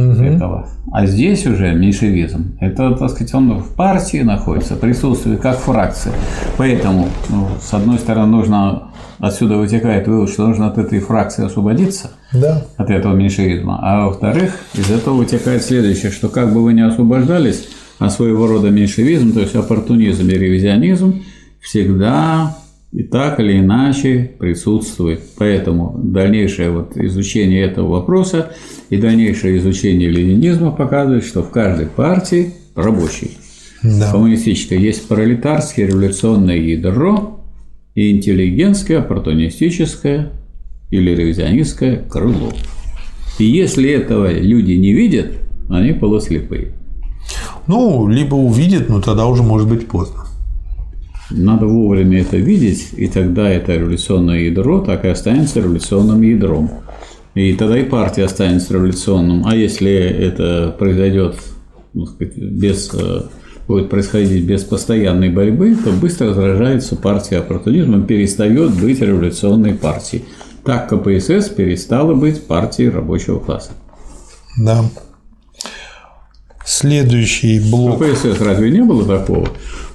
угу. 0.10 0.24
этого. 0.24 0.68
А 0.92 1.06
здесь 1.06 1.46
уже 1.46 1.74
меньшевизм. 1.74 2.58
Это, 2.60 2.92
так 2.92 3.10
сказать, 3.12 3.34
он 3.34 3.60
в 3.60 3.76
партии 3.76 4.24
находится, 4.24 4.76
присутствует 4.76 5.40
как 5.40 5.58
фракция. 5.58 6.14
Поэтому, 6.58 7.08
ну, 7.30 7.48
с 7.62 7.74
одной 7.74 8.00
стороны, 8.00 8.32
нужно 8.32 8.92
отсюда 9.20 9.58
вытекает 9.58 10.08
вывод, 10.08 10.30
что 10.30 10.48
нужно 10.48 10.68
от 10.68 10.78
этой 10.78 11.00
фракции 11.00 11.46
освободиться, 11.46 12.12
да. 12.34 12.66
от 12.78 12.90
этого 12.90 13.14
меньшевизма. 13.14 13.80
А 13.82 14.08
во-вторых, 14.08 14.56
из 14.74 14.90
этого 14.90 15.16
вытекает 15.16 15.64
следующее, 15.64 16.12
что 16.12 16.28
как 16.28 16.54
бы 16.54 16.64
вы 16.64 16.74
ни 16.74 16.82
освобождались, 16.82 17.70
а 18.00 18.10
своего 18.10 18.48
рода 18.48 18.70
меньшевизм, 18.70 19.34
то 19.34 19.42
есть 19.42 19.56
оппортунизм 19.56 20.28
и 20.28 20.34
ревизионизм, 20.34 21.24
всегда 21.60 22.58
и 22.92 23.04
так 23.04 23.40
или 23.40 23.60
иначе 23.60 24.32
присутствует. 24.38 25.22
Поэтому 25.38 26.00
дальнейшее 26.04 26.72
вот 26.72 26.98
изучение 26.98 27.64
этого 27.64 27.90
вопроса 27.90 28.52
и 28.90 28.98
дальнейшее 28.98 29.58
изучение 29.58 30.10
ленинизма 30.10 30.72
показывает, 30.72 31.24
что 31.24 31.44
в 31.44 31.50
каждой 31.50 31.88
партии 31.88 32.54
рабочей 32.76 33.32
да. 33.84 34.12
коммунистической 34.12 34.80
есть 34.80 35.08
пролетарское 35.08 35.88
революционное 35.88 36.58
ядро, 36.58 37.38
и 37.96 38.12
интеллигентское, 38.12 39.00
оппортунистическое 39.00 40.32
или 40.90 41.12
ревизионистское 41.12 41.98
крыло. 41.98 42.52
И 43.38 43.46
если 43.46 43.90
этого 43.90 44.32
люди 44.32 44.74
не 44.74 44.94
видят, 44.94 45.34
они 45.70 45.94
полуслепые. 45.94 46.74
Ну, 47.68 48.08
либо 48.08 48.36
увидят, 48.36 48.90
но 48.90 49.02
тогда 49.02 49.26
уже 49.28 49.44
может 49.44 49.68
быть 49.68 49.88
поздно. 49.88 50.26
Надо 51.32 51.66
вовремя 51.66 52.22
это 52.22 52.38
видеть, 52.38 52.90
и 52.98 53.08
тогда 53.08 53.50
это 53.50 53.76
революционное 53.76 54.40
ядро 54.40 54.82
так 54.82 55.06
и 55.06 55.10
останется 55.10 55.60
революционным 55.60 56.22
ядром. 56.22 56.70
И 57.34 57.54
тогда 57.54 57.80
и 57.80 57.84
партия 57.84 58.26
останется 58.26 58.74
революционным. 58.74 59.46
А 59.46 59.56
если 59.56 59.92
это 59.92 60.76
произойдет 60.78 61.36
ну, 61.94 62.06
сказать, 62.06 62.38
без 62.38 62.94
э, 62.94 63.22
будет 63.68 63.90
происходить 63.90 64.44
без 64.44 64.64
постоянной 64.64 65.30
борьбы, 65.30 65.76
то 65.76 65.92
быстро 65.92 66.30
разражается 66.30 66.96
партия 66.96 67.38
оппортунизмом, 67.38 68.06
перестает 68.06 68.72
быть 68.72 69.02
революционной 69.02 69.74
партией. 69.74 70.26
Так 70.66 70.90
КПСС 70.90 71.50
перестала 71.50 72.14
быть 72.14 72.46
партией 72.46 72.90
рабочего 72.90 73.40
класса. 73.40 73.72
Да. 74.58 74.84
Следующий 76.66 77.60
блок. 77.60 78.00
КПСС 78.00 78.40
разве 78.40 78.72
не 78.72 78.82
было 78.82 79.06
такого? 79.06 79.48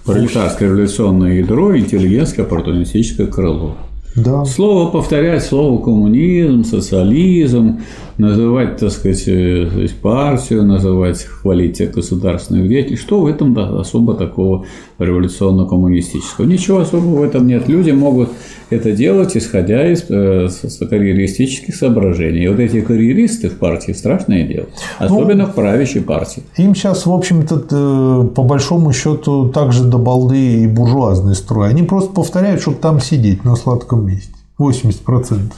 Пролетарское 0.07 0.69
революционное 0.69 1.35
ядро, 1.35 1.77
интеллигентское 1.77 2.47
оппортунистическое 2.47 3.27
крыло. 3.27 3.77
Да. 4.15 4.45
Слово 4.45 4.91
повторять, 4.91 5.45
слово 5.45 5.83
коммунизм, 5.83 6.65
социализм, 6.65 7.81
называть, 8.19 8.77
так 8.79 8.91
сказать, 8.91 9.25
э, 9.27 9.87
партию, 10.03 10.65
называть, 10.65 11.23
хвалить 11.23 11.91
государственных 11.91 12.69
деятелей. 12.69 12.97
Что 12.97 13.21
в 13.21 13.27
этом 13.27 13.57
особо 13.59 14.15
такого 14.15 14.65
революционно-коммунистического? 14.99 16.47
Ничего 16.47 16.79
особого 16.79 17.21
в 17.21 17.23
этом 17.23 17.47
нет. 17.47 17.69
Люди 17.69 17.91
могут 17.91 18.31
это 18.71 18.93
делать, 18.93 19.37
исходя 19.37 19.91
из 19.91 20.05
э, 20.09 20.49
карьеристических 20.89 21.75
соображений. 21.75 22.45
И 22.45 22.49
вот 22.49 22.59
эти 22.59 22.81
карьеристы 22.81 23.49
в 23.49 23.59
партии– 23.59 23.93
страшное 23.93 24.47
дело. 24.47 24.67
Особенно 24.99 25.45
ну, 25.45 25.51
в 25.51 25.55
правящей 25.55 26.03
партии. 26.03 26.43
Им 26.57 26.75
сейчас, 26.75 27.07
в 27.07 27.13
общем-то, 27.13 27.65
э, 27.71 28.35
по 28.35 28.43
большому 28.43 28.93
счету, 28.93 29.49
также 29.51 29.85
до 29.85 29.99
балды 29.99 30.63
и 30.63 30.67
буржуазный 30.67 31.35
строй. 31.35 31.69
Они 31.69 31.83
просто 31.83 32.13
повторяют, 32.13 32.63
чтобы 32.63 32.79
там 32.79 33.01
сидеть 33.01 33.45
на 33.45 33.57
сладком 33.57 34.07
месте. 34.07 34.33
80%. 34.59 35.53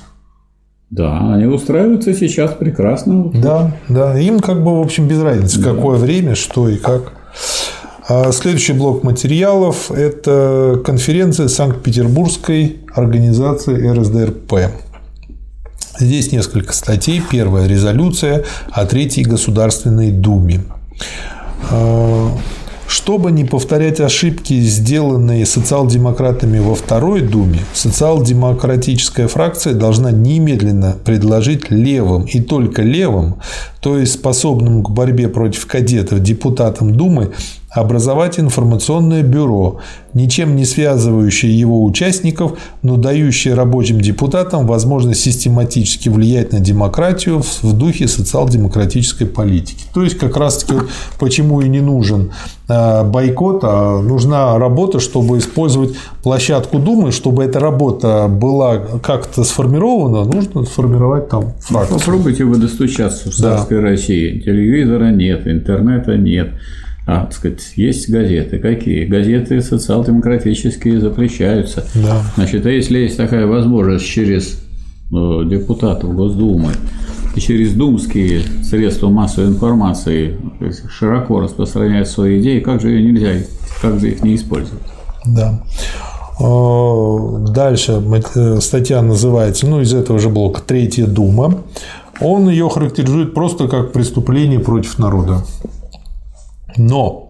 Да, 0.90 1.34
они 1.34 1.44
устраиваются 1.44 2.14
сейчас 2.14 2.52
прекрасно. 2.52 3.30
Да, 3.34 3.72
да. 3.88 4.18
Им 4.18 4.40
как 4.40 4.62
бы, 4.64 4.78
в 4.78 4.80
общем, 4.80 5.06
без 5.06 5.20
разницы, 5.20 5.60
да. 5.60 5.74
какое 5.74 5.98
время, 5.98 6.34
что 6.34 6.68
и 6.68 6.76
как. 6.76 7.12
А 8.08 8.32
следующий 8.32 8.72
блок 8.72 9.02
материалов– 9.02 9.90
это 9.92 10.80
конференция 10.82 11.48
Санкт-Петербургской 11.48 12.78
организации 12.94 13.86
РСДРП. 13.86 14.72
Здесь 15.98 16.32
несколько 16.32 16.72
статей. 16.72 17.20
Первая– 17.30 17.66
резолюция 17.68 18.44
о 18.70 18.86
Третьей 18.86 19.24
Государственной 19.24 20.10
Думе. 20.10 20.62
Чтобы 22.88 23.32
не 23.32 23.44
повторять 23.44 24.00
ошибки, 24.00 24.58
сделанные 24.60 25.44
социал-демократами 25.44 26.58
во 26.58 26.74
Второй 26.74 27.20
Думе, 27.20 27.60
социал-демократическая 27.74 29.28
фракция 29.28 29.74
должна 29.74 30.10
немедленно 30.10 30.96
предложить 31.04 31.70
левым 31.70 32.24
и 32.24 32.40
только 32.40 32.80
левым, 32.80 33.36
то 33.80 33.98
есть 33.98 34.14
способным 34.14 34.82
к 34.82 34.88
борьбе 34.88 35.28
против 35.28 35.66
кадетов 35.66 36.20
депутатам 36.20 36.94
Думы, 36.94 37.32
образовать 37.70 38.40
информационное 38.40 39.22
бюро, 39.22 39.80
ничем 40.14 40.56
не 40.56 40.64
связывающее 40.64 41.56
его 41.56 41.84
участников, 41.84 42.58
но 42.82 42.96
дающее 42.96 43.54
рабочим 43.54 44.00
депутатам 44.00 44.66
возможность 44.66 45.20
систематически 45.20 46.08
влиять 46.08 46.52
на 46.52 46.60
демократию 46.60 47.42
в 47.62 47.72
духе 47.74 48.08
социал-демократической 48.08 49.26
политики. 49.26 49.84
То 49.92 50.02
есть, 50.02 50.18
как 50.18 50.36
раз-таки, 50.36 50.80
почему 51.18 51.60
и 51.60 51.68
не 51.68 51.80
нужен 51.80 52.32
а, 52.68 53.04
бойкот, 53.04 53.60
а 53.62 54.00
нужна 54.00 54.58
работа, 54.58 54.98
чтобы 54.98 55.38
использовать 55.38 55.94
площадку 56.22 56.78
Думы, 56.78 57.12
чтобы 57.12 57.44
эта 57.44 57.60
работа 57.60 58.28
была 58.28 58.78
как-то 59.02 59.44
сформирована, 59.44 60.24
нужно 60.24 60.64
сформировать 60.64 61.28
там 61.28 61.52
фракцию. 61.60 61.98
Попробуйте 61.98 62.44
вы 62.44 62.56
достучаться 62.56 63.30
в 63.30 63.34
царской 63.34 63.76
да. 63.76 63.82
России. 63.82 64.40
Телевизора 64.40 65.10
нет, 65.10 65.46
интернета 65.46 66.16
нет 66.16 66.54
а, 67.10 67.20
так 67.20 67.32
сказать, 67.32 67.72
есть 67.76 68.10
газеты. 68.10 68.58
Какие? 68.58 69.06
Газеты 69.06 69.62
социал-демократические 69.62 71.00
запрещаются. 71.00 71.86
Да. 71.94 72.20
Значит, 72.36 72.66
а 72.66 72.70
если 72.70 72.98
есть 72.98 73.16
такая 73.16 73.46
возможность 73.46 74.04
через 74.04 74.60
э, 75.10 75.42
депутатов 75.46 76.14
Госдумы 76.14 76.72
и 77.34 77.40
через 77.40 77.72
думские 77.72 78.42
средства 78.62 79.08
массовой 79.08 79.48
информации 79.48 80.36
широко 80.90 81.40
распространять 81.40 82.10
свои 82.10 82.42
идеи, 82.42 82.60
как 82.60 82.82
же 82.82 82.90
ее 82.90 83.10
нельзя, 83.10 83.42
как 83.80 83.98
же 84.00 84.10
их 84.10 84.22
не 84.22 84.34
использовать? 84.34 84.82
Да. 85.24 85.62
Дальше 87.54 88.02
э, 88.34 88.60
статья 88.60 89.00
называется, 89.00 89.66
ну, 89.66 89.80
из 89.80 89.94
этого 89.94 90.18
же 90.18 90.28
блока 90.28 90.60
«Третья 90.60 91.06
дума». 91.06 91.62
Он 92.20 92.50
ее 92.50 92.68
характеризует 92.68 93.32
просто 93.32 93.66
как 93.66 93.92
преступление 93.92 94.60
против 94.60 94.98
народа. 94.98 95.42
Но 96.78 97.28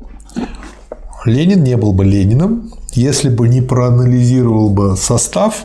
Ленин 1.24 1.64
не 1.64 1.76
был 1.76 1.92
бы 1.92 2.04
Лениным, 2.04 2.72
если 2.92 3.28
бы 3.28 3.48
не 3.48 3.60
проанализировал 3.60 4.70
бы 4.70 4.96
состав 4.96 5.64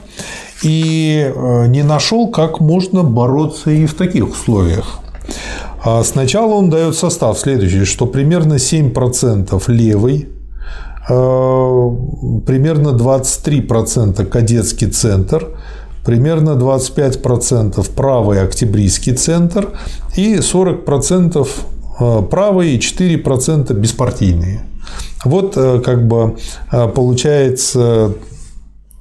и 0.63 1.31
э, 1.33 1.67
не 1.67 1.83
нашел, 1.83 2.29
как 2.29 2.59
можно 2.59 3.03
бороться 3.03 3.71
и 3.71 3.85
в 3.85 3.93
таких 3.93 4.29
условиях. 4.29 4.99
А 5.83 6.03
сначала 6.03 6.53
он 6.53 6.69
дает 6.69 6.95
состав 6.95 7.37
следующий, 7.37 7.83
что 7.85 8.05
примерно 8.05 8.53
7% 8.53 9.61
левый, 9.67 10.29
э, 11.09 11.13
примерно 12.45 12.89
23% 12.89 14.25
кадетский 14.25 14.87
центр, 14.87 15.49
примерно 16.05 16.51
25% 16.51 17.89
правый 17.91 18.41
октябрьский 18.41 19.13
центр 19.13 19.69
и 20.15 20.35
40% 20.35 21.41
э, 21.41 21.72
правые 21.97 22.75
и 22.75 22.79
4% 22.79 23.73
беспартийные. 23.73 24.61
Вот 25.25 25.55
как 25.55 26.07
бы 26.07 26.37
получается 26.69 28.13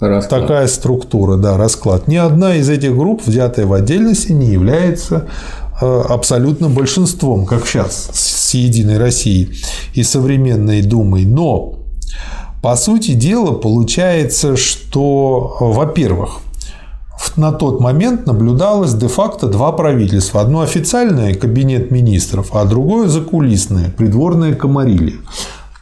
Расклад. 0.09 0.43
Такая 0.43 0.66
структура, 0.66 1.36
да, 1.36 1.56
расклад. 1.56 2.09
Ни 2.09 2.16
одна 2.16 2.56
из 2.56 2.69
этих 2.69 2.97
групп, 2.97 3.23
взятая 3.24 3.66
в 3.66 3.73
отдельности, 3.73 4.32
не 4.32 4.48
является 4.48 5.28
э, 5.81 6.02
абсолютно 6.09 6.69
большинством, 6.69 7.47
как 7.47 7.66
сейчас 7.66 8.10
с 8.12 8.52
Единой 8.52 8.98
Россией 8.98 9.62
и 9.94 10.02
современной 10.02 10.82
Думой. 10.82 11.24
Но, 11.24 11.74
по 12.62 12.74
сути 12.74 13.12
дела, 13.12 13.52
получается, 13.52 14.56
что, 14.56 15.56
во-первых, 15.60 16.40
на 17.36 17.53
тот 17.53 17.81
момент 17.81 18.27
наблюдалось 18.27 18.94
де-факто 18.94 19.47
два 19.47 19.73
правительства. 19.73 20.40
Одно 20.40 20.61
официальное– 20.61 21.35
кабинет 21.43 21.90
министров, 21.90 22.51
а 22.53 22.65
другое– 22.65 23.09
закулисное– 23.09 23.90
придворное 23.97 24.55
комарилье. 24.55 25.15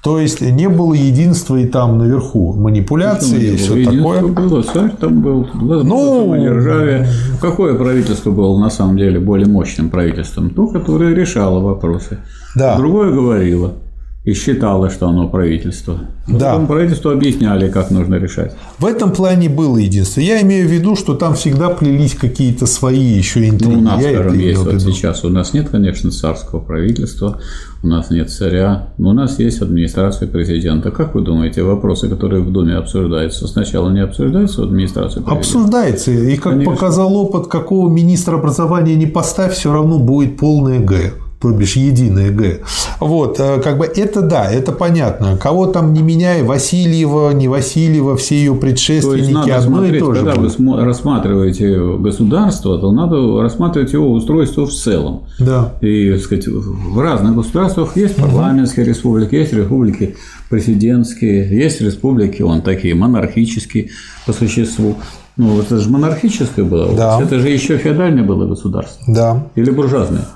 То 0.03 0.19
есть 0.19 0.41
не 0.41 0.69
было 0.69 0.95
единства 0.95 1.57
и 1.57 1.67
там 1.67 1.99
наверху 1.99 2.55
манипуляции 2.55 3.53
и 3.53 3.57
все 3.57 3.85
такое. 3.85 4.23
Было, 4.23 4.63
царь 4.63 4.93
там 4.99 5.21
был, 5.21 5.47
ну, 5.53 6.35
державе. 6.37 7.07
Какое 7.41 7.75
правительство 7.75 8.31
было 8.31 8.59
на 8.59 8.71
самом 8.71 8.97
деле 8.97 9.21
более 9.21 9.47
мощным 9.47 9.91
правительством? 9.91 10.51
То, 10.51 10.69
которое 10.69 11.15
решало 11.15 11.61
вопросы. 11.61 12.19
Да. 12.57 12.79
Другое 12.79 13.11
говорило 13.13 13.75
и 14.23 14.35
считала, 14.35 14.91
что 14.91 15.09
оно 15.09 15.29
правительство. 15.29 15.99
Но 16.27 16.39
да. 16.39 16.53
Потом 16.53 16.67
правительству 16.67 17.11
объясняли, 17.11 17.71
как 17.71 17.91
нужно 17.91 18.17
решать. 18.17 18.55
В 18.79 18.85
этом 18.85 19.13
плане 19.13 19.49
было 19.49 19.79
единство. 19.79 20.21
Я 20.21 20.43
имею 20.43 20.69
в 20.69 20.71
виду, 20.71 20.95
что 20.95 21.15
там 21.15 21.35
всегда 21.35 21.71
плелись 21.71 22.15
какие-то 22.15 22.67
свои 22.67 23.01
еще 23.01 23.49
интриги. 23.49 23.73
Ну, 23.73 23.79
у 23.79 23.83
нас, 23.83 24.03
Я 24.03 24.15
скажем, 24.15 24.39
есть 24.39 24.63
вот 24.63 24.83
сейчас. 24.83 25.25
У 25.25 25.31
нас 25.31 25.55
нет, 25.55 25.71
конечно, 25.71 26.11
царского 26.11 26.61
правительства, 26.61 27.41
у 27.83 27.87
нас 27.87 28.11
нет 28.11 28.31
царя, 28.31 28.91
но 28.99 29.11
у 29.11 29.13
нас 29.15 29.39
есть 29.39 29.63
администрация 29.63 30.29
президента. 30.29 30.91
Как 30.91 31.15
вы 31.15 31.23
думаете, 31.23 31.63
вопросы, 31.63 32.11
которые 32.11 32.43
в 32.43 32.53
Думе 32.53 32.75
обсуждаются, 32.75 33.49
сначала 33.49 33.89
не 33.91 34.01
обсуждаются 34.01 34.61
в 34.61 34.65
администрации 34.65 35.21
президента? 35.21 35.39
Обсуждается. 35.39 36.11
И 36.11 36.37
как 36.37 36.53
конечно. 36.53 36.75
показал 36.75 37.17
опыт, 37.17 37.47
какого 37.47 37.89
министра 37.89 38.37
образования 38.37 38.97
не 38.97 39.07
поставь, 39.07 39.55
все 39.55 39.73
равно 39.73 39.99
будет 39.99 40.37
полное 40.37 40.79
Г 40.79 41.15
то 41.41 41.51
бишь 41.51 41.77
единое 41.77 42.31
Г. 42.31 42.61
Вот, 43.01 43.41
э, 43.41 43.61
как 43.63 43.79
бы 43.79 43.87
это 43.87 44.21
да, 44.21 44.51
это 44.51 44.73
понятно. 44.73 45.39
Кого 45.39 45.67
там 45.67 45.95
не 45.95 46.03
меняй, 46.03 46.43
Васильева, 46.43 47.31
не 47.31 47.49
Васильева, 47.49 48.17
все 48.17 48.37
ее 48.37 48.55
предшественники, 48.55 49.33
то 49.33 49.47
есть, 49.47 49.65
одно 49.65 49.79
смотреть, 49.79 49.95
и 49.95 49.99
то 50.01 50.15
же. 50.15 50.21
Когда 50.21 50.41
будет. 50.41 50.59
вы 50.59 50.85
рассматриваете 50.85 51.97
государство, 51.99 52.79
то 52.79 52.93
надо 52.93 53.41
рассматривать 53.41 53.93
его 53.93 54.13
устройство 54.13 54.67
в 54.67 54.73
целом. 54.73 55.23
Да. 55.39 55.73
И, 55.81 56.13
так 56.13 56.21
сказать, 56.21 56.47
в 56.47 57.01
разных 57.01 57.35
государствах 57.35 57.97
есть 57.97 58.17
парламентские 58.17 58.85
угу. 58.85 58.91
республики, 58.91 59.35
есть 59.35 59.53
республики 59.55 60.17
президентские, 60.51 61.49
есть 61.49 61.81
республики, 61.81 62.43
он 62.43 62.61
такие 62.61 62.95
монархические 62.95 63.91
по 64.27 64.35
существу. 64.35 64.97
Ну, 65.39 65.59
это 65.59 65.79
же 65.79 65.89
монархическое 65.89 66.67
было. 66.67 66.95
Да. 66.95 67.19
Это 67.23 67.39
же 67.39 67.49
еще 67.49 67.79
феодальное 67.79 68.25
было 68.25 68.47
государство. 68.47 69.03
Да. 69.09 69.47
Или 69.55 69.71
буржуазное. 69.71 70.27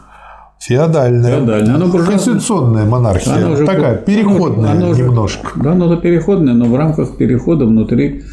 Феодальная. 0.67 1.37
Феодальная. 1.37 1.75
Оно 1.75 1.91
Конституционная 1.91 2.87
монархия. 2.87 3.35
Оно 3.35 3.53
уже, 3.53 3.67
Такая 3.67 3.97
переходная 3.97 4.71
оно, 4.71 4.87
оно 4.87 4.95
немножко. 4.97 5.51
Да, 5.57 5.73
оно 5.73 5.93
это 5.93 6.01
переходное, 6.01 6.55
но 6.55 6.65
в 6.65 6.75
рамках 6.75 7.19
перехода 7.19 7.67
внутри 7.67 8.25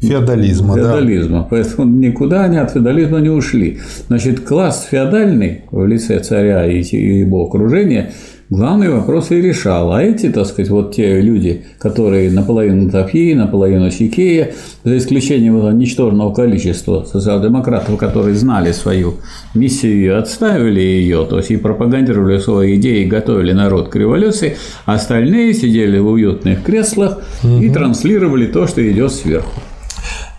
феодализма. 0.00 0.74
Феодализма. 0.74 1.38
Да. 1.38 1.46
Поэтому 1.48 1.88
никуда 1.88 2.44
они 2.44 2.58
от 2.58 2.72
феодализма 2.72 3.20
не 3.20 3.30
ушли. 3.30 3.80
Значит, 4.08 4.40
класс 4.40 4.86
феодальный 4.90 5.62
в 5.70 5.86
лице 5.86 6.20
царя 6.20 6.66
и 6.66 6.82
его 6.82 7.46
окружения 7.46 8.12
главные 8.50 8.90
вопросы 8.90 9.38
и 9.38 9.42
решал. 9.42 9.92
А 9.92 10.02
эти, 10.02 10.30
так 10.30 10.46
сказать, 10.46 10.70
вот 10.70 10.94
те 10.94 11.20
люди, 11.20 11.64
которые 11.78 12.30
наполовину 12.30 12.90
Тафьи, 12.90 13.34
наполовину 13.34 13.90
Сикея, 13.90 14.52
за 14.84 14.96
исключением 14.96 15.58
этого 15.58 15.70
ничтожного 15.70 16.32
количества 16.32 17.04
социал-демократов, 17.04 17.96
которые 17.98 18.34
знали 18.34 18.72
свою 18.72 19.14
миссию 19.54 20.04
и 20.04 20.08
отставили 20.08 20.80
ее, 20.80 21.26
то 21.28 21.38
есть 21.38 21.50
и 21.50 21.56
пропагандировали 21.56 22.38
свои 22.38 22.76
идеи, 22.76 23.04
и 23.04 23.06
готовили 23.06 23.52
народ 23.52 23.88
к 23.88 23.96
революции, 23.96 24.56
остальные 24.86 25.54
сидели 25.54 25.98
в 25.98 26.06
уютных 26.06 26.62
креслах 26.62 27.18
угу. 27.42 27.58
и 27.58 27.70
транслировали 27.70 28.46
то, 28.46 28.66
что 28.66 28.88
идет 28.90 29.12
сверху. 29.12 29.60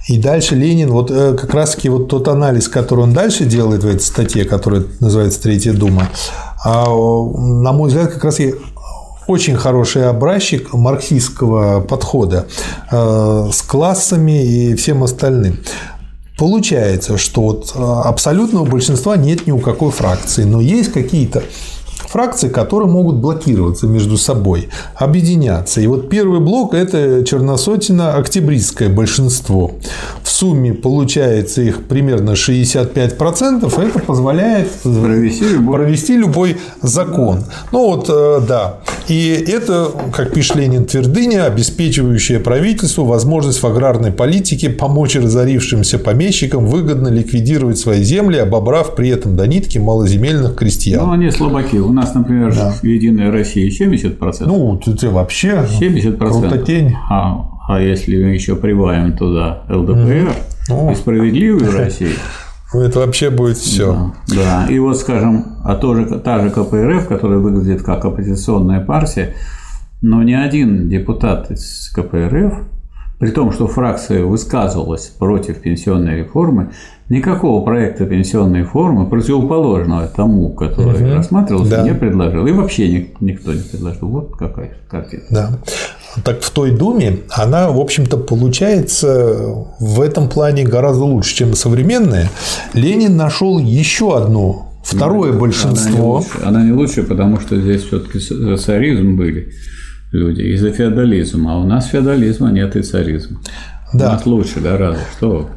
И 0.09 0.17
дальше 0.17 0.55
Ленин, 0.55 0.89
вот 0.89 1.11
э, 1.11 1.35
как 1.35 1.53
раз-таки 1.53 1.87
вот 1.87 2.07
тот 2.07 2.27
анализ, 2.27 2.67
который 2.67 3.01
он 3.01 3.13
дальше 3.13 3.45
делает 3.45 3.83
в 3.83 3.87
этой 3.87 4.01
статье, 4.01 4.43
которая 4.43 4.85
называется 4.99 5.39
«Третья 5.39 5.71
дума», 5.71 6.09
а, 6.65 6.85
на 6.87 7.71
мой 7.73 7.89
взгляд, 7.89 8.11
как 8.11 8.23
раз 8.23 8.39
и 8.39 8.55
очень 9.27 9.55
хороший 9.55 10.09
образчик 10.09 10.73
марксистского 10.73 11.81
подхода 11.81 12.47
э, 12.89 13.49
с 13.53 13.61
классами 13.61 14.43
и 14.43 14.73
всем 14.73 15.03
остальным. 15.03 15.59
Получается, 16.39 17.19
что 17.19 17.41
вот 17.43 17.73
э, 17.75 17.79
абсолютного 17.79 18.65
большинства 18.65 19.15
нет 19.15 19.45
ни 19.45 19.51
у 19.51 19.59
какой 19.59 19.91
фракции, 19.91 20.43
но 20.43 20.59
есть 20.59 20.91
какие-то 20.91 21.43
фракции, 22.07 22.49
которые 22.49 22.89
могут 22.89 23.15
блокироваться 23.17 23.87
между 23.87 24.17
собой, 24.17 24.69
объединяться. 24.95 25.81
И 25.81 25.87
вот 25.87 26.09
первый 26.09 26.39
блок– 26.39 26.73
это 26.75 27.23
черносотина-октябристское 27.23 28.89
большинство. 28.89 29.71
В 30.23 30.29
сумме 30.29 30.73
получается 30.73 31.61
их 31.61 31.83
примерно 31.85 32.31
65%, 32.31 33.81
это 33.81 33.99
позволяет 33.99 34.71
провести 34.83 35.45
любой, 35.49 35.75
провести 35.75 36.17
любой 36.17 36.57
закон. 36.81 37.43
Ну 37.71 37.87
вот, 37.87 38.09
э, 38.09 38.41
да. 38.47 38.79
И 39.07 39.29
это, 39.47 39.91
как 40.13 40.33
пишет 40.33 40.55
Ленин, 40.55 40.85
твердыня, 40.85 41.45
обеспечивающая 41.45 42.39
правительству 42.39 43.05
возможность 43.05 43.61
в 43.61 43.67
аграрной 43.67 44.11
политике 44.11 44.69
помочь 44.69 45.15
разорившимся 45.15 45.97
помещикам 45.99 46.67
выгодно 46.67 47.07
ликвидировать 47.07 47.77
свои 47.77 48.03
земли, 48.03 48.37
обобрав 48.37 48.95
при 48.95 49.09
этом 49.09 49.35
до 49.35 49.47
нитки 49.47 49.77
малоземельных 49.77 50.55
крестьян. 50.55 51.05
Ну, 51.05 51.11
они 51.13 51.31
слабаки. 51.31 51.77
У 51.89 51.91
нас, 51.91 52.13
например, 52.13 52.53
да. 52.53 52.69
в 52.69 52.83
Единой 52.83 53.31
России 53.31 53.67
70%. 53.67 54.45
Ну, 54.45 54.79
это 54.85 55.09
вообще 55.09 55.65
70%. 55.81 56.17
Крутотень. 56.17 56.95
А, 57.09 57.49
а 57.67 57.81
если 57.81 58.23
мы 58.23 58.29
еще 58.29 58.55
прибавим 58.55 59.17
туда 59.17 59.63
ЛДПР 59.67 60.31
mm. 60.69 60.91
и 60.91 60.95
справедливую 60.95 61.71
Россию, 61.77 62.11
ну, 62.71 62.81
это 62.81 62.99
вообще 62.99 63.31
будет 63.31 63.57
все. 63.57 64.13
Да, 64.27 64.67
да. 64.67 64.67
И 64.71 64.77
вот, 64.77 64.97
скажем, 64.97 65.57
а 65.63 65.73
тоже 65.73 66.05
та 66.05 66.39
же 66.41 66.51
КПРФ, 66.51 67.07
которая 67.07 67.39
выглядит 67.39 67.81
как 67.81 68.05
оппозиционная 68.05 68.81
партия, 68.81 69.33
но 70.03 70.21
ни 70.21 70.33
один 70.33 70.89
депутат 70.89 71.49
из 71.49 71.89
КПРФ, 71.95 72.53
при 73.17 73.31
том, 73.31 73.51
что 73.51 73.65
фракция 73.65 74.23
высказывалась 74.23 75.07
против 75.07 75.59
пенсионной 75.59 76.19
реформы, 76.19 76.69
никакого 77.09 77.65
проекта 77.65 78.05
пенсионной 78.05 78.59
реформы, 78.59 79.07
противоположного 79.07 80.07
тому, 80.07 80.49
который 80.53 81.03
угу. 81.03 81.15
рассматривался, 81.15 81.71
да. 81.71 81.83
не 81.83 81.93
предложил. 81.93 82.45
И 82.45 82.51
вообще 82.51 83.07
никто 83.19 83.53
не 83.53 83.61
предложил. 83.61 84.07
Вот 84.07 84.37
какая 84.37 84.77
картина. 84.87 85.23
Да. 85.29 85.59
Так 86.23 86.41
в 86.41 86.51
той 86.51 86.71
Думе 86.71 87.19
она, 87.29 87.71
в 87.71 87.79
общем-то, 87.79 88.17
получается 88.17 89.65
в 89.79 90.01
этом 90.01 90.29
плане 90.29 90.63
гораздо 90.63 91.03
лучше, 91.03 91.35
чем 91.35 91.53
современная. 91.53 92.29
Ленин 92.73 93.17
нашел 93.17 93.59
еще 93.59 94.17
одно 94.17 94.71
второе 94.83 95.33
ну, 95.33 95.39
большинство. 95.39 95.83
Она 95.83 95.91
не, 95.91 96.01
лучше, 96.01 96.39
она 96.43 96.63
не 96.63 96.71
лучше, 96.71 97.03
потому 97.03 97.39
что 97.39 97.59
здесь 97.59 97.83
все-таки 97.83 98.19
царизм 98.57 99.17
были 99.17 99.49
люди, 100.11 100.41
и 100.41 100.55
за 100.57 100.71
феодализм. 100.71 101.47
А 101.47 101.59
у 101.59 101.65
нас 101.65 101.87
феодализма 101.87 102.51
нет 102.51 102.75
и 102.75 102.81
царизма. 102.81 103.39
Да. 103.93 104.09
У 104.09 104.11
нас 104.13 104.25
лучше 104.25 104.59
гораздо. 104.59 105.01
Что 105.17 105.49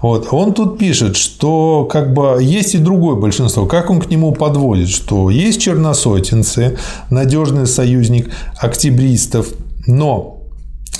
вот. 0.00 0.28
Он 0.30 0.52
тут 0.54 0.78
пишет, 0.78 1.16
что 1.16 1.88
как 1.90 2.12
бы 2.12 2.38
есть 2.40 2.74
и 2.74 2.78
другое 2.78 3.16
большинство. 3.16 3.66
Как 3.66 3.90
он 3.90 4.00
к 4.00 4.10
нему 4.10 4.32
подводит, 4.32 4.88
что 4.88 5.30
есть 5.30 5.60
черносотенцы, 5.60 6.78
надежный 7.10 7.66
союзник 7.66 8.30
октябристов, 8.58 9.48
но 9.86 10.34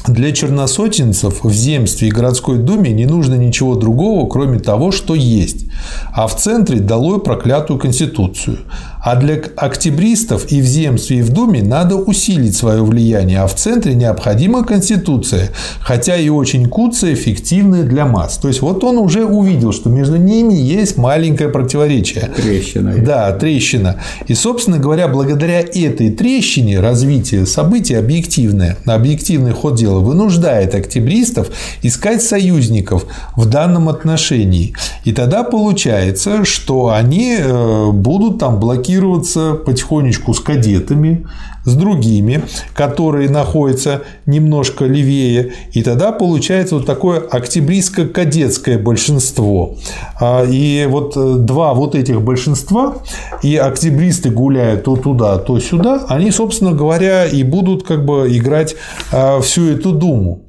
для 0.07 0.33
черносотенцев 0.33 1.45
в 1.45 1.53
земстве 1.53 2.09
и 2.09 2.11
городской 2.11 2.59
думе 2.59 2.93
не 2.93 3.07
нужно 3.07 3.35
ничего 3.35 3.75
другого, 3.75 4.29
кроме 4.29 4.59
того, 4.59 4.93
что 4.93 5.15
есть. 5.15 5.67
а 6.13 6.27
в 6.27 6.37
центре 6.37 6.79
долой 6.81 7.21
проклятую 7.21 7.79
Конституцию. 7.79 8.59
А 9.05 9.17
для 9.17 9.39
октябристов 9.57 10.51
и 10.51 10.63
в 10.63 10.65
земстве, 10.65 11.19
и 11.19 11.23
в 11.23 11.29
Думе 11.29 11.63
надо 11.63 11.97
усилить 11.97 12.57
свое 12.57 12.83
влияние, 12.83 13.41
а 13.41 13.47
в 13.47 13.55
центре 13.55 13.95
необходима 13.95 14.65
Конституция, 14.65 15.51
хотя 15.81 16.17
и 16.17 16.31
очень 16.31 16.67
куцая, 16.71 17.13
эффективная 17.13 17.83
для 17.83 18.07
масс. 18.07 18.39
То 18.39 18.49
есть 18.49 18.63
вот 18.63 18.83
он 18.83 18.97
уже 18.97 19.27
увидел, 19.27 19.73
что 19.73 19.91
между 19.91 20.17
ними 20.17 20.55
есть 20.55 20.97
маленькое 20.97 21.51
противоречие. 21.51 22.31
Трещина. 22.35 22.95
Да, 22.97 23.31
трещина. 23.33 23.97
И, 24.27 24.35
собственно 24.35 24.79
говоря, 24.79 25.07
благодаря 25.09 25.61
этой 25.61 26.11
трещине 26.11 26.81
развитие 26.81 27.45
событий 27.45 27.97
объективное, 27.97 28.79
объективный 28.87 29.53
ход 29.53 29.75
дела 29.75 29.99
вынуждает 29.99 30.75
октябристов 30.75 31.49
искать 31.83 32.23
союзников 32.23 33.05
в 33.37 33.45
данном 33.45 33.91
отношении. 33.91 34.73
И 35.05 35.13
тогда 35.13 35.43
получается, 35.43 36.47
что 36.47 36.89
они 36.89 37.37
э, 37.39 37.91
будут 37.93 38.39
там 38.39 38.59
блокироваться 38.95 39.55
потихонечку 39.55 40.35
с 40.35 40.41
кадетами, 40.41 41.27
с 41.65 41.75
другими, 41.75 42.43
которые 42.75 43.29
находятся 43.29 44.03
немножко 44.27 44.85
левее, 44.85 45.53
и 45.73 45.83
тогда 45.83 46.13
получается 46.13 46.77
вот 46.77 46.87
такое 46.87 47.21
октябристско-кадетское 47.21 48.79
большинство. 48.79 49.77
А, 50.21 50.45
и 50.45 50.87
вот 50.89 51.17
э, 51.17 51.35
два 51.39 51.75
вот 51.75 51.95
этих 51.95 52.23
большинства, 52.23 52.97
и 53.43 53.57
октябристы 53.57 54.31
гуляют 54.31 54.85
то 54.85 54.97
туда, 54.97 55.39
то 55.39 55.59
сюда, 55.61 56.05
они, 56.09 56.31
собственно 56.31 56.73
говоря, 56.73 57.27
и 57.27 57.43
будут 57.43 57.85
как 57.85 58.05
бы 58.05 58.29
играть 58.37 58.77
а, 59.13 59.41
всю 59.41 59.71
эту 59.71 59.93
думу. 59.93 60.43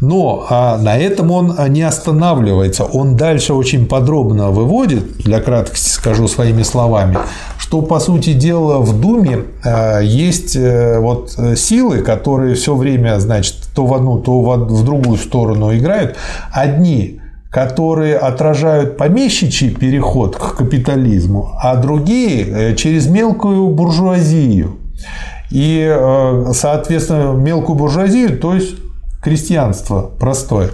Но 0.00 0.46
а 0.48 0.78
на 0.78 0.96
этом 0.96 1.30
он 1.30 1.54
не 1.68 1.82
останавливается, 1.82 2.84
он 2.84 3.16
дальше 3.16 3.54
очень 3.54 3.86
подробно 3.86 4.50
выводит, 4.50 5.18
для 5.18 5.40
краткости 5.40 5.90
скажу 5.90 6.28
своими 6.28 6.62
словами, 6.62 7.18
что, 7.58 7.82
по 7.82 8.00
сути 8.00 8.32
дела, 8.34 8.78
в 8.80 9.00
Думе 9.00 9.44
э, 9.64 10.04
есть 10.54 10.56
э, 10.56 10.98
вот 10.98 11.36
силы, 11.56 11.98
которые 11.98 12.54
все 12.54 12.74
время, 12.74 13.18
значит, 13.18 13.56
то 13.74 13.86
в 13.86 13.94
одну, 13.94 14.18
то 14.18 14.40
в 14.40 14.84
другую 14.84 15.18
сторону 15.18 15.74
играют. 15.76 16.16
Одни 16.52 17.20
которые 17.50 18.16
отражают 18.16 18.96
помещичий 18.96 19.70
переход 19.70 20.34
к 20.34 20.56
капитализму, 20.56 21.52
а 21.62 21.76
другие 21.76 22.46
э, 22.48 22.74
через 22.74 23.06
мелкую 23.06 23.68
буржуазию. 23.68 24.78
И, 25.50 25.88
соответственно, 26.52 27.34
мелкую 27.34 27.78
буржуазию, 27.78 28.40
то 28.40 28.54
есть 28.54 28.74
крестьянство 29.24 30.10
простое. 30.18 30.68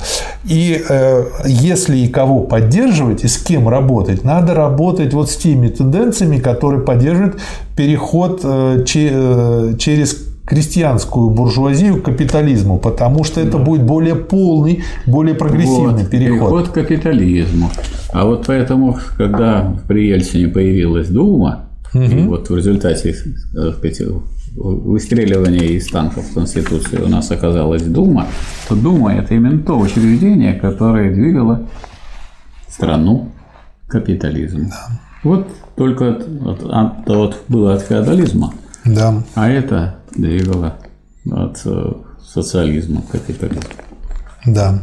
И 0.45 0.83
э, 0.89 1.25
если 1.47 1.99
и 1.99 2.09
кого 2.09 2.41
поддерживать, 2.41 3.23
и 3.23 3.29
с 3.29 3.39
кем 3.39 3.69
работать, 3.69 4.25
надо 4.25 4.55
работать 4.55 5.15
вот 5.15 5.31
с 5.31 5.37
теми 5.37 5.69
тенденциями, 5.69 6.39
которые 6.39 6.83
поддерживают 6.83 7.41
переход 7.77 8.41
э, 8.43 8.83
че, 8.85 9.11
э, 9.13 9.75
через 9.79 10.27
крестьянскую 10.45 11.31
буржуазию 11.31 12.03
к 12.03 12.07
капитализму, 12.07 12.79
потому 12.79 13.23
что 13.23 13.41
это 13.41 13.57
будет 13.57 13.85
более 13.85 14.17
полный, 14.17 14.83
более 15.07 15.37
прогрессивный 15.37 16.03
вот, 16.03 16.11
переход. 16.11 16.49
Переход 16.49 16.69
к 16.71 16.73
капитализму. 16.73 17.71
А 18.13 18.25
вот 18.25 18.47
поэтому, 18.49 18.99
когда 19.17 19.77
при 19.87 20.09
Ельцине 20.09 20.49
появилась 20.49 21.07
Дума, 21.07 21.70
угу. 21.93 22.03
и 22.03 22.23
вот 22.27 22.49
в 22.49 22.57
результате 22.57 23.11
э, 23.11 23.73
сказать, 23.73 24.03
выстреливания 24.55 25.65
из 25.65 25.89
танков 25.89 26.25
в 26.25 26.35
Конституции 26.35 26.99
у 26.99 27.09
нас 27.09 27.31
оказалась 27.31 27.83
Дума, 27.83 28.27
то 28.69 28.75
Дума– 28.75 29.15
это 29.17 29.35
именно 29.35 29.63
то 29.63 29.79
учреждение, 29.79 30.55
которое 30.55 31.13
двигало 31.13 31.69
страну 32.69 33.33
к 33.87 33.93
капитализму. 33.93 34.71
Да. 34.71 35.01
Вот 35.23 35.49
только 35.77 36.11
от, 36.11 36.23
от, 36.47 36.63
от, 36.65 37.11
от, 37.11 37.37
было 37.49 37.75
от 37.75 37.83
феодализма, 37.83 38.55
да. 38.85 39.23
а 39.35 39.49
это 39.49 39.97
двигало 40.15 40.77
от 41.31 41.61
э, 41.65 41.93
социализма 42.23 43.03
к 43.03 43.13
капитализму. 43.13 43.63
Да. 44.47 44.83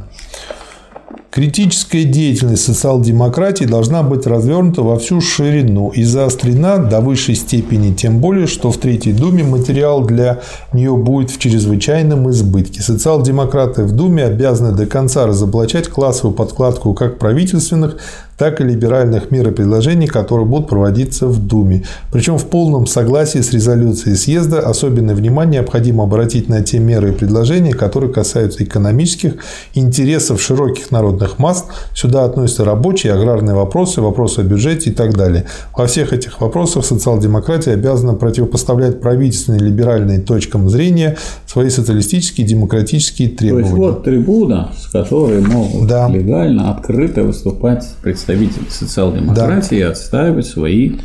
Критическая 1.37 2.03
деятельность 2.03 2.63
социал-демократии 2.63 3.65
должна 3.65 4.01
быть 4.01 4.25
развернута 4.25 4.81
во 4.81 4.97
всю 4.97 5.21
ширину 5.21 5.91
и 5.91 6.03
заострена 6.03 6.79
до 6.79 6.99
высшей 6.99 7.35
степени, 7.35 7.93
тем 7.93 8.17
более, 8.17 8.47
что 8.47 8.71
в 8.71 8.77
Третьей 8.77 9.13
Думе 9.13 9.43
материал 9.43 10.03
для 10.03 10.39
нее 10.73 10.97
будет 10.97 11.29
в 11.29 11.37
чрезвычайном 11.37 12.31
избытке. 12.31 12.81
Социал-демократы 12.81 13.83
в 13.83 13.91
Думе 13.91 14.23
обязаны 14.23 14.75
до 14.75 14.87
конца 14.87 15.27
разоблачать 15.27 15.89
классовую 15.89 16.35
подкладку 16.35 16.95
как 16.95 17.19
правительственных, 17.19 17.97
так 18.35 18.61
и 18.61 18.63
либеральных 18.63 19.29
мер 19.29 19.47
и 19.49 19.51
предложений, 19.51 20.07
которые 20.07 20.47
будут 20.47 20.69
проводиться 20.69 21.27
в 21.27 21.37
Думе. 21.39 21.83
Причем 22.11 22.37
в 22.37 22.45
полном 22.45 22.87
согласии 22.87 23.39
с 23.39 23.51
резолюцией 23.51 24.15
съезда 24.15 24.59
особенное 24.59 25.13
внимание 25.13 25.59
необходимо 25.59 26.03
обратить 26.03 26.49
на 26.49 26.63
те 26.63 26.79
меры 26.79 27.09
и 27.09 27.13
предложения, 27.13 27.73
которые 27.73 28.11
касаются 28.11 28.63
экономических 28.63 29.35
интересов 29.75 30.41
широких 30.41 30.89
народных 30.91 31.26
масс. 31.37 31.65
Сюда 31.93 32.25
относятся 32.25 32.65
рабочие, 32.65 33.13
аграрные 33.13 33.55
вопросы, 33.55 34.01
вопросы 34.01 34.39
о 34.39 34.43
бюджете 34.43 34.89
и 34.89 34.93
так 34.93 35.15
далее. 35.15 35.45
Во 35.75 35.85
всех 35.87 36.13
этих 36.13 36.41
вопросах 36.41 36.85
социал-демократия 36.85 37.71
обязана 37.71 38.13
противопоставлять 38.13 39.01
правительственные 39.01 39.61
либеральные 39.61 40.19
точкам 40.19 40.69
зрения 40.69 41.17
свои 41.45 41.69
социалистические 41.69 42.45
и 42.45 42.49
демократические 42.49 43.29
требования. 43.29 43.69
То 43.69 43.75
есть 43.75 43.79
вот 43.79 44.03
трибуна, 44.03 44.71
с 44.77 44.87
которой 44.87 45.41
могут 45.41 45.87
да. 45.87 46.09
легально, 46.09 46.71
открыто 46.71 47.23
выступать 47.23 47.85
представители 48.01 48.65
социал-демократии 48.69 49.81
да. 49.81 49.89
отстаивать 49.89 50.45
свои 50.45 50.97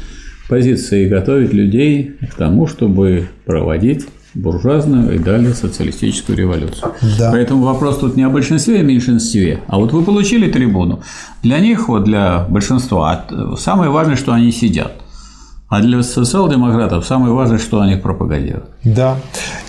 позиции 0.49 1.07
и 1.07 1.09
готовить 1.09 1.53
людей 1.53 2.17
к 2.31 2.35
тому, 2.35 2.67
чтобы 2.67 3.29
проводить 3.47 4.07
буржуазную 4.35 5.15
и 5.15 5.19
далее 5.19 5.55
социалистическую 5.55 6.37
революцию. 6.37 6.93
Да. 7.19 7.31
Поэтому 7.33 7.65
вопрос 7.65 7.99
тут 7.99 8.17
не 8.17 8.23
о 8.23 8.31
большинстве 8.31 8.79
и 8.79 8.81
а 8.81 8.83
меньшинстве. 8.83 9.63
А 9.67 9.79
вот 9.79 9.93
вы 9.93 10.03
получили 10.03 10.51
трибуну. 10.51 11.03
Для 11.43 11.59
них, 11.59 11.89
вот 11.89 12.05
для 12.05 12.47
большинства, 12.49 13.25
самое 13.59 13.91
важное, 13.91 14.17
что 14.17 14.33
они 14.33 14.53
сидят. 14.53 14.93
А 15.69 15.81
для 15.81 16.03
социал-демократов 16.03 17.07
самое 17.07 17.33
важное, 17.33 17.59
что 17.59 17.81
они 17.81 17.97
пропагандируют. 17.97 18.67
Да. 18.85 19.17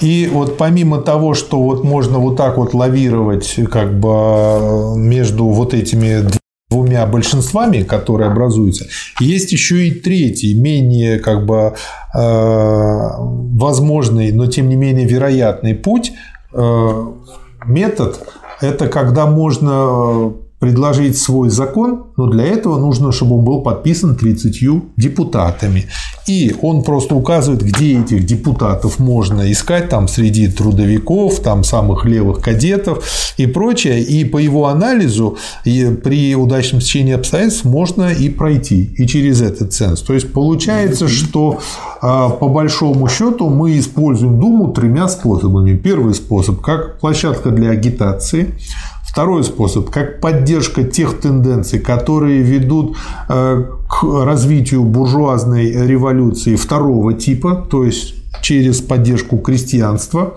И 0.02 0.30
вот 0.32 0.58
помимо 0.58 0.98
того, 0.98 1.34
что 1.34 1.64
вот 1.64 1.86
можно 1.86 2.18
вот 2.18 2.36
так 2.36 2.58
вот 2.58 2.74
лавировать 2.74 3.56
как 3.72 3.98
бы 3.98 4.98
между 4.98 5.46
вот 5.46 5.74
этими 5.74 6.28
двумя 6.74 7.06
большинствами, 7.06 7.84
которые 7.84 8.32
образуются, 8.32 8.88
есть 9.20 9.52
еще 9.52 9.88
и 9.88 9.92
третий, 9.92 10.60
менее 10.60 11.20
как 11.20 11.46
бы 11.46 11.76
э, 12.16 13.10
возможный, 13.56 14.32
но 14.32 14.48
тем 14.48 14.70
не 14.70 14.76
менее 14.76 15.08
вероятный 15.08 15.76
путь, 15.76 16.14
э, 16.52 17.06
метод, 17.68 18.20
это 18.60 18.88
когда 18.88 19.28
можно 19.28 20.34
предложить 20.64 21.18
свой 21.18 21.50
закон, 21.50 22.06
но 22.16 22.28
для 22.28 22.46
этого 22.46 22.80
нужно, 22.80 23.12
чтобы 23.12 23.38
он 23.38 23.44
был 23.44 23.62
подписан 23.64 24.16
30 24.16 24.94
депутатами. 24.96 25.88
И 26.26 26.56
он 26.62 26.84
просто 26.84 27.16
указывает, 27.16 27.62
где 27.62 28.00
этих 28.00 28.26
депутатов 28.26 28.98
можно 28.98 29.52
искать, 29.52 29.90
там 29.90 30.08
среди 30.08 30.48
трудовиков, 30.48 31.42
там 31.42 31.66
самых 31.66 32.06
левых 32.06 32.40
кадетов 32.40 33.04
и 33.36 33.46
прочее. 33.46 34.02
И 34.02 34.24
по 34.24 34.38
его 34.38 34.68
анализу 34.68 35.38
при 35.66 36.34
удачном 36.34 36.80
течении 36.80 37.14
обстоятельств 37.14 37.66
можно 37.66 38.14
и 38.14 38.30
пройти 38.30 38.90
и 38.98 39.06
через 39.06 39.42
этот 39.42 39.74
ценз. 39.74 40.02
То 40.02 40.14
есть 40.14 40.32
получается, 40.32 41.10
что 41.10 41.60
а, 42.02 42.30
по 42.30 42.48
большому 42.48 43.10
счету 43.10 43.50
мы 43.50 43.78
используем 43.78 44.40
Думу 44.40 44.72
тремя 44.72 45.10
способами. 45.10 45.76
Первый 45.76 46.14
способ 46.14 46.62
как 46.62 47.00
площадка 47.00 47.50
для 47.50 47.72
агитации. 47.72 48.54
Второй 49.14 49.44
способ, 49.44 49.92
как 49.92 50.22
поддержка 50.22 50.84
тех 50.84 51.20
тенденций, 51.20 51.78
которые 51.78 52.42
ведут 52.42 52.98
э, 53.30 53.64
к 53.88 54.04
развитию 54.26 54.86
буржуазной 54.86 55.72
революции 55.88 56.56
второго 56.56 57.14
типа, 57.14 57.68
то 57.70 57.84
есть 57.84 58.16
через 58.42 58.82
поддержку 58.82 59.38
крестьянства, 59.38 60.34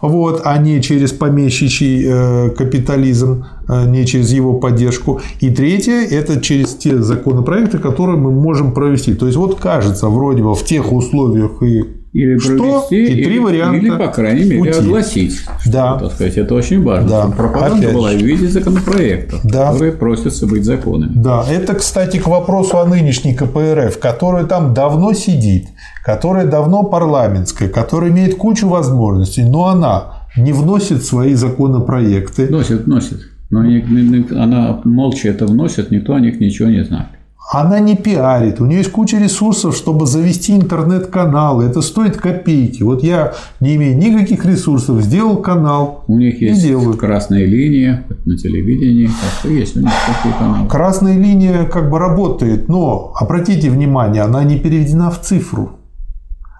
вот, 0.00 0.42
а 0.44 0.56
не 0.58 0.80
через 0.80 1.10
помещичий 1.10 2.04
э, 2.06 2.50
капитализм, 2.50 3.46
э, 3.68 3.90
не 3.90 4.06
через 4.06 4.30
его 4.30 4.60
поддержку. 4.60 5.20
И 5.40 5.50
третье– 5.50 6.06
это 6.10 6.40
через 6.40 6.76
те 6.76 7.02
законопроекты, 7.02 7.78
которые 7.78 8.16
мы 8.16 8.30
можем 8.30 8.72
провести. 8.74 9.14
То 9.14 9.26
есть, 9.26 9.38
вот 9.38 9.58
кажется, 9.58 10.06
вроде 10.06 10.44
бы 10.44 10.54
в 10.54 10.64
тех 10.64 10.92
условиях 10.92 11.60
и 11.64 11.99
или 12.12 12.38
что? 12.38 12.56
провести, 12.56 13.04
и 13.04 13.22
три 13.22 13.34
или, 13.34 13.38
варианта 13.38 13.86
или, 13.86 13.90
по 13.90 14.08
крайней 14.08 14.44
мере, 14.44 14.58
пути. 14.58 14.78
огласить. 14.78 15.40
Да. 15.66 15.96
Так 15.98 16.12
сказать, 16.12 16.36
это 16.38 16.54
очень 16.54 16.82
важно. 16.82 17.08
Да. 17.08 17.26
Пропаганда 17.28 17.76
Опять 17.76 17.94
была 17.94 18.10
в 18.10 18.16
виде 18.16 18.48
законопроектов, 18.48 19.40
да. 19.44 19.70
которые 19.70 19.92
просятся 19.92 20.46
быть 20.46 20.64
законами. 20.64 21.12
Да, 21.14 21.44
это, 21.48 21.74
кстати, 21.74 22.18
к 22.18 22.26
вопросу 22.26 22.78
о 22.78 22.86
нынешней 22.86 23.34
КПРФ, 23.34 23.98
которая 23.98 24.44
там 24.44 24.74
давно 24.74 25.12
сидит, 25.12 25.68
которая 26.04 26.46
давно 26.46 26.82
парламентская, 26.82 27.68
которая 27.68 28.10
имеет 28.10 28.34
кучу 28.36 28.68
возможностей, 28.68 29.44
но 29.44 29.66
она 29.66 30.26
не 30.36 30.52
вносит 30.52 31.04
свои 31.04 31.34
законопроекты. 31.34 32.46
Вносит, 32.46 32.86
вносит. 32.86 33.20
Но 33.50 33.60
она 33.60 34.80
молча 34.84 35.28
это 35.28 35.46
вносит, 35.46 35.90
никто 35.90 36.14
о 36.14 36.20
них 36.20 36.40
ничего 36.40 36.68
не 36.68 36.84
знает. 36.84 37.08
Она 37.52 37.80
не 37.80 37.96
пиарит, 37.96 38.60
у 38.60 38.66
нее 38.66 38.78
есть 38.78 38.92
куча 38.92 39.18
ресурсов, 39.18 39.74
чтобы 39.74 40.06
завести 40.06 40.54
интернет-канал. 40.54 41.60
Это 41.60 41.82
стоит 41.82 42.16
копейки. 42.16 42.84
Вот 42.84 43.02
я, 43.02 43.34
не 43.58 43.74
имея 43.74 43.96
никаких 43.96 44.44
ресурсов, 44.44 45.02
сделал 45.02 45.38
канал. 45.38 46.04
У 46.06 46.16
них 46.16 46.40
есть 46.40 46.62
делаю. 46.62 46.96
красная 46.96 47.44
линия 47.46 48.04
на 48.24 48.38
телевидении. 48.38 49.06
Так 49.06 49.40
что 49.40 49.48
есть 49.48 49.76
у 49.76 49.80
них 49.80 49.90
такие 50.06 50.32
каналы. 50.38 50.68
Красная 50.68 51.18
линия 51.18 51.64
как 51.64 51.90
бы 51.90 51.98
работает, 51.98 52.68
но 52.68 53.12
обратите 53.16 53.68
внимание, 53.68 54.22
она 54.22 54.44
не 54.44 54.56
переведена 54.56 55.10
в 55.10 55.20
цифру. 55.20 55.72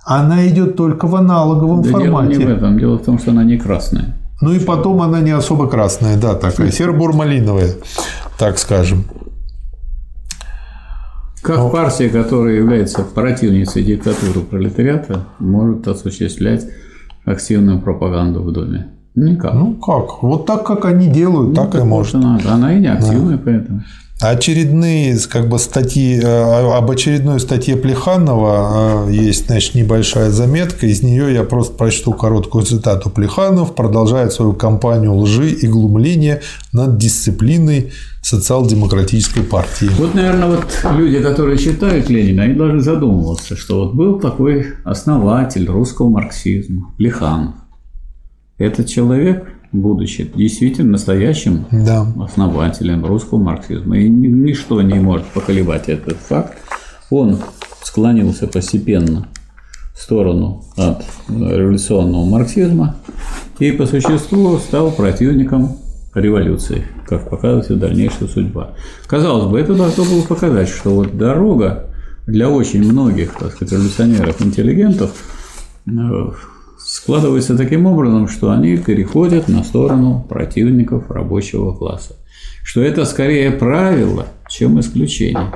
Она 0.04 0.48
идет 0.48 0.74
только 0.74 1.06
в 1.06 1.14
аналоговом 1.14 1.82
Да 1.82 1.90
дело 1.90 2.00
формате. 2.00 2.36
не 2.36 2.44
в 2.44 2.48
этом. 2.48 2.78
Дело 2.80 2.98
в 2.98 3.04
том, 3.04 3.20
что 3.20 3.30
она 3.30 3.44
не 3.44 3.58
красная. 3.58 4.16
Ну 4.40 4.52
и 4.52 4.58
потом 4.58 5.00
она 5.02 5.20
не 5.20 5.30
особо 5.30 5.68
красная, 5.68 6.16
да, 6.16 6.34
такая 6.34 6.72
серо-бурмалиновая, 6.72 7.74
так 8.38 8.58
скажем. 8.58 9.04
Как 11.42 11.72
партия, 11.72 12.10
которая 12.10 12.56
является 12.56 13.02
противницей 13.02 13.82
диктатуры 13.82 14.40
пролетариата, 14.40 15.26
может 15.38 15.88
осуществлять 15.88 16.66
активную 17.24 17.80
пропаганду 17.80 18.42
в 18.42 18.52
Доме? 18.52 18.88
Никак. 19.14 19.54
Ну 19.54 19.74
как? 19.74 20.22
Вот 20.22 20.46
так, 20.46 20.66
как 20.66 20.84
они 20.84 21.08
делают, 21.08 21.54
так 21.54 21.74
и 21.74 21.78
может. 21.78 22.16
Она, 22.16 22.38
она 22.46 22.76
и 22.76 22.80
не 22.80 22.88
активная, 22.88 23.38
поэтому. 23.38 23.82
Очередные 24.20 25.18
как 25.30 25.48
бы 25.48 25.58
статьи 25.58 26.20
э, 26.20 26.76
об 26.76 26.90
очередной 26.90 27.40
статье 27.40 27.74
Плеханова 27.74 29.06
э, 29.08 29.12
есть 29.12 29.46
значит, 29.46 29.74
небольшая 29.74 30.30
заметка. 30.30 30.86
Из 30.86 31.02
нее 31.02 31.32
я 31.32 31.42
просто 31.42 31.74
прочту 31.74 32.12
короткую 32.12 32.64
цитату. 32.64 33.08
Плеханов 33.08 33.74
продолжает 33.74 34.34
свою 34.34 34.52
кампанию 34.52 35.14
лжи 35.14 35.50
и 35.50 35.66
глумления 35.66 36.42
над 36.70 36.98
дисциплиной 36.98 37.92
социал-демократической 38.22 39.42
партии. 39.42 39.88
Вот, 39.96 40.14
наверное, 40.14 40.48
вот 40.48 40.66
люди, 40.98 41.18
которые 41.20 41.56
читают 41.56 42.10
Ленина, 42.10 42.42
они 42.42 42.54
должны 42.54 42.80
задумываться, 42.80 43.56
что 43.56 43.86
вот 43.86 43.94
был 43.94 44.20
такой 44.20 44.74
основатель 44.84 45.66
русского 45.66 46.10
марксизма, 46.10 46.92
Плеханов. 46.98 47.54
Этот 48.58 48.86
человек, 48.86 49.48
будучи 49.72 50.30
действительно 50.34 50.92
настоящим 50.92 51.66
Да. 51.70 52.06
основателем 52.22 53.04
русского 53.06 53.38
марксизма, 53.38 53.98
и 53.98 54.08
ни- 54.08 54.26
ничто 54.28 54.82
не 54.82 54.98
может 54.98 55.26
поколебать 55.26 55.88
этот 55.88 56.16
факт, 56.16 56.58
он 57.10 57.38
склонился 57.82 58.46
постепенно 58.46 59.28
в 59.94 60.00
сторону 60.02 60.64
от 60.76 61.04
революционного 61.28 62.24
марксизма 62.24 62.96
и 63.58 63.70
по 63.72 63.86
существу 63.86 64.58
стал 64.58 64.90
противником 64.92 65.76
революции, 66.14 66.84
как 67.06 67.28
показывает 67.30 67.70
ее 67.70 67.76
дальнейшая 67.76 68.28
судьба. 68.28 68.74
Казалось 69.06 69.50
бы, 69.50 69.60
это 69.60 69.74
должно 69.74 70.04
было 70.04 70.22
показать, 70.22 70.68
что 70.68 70.90
вот 70.90 71.16
дорога 71.16 71.86
для 72.26 72.48
очень 72.48 72.82
многих, 72.82 73.36
так 73.38 73.52
сказать, 73.52 73.72
революционеров, 73.72 74.40
складывается 77.02 77.56
таким 77.56 77.86
образом, 77.86 78.28
что 78.28 78.50
они 78.50 78.76
переходят 78.76 79.48
на 79.48 79.64
сторону 79.64 80.24
противников 80.28 81.10
рабочего 81.10 81.72
класса. 81.72 82.16
Что 82.62 82.82
это 82.82 83.06
скорее 83.06 83.50
правило, 83.52 84.26
чем 84.50 84.78
исключение. 84.80 85.50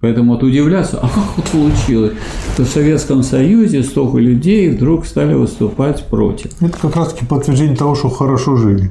Поэтому 0.00 0.34
вот 0.34 0.44
удивляться, 0.44 0.98
а 0.98 1.08
как 1.08 1.36
вот 1.36 1.46
получилось, 1.46 2.12
что 2.52 2.64
в 2.64 2.68
Советском 2.68 3.22
Союзе 3.24 3.82
столько 3.82 4.18
людей 4.18 4.70
вдруг 4.70 5.06
стали 5.06 5.34
выступать 5.34 6.04
против. 6.04 6.52
Это 6.60 6.78
как 6.78 6.94
раз 6.94 7.12
таки 7.12 7.26
подтверждение 7.26 7.76
того, 7.76 7.96
что 7.96 8.08
хорошо 8.08 8.56
жили. 8.56 8.90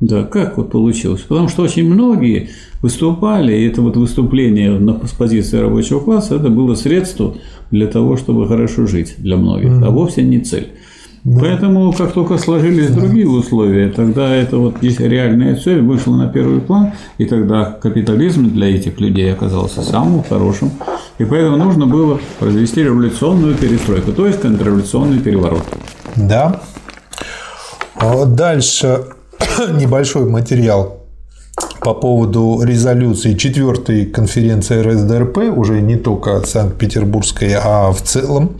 Да, 0.00 0.24
как 0.24 0.56
вот 0.56 0.72
получилось? 0.72 1.20
Потому 1.20 1.48
что 1.48 1.62
очень 1.62 1.88
многие 1.88 2.48
выступали, 2.82 3.52
и 3.52 3.66
это 3.66 3.82
вот 3.82 3.96
выступление 3.96 4.78
на, 4.78 5.06
с 5.06 5.10
позиции 5.10 5.58
рабочего 5.58 6.00
класса, 6.00 6.36
это 6.36 6.48
было 6.48 6.74
средство 6.74 7.34
для 7.70 7.86
того, 7.86 8.16
чтобы 8.16 8.48
хорошо 8.48 8.86
жить 8.86 9.14
для 9.18 9.36
многих, 9.36 9.82
а 9.82 9.90
вовсе 9.90 10.22
не 10.22 10.40
цель. 10.40 10.68
Поэтому, 11.24 11.92
как 11.92 12.12
только 12.12 12.38
сложились 12.38 12.90
другие 12.90 13.28
условия, 13.28 13.90
тогда 13.90 14.34
это 14.34 14.56
вот 14.58 14.82
реальная 14.82 15.56
цель 15.56 15.80
вышла 15.80 16.16
на 16.16 16.28
первый 16.28 16.60
план, 16.60 16.92
и 17.18 17.24
тогда 17.24 17.64
капитализм 17.64 18.50
для 18.50 18.74
этих 18.74 19.00
людей 19.00 19.32
оказался 19.32 19.82
самым 19.82 20.22
хорошим. 20.22 20.70
И 21.18 21.24
поэтому 21.24 21.56
нужно 21.56 21.86
было 21.86 22.20
произвести 22.38 22.82
революционную 22.84 23.54
перестройку, 23.54 24.12
то 24.12 24.26
есть 24.26 24.40
контрреволюционный 24.40 25.18
переворот. 25.18 25.64
Да. 26.16 26.60
А 27.96 28.24
Дальше 28.24 29.04
небольшой 29.74 30.28
материал 30.28 30.97
по 31.80 31.94
поводу 31.94 32.60
резолюции 32.62 33.34
четвертой 33.34 34.04
конференции 34.06 34.80
РСДРП, 34.82 35.38
уже 35.56 35.80
не 35.80 35.96
только 35.96 36.42
Санкт-Петербургской, 36.44 37.54
а 37.54 37.92
в 37.92 38.02
целом. 38.02 38.56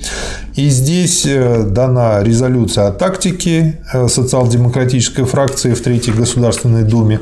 И 0.54 0.68
здесь 0.68 1.24
э, 1.26 1.64
дана 1.64 2.22
резолюция 2.22 2.88
о 2.88 2.92
тактике 2.92 3.80
э, 3.92 4.08
социал-демократической 4.08 5.24
фракции 5.24 5.72
в 5.72 5.80
Третьей 5.82 6.14
Государственной 6.14 6.82
Думе. 6.84 7.20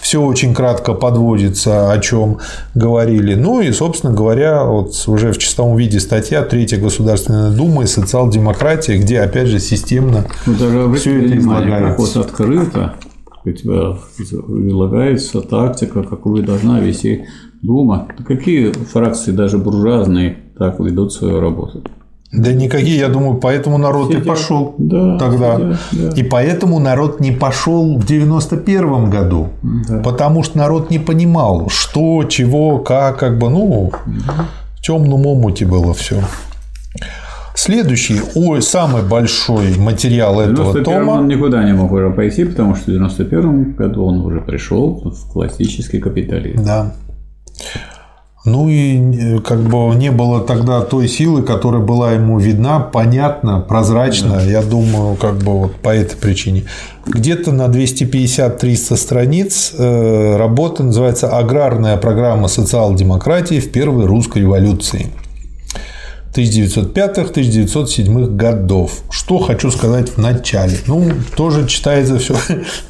Все 0.00 0.22
очень 0.22 0.54
кратко 0.54 0.94
подводится, 0.94 1.90
о 1.92 1.98
чем 1.98 2.38
говорили. 2.74 3.34
Ну 3.34 3.60
и, 3.60 3.72
собственно 3.72 4.12
говоря, 4.14 4.62
вот 4.64 4.94
уже 5.06 5.32
в 5.32 5.38
чистом 5.38 5.76
виде 5.76 5.98
статья 5.98 6.42
Третья 6.42 6.78
Государственная 6.78 7.50
Дума 7.50 7.82
и 7.82 7.86
социал-демократия, 7.86 8.96
где, 8.96 9.20
опять 9.20 9.48
же, 9.48 9.58
системно 9.58 10.24
Ну, 10.46 10.54
даже 10.54 10.92
Всё 10.94 11.18
это 11.18 11.30
как 11.30 11.38
излагается. 11.40 11.98
вот 11.98 12.16
открыто 12.26 12.94
у 13.48 13.52
тебя 13.52 13.96
излагается 14.18 15.40
тактика, 15.40 16.02
какую 16.02 16.44
должна 16.44 16.80
вести 16.80 17.24
Дума. 17.62 18.06
Какие 18.26 18.70
фракции, 18.72 19.32
даже 19.32 19.58
буржуазные, 19.58 20.36
так 20.56 20.78
ведут 20.78 21.12
свою 21.12 21.40
работу? 21.40 21.82
Да 22.30 22.52
никакие, 22.52 22.98
я 22.98 23.08
думаю, 23.08 23.38
поэтому 23.40 23.78
народ 23.78 24.10
и 24.10 24.12
Сидят. 24.12 24.26
пошел 24.26 24.74
Да, 24.78 25.18
тогда. 25.18 25.56
сидят, 25.90 26.14
да. 26.14 26.20
И 26.20 26.22
поэтому 26.22 26.78
народ 26.78 27.20
не 27.20 27.32
пошел 27.32 27.96
в 27.98 28.04
91 28.06 29.08
году. 29.10 29.48
Да. 29.62 30.00
Потому 30.02 30.42
что 30.42 30.58
народ 30.58 30.90
не 30.90 30.98
понимал, 30.98 31.68
что, 31.70 32.24
чего, 32.24 32.78
как, 32.80 33.18
как 33.18 33.38
бы, 33.38 33.48
ну, 33.48 33.90
в 34.76 34.82
темном 34.82 35.26
омуте 35.26 35.64
было 35.64 35.94
все. 35.94 36.20
Следующий, 37.58 38.20
ой, 38.36 38.62
самый 38.62 39.02
большой 39.02 39.76
материал 39.76 40.40
этого 40.40 40.72
91 40.74 40.84
тома. 40.84 41.10
он 41.18 41.26
никуда 41.26 41.64
не 41.64 41.72
мог 41.72 41.90
уже 41.90 42.08
пойти, 42.10 42.44
потому 42.44 42.76
что 42.76 42.84
в 42.84 42.94
91 42.94 43.72
году 43.72 44.04
он 44.04 44.20
уже 44.20 44.40
пришел 44.40 45.02
в 45.04 45.32
классический 45.32 45.98
капитализм. 45.98 46.64
Да. 46.64 46.92
Ну 48.44 48.68
и 48.68 49.00
э, 49.00 49.40
как 49.40 49.58
бы 49.58 49.92
не 49.96 50.12
было 50.12 50.40
тогда 50.40 50.82
той 50.82 51.08
силы, 51.08 51.42
которая 51.42 51.82
была 51.82 52.12
ему 52.12 52.38
видна, 52.38 52.78
понятна, 52.78 53.58
прозрачна. 53.58 54.40
Я 54.46 54.62
думаю, 54.62 55.16
как 55.16 55.38
бы 55.38 55.58
вот 55.58 55.74
по 55.74 55.88
этой 55.88 56.16
причине. 56.16 56.62
Где-то 57.06 57.50
на 57.50 57.66
250-300 57.66 58.96
страниц 58.96 59.74
э, 59.76 60.36
работа 60.36 60.84
называется 60.84 61.36
«Аграрная 61.36 61.96
программа 61.96 62.46
социал-демократии 62.46 63.58
в 63.58 63.72
первой 63.72 64.06
русской 64.06 64.42
революции». 64.42 65.06
1905-1907 66.34 68.36
годов. 68.36 69.00
Что 69.10 69.38
хочу 69.38 69.70
сказать 69.70 70.10
в 70.10 70.18
начале. 70.18 70.78
Ну, 70.86 71.10
тоже 71.36 71.66
читается 71.66 72.18
все 72.18 72.36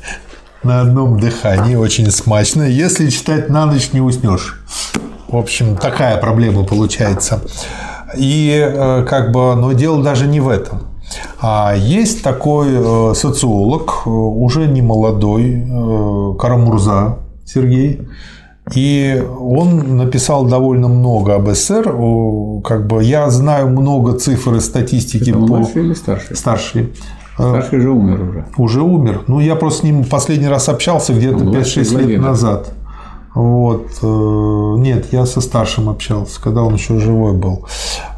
на 0.62 0.80
одном 0.80 1.20
дыхании, 1.20 1.76
очень 1.76 2.10
смачно. 2.10 2.62
Если 2.62 3.10
читать 3.10 3.48
на 3.48 3.66
ночь, 3.66 3.92
не 3.92 4.00
уснешь. 4.00 4.60
В 5.28 5.36
общем, 5.36 5.76
такая 5.76 6.16
проблема 6.16 6.64
получается. 6.64 7.42
И 8.16 8.58
э, 8.58 9.04
как 9.04 9.32
бы, 9.32 9.54
но 9.54 9.72
дело 9.72 10.02
даже 10.02 10.26
не 10.26 10.40
в 10.40 10.48
этом. 10.48 10.88
А 11.40 11.74
есть 11.76 12.22
такой 12.22 12.68
э, 12.70 13.14
социолог, 13.14 14.02
э, 14.06 14.10
уже 14.10 14.66
не 14.66 14.82
молодой, 14.82 15.64
Карамурза 16.38 17.18
Сергей, 17.44 18.08
и 18.74 19.22
он 19.40 19.96
написал 19.96 20.44
довольно 20.46 20.88
много 20.88 21.34
об 21.34 21.48
СССР. 21.50 21.84
Как 22.64 22.86
бы 22.86 23.02
я 23.02 23.30
знаю 23.30 23.68
много 23.68 24.12
цифр 24.14 24.54
и 24.56 24.60
статистики 24.60 25.30
Это 25.30 25.38
по 25.38 25.46
младший 25.46 25.84
или 25.84 25.94
старший? 25.94 26.36
старший. 26.36 26.92
Э, 27.38 27.50
Старший 27.50 27.80
же 27.80 27.90
умер 27.90 28.20
уже. 28.22 28.44
Уже 28.56 28.82
умер. 28.82 29.22
Ну, 29.28 29.38
я 29.40 29.54
просто 29.54 29.80
с 29.80 29.82
ним 29.84 30.04
последний 30.04 30.48
раз 30.48 30.68
общался 30.68 31.12
где-то 31.14 31.44
Младший 31.44 31.82
5-6 31.82 31.84
лет 31.90 31.92
Владимир. 31.92 32.20
назад. 32.20 32.68
Вот. 33.34 33.86
э, 34.02 34.74
Нет, 34.78 35.06
я 35.12 35.24
со 35.24 35.40
старшим 35.40 35.88
общался, 35.88 36.40
когда 36.42 36.62
он 36.62 36.74
еще 36.74 36.98
живой 36.98 37.34
был. 37.34 37.66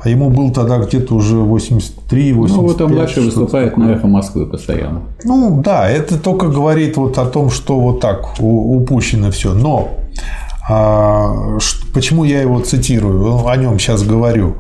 А 0.02 0.09
ему 0.09 0.31
был 0.31 0.51
тогда 0.52 0.78
где-то 0.78 1.14
уже 1.14 1.36
83 1.36 2.32
85 2.32 2.56
Ну, 2.56 2.68
вот 2.68 2.81
а 2.81 2.89
младший 2.89 3.24
выступает 3.24 3.70
такое. 3.70 3.86
на 3.86 3.90
эхо 3.93 4.06
Москвы 4.06 4.47
постоянно. 4.47 5.02
Ну 5.24 5.60
да, 5.62 5.90
это 5.90 6.18
только 6.18 6.48
говорит 6.48 6.97
вот 6.97 7.18
о 7.18 7.27
том, 7.27 7.51
что 7.51 7.78
вот 7.78 8.01
так 8.01 8.36
упущено 8.40 9.31
все. 9.31 9.52
Но 9.52 9.89
почему 11.92 12.24
я 12.24 12.42
его 12.42 12.60
цитирую, 12.60 13.47
о 13.47 13.56
нем 13.56 13.78
сейчас 13.78 14.02
говорю. 14.02 14.56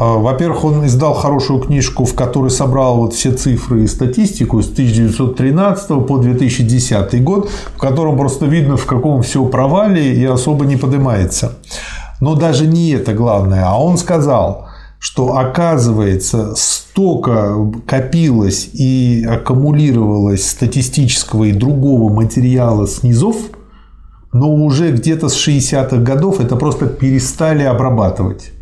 А, 0.00 0.14
Во-первых, 0.14 0.64
он 0.64 0.86
издал 0.86 1.14
хорошую 1.14 1.60
книжку, 1.60 2.04
в 2.04 2.14
которой 2.14 2.50
собрал 2.50 2.96
вот 2.96 3.14
все 3.14 3.32
цифры 3.32 3.84
и 3.84 3.86
статистику 3.86 4.62
с 4.62 4.70
1913 4.70 6.06
по 6.06 6.18
2010 6.18 7.22
год, 7.22 7.50
в 7.74 7.78
котором 7.78 8.16
просто 8.16 8.46
видно, 8.46 8.76
в 8.76 8.86
каком 8.86 9.22
все 9.22 9.44
провале 9.44 10.14
и 10.14 10.24
особо 10.24 10.64
не 10.66 10.76
поднимается. 10.76 11.58
Но 12.20 12.34
даже 12.34 12.66
не 12.66 12.90
это 12.90 13.12
главное. 13.12 13.64
А 13.66 13.80
он 13.80 13.96
сказал, 13.96 14.66
что 14.98 15.36
оказывается 15.36 16.54
столько 16.56 17.54
копилось 17.86 18.70
и 18.72 19.24
аккумулировалось 19.28 20.48
статистического 20.48 21.44
и 21.44 21.52
другого 21.52 22.12
материала 22.12 22.88
снизов, 22.88 23.36
но 24.32 24.54
уже 24.54 24.92
где-то 24.92 25.28
с 25.28 25.36
60-х 25.48 25.96
годов 25.98 26.40
это 26.40 26.56
просто 26.56 26.86
перестали 26.86 27.62
обрабатывать. 27.62 28.52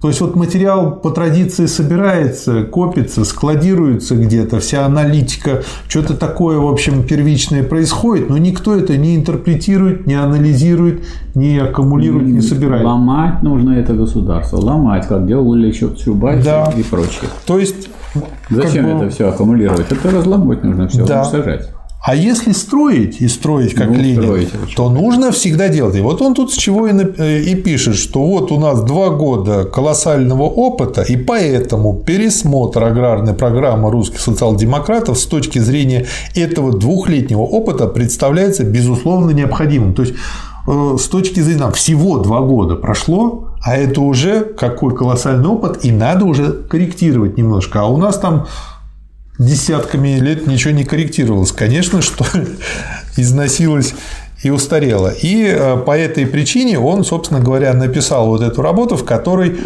То 0.00 0.08
есть 0.08 0.20
вот 0.20 0.36
материал 0.36 0.96
по 0.96 1.10
традиции 1.10 1.64
собирается, 1.66 2.64
копится, 2.64 3.24
складируется 3.24 4.14
где-то, 4.14 4.60
вся 4.60 4.84
аналитика, 4.84 5.62
что-то 5.88 6.14
такое, 6.14 6.58
в 6.58 6.66
общем, 6.66 7.02
первичное 7.02 7.62
происходит, 7.64 8.28
но 8.28 8.36
никто 8.36 8.76
это 8.76 8.96
не 8.98 9.16
интерпретирует, 9.16 10.06
не 10.06 10.12
анализирует, 10.14 11.02
не 11.34 11.58
аккумулирует, 11.58 12.26
не 12.26 12.42
собирает. 12.42 12.84
Ломать 12.84 13.42
нужно 13.42 13.72
это 13.72 13.94
государство, 13.94 14.58
ломать, 14.58 15.06
как 15.06 15.26
делал 15.26 15.54
Чубайс 15.96 16.44
Да. 16.44 16.70
и 16.76 16.82
прочее. 16.82 17.30
То 17.46 17.58
есть 17.58 17.88
Зачем 18.50 18.84
как 18.84 18.98
бы- 18.98 19.04
это 19.04 19.14
все 19.14 19.28
аккумулировать? 19.28 19.86
Это 19.90 20.10
разломать 20.10 20.62
нужно 20.62 20.88
все, 20.88 21.06
Да. 21.06 21.22
уничтожать. 21.22 21.70
А 22.04 22.14
если 22.14 22.52
строить 22.52 23.20
и 23.20 23.26
строить 23.26 23.74
как 23.74 23.88
Ну, 23.88 23.94
Ленин, 23.94 24.22
строить 24.22 24.52
то 24.76 24.88
нужно 24.90 25.32
всегда 25.32 25.68
делать. 25.68 25.96
И 25.96 26.00
вот 26.00 26.22
он 26.22 26.34
тут 26.34 26.52
с 26.52 26.56
чего 26.56 26.86
и, 26.86 26.92
э, 26.92 27.40
и 27.40 27.54
пишет, 27.56 27.96
что 27.96 28.24
вот 28.24 28.52
у 28.52 28.60
нас 28.60 28.82
два 28.84 29.10
года 29.10 29.64
колоссального 29.64 30.44
опыта, 30.44 31.02
и 31.02 31.16
поэтому 31.16 31.94
пересмотр 31.94 32.84
аграрной 32.84 33.34
программы 33.34 33.90
русских 33.90 34.20
социал-демократов 34.20 35.18
с 35.18 35.26
точки 35.26 35.58
зрения 35.58 36.06
этого 36.36 36.72
двухлетнего 36.72 37.42
опыта 37.42 37.88
представляется 37.88 38.62
безусловно 38.62 39.32
необходимым. 39.32 39.92
То 39.92 40.02
есть 40.02 40.14
э, 40.68 40.96
с 41.00 41.08
точки 41.08 41.40
зрения 41.40 41.60
там, 41.60 41.72
всего 41.72 42.18
два 42.18 42.40
года 42.40 42.76
прошло, 42.76 43.48
а 43.64 43.76
это 43.76 44.00
уже 44.00 44.44
какой 44.44 44.94
колоссальный 44.94 45.48
опыт, 45.48 45.84
и 45.84 45.90
надо 45.90 46.24
уже 46.24 46.52
корректировать 46.52 47.36
немножко. 47.36 47.80
А 47.80 47.86
у 47.86 47.96
нас 47.96 48.16
там 48.18 48.46
десятками 49.38 50.18
лет 50.18 50.46
ничего 50.46 50.72
не 50.72 50.84
корректировалось. 50.84 51.52
Конечно, 51.52 52.02
что 52.02 52.24
износилось 53.16 53.94
и 54.42 54.50
устарело. 54.50 55.08
И 55.08 55.46
э, 55.46 55.76
по 55.78 55.96
этой 55.96 56.26
причине 56.26 56.78
он, 56.78 57.04
собственно 57.04 57.40
говоря, 57.40 57.72
написал 57.74 58.28
вот 58.28 58.42
эту 58.42 58.62
работу, 58.62 58.96
в 58.96 59.04
которой 59.04 59.58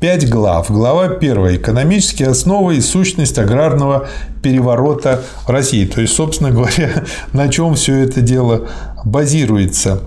пять 0.00 0.28
глав. 0.28 0.70
Глава 0.70 1.08
первая– 1.08 1.56
экономические 1.56 2.28
основы 2.28 2.76
и 2.76 2.80
сущность 2.80 3.38
аграрного 3.38 4.08
переворота 4.42 5.22
в 5.46 5.50
России. 5.50 5.86
То 5.86 6.00
есть, 6.00 6.14
собственно 6.14 6.50
говоря, 6.50 7.04
на 7.32 7.48
чем 7.48 7.74
все 7.74 7.96
это 8.04 8.20
дело 8.20 8.68
базируется. 9.04 10.00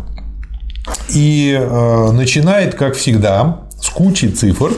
И 1.10 1.58
э, 1.60 2.12
начинает, 2.12 2.76
как 2.76 2.96
всегда, 2.96 3.62
с 3.82 3.90
кучи 3.90 4.28
цифр, 4.28 4.72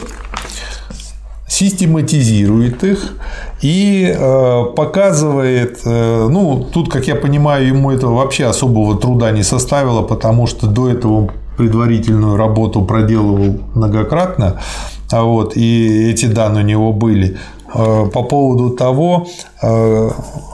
систематизирует 1.60 2.84
их 2.84 3.15
и 3.61 4.15
э, 4.18 4.64
показывает, 4.76 5.80
э, 5.84 6.27
ну, 6.30 6.65
тут, 6.73 6.90
как 6.90 7.07
я 7.07 7.15
понимаю, 7.15 7.68
ему 7.68 7.91
это 7.91 8.07
вообще 8.07 8.45
особого 8.45 8.98
труда 8.98 9.31
не 9.31 9.44
составило, 9.44 10.02
потому 10.02 10.48
что 10.48 10.68
до 10.68 10.90
этого 10.90 11.14
он 11.14 11.31
предварительную 11.57 12.38
работу 12.38 12.81
проделывал 12.84 13.60
многократно, 13.76 14.61
а 15.11 15.23
вот, 15.23 15.57
и 15.57 16.10
эти 16.10 16.27
данные 16.27 16.64
у 16.64 16.68
него 16.68 16.94
были 16.94 17.36
э, 17.76 18.06
по 18.14 18.23
поводу 18.23 18.69
того, 18.69 19.27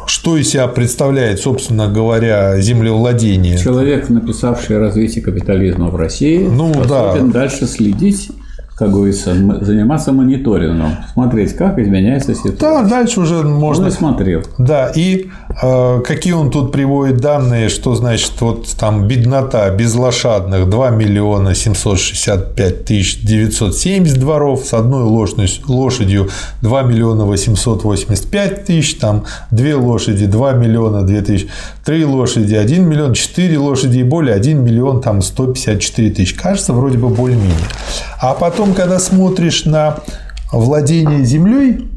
что 0.08 0.38
из 0.38 0.50
себя 0.50 0.68
представляет, 0.68 1.40
собственно 1.40 1.88
говоря, 1.88 2.60
землевладение. 2.62 3.58
Человек, 3.60 4.10
написавший 4.10 4.80
развитие 4.80 5.24
капитализма 5.24 5.90
в 5.90 5.96
России, 5.96 6.48
Ну, 6.48 6.74
способен 6.74 7.30
да. 7.30 7.42
дальше 7.42 7.68
следить, 7.68 8.32
как 8.76 8.92
говорится, 8.92 9.34
заниматься 9.62 10.12
мониторингом, 10.12 10.98
смотреть, 11.14 11.56
как 11.56 11.80
изменяется 11.80 12.36
ситуация. 12.36 12.60
Да, 12.60 12.84
дальше 12.84 13.22
уже 13.22 13.38
Он 13.38 13.54
можно 13.54 13.88
и 13.88 13.92
смотрел. 13.92 14.44
Да, 14.58 14.92
и 14.94 15.30
э, 15.62 16.02
какие 16.02 16.34
он 16.34 16.52
тут 16.52 16.74
приводит 16.74 17.18
данные, 17.18 17.70
что 17.70 17.96
значит 17.96 18.34
вот 18.42 18.68
там 18.78 19.08
беднота 19.08 19.70
безлошадных 19.70 20.70
2 20.70 20.90
миллиона 20.90 21.56
765 21.56 22.86
тысяч 22.86 23.22
970 23.22 24.20
дворов 24.20 24.66
с 24.66 24.74
одной 24.74 25.04
лошадью, 25.04 25.48
лошадью 25.68 26.30
2 26.62 26.82
миллиона 26.84 27.26
885 27.26 28.66
тысяч, 28.66 28.96
там 28.96 29.24
две 29.52 29.76
лошади 29.76 30.26
2 30.26 30.52
миллиона 30.54 31.04
2 31.04 31.22
тысячи, 31.22 31.48
три 31.86 32.04
лошади 32.04 32.56
1 32.56 32.84
миллион, 32.84 33.14
4 33.14 33.58
лошади 33.58 34.00
и 34.00 34.04
более 34.04 34.36
1 34.36 34.64
миллион 34.64 35.02
там 35.02 35.22
154 35.22 36.10
тысячи. 36.12 36.36
Кажется, 36.36 36.74
вроде 36.74 36.98
бы 36.98 37.08
более-менее. 37.10 37.56
А 38.20 38.34
потом, 38.34 38.65
когда 38.74 39.00
смотришь 39.00 39.66
на 39.66 39.98
владение 40.52 41.24
землей, 41.26 41.88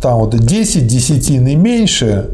там 0.00 0.18
вот 0.20 0.36
10 0.36 0.86
десятин 0.86 1.46
и 1.46 1.54
меньше, 1.54 2.30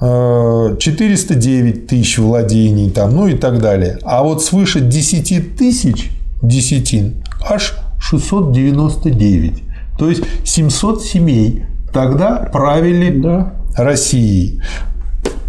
э, 0.00 0.76
409 0.78 1.86
тысяч 1.86 2.18
владений, 2.18 2.90
там, 2.90 3.14
ну 3.14 3.26
и 3.26 3.34
так 3.34 3.60
далее. 3.60 3.98
А 4.04 4.22
вот 4.22 4.42
свыше 4.42 4.80
10 4.80 5.56
тысяч 5.56 6.10
десятин 6.42 7.22
аж 7.48 7.74
699. 7.98 9.62
То 9.98 10.08
есть 10.08 10.22
700 10.44 11.02
семей 11.02 11.64
тогда 11.92 12.48
правили 12.52 13.20
Да. 13.20 13.54
Россией. 13.76 14.60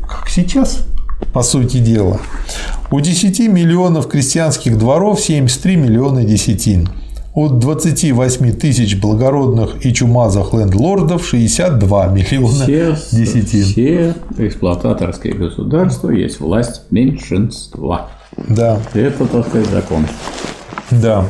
Как 0.07 0.29
сейчас, 0.29 0.85
по 1.33 1.43
сути 1.43 1.77
дела. 1.77 2.19
У 2.91 2.99
10 2.99 3.39
миллионов 3.49 4.07
крестьянских 4.07 4.77
дворов 4.77 5.19
73 5.19 5.75
миллиона 5.75 6.23
десятин. 6.23 6.89
От 7.35 7.59
28 7.59 8.53
тысяч 8.53 8.97
благородных 8.97 9.85
и 9.85 9.93
чумазых 9.93 10.53
лендлордов 10.53 11.25
62 11.27 12.07
миллиона 12.07 12.63
Все, 12.63 12.97
десятин. 13.11 13.63
все 13.63 14.15
эксплуататорские 14.37 15.33
государства 15.33 16.11
есть 16.11 16.39
власть 16.39 16.83
меньшинства. 16.91 18.07
Да, 18.47 18.79
Это, 18.93 19.25
так 19.25 19.47
сказать, 19.49 19.67
закон. 19.69 20.05
да. 20.91 21.25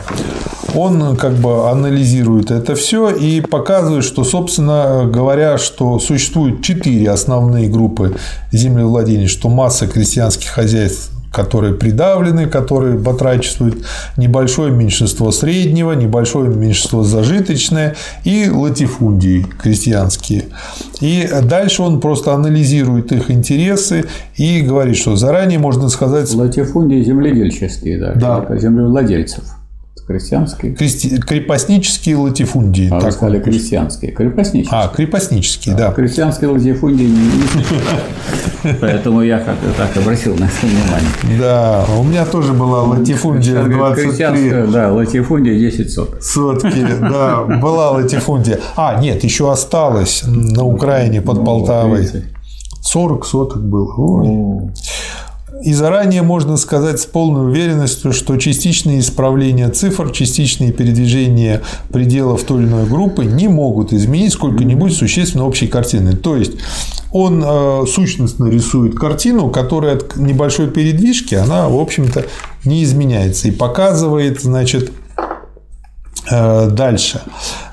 Он 0.75 1.15
как 1.15 1.33
бы 1.35 1.69
анализирует 1.69 2.51
это 2.51 2.75
все 2.75 3.09
и 3.09 3.39
показывает, 3.41 4.03
что, 4.03 4.23
собственно 4.23 5.09
говоря, 5.11 5.57
что 5.57 5.99
существует 5.99 6.61
четыре 6.61 7.09
основные 7.09 7.69
группы 7.69 8.15
землевладений, 8.51 9.27
что 9.27 9.47
масса 9.49 9.87
крестьянских 9.87 10.49
хозяйств 10.49 11.11
которые 11.35 11.73
придавлены, 11.73 12.47
которые 12.47 12.97
батрачествуют, 12.97 13.85
небольшое 14.15 14.71
меньшинство 14.71 15.31
среднего, 15.31 15.91
небольшое 15.91 16.49
меньшинство 16.49 17.03
зажиточное 17.03 17.95
и 18.23 18.49
латифундии 18.49 19.45
крестьянские. 19.61 20.45
И 21.01 21.27
дальше 21.43 21.81
он 21.81 21.99
просто 21.99 22.33
анализирует 22.33 23.11
их 23.11 23.29
интересы 23.29 24.05
и 24.37 24.61
говорит, 24.61 24.95
что 24.95 25.17
заранее 25.17 25.59
можно 25.59 25.89
сказать 25.89 26.33
Латифундии 26.33 27.03
земледельческие, 27.03 27.99
да, 27.99 28.13
Да. 28.13 28.57
землевладельцев. 28.57 29.43
Крестьянские. 30.07 30.73
крести- 30.75 31.17
крепостнические 31.19 32.17
латифундии. 32.17 32.89
А 32.91 32.95
вы 32.95 33.01
так 33.01 33.11
сказали 33.13 33.37
он- 33.37 33.43
крестьянские. 33.43 34.11
Крепостнические. 34.11 34.79
А, 34.79 34.87
крепостнические, 34.87 35.75
да. 35.75 35.91
Крестьянские 35.91 36.49
латифундии 36.51 37.05
не. 37.05 37.31
Поэтому 38.81 39.21
я 39.23 39.39
как-то 39.39 39.71
так 39.77 39.95
обратил 39.97 40.35
на 40.35 40.45
это 40.45 40.53
внимание. 40.61 41.39
Да, 41.39 41.85
у 41.97 42.03
меня 42.03 42.25
тоже 42.25 42.53
была 42.53 42.83
латифундия 42.83 43.41
Сейчас, 43.53 43.67
говорит, 43.67 43.77
23 43.77 44.03
Крестьянская, 44.05 44.67
да, 44.67 44.93
латифундия 44.93 45.57
10 45.59 45.91
соток. 45.91 46.23
сотки, 46.23 46.85
да, 47.01 47.41
была 47.43 47.91
латифундия. 47.91 48.59
А, 48.75 48.99
нет, 49.01 49.23
еще 49.23 49.51
осталось 49.51 50.23
на 50.25 50.63
Украине 50.63 51.21
под 51.21 51.43
Полтавой. 51.43 52.01
Видите? 52.01 52.25
40 52.81 53.25
соток 53.25 53.63
было. 53.63 53.91
Ой. 53.97 54.71
И 55.63 55.73
заранее 55.73 56.21
можно 56.21 56.57
сказать 56.57 56.99
с 56.99 57.05
полной 57.05 57.49
уверенностью, 57.49 58.13
что 58.13 58.37
частичные 58.37 58.99
исправления 58.99 59.69
цифр, 59.69 60.11
частичные 60.11 60.71
передвижения 60.71 61.61
пределов 61.91 62.43
той 62.43 62.63
или 62.63 62.67
иной 62.67 62.85
группы 62.85 63.25
не 63.25 63.47
могут 63.47 63.93
изменить 63.93 64.33
сколько-нибудь 64.33 64.93
существенно 64.93 65.45
общей 65.45 65.67
картины. 65.67 66.15
То 66.15 66.35
есть 66.35 66.53
он 67.11 67.43
э, 67.45 67.85
сущностно 67.87 68.47
рисует 68.49 68.95
картину, 68.95 69.49
которая 69.49 69.95
от 69.95 70.17
небольшой 70.17 70.69
передвижки, 70.69 71.35
она, 71.35 71.69
в 71.69 71.79
общем-то, 71.79 72.25
не 72.65 72.83
изменяется. 72.83 73.47
И 73.47 73.51
показывает, 73.51 74.41
значит, 74.41 74.91
дальше. 76.29 77.21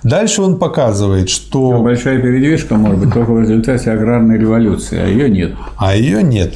Дальше 0.03 0.43
он 0.43 0.59
показывает, 0.59 1.29
что... 1.29 1.83
Большая 1.83 2.21
передвижка 2.21 2.75
может 2.75 2.99
быть 2.99 3.13
только 3.13 3.33
в 3.33 3.41
результате 3.41 3.91
аграрной 3.91 4.39
революции, 4.39 4.99
а 4.99 5.07
ее 5.07 5.31
нет. 5.31 5.53
А 5.77 5.95
ее 5.95 6.23
нет. 6.23 6.55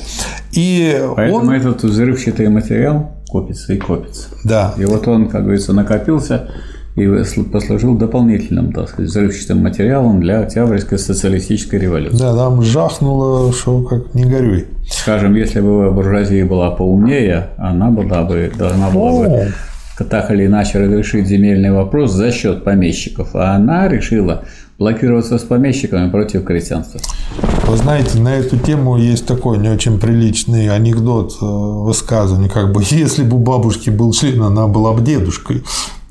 И 0.52 1.01
Поэтому 1.14 1.39
он... 1.39 1.51
этот 1.51 1.85
взрывчатый 1.85 2.48
материал 2.48 3.12
копится 3.28 3.73
и 3.73 3.78
копится. 3.78 4.28
Да, 4.44 4.74
И 4.78 4.85
вот 4.85 5.06
он, 5.09 5.28
как 5.28 5.43
говорится, 5.43 5.73
накопился 5.73 6.48
и 6.97 7.06
послужил 7.52 7.94
дополнительным, 7.94 8.73
так 8.73 8.89
сказать, 8.89 9.10
взрывчатым 9.10 9.62
материалом 9.62 10.20
для 10.20 10.40
Октябрьской 10.40 10.98
социалистической 10.98 11.78
революции. 11.78 12.16
Да, 12.16 12.35
там 12.35 12.62
жахнуло, 12.62 13.52
что 13.52 13.82
как 13.82 14.14
не 14.14 14.24
горюй. 14.24 14.66
Скажем, 14.89 15.35
если 15.35 15.60
бы 15.60 15.90
буржуазия 15.90 16.47
была 16.47 16.70
поумнее, 16.70 17.48
она 17.59 17.90
была 17.90 18.23
бы, 18.23 18.51
должна 18.56 18.89
была 18.90 19.12
бы 19.12 19.52
так 20.05 20.31
или 20.31 20.47
иначе 20.47 20.78
разрешить 20.78 21.27
земельный 21.27 21.70
вопрос 21.70 22.12
за 22.12 22.31
счет 22.32 22.64
помещиков, 22.64 23.35
а 23.35 23.55
она 23.55 23.89
решила 23.89 24.44
блокироваться 24.78 25.39
с 25.39 25.43
помещиками 25.43 26.10
против 26.10 26.44
крестьянства. 26.44 27.01
Вы 27.66 27.77
знаете, 27.77 28.18
на 28.18 28.35
эту 28.36 28.59
тему 28.59 28.97
есть 28.98 29.27
такой 29.27 29.59
не 29.59 29.68
очень 29.68 29.98
приличный 29.98 30.68
анекдот, 30.68 31.32
э, 31.40 31.44
высказывание, 31.44 32.51
как 32.51 32.73
бы, 32.73 32.82
если 32.90 33.23
бы 33.23 33.36
у 33.36 33.40
бабушки 33.40 33.90
был 33.90 34.12
член, 34.12 34.43
она 34.43 34.66
была 34.66 34.93
бы 34.93 35.02
дедушкой. 35.02 35.64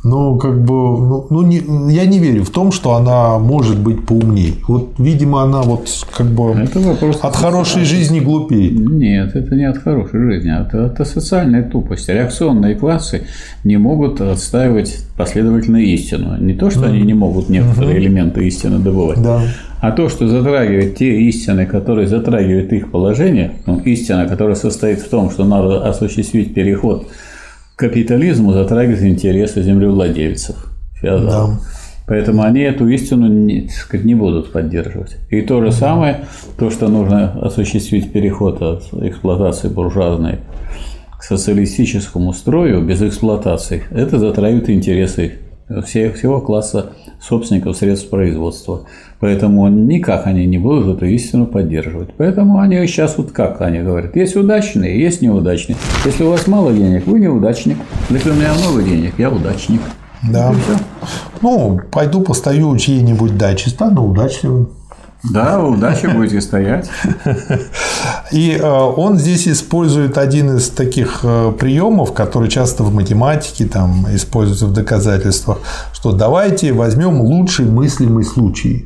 Ну, 0.07 0.38
как 0.38 0.61
бы, 0.61 0.72
ну, 0.72 1.27
ну 1.32 1.41
не, 1.41 1.64
я 1.91 2.06
не 2.06 2.19
верю 2.19 2.44
в 2.44 2.52
том, 2.52 2.72
что 2.72 2.94
она 2.94 3.40
может 3.40 3.80
быть 3.80 4.06
поумнее. 4.06 4.53
Вот, 4.68 4.90
видимо, 4.99 5.41
она 5.41 5.64
вот 5.64 5.90
как 6.15 6.27
бы 6.27 6.52
это 6.52 6.80
вопрос 6.80 7.18
от 7.23 7.36
хорошей 7.36 7.86
жизни 7.86 8.19
глупее. 8.19 8.69
Нет, 8.69 9.36
это 9.36 9.56
не 9.56 9.64
от 9.64 9.80
хорошей 9.80 10.19
жизни, 10.19 10.49
а 10.49 10.61
это 10.61 10.86
от 10.86 11.07
социальной 11.07 11.64
тупости. 11.64 12.11
Реакционные 12.11 12.76
классы 12.76 13.23
не 13.64 13.77
могут 13.77 14.22
отстаивать 14.22 14.95
последовательно 15.18 15.77
истину. 15.77 16.38
Не 16.40 16.53
то, 16.53 16.69
что 16.69 16.82
mm. 16.82 16.90
они 16.90 17.02
не 17.02 17.15
могут 17.15 17.49
некоторые 17.49 17.95
mm-hmm. 17.95 17.99
элементы 17.99 18.48
истины 18.48 18.77
добывать, 18.77 19.23
да. 19.23 19.41
а 19.82 19.91
то, 19.91 20.07
что 20.10 20.27
затрагивает 20.27 20.98
те 20.98 21.19
истины, 21.22 21.65
которые 21.65 22.06
затрагивают 22.07 22.72
их 22.73 22.91
положение, 22.91 23.53
ну, 23.65 23.80
истина, 23.80 24.27
которая 24.27 24.56
состоит 24.56 24.99
в 24.99 25.10
том, 25.10 25.32
что 25.32 25.45
надо 25.45 25.84
осуществить 25.90 26.53
переход 26.53 27.07
капитализму 27.76 28.53
затрагивает 28.53 29.03
интересы 29.03 29.61
землевладельцев, 29.61 30.56
феодалов. 30.99 31.56
Да. 31.56 31.60
Поэтому 32.07 32.43
они 32.43 32.61
эту 32.61 32.88
истину 32.88 33.27
не, 33.27 33.68
сказать, 33.69 34.06
не 34.06 34.14
будут 34.14 34.52
поддерживать. 34.52 35.18
И 35.30 35.41
то 35.41 35.61
же 35.61 35.72
самое, 35.72 36.26
то, 36.57 36.69
что 36.69 36.88
нужно 36.88 37.31
осуществить 37.41 38.11
переход 38.11 38.61
от 38.61 38.84
эксплуатации 38.93 39.69
буржуазной 39.69 40.39
к 41.18 41.23
социалистическому 41.23 42.31
строю 42.34 42.84
без 42.84 43.02
эксплуатации, 43.02 43.84
это 43.89 44.19
затрагивает 44.19 44.69
интересы 44.69 45.39
всего 45.68 46.42
класса 46.42 46.92
собственников 47.20 47.78
средств 47.78 48.10
производства. 48.10 48.86
Поэтому 49.20 49.68
никак 49.70 50.28
они 50.28 50.46
не 50.46 50.58
будут 50.58 50.98
эту 50.98 51.06
истину 51.06 51.48
поддерживать. 51.48 52.10
Поэтому 52.18 52.60
они 52.60 52.86
сейчас 52.86 53.18
вот 53.18 53.32
как 53.32 53.62
они 53.62 53.80
говорят, 53.80 54.16
есть 54.16 54.36
удачные, 54.36 55.00
есть 55.00 55.22
неудачные. 55.22 55.78
Если 56.06 56.24
у 56.24 56.32
вас 56.32 56.48
мало 56.48 56.72
денег, 56.74 57.08
вы 57.08 57.20
неудачник. 57.20 57.78
Если 58.10 58.30
у 58.30 58.36
меня 58.36 58.54
много 58.54 58.84
денег, 58.84 59.14
я 59.18 59.30
удачник. 59.30 59.82
Да. 60.32 60.54
Ну, 61.42 61.80
пойду 61.92 62.22
постою 62.22 62.76
чьей-нибудь 62.78 63.38
даче, 63.38 63.70
стану 63.70 64.08
удачливым. 64.08 64.70
Да, 65.31 65.64
удачи 65.64 66.07
будете 66.07 66.41
стоять. 66.41 66.89
И 68.31 68.52
э, 68.52 68.64
он 68.64 69.18
здесь 69.18 69.47
использует 69.47 70.18
один 70.18 70.57
из 70.57 70.69
таких 70.69 71.19
э, 71.23 71.53
приемов, 71.57 72.14
который 72.14 72.49
часто 72.49 72.84
в 72.84 72.93
математике 72.93 73.65
там, 73.65 74.06
используется 74.14 74.68
в 74.68 74.73
доказательствах, 74.73 75.60
что 75.93 76.11
давайте 76.11 76.73
возьмем 76.73 77.22
лучший 77.22 77.65
мыслимый 77.65 78.23
случай. 78.23 78.85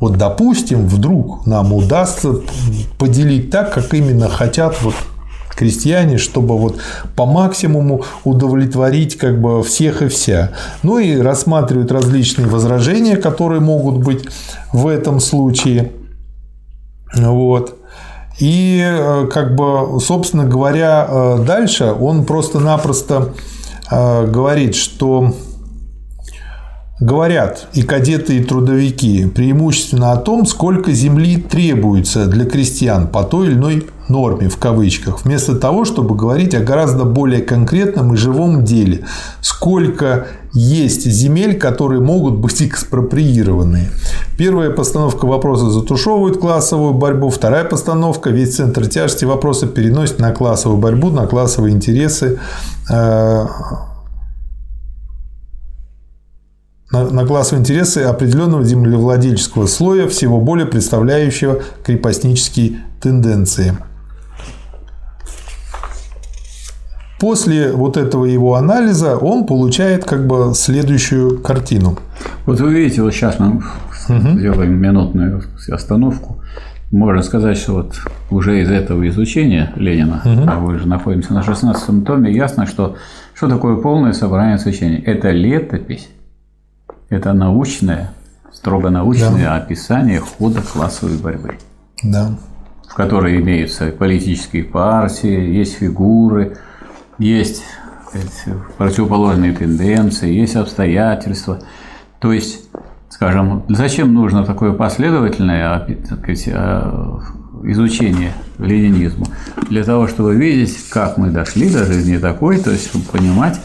Вот, 0.00 0.16
допустим, 0.16 0.86
вдруг 0.86 1.46
нам 1.46 1.72
удастся 1.72 2.34
поделить 2.98 3.50
так, 3.50 3.72
как 3.72 3.94
именно 3.94 4.28
хотят 4.28 4.76
вот 4.82 4.94
крестьяне, 5.56 6.18
чтобы 6.18 6.58
вот 6.58 6.78
по 7.16 7.26
максимуму 7.26 8.04
удовлетворить 8.24 9.16
как 9.16 9.40
бы 9.40 9.62
всех 9.62 10.02
и 10.02 10.08
вся. 10.08 10.50
Ну 10.82 10.98
и 10.98 11.16
рассматривают 11.16 11.92
различные 11.92 12.48
возражения, 12.48 13.16
которые 13.16 13.60
могут 13.60 14.04
быть 14.04 14.24
в 14.72 14.86
этом 14.86 15.20
случае. 15.20 15.92
Вот. 17.16 17.78
И 18.38 18.82
э, 18.84 19.28
как 19.32 19.54
бы, 19.54 20.00
собственно 20.00 20.44
говоря, 20.44 21.06
э, 21.08 21.44
дальше 21.46 21.92
он 21.92 22.24
просто-напросто 22.24 23.32
э, 23.90 24.26
говорит, 24.26 24.74
что 24.74 25.34
Говорят 27.00 27.66
и 27.72 27.82
кадеты, 27.82 28.36
и 28.36 28.44
трудовики 28.44 29.26
преимущественно 29.26 30.12
о 30.12 30.16
том, 30.16 30.46
сколько 30.46 30.92
земли 30.92 31.38
требуется 31.38 32.26
для 32.26 32.44
крестьян 32.44 33.08
по 33.08 33.24
той 33.24 33.48
или 33.48 33.54
иной 33.54 33.86
норме 34.08 34.48
в 34.48 34.58
кавычках, 34.58 35.24
вместо 35.24 35.56
того, 35.56 35.84
чтобы 35.84 36.14
говорить 36.14 36.54
о 36.54 36.60
гораздо 36.60 37.02
более 37.04 37.42
конкретном 37.42 38.14
и 38.14 38.16
живом 38.16 38.64
деле, 38.64 39.06
сколько 39.40 40.28
есть 40.52 41.04
земель, 41.04 41.58
которые 41.58 42.00
могут 42.00 42.34
быть 42.34 42.62
экспроприированы. 42.62 43.88
Первая 44.38 44.70
постановка 44.70 45.26
вопроса 45.26 45.70
затушевывает 45.70 46.36
классовую 46.36 46.94
борьбу, 46.94 47.28
вторая 47.28 47.64
постановка 47.64 48.30
весь 48.30 48.54
центр 48.54 48.86
тяжести 48.86 49.24
вопроса 49.24 49.66
переносит 49.66 50.20
на 50.20 50.30
классовую 50.30 50.78
борьбу, 50.78 51.10
на 51.10 51.26
классовые 51.26 51.74
интересы 51.74 52.38
э, 52.88 53.46
на, 56.94 57.10
на 57.10 57.26
классовые 57.26 57.60
интересы 57.60 57.98
определенного 58.02 58.64
землевладельческого 58.64 59.66
слоя, 59.66 60.08
всего 60.08 60.40
более 60.40 60.66
представляющего 60.66 61.60
крепостнические 61.84 62.78
тенденции. 63.00 63.76
После 67.20 67.72
вот 67.72 67.96
этого 67.96 68.26
его 68.26 68.54
анализа 68.54 69.16
он 69.16 69.46
получает 69.46 70.04
как 70.04 70.26
бы 70.26 70.52
следующую 70.54 71.40
картину. 71.40 71.98
Вот 72.46 72.60
вы 72.60 72.72
видите, 72.74 73.02
вот 73.02 73.12
сейчас 73.12 73.38
мы 73.38 73.62
угу. 74.08 74.38
сделаем 74.38 74.74
минутную 74.74 75.42
остановку. 75.70 76.42
Можно 76.90 77.22
сказать, 77.22 77.56
что 77.56 77.72
вот 77.72 77.94
уже 78.30 78.60
из 78.60 78.70
этого 78.70 79.08
изучения 79.08 79.72
Ленина, 79.74 80.22
угу. 80.24 80.42
а 80.46 80.58
вы 80.58 80.78
же 80.78 80.86
находимся 80.86 81.32
на 81.32 81.42
16 81.42 82.04
томе, 82.04 82.32
ясно, 82.32 82.66
что 82.66 82.96
что 83.32 83.48
такое 83.48 83.76
полное 83.76 84.12
собрание 84.12 84.58
сочинений. 84.58 85.02
Это 85.04 85.30
летопись 85.30 86.08
это 87.08 87.32
научное, 87.32 88.12
строго 88.52 88.90
научное 88.90 89.44
да. 89.44 89.56
описание 89.56 90.20
хода 90.20 90.62
классовой 90.62 91.16
борьбы. 91.16 91.56
Да. 92.02 92.30
В 92.88 92.94
которой 92.94 93.40
имеются 93.40 93.86
политические 93.86 94.64
партии, 94.64 95.56
есть 95.56 95.78
фигуры, 95.78 96.56
есть 97.18 97.64
противоположные 98.78 99.52
тенденции, 99.52 100.32
есть 100.32 100.56
обстоятельства. 100.56 101.60
То 102.20 102.32
есть, 102.32 102.68
скажем, 103.08 103.64
зачем 103.68 104.14
нужно 104.14 104.44
такое 104.44 104.72
последовательное 104.72 105.68
а, 105.68 107.20
изучение 107.64 108.32
ленинизму? 108.58 109.26
Для 109.68 109.84
того, 109.84 110.06
чтобы 110.06 110.34
видеть, 110.36 110.88
как 110.90 111.16
мы 111.18 111.30
дошли 111.30 111.70
до 111.70 111.84
жизни 111.84 112.16
такой, 112.18 112.58
то 112.58 112.70
есть 112.70 112.90
понимать, 113.10 113.60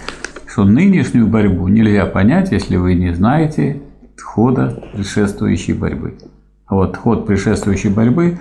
что 0.52 0.64
нынешнюю 0.64 1.28
борьбу 1.28 1.68
нельзя 1.68 2.06
понять, 2.06 2.52
если 2.52 2.76
вы 2.76 2.96
не 2.96 3.14
знаете 3.14 3.82
хода 4.22 4.84
предшествующей 4.94 5.74
борьбы. 5.74 6.18
А 6.66 6.76
вот 6.76 6.98
ход 6.98 7.26
предшествующей 7.26 7.90
борьбы, 7.90 8.40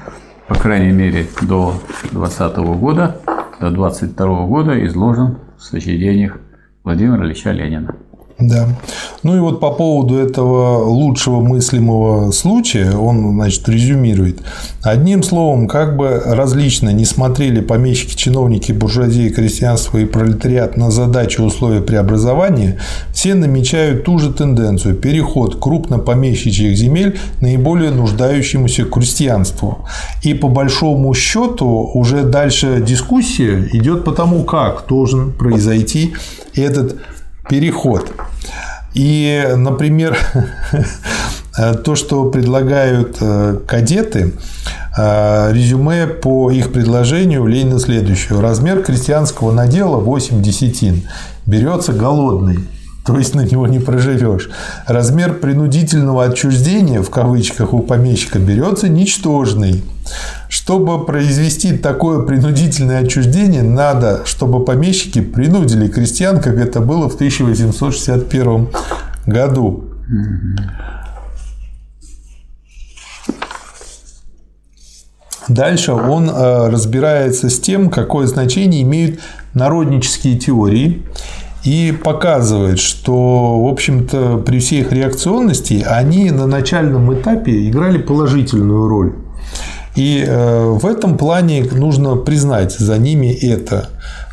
по 0.48 0.54
крайней 0.54 0.92
мере, 0.92 1.26
до 1.42 1.74
2020 2.10 2.56
года, 2.78 3.20
до 3.60 3.70
22 3.70 4.46
года 4.46 4.86
изложен 4.86 5.38
в 5.56 5.62
сочинениях 5.62 6.38
Владимира 6.82 7.24
Ильича 7.24 7.52
Ленина. 7.52 7.94
Да. 8.40 8.68
Ну 9.24 9.36
и 9.36 9.40
вот 9.40 9.58
по 9.58 9.72
поводу 9.72 10.16
этого 10.16 10.84
лучшего 10.84 11.40
мыслимого 11.40 12.30
случая 12.30 12.92
он, 12.96 13.32
значит, 13.34 13.68
резюмирует. 13.68 14.42
Одним 14.80 15.24
словом, 15.24 15.66
как 15.66 15.96
бы 15.96 16.22
различно 16.24 16.90
не 16.90 17.04
смотрели 17.04 17.60
помещики, 17.60 18.14
чиновники, 18.14 18.70
буржуазии, 18.70 19.30
крестьянство 19.30 19.98
и 19.98 20.04
пролетариат 20.04 20.76
на 20.76 20.92
задачи 20.92 21.40
условия 21.40 21.80
преобразования, 21.80 22.78
все 23.12 23.34
намечают 23.34 24.04
ту 24.04 24.20
же 24.20 24.32
тенденцию– 24.32 24.94
переход 25.08 25.56
крупнопомещичьих 25.60 26.76
земель 26.76 27.18
наиболее 27.40 27.90
нуждающемуся 27.90 28.84
крестьянству. 28.84 29.84
И 30.22 30.34
по 30.34 30.46
большому 30.46 31.12
счету 31.12 31.90
уже 31.92 32.22
дальше 32.22 32.84
дискуссия 32.86 33.68
идет 33.72 34.04
по 34.04 34.12
тому, 34.12 34.44
как 34.44 34.84
должен 34.88 35.32
произойти 35.32 36.14
этот 36.54 36.98
переход. 37.48 38.12
И, 38.94 39.54
например, 39.56 40.18
то, 41.84 41.94
что 41.94 42.30
предлагают 42.30 43.16
э, 43.20 43.58
кадеты, 43.66 44.32
э, 44.96 45.52
резюме 45.52 46.06
по 46.06 46.50
их 46.50 46.72
предложению 46.72 47.46
Ленина 47.46 47.78
следующего. 47.80 48.40
Размер 48.40 48.82
крестьянского 48.82 49.52
надела 49.52 49.96
8 49.96 50.42
десятин. 50.42 51.02
Берется 51.46 51.92
голодный 51.92 52.58
то 53.08 53.16
есть 53.16 53.34
на 53.34 53.40
него 53.40 53.66
не 53.66 53.78
проживешь. 53.78 54.50
Размер 54.86 55.32
принудительного 55.32 56.24
отчуждения, 56.24 57.00
в 57.00 57.08
кавычках, 57.08 57.72
у 57.72 57.78
помещика 57.78 58.38
берется 58.38 58.90
ничтожный. 58.90 59.82
Чтобы 60.68 61.06
произвести 61.06 61.78
такое 61.78 62.26
принудительное 62.26 63.00
отчуждение, 63.00 63.62
надо, 63.62 64.26
чтобы 64.26 64.66
помещики 64.66 65.22
принудили 65.22 65.88
крестьян, 65.88 66.42
как 66.42 66.58
это 66.58 66.82
было 66.82 67.08
в 67.08 67.14
1861 67.14 68.68
году. 69.24 69.84
Дальше 75.48 75.92
он 75.92 76.28
э, 76.28 76.68
разбирается 76.68 77.48
с 77.48 77.58
тем, 77.58 77.88
какое 77.88 78.26
значение 78.26 78.82
имеют 78.82 79.20
народнические 79.54 80.38
теории 80.38 81.02
и 81.64 81.98
показывает, 82.04 82.78
что, 82.78 83.64
в 83.64 83.68
общем-то, 83.68 84.36
при 84.44 84.58
всей 84.58 84.82
их 84.82 84.92
реакционности 84.92 85.82
они 85.88 86.30
на 86.30 86.46
начальном 86.46 87.18
этапе 87.18 87.70
играли 87.70 87.96
положительную 87.96 88.86
роль. 88.86 89.14
И 89.98 90.24
э, 90.24 90.64
в 90.64 90.86
этом 90.86 91.18
плане 91.18 91.64
нужно 91.64 92.14
признать 92.14 92.72
за 92.72 92.98
ними 92.98 93.32
это. 93.32 93.88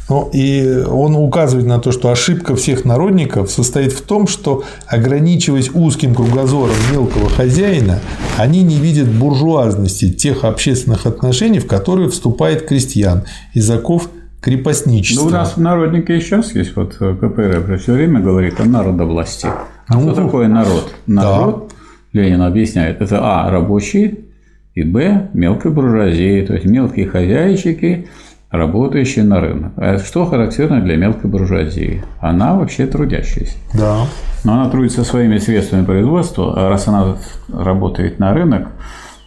Ну, 0.07 0.29
и 0.31 0.83
он 0.87 1.15
указывает 1.15 1.65
на 1.65 1.79
то, 1.79 1.91
что 1.91 2.11
ошибка 2.11 2.55
всех 2.55 2.85
народников 2.85 3.49
состоит 3.49 3.91
в 3.91 4.03
том, 4.03 4.27
что, 4.27 4.63
ограничиваясь 4.85 5.71
узким 5.73 6.13
кругозором 6.13 6.75
мелкого 6.91 7.27
хозяина, 7.31 7.99
они 8.37 8.61
не 8.61 8.75
видят 8.75 9.07
буржуазности 9.07 10.11
тех 10.11 10.43
общественных 10.43 11.07
отношений, 11.07 11.57
в 11.57 11.65
которые 11.65 12.09
вступает 12.09 12.67
крестьян, 12.67 13.23
из 13.55 13.67
оков 13.71 14.11
крепостничества. 14.41 15.23
Ну, 15.23 15.29
у 15.29 15.31
нас 15.31 15.53
в 15.53 15.61
народнике 15.61 16.17
и 16.17 16.21
сейчас 16.21 16.53
есть, 16.53 16.75
вот 16.75 16.93
КПРФ 16.97 17.81
все 17.81 17.93
время 17.93 18.19
говорит 18.19 18.59
о 18.59 18.65
народовласти. 18.65 19.47
А 19.87 19.95
ну, 19.95 20.13
что 20.13 20.25
такое 20.25 20.47
народ? 20.47 20.93
Народ, 21.07 21.73
да. 22.13 22.21
Ленин 22.21 22.43
объясняет, 22.43 23.01
это 23.01 23.17
А, 23.19 23.49
рабочие, 23.49 24.24
и 24.75 24.83
Б, 24.83 25.29
мелкая 25.33 25.71
буржуазия, 25.71 26.45
то 26.45 26.53
есть 26.53 26.65
мелкие 26.65 27.07
хозяйчики, 27.07 28.07
работающие 28.51 29.23
на 29.23 29.39
рынок. 29.39 29.71
А 29.77 29.97
что 29.97 30.25
характерно 30.25 30.81
для 30.81 30.97
мелкой 30.97 31.29
буржуазии? 31.29 32.03
Она 32.19 32.55
вообще 32.55 32.85
трудящаяся. 32.85 33.57
Да. 33.73 34.05
Но 34.43 34.53
она 34.53 34.69
трудится 34.69 35.03
своими 35.03 35.37
средствами 35.37 35.85
производства, 35.85 36.53
а 36.55 36.69
раз 36.69 36.87
она 36.89 37.15
работает 37.51 38.19
на 38.19 38.33
рынок, 38.33 38.67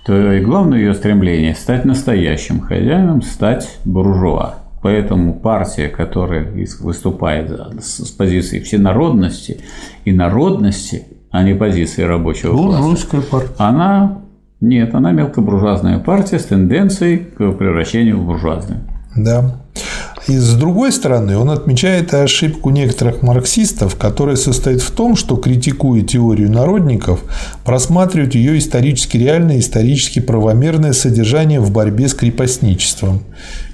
то 0.04 0.32
и 0.32 0.40
главное 0.40 0.78
ее 0.78 0.94
стремление– 0.94 1.54
стать 1.58 1.84
настоящим 1.84 2.60
хозяином, 2.60 3.22
стать 3.22 3.78
буржуа. 3.84 4.56
Поэтому 4.82 5.34
партия, 5.34 5.88
которая 5.88 6.46
выступает 6.80 7.50
с 7.80 8.10
позиции 8.10 8.60
всенародности 8.60 9.60
и 10.04 10.12
народности, 10.12 11.04
а 11.30 11.42
не 11.42 11.54
позиции 11.54 12.02
рабочего 12.02 12.56
класса, 12.56 13.16
партия. 13.30 13.54
она 13.58 14.18
нет, 14.60 14.94
она 14.94 15.12
мелкобуржуазная 15.12 15.98
партия 16.00 16.38
с 16.38 16.46
тенденцией 16.46 17.18
к 17.18 17.52
превращению 17.52 18.18
в 18.18 18.26
буржуазную. 18.26 18.80
Да. 19.14 19.62
И 20.26 20.36
с 20.36 20.54
другой 20.54 20.92
стороны, 20.92 21.38
он 21.38 21.50
отмечает 21.50 22.12
ошибку 22.12 22.70
некоторых 22.70 23.22
марксистов, 23.22 23.96
которая 23.96 24.36
состоит 24.36 24.82
в 24.82 24.90
том, 24.90 25.16
что, 25.16 25.36
критикуя 25.36 26.02
теорию 26.02 26.50
народников, 26.50 27.20
просматривают 27.64 28.34
ее 28.34 28.58
исторически 28.58 29.16
реальное, 29.16 29.58
исторически 29.60 30.18
правомерное 30.20 30.92
содержание 30.92 31.60
в 31.60 31.70
борьбе 31.72 32.08
с 32.08 32.14
крепостничеством 32.14 33.22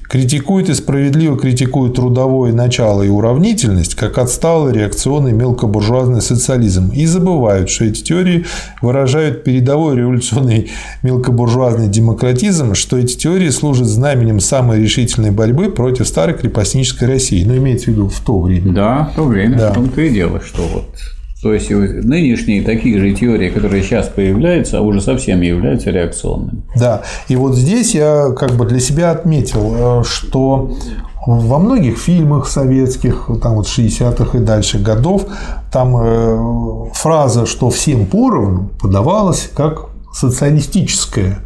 критикует 0.08 0.68
и 0.68 0.74
справедливо 0.74 1.38
критикует 1.38 1.94
трудовое 1.94 2.52
начало 2.52 3.02
и 3.02 3.08
уравнительность 3.08 3.94
как 3.94 4.18
отсталый 4.18 4.72
реакционный 4.72 5.32
мелкобуржуазный 5.32 6.20
социализм 6.20 6.90
и 6.90 7.06
забывают, 7.06 7.70
что 7.70 7.84
эти 7.84 8.02
теории 8.02 8.44
выражают 8.82 9.44
передовой 9.44 9.96
революционный 9.96 10.70
мелкобуржуазный 11.02 11.88
демократизм, 11.88 12.74
что 12.74 12.98
эти 12.98 13.16
теории 13.16 13.50
служат 13.50 13.86
знаменем 13.86 14.40
самой 14.40 14.80
решительной 14.80 15.30
борьбы 15.30 15.70
против 15.70 16.06
старой 16.06 16.34
крепостнической 16.34 17.08
России. 17.08 17.44
Ну, 17.44 17.56
имеется 17.56 17.86
в 17.86 17.88
виду 17.88 18.08
в 18.08 18.20
то 18.20 18.40
время. 18.40 18.72
Да, 18.72 19.10
в 19.12 19.16
то 19.16 19.24
время. 19.24 19.58
Да. 19.58 19.70
В 19.70 19.74
том-то 19.74 20.00
и 20.00 20.10
дело, 20.10 20.40
что 20.40 20.62
вот 20.62 21.13
то 21.44 21.52
есть 21.52 21.68
нынешние 21.68 22.62
такие 22.62 22.98
же 22.98 23.12
теории, 23.12 23.50
которые 23.50 23.82
сейчас 23.82 24.08
появляются, 24.08 24.80
уже 24.80 25.02
совсем 25.02 25.42
являются 25.42 25.90
реакционными. 25.90 26.62
Да. 26.74 27.02
И 27.28 27.36
вот 27.36 27.54
здесь 27.54 27.94
я 27.94 28.30
как 28.34 28.52
бы 28.52 28.64
для 28.64 28.80
себя 28.80 29.10
отметил, 29.10 30.00
э, 30.00 30.04
что 30.04 30.74
во 31.26 31.58
многих 31.58 31.98
фильмах 31.98 32.48
советских, 32.48 33.28
там 33.42 33.56
вот 33.56 33.66
60-х 33.66 34.38
и 34.38 34.40
дальше 34.40 34.78
годов, 34.78 35.26
там 35.70 35.94
э, 35.98 36.90
фраза, 36.94 37.44
что 37.44 37.68
всем 37.68 38.06
поровну, 38.06 38.70
подавалась 38.80 39.50
как 39.54 39.90
социалистическая. 40.14 41.40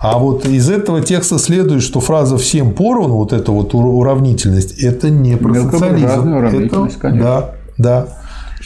А 0.00 0.18
вот 0.18 0.46
из 0.46 0.68
этого 0.68 1.00
текста 1.00 1.38
следует, 1.38 1.82
что 1.82 2.00
фраза 2.00 2.38
«всем 2.38 2.72
поровну», 2.72 3.14
вот 3.14 3.32
эта 3.32 3.52
вот 3.52 3.72
уравнительность, 3.72 4.82
это 4.82 5.10
не 5.10 5.36
про 5.36 5.54
социализм. 5.54 6.34
Это, 6.34 6.98
конечно. 6.98 7.22
Да, 7.22 7.50
да. 7.78 8.08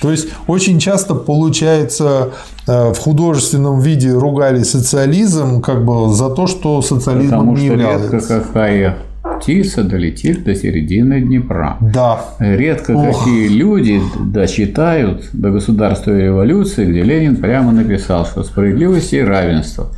То 0.01 0.11
есть 0.11 0.29
очень 0.47 0.79
часто 0.79 1.15
получается 1.15 2.31
э, 2.67 2.93
в 2.93 2.99
художественном 2.99 3.81
виде 3.81 4.13
ругали 4.13 4.63
социализм 4.63 5.61
как 5.61 5.85
бы 5.85 6.13
за 6.13 6.31
то, 6.31 6.47
что 6.47 6.83
социализмом 6.83 7.41
Потому 7.41 7.57
не 7.57 7.67
являлся. 7.67 8.13
Редко 8.13 8.21
какая 8.21 8.97
птица 9.41 9.85
долетит 9.85 10.45
до 10.45 10.55
середины 10.55 11.21
Днепра. 11.21 11.77
Да. 11.81 12.21
Редко 12.39 12.93
Ох. 12.93 13.19
какие 13.19 13.49
люди 13.49 14.01
дочитают 14.21 15.29
до 15.33 15.51
государства 15.51 16.11
революции, 16.11 16.85
где 16.85 17.03
Ленин 17.03 17.37
прямо 17.37 17.73
написал, 17.73 18.27
что 18.27 18.43
справедливость 18.43 19.13
и 19.13 19.21
равенство 19.23 19.91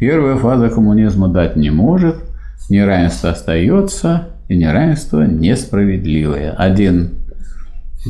первая 0.00 0.36
фаза 0.36 0.70
коммунизма 0.70 1.28
дать 1.28 1.56
не 1.56 1.70
может, 1.70 2.16
неравенство 2.70 3.30
остается, 3.30 4.28
и 4.48 4.56
неравенство 4.56 5.22
несправедливое. 5.22 6.52
Один 6.52 7.10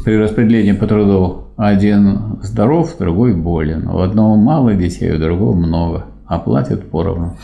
при 0.04 0.16
распределении 0.16 0.72
по 0.72 0.86
труду 0.86 1.48
один 1.56 2.38
здоров, 2.42 2.96
другой 2.98 3.34
болен. 3.34 3.88
У 3.88 3.98
одного 3.98 4.36
мало 4.36 4.74
детей, 4.74 5.12
у 5.12 5.18
другого 5.18 5.54
много, 5.54 6.06
а 6.26 6.38
платят 6.38 6.88
поровну. 6.88 7.36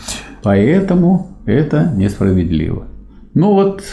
Поэтому 0.43 1.27
это 1.45 1.91
несправедливо. 1.95 2.87
Ну 3.33 3.53
вот 3.53 3.83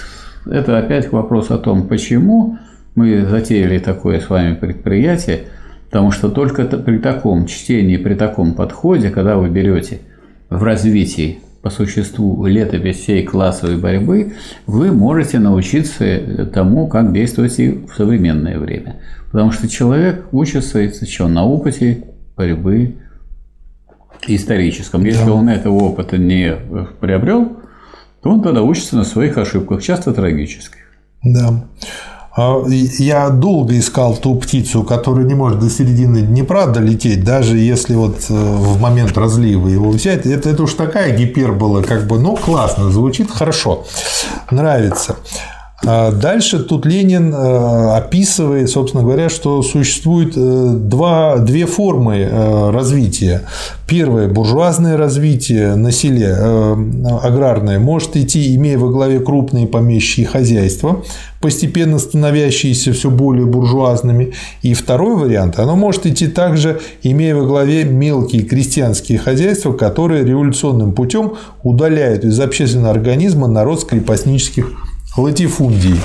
это 0.46 0.78
опять 0.78 1.10
вопрос 1.12 1.50
о 1.50 1.58
том, 1.58 1.88
почему 1.88 2.58
мы 2.94 3.26
затеяли 3.26 3.78
такое 3.78 4.20
с 4.20 4.30
вами 4.30 4.54
предприятие, 4.54 5.46
потому 5.90 6.10
что 6.10 6.28
только 6.30 6.64
при 6.64 6.98
таком 6.98 7.46
чтении, 7.46 7.96
при 7.96 8.14
таком 8.14 8.54
подходе, 8.54 9.10
когда 9.10 9.36
вы 9.36 9.48
берете 9.48 10.00
в 10.48 10.62
развитии 10.62 11.40
по 11.64 11.70
существу 11.70 12.44
летопись 12.44 12.98
всей 12.98 13.22
классовой 13.22 13.78
борьбы, 13.78 14.34
вы 14.66 14.92
можете 14.92 15.38
научиться 15.38 16.46
тому, 16.52 16.88
как 16.88 17.14
действовать 17.14 17.58
и 17.58 17.70
в 17.70 17.94
современное 17.96 18.58
время. 18.58 18.96
Потому 19.32 19.50
что 19.50 19.66
человек 19.66 20.26
учится 20.30 20.78
еще 20.78 21.26
на 21.26 21.46
опыте 21.46 22.04
борьбы 22.36 22.96
историческом. 24.26 25.06
Если 25.06 25.24
да. 25.24 25.32
он 25.32 25.48
этого 25.48 25.84
опыта 25.84 26.18
не 26.18 26.54
приобрел, 27.00 27.56
то 28.22 28.30
он 28.30 28.42
тогда 28.42 28.60
учится 28.60 28.96
на 28.96 29.04
своих 29.04 29.38
ошибках, 29.38 29.82
часто 29.82 30.12
трагических. 30.12 30.82
Да. 31.22 31.64
А, 32.36 32.64
я 32.66 33.30
долго 33.30 33.78
искал 33.78 34.16
ту 34.16 34.34
птицу, 34.34 34.82
которая 34.82 35.24
не 35.24 35.34
может 35.34 35.60
до 35.60 35.70
середины 35.70 36.22
Днепра 36.22 36.66
долететь, 36.66 37.22
даже 37.22 37.56
если 37.56 37.94
вот 37.94 38.26
э, 38.28 38.34
в 38.34 38.80
момент 38.80 39.16
разлива 39.16 39.68
его 39.68 39.90
взять. 39.90 40.26
Это, 40.26 40.50
это 40.50 40.64
уж 40.64 40.74
такая 40.74 41.16
гипербола, 41.16 41.82
как 41.82 42.06
бы, 42.06 42.18
ну, 42.18 42.36
классно, 42.36 42.90
звучит 42.90 43.30
хорошо, 43.30 43.86
нравится. 44.50 45.16
А 45.86 46.12
дальше 46.12 46.60
тут 46.60 46.86
Ленин 46.86 47.34
э, 47.34 47.96
описывает, 47.96 48.70
собственно 48.70 49.02
говоря, 49.02 49.28
что 49.28 49.62
существует 49.62 50.32
э, 50.34 50.76
два, 50.78 51.36
две 51.36 51.66
формы 51.66 52.20
э, 52.20 52.70
развития. 52.70 53.42
Первое– 53.86 54.28
буржуазное 54.32 54.96
развитие 54.96 55.74
на 55.74 55.92
селе, 55.92 56.34
аграрное, 57.22 57.78
может 57.78 58.16
идти, 58.16 58.54
имея 58.56 58.78
во 58.78 58.88
главе 58.88 59.20
крупные 59.20 59.66
помещичьи 59.66 60.24
хозяйства, 60.24 61.04
постепенно 61.42 61.98
становящиеся 61.98 62.94
все 62.94 63.10
более 63.10 63.44
буржуазными. 63.44 64.32
И 64.62 64.72
второй 64.72 65.16
вариант– 65.16 65.58
оно 65.58 65.76
может 65.76 66.06
идти 66.06 66.28
также, 66.28 66.80
имея 67.02 67.34
во 67.36 67.44
главе 67.44 67.84
мелкие 67.84 68.42
крестьянские 68.42 69.18
хозяйства, 69.18 69.74
которые 69.74 70.24
революционным 70.24 70.92
путем 70.92 71.34
удаляют 71.62 72.24
из 72.24 72.40
общественного 72.40 72.92
организма 72.92 73.48
народ 73.48 73.82
с 73.82 73.84
крепостнических 73.84 74.72
латифундии. 75.16 76.00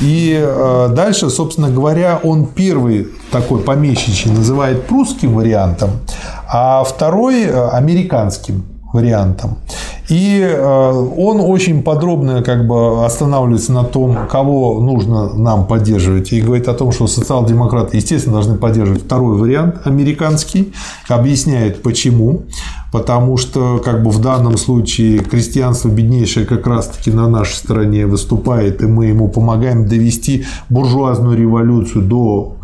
И 0.00 0.34
э, 0.42 0.88
дальше, 0.94 1.28
собственно 1.28 1.70
говоря, 1.70 2.18
он 2.22 2.46
первый 2.46 3.08
такой 3.30 3.60
помещичий 3.60 4.30
называет 4.30 4.86
прусским 4.86 5.34
вариантом, 5.34 5.90
а 6.48 6.82
второй 6.84 7.42
э, 7.42 7.68
американским 7.68 8.64
вариантом. 8.92 9.58
И 10.08 10.40
э, 10.42 11.08
он 11.18 11.40
очень 11.40 11.82
подробно 11.82 12.42
как 12.42 12.66
бы 12.66 13.04
останавливается 13.04 13.72
на 13.72 13.84
том, 13.84 14.26
кого 14.28 14.80
нужно 14.80 15.34
нам 15.34 15.66
поддерживать. 15.66 16.32
И 16.32 16.40
говорит 16.40 16.66
о 16.66 16.74
том, 16.74 16.90
что 16.90 17.06
социал-демократы, 17.06 17.96
естественно, 17.96 18.34
должны 18.34 18.56
поддерживать 18.56 19.04
второй 19.04 19.38
вариант, 19.38 19.82
американский. 19.84 20.72
Объясняет, 21.08 21.82
почему. 21.82 22.42
Потому 22.90 23.36
что 23.36 23.80
как 23.84 24.02
бы 24.02 24.10
в 24.10 24.20
данном 24.20 24.56
случае 24.56 25.20
крестьянство 25.20 25.88
беднейшее 25.88 26.44
как 26.44 26.66
раз-таки 26.66 27.12
на 27.12 27.28
нашей 27.28 27.54
стороне 27.54 28.06
выступает, 28.06 28.82
и 28.82 28.86
мы 28.86 29.06
ему 29.06 29.28
помогаем 29.28 29.86
довести 29.86 30.44
буржуазную 30.68 31.38
революцию 31.38 32.02
до 32.02 32.56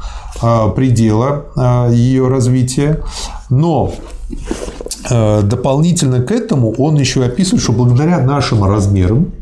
э, 0.42 0.70
предела 0.74 1.44
э, 1.56 1.94
ее 1.94 2.26
развития. 2.26 3.00
Но 3.50 3.92
дополнительно 5.08 6.20
к 6.20 6.30
этому 6.32 6.72
он 6.72 6.96
еще 6.96 7.24
описывает, 7.24 7.62
что 7.62 7.72
благодаря 7.72 8.18
нашим 8.20 8.64
размерам 8.64 9.32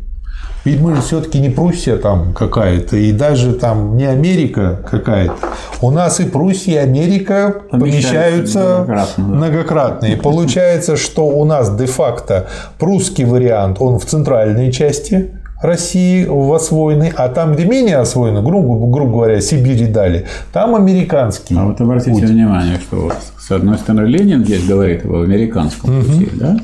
Ведь 0.65 0.81
мы 0.81 1.01
все-таки 1.03 1.39
не 1.41 1.51
Пруссия 1.51 1.99
там 1.99 2.33
какая-то, 2.33 2.97
и 2.97 3.13
даже 3.13 3.53
там 3.53 3.97
не 3.97 4.05
Америка 4.07 4.81
какая-то. 4.91 5.35
У 5.83 5.91
нас 5.91 6.21
и 6.21 6.25
Пруссия, 6.25 6.75
и 6.75 6.77
Америка 6.79 7.55
помещаются 7.71 8.85
многократно. 8.87 9.25
многократно. 9.25 10.07
И 10.07 10.17
получается, 10.17 10.97
что 10.97 11.27
у 11.27 11.45
нас 11.45 11.75
де-факто 11.77 12.47
прусский 12.79 13.25
вариант, 13.25 13.77
он 13.81 13.99
в 13.99 14.07
центральной 14.07 14.73
части, 14.73 15.33
России 15.63 16.27
в 16.27 16.53
освоенной, 16.53 17.13
а 17.17 17.29
там, 17.29 17.55
где 17.55 17.65
менее 17.65 17.97
освоено, 17.97 18.43
грубо, 18.43 18.87
грубо 18.91 19.13
говоря, 19.13 19.41
Сибири 19.41 19.87
дали, 19.87 20.27
там 20.53 20.75
американский. 20.75 21.57
А 21.57 21.65
вот 21.65 21.81
обратите 21.81 22.13
путь. 22.13 22.31
внимание, 22.31 22.79
что 22.79 23.13
с 23.39 23.51
одной 23.51 23.79
стороны 23.79 24.07
Ленин 24.07 24.45
здесь 24.45 24.67
говорит 24.67 25.05
об 25.05 25.15
американском 25.15 25.99
угу. 25.99 26.07
пути, 26.07 26.29
да? 26.35 26.57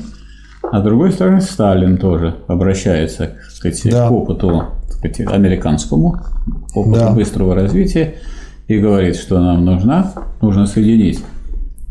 А 0.71 0.79
с 0.79 0.83
другой 0.83 1.11
стороны 1.11 1.41
Сталин 1.41 1.97
тоже 1.97 2.35
обращается 2.47 3.31
так 3.61 3.73
сказать, 3.73 3.91
да. 3.91 4.07
к 4.07 4.11
опыту 4.11 4.65
так 5.01 5.13
сказать, 5.13 5.33
американскому, 5.33 6.21
опыту 6.75 6.99
да. 6.99 7.11
быстрого 7.11 7.55
развития 7.55 8.15
и 8.67 8.77
говорит, 8.77 9.15
что 9.15 9.39
нам 9.39 9.65
нужна, 9.65 10.13
нужно 10.41 10.67
соединить 10.67 11.23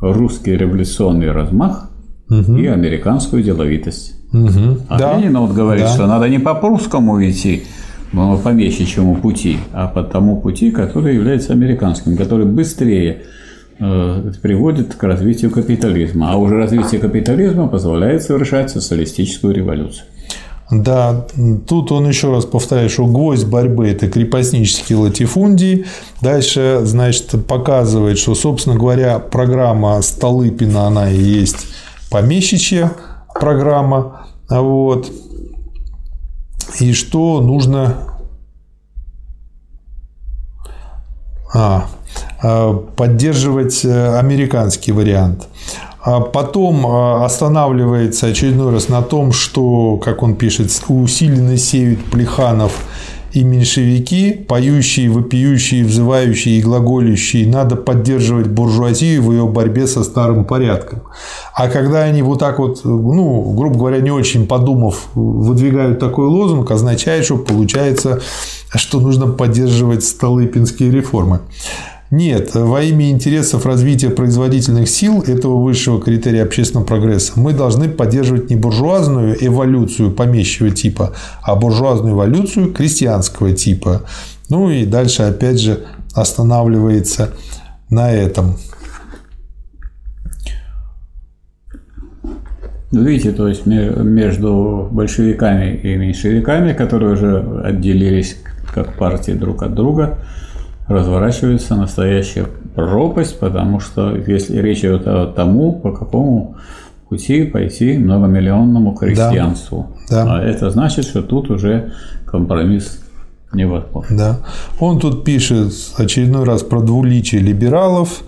русский 0.01 0.57
революционный 0.57 1.31
размах 1.31 1.91
угу. 2.29 2.57
и 2.57 2.67
американскую 2.67 3.43
деловитость. 3.43 4.20
Угу. 4.33 4.79
А 4.89 4.99
да. 4.99 5.17
Ленин 5.17 5.39
вот 5.39 5.53
говорит, 5.53 5.85
да. 5.85 5.93
что 5.93 6.07
надо 6.07 6.29
не 6.29 6.39
по 6.39 6.55
прусскому 6.55 7.23
идти, 7.29 7.65
по 8.13 8.37
помещичьему 8.37 9.17
пути, 9.17 9.59
а 9.73 9.89
по 9.89 10.03
тому 10.03 10.41
пути, 10.41 10.71
который 10.71 11.15
является 11.15 11.53
американским, 11.53 12.17
который 12.17 12.47
быстрее 12.47 13.23
э, 13.79 14.33
приводит 14.41 14.95
к 14.95 15.03
развитию 15.03 15.51
капитализма. 15.51 16.31
А 16.31 16.37
уже 16.37 16.57
развитие 16.57 17.01
капитализма 17.01 17.67
позволяет 17.67 18.23
совершать 18.23 18.71
социалистическую 18.71 19.53
революцию. 19.55 20.05
Да, 20.71 21.27
тут 21.67 21.91
он 21.91 22.07
еще 22.07 22.31
раз 22.31 22.45
повторяет, 22.45 22.93
что 22.93 23.05
гвоздь 23.05 23.47
борьбы– 23.47 23.89
это 23.91 24.09
крепостнические 24.09 24.99
латифундии. 24.99 25.87
Дальше, 26.23 26.83
значит, 26.85 27.35
показывает, 27.47 28.19
что, 28.19 28.37
собственно 28.37 28.77
говоря, 28.77 29.19
программа 29.19 30.01
Столыпина, 30.01 30.87
она 30.87 31.11
и 31.11 31.19
есть 31.19 31.67
помещичья 32.09 32.93
программа. 33.35 34.20
Вот. 34.51 35.11
И 36.81 36.93
что 36.93 37.41
нужно... 37.41 38.07
А, 41.53 41.87
а 42.43 42.75
поддерживать 42.75 43.85
э, 43.85 44.19
американский 44.19 44.93
вариант. 44.93 45.49
А 46.03 46.21
потом 46.21 46.87
а, 46.87 47.25
останавливается 47.25 48.29
очередной 48.29 48.73
раз 48.73 48.89
на 48.89 49.03
том, 49.03 49.33
что, 49.33 49.97
как 49.99 50.23
он 50.23 50.37
пишет, 50.37 50.71
усиленно 50.89 51.57
сеют 51.57 52.05
Плеханов 52.05 52.85
и 53.33 53.45
меньшевики, 53.45 54.33
поющие, 54.33 55.11
вопиющие, 55.11 55.85
взывающие 55.85 56.59
и 56.59 56.63
глаголющие, 56.63 57.47
надо 57.47 57.77
поддерживать 57.77 58.49
буржуазию 58.49 59.23
в 59.23 59.33
ее 59.33 59.47
борьбе 59.47 59.87
со 59.87 60.03
старым 60.05 60.45
порядком. 60.45 61.03
А 61.55 61.69
когда 61.69 62.03
они 62.03 62.23
вот 62.23 62.41
так 62.41 62.59
вот, 62.59 62.85
ну, 62.85 63.55
грубо 63.57 63.79
говоря, 63.79 64.01
не 64.01 64.11
очень 64.11 64.47
подумав, 64.47 65.09
выдвигают 65.15 65.99
такой 65.99 66.27
лозунг, 66.27 66.71
означает, 66.71 67.25
что 67.25 67.37
получается, 67.37 68.21
что 68.75 69.01
нужно 69.01 69.27
поддерживать 69.27 70.05
столыпинские 70.05 70.91
реформы. 70.91 71.41
Нет, 72.11 72.57
во 72.57 72.83
имя 72.83 73.09
интересов 73.11 73.67
развития 73.67 74.11
производительных 74.11 74.89
сил 74.89 75.23
этого 75.23 75.63
высшего 75.63 76.01
критерия 76.03 76.43
общественного 76.43 76.85
прогресса 76.85 77.35
мы 77.37 77.53
должны 77.53 77.89
поддерживать 77.89 78.51
не 78.51 78.57
буржуазную 78.57 79.37
эволюцию 79.47 80.11
помещего 80.11 80.71
типа, 80.71 81.15
а 81.41 81.55
буржуазную 81.55 82.15
эволюцию 82.15 82.73
крестьянского 82.73 83.53
типа. 83.53 84.03
Ну 84.49 84.71
и 84.71 84.87
дальше 84.87 85.23
опять 85.23 85.61
же 85.61 85.85
останавливается 86.13 87.31
на 87.91 88.11
этом. 88.11 88.57
Ну, 92.91 93.05
видите, 93.05 93.31
то 93.31 93.47
есть 93.47 93.67
между 93.67 94.89
большевиками 94.91 95.77
и 95.77 95.95
меньшевиками, 95.95 96.73
которые 96.73 97.13
уже 97.13 97.63
отделились 97.63 98.37
как 98.75 98.99
партии 98.99 99.31
друг 99.31 99.63
от 99.63 99.77
друга, 99.77 100.19
разворачивается 100.91 101.77
настоящая 101.77 102.47
пропасть, 102.75 103.39
потому 103.39 103.79
что 103.81 104.15
если 104.17 104.61
речь 104.61 104.81
идет 104.81 105.07
о 105.07 105.27
тому, 105.27 105.73
по 105.73 105.93
какому 105.93 106.57
пути 107.09 107.45
пойти 107.45 107.97
многомиллионному 107.97 108.95
крестьянству. 108.95 109.87
Да. 110.11 110.37
А 110.37 110.43
это 110.43 110.71
значит, 110.71 111.05
что 111.05 111.23
тут 111.23 111.51
уже 111.51 111.93
компромисс 112.27 113.01
невозможен. 113.53 114.17
Да. 114.17 114.39
Он 114.81 114.99
тут 114.99 115.25
пишет 115.25 115.73
очередной 115.97 116.45
раз 116.45 116.63
про 116.63 116.81
двуличие 116.81 117.41
либералов. 117.41 118.23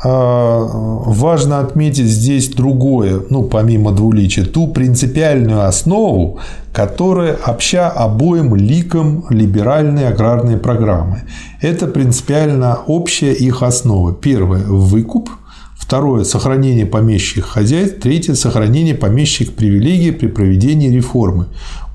А, 0.00 0.60
важно 1.06 1.58
отметить 1.58 2.06
здесь 2.06 2.48
другое, 2.50 3.22
ну, 3.30 3.42
помимо 3.42 3.90
двуличия, 3.90 4.44
ту 4.44 4.68
принципиальную 4.68 5.66
основу, 5.66 6.38
которая 6.72 7.34
обща 7.34 7.88
обоим 7.88 8.54
ликам 8.54 9.24
либеральной 9.28 10.06
аграрной 10.06 10.56
программы. 10.56 11.22
Это 11.60 11.88
принципиально 11.88 12.78
общая 12.86 13.32
их 13.32 13.62
основа. 13.64 14.12
Первое– 14.12 14.62
выкуп. 14.66 15.30
Второе– 15.76 16.22
сохранение 16.24 16.86
помещичьих 16.86 17.46
хозяйств. 17.46 18.00
Третье– 18.00 18.34
сохранение 18.34 18.94
помещичьих 18.94 19.54
привилегий 19.54 20.12
при 20.12 20.28
проведении 20.28 20.90
реформы. 20.90 21.46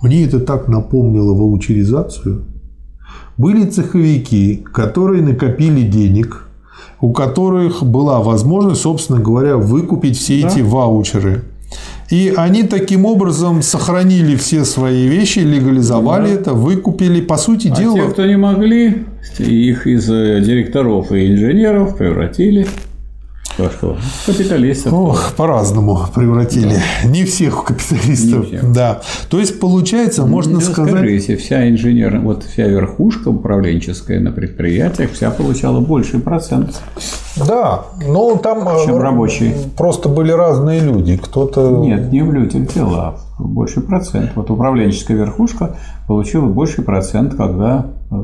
Мне 0.02 0.26
это 0.26 0.42
так 0.42 0.68
напомнило 0.68 1.34
ваучеризацию. 1.34 2.44
Были 3.38 3.66
цеховики, 3.66 4.66
которые 4.74 5.24
накопили 5.24 5.84
денег– 5.84 6.50
у 7.04 7.12
которых 7.12 7.84
была 7.84 8.22
возможность, 8.22 8.80
собственно 8.80 9.20
говоря, 9.20 9.58
выкупить 9.58 10.18
все 10.18 10.42
да. 10.42 10.48
эти 10.48 10.62
ваучеры. 10.62 11.42
И 12.10 12.34
они 12.38 12.64
таким 12.64 13.06
образом 13.06 13.62
сохранили 13.62 14.38
все 14.38 14.64
свои 14.64 15.08
вещи, 15.08 15.40
легализовали 15.40 16.28
да. 16.28 16.34
это, 16.34 16.54
выкупили. 16.54 17.20
По 17.20 17.36
сути 17.36 17.68
а 17.68 17.76
дела. 17.76 17.96
Те, 17.96 18.04
кто 18.04 18.26
не 18.26 18.38
могли, 18.38 19.04
их 19.38 19.86
из 19.86 20.10
э, 20.10 20.40
директоров 20.46 21.12
и 21.12 21.30
инженеров 21.30 21.98
превратили 21.98 22.68
что? 23.58 23.98
Капиталистов. 24.26 24.94
Ох, 24.94 25.34
по-разному 25.36 26.00
превратили. 26.14 26.76
Да. 26.76 27.10
Не 27.10 27.26
всех 27.26 27.64
капиталистов. 27.64 28.52
Не 28.52 28.58
всех. 28.58 28.74
Да. 28.74 29.02
То 29.30 29.40
есть, 29.40 29.60
получается, 29.60 30.22
ну, 30.22 30.28
можно 30.28 30.60
сказать... 30.60 30.94
Скажите, 30.94 31.38
вся 31.38 31.70
инженер, 31.70 32.20
вот 32.20 32.44
вся 32.44 32.68
верхушка 32.68 33.30
управленческая 33.30 34.20
на 34.20 34.32
предприятиях, 34.32 35.12
вся 35.12 35.32
получала 35.32 35.80
больший 35.80 36.20
процент. 36.20 36.82
Да, 37.36 37.86
но 38.08 38.36
там 38.38 38.68
э, 38.68 38.86
чем 38.86 39.00
рабочие. 39.00 39.56
просто 39.78 40.10
были 40.10 40.32
разные 40.32 40.82
люди. 40.82 41.18
Кто-то... 41.18 41.82
Нет, 41.84 42.12
не 42.12 42.22
в 42.22 42.32
людях 42.32 42.74
дела, 42.74 43.18
больший 43.40 43.84
процент. 43.84 44.32
Вот 44.36 44.50
управленческая 44.50 45.18
верхушка 45.18 45.76
получила 46.08 46.46
больший 46.46 46.84
процент, 46.84 47.36
когда 47.36 47.88
э, 48.12 48.16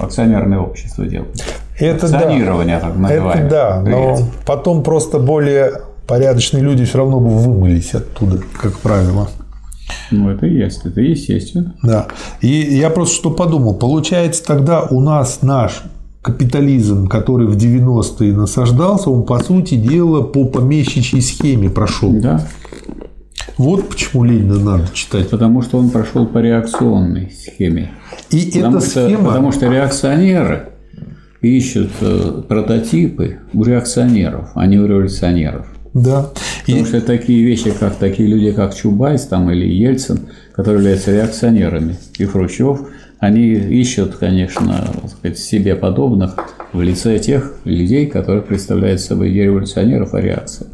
акционерное 0.00 0.58
общество 0.58 1.06
делает. 1.06 1.42
Это 1.78 2.06
Акционирование, 2.06 2.78
да. 2.78 2.88
так 2.88 2.96
называемое. 2.96 3.46
Это 3.46 3.48
да, 3.48 3.82
но 3.86 4.18
потом 4.44 4.82
просто 4.82 5.18
более 5.18 5.72
порядочные 6.06 6.62
люди 6.62 6.84
все 6.84 6.98
равно 6.98 7.20
бы 7.20 7.28
вымылись 7.28 7.94
оттуда, 7.94 8.38
как 8.60 8.78
правило. 8.78 9.28
Ну, 10.10 10.30
это 10.30 10.46
и 10.46 10.54
есть, 10.54 10.84
это 10.84 11.00
естественно. 11.00 11.74
Да. 11.82 12.08
И 12.40 12.48
я 12.48 12.90
просто 12.90 13.14
что 13.14 13.30
подумал, 13.30 13.74
получается, 13.74 14.44
тогда 14.44 14.82
у 14.82 15.00
нас 15.00 15.42
наш 15.42 15.82
капитализм, 16.22 17.06
который 17.08 17.46
в 17.46 17.56
90-е 17.56 18.32
насаждался, 18.34 19.10
он, 19.10 19.22
по 19.22 19.38
сути 19.38 19.76
дела, 19.76 20.22
по 20.22 20.44
помещичьей 20.44 21.22
схеме 21.22 21.70
прошел. 21.70 22.12
Да. 22.12 22.46
Вот 23.60 23.90
почему 23.90 24.24
Ленина 24.24 24.58
надо 24.58 24.88
читать. 24.94 25.28
Потому 25.28 25.60
что 25.60 25.76
он 25.76 25.90
прошел 25.90 26.26
по 26.26 26.38
реакционной 26.38 27.30
схеме. 27.30 27.90
И 28.30 28.46
потому 28.46 28.78
эта 28.78 28.86
что, 28.86 29.06
схема... 29.06 29.26
Потому 29.26 29.52
что 29.52 29.66
реакционеры 29.68 30.68
ищут 31.42 31.90
э, 32.00 32.42
прототипы 32.48 33.40
у 33.52 33.62
реакционеров, 33.62 34.48
а 34.54 34.66
не 34.66 34.78
у 34.78 34.86
революционеров. 34.86 35.66
Да. 35.92 36.30
Потому 36.64 36.84
и... 36.84 36.86
что 36.86 37.02
такие 37.02 37.44
вещи, 37.44 37.70
как 37.78 37.96
такие 37.96 38.30
люди, 38.30 38.50
как 38.52 38.74
Чубайс 38.74 39.26
там, 39.26 39.50
или 39.50 39.66
Ельцин, 39.66 40.20
которые 40.54 40.78
являются 40.78 41.12
реакционерами, 41.12 41.98
и 42.16 42.24
Хрущев, 42.24 42.88
они 43.18 43.46
ищут, 43.52 44.14
конечно, 44.14 44.86
сказать, 45.06 45.38
себе 45.38 45.74
подобных 45.74 46.34
в 46.72 46.80
лице 46.80 47.18
тех 47.18 47.56
людей, 47.64 48.06
которые 48.06 48.40
представляют 48.40 49.02
собой 49.02 49.30
не 49.30 49.42
революционеров, 49.42 50.14
а 50.14 50.20
реакции. 50.22 50.66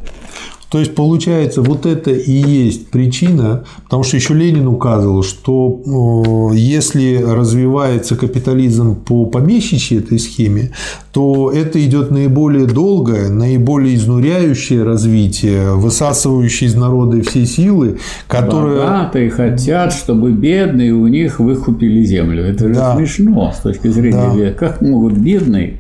То 0.70 0.80
есть, 0.80 0.94
получается, 0.94 1.62
вот 1.62 1.86
это 1.86 2.10
и 2.10 2.32
есть 2.32 2.90
причина, 2.90 3.64
потому 3.84 4.02
что 4.02 4.16
еще 4.16 4.34
Ленин 4.34 4.66
указывал, 4.66 5.22
что 5.22 6.50
если 6.54 7.22
развивается 7.22 8.16
капитализм 8.16 8.96
по 8.96 9.26
помещичьей 9.26 10.00
этой 10.00 10.18
схеме, 10.18 10.72
то 11.12 11.52
это 11.52 11.82
идет 11.84 12.10
наиболее 12.10 12.66
долгое, 12.66 13.28
наиболее 13.28 13.94
изнуряющее 13.94 14.82
развитие, 14.82 15.74
высасывающее 15.74 16.68
из 16.68 16.74
народа 16.74 17.22
все 17.22 17.46
силы, 17.46 17.98
которые... 18.26 18.80
Богатые 18.80 19.30
хотят, 19.30 19.92
чтобы 19.92 20.32
бедные 20.32 20.92
у 20.92 21.06
них 21.06 21.38
выкупили 21.38 22.02
землю. 22.04 22.44
Это 22.44 22.68
же 22.68 22.74
да. 22.74 22.96
смешно 22.96 23.52
с 23.56 23.60
точки 23.60 23.86
зрения, 23.88 24.50
да. 24.50 24.52
как 24.52 24.80
могут 24.80 25.14
бедные 25.14 25.78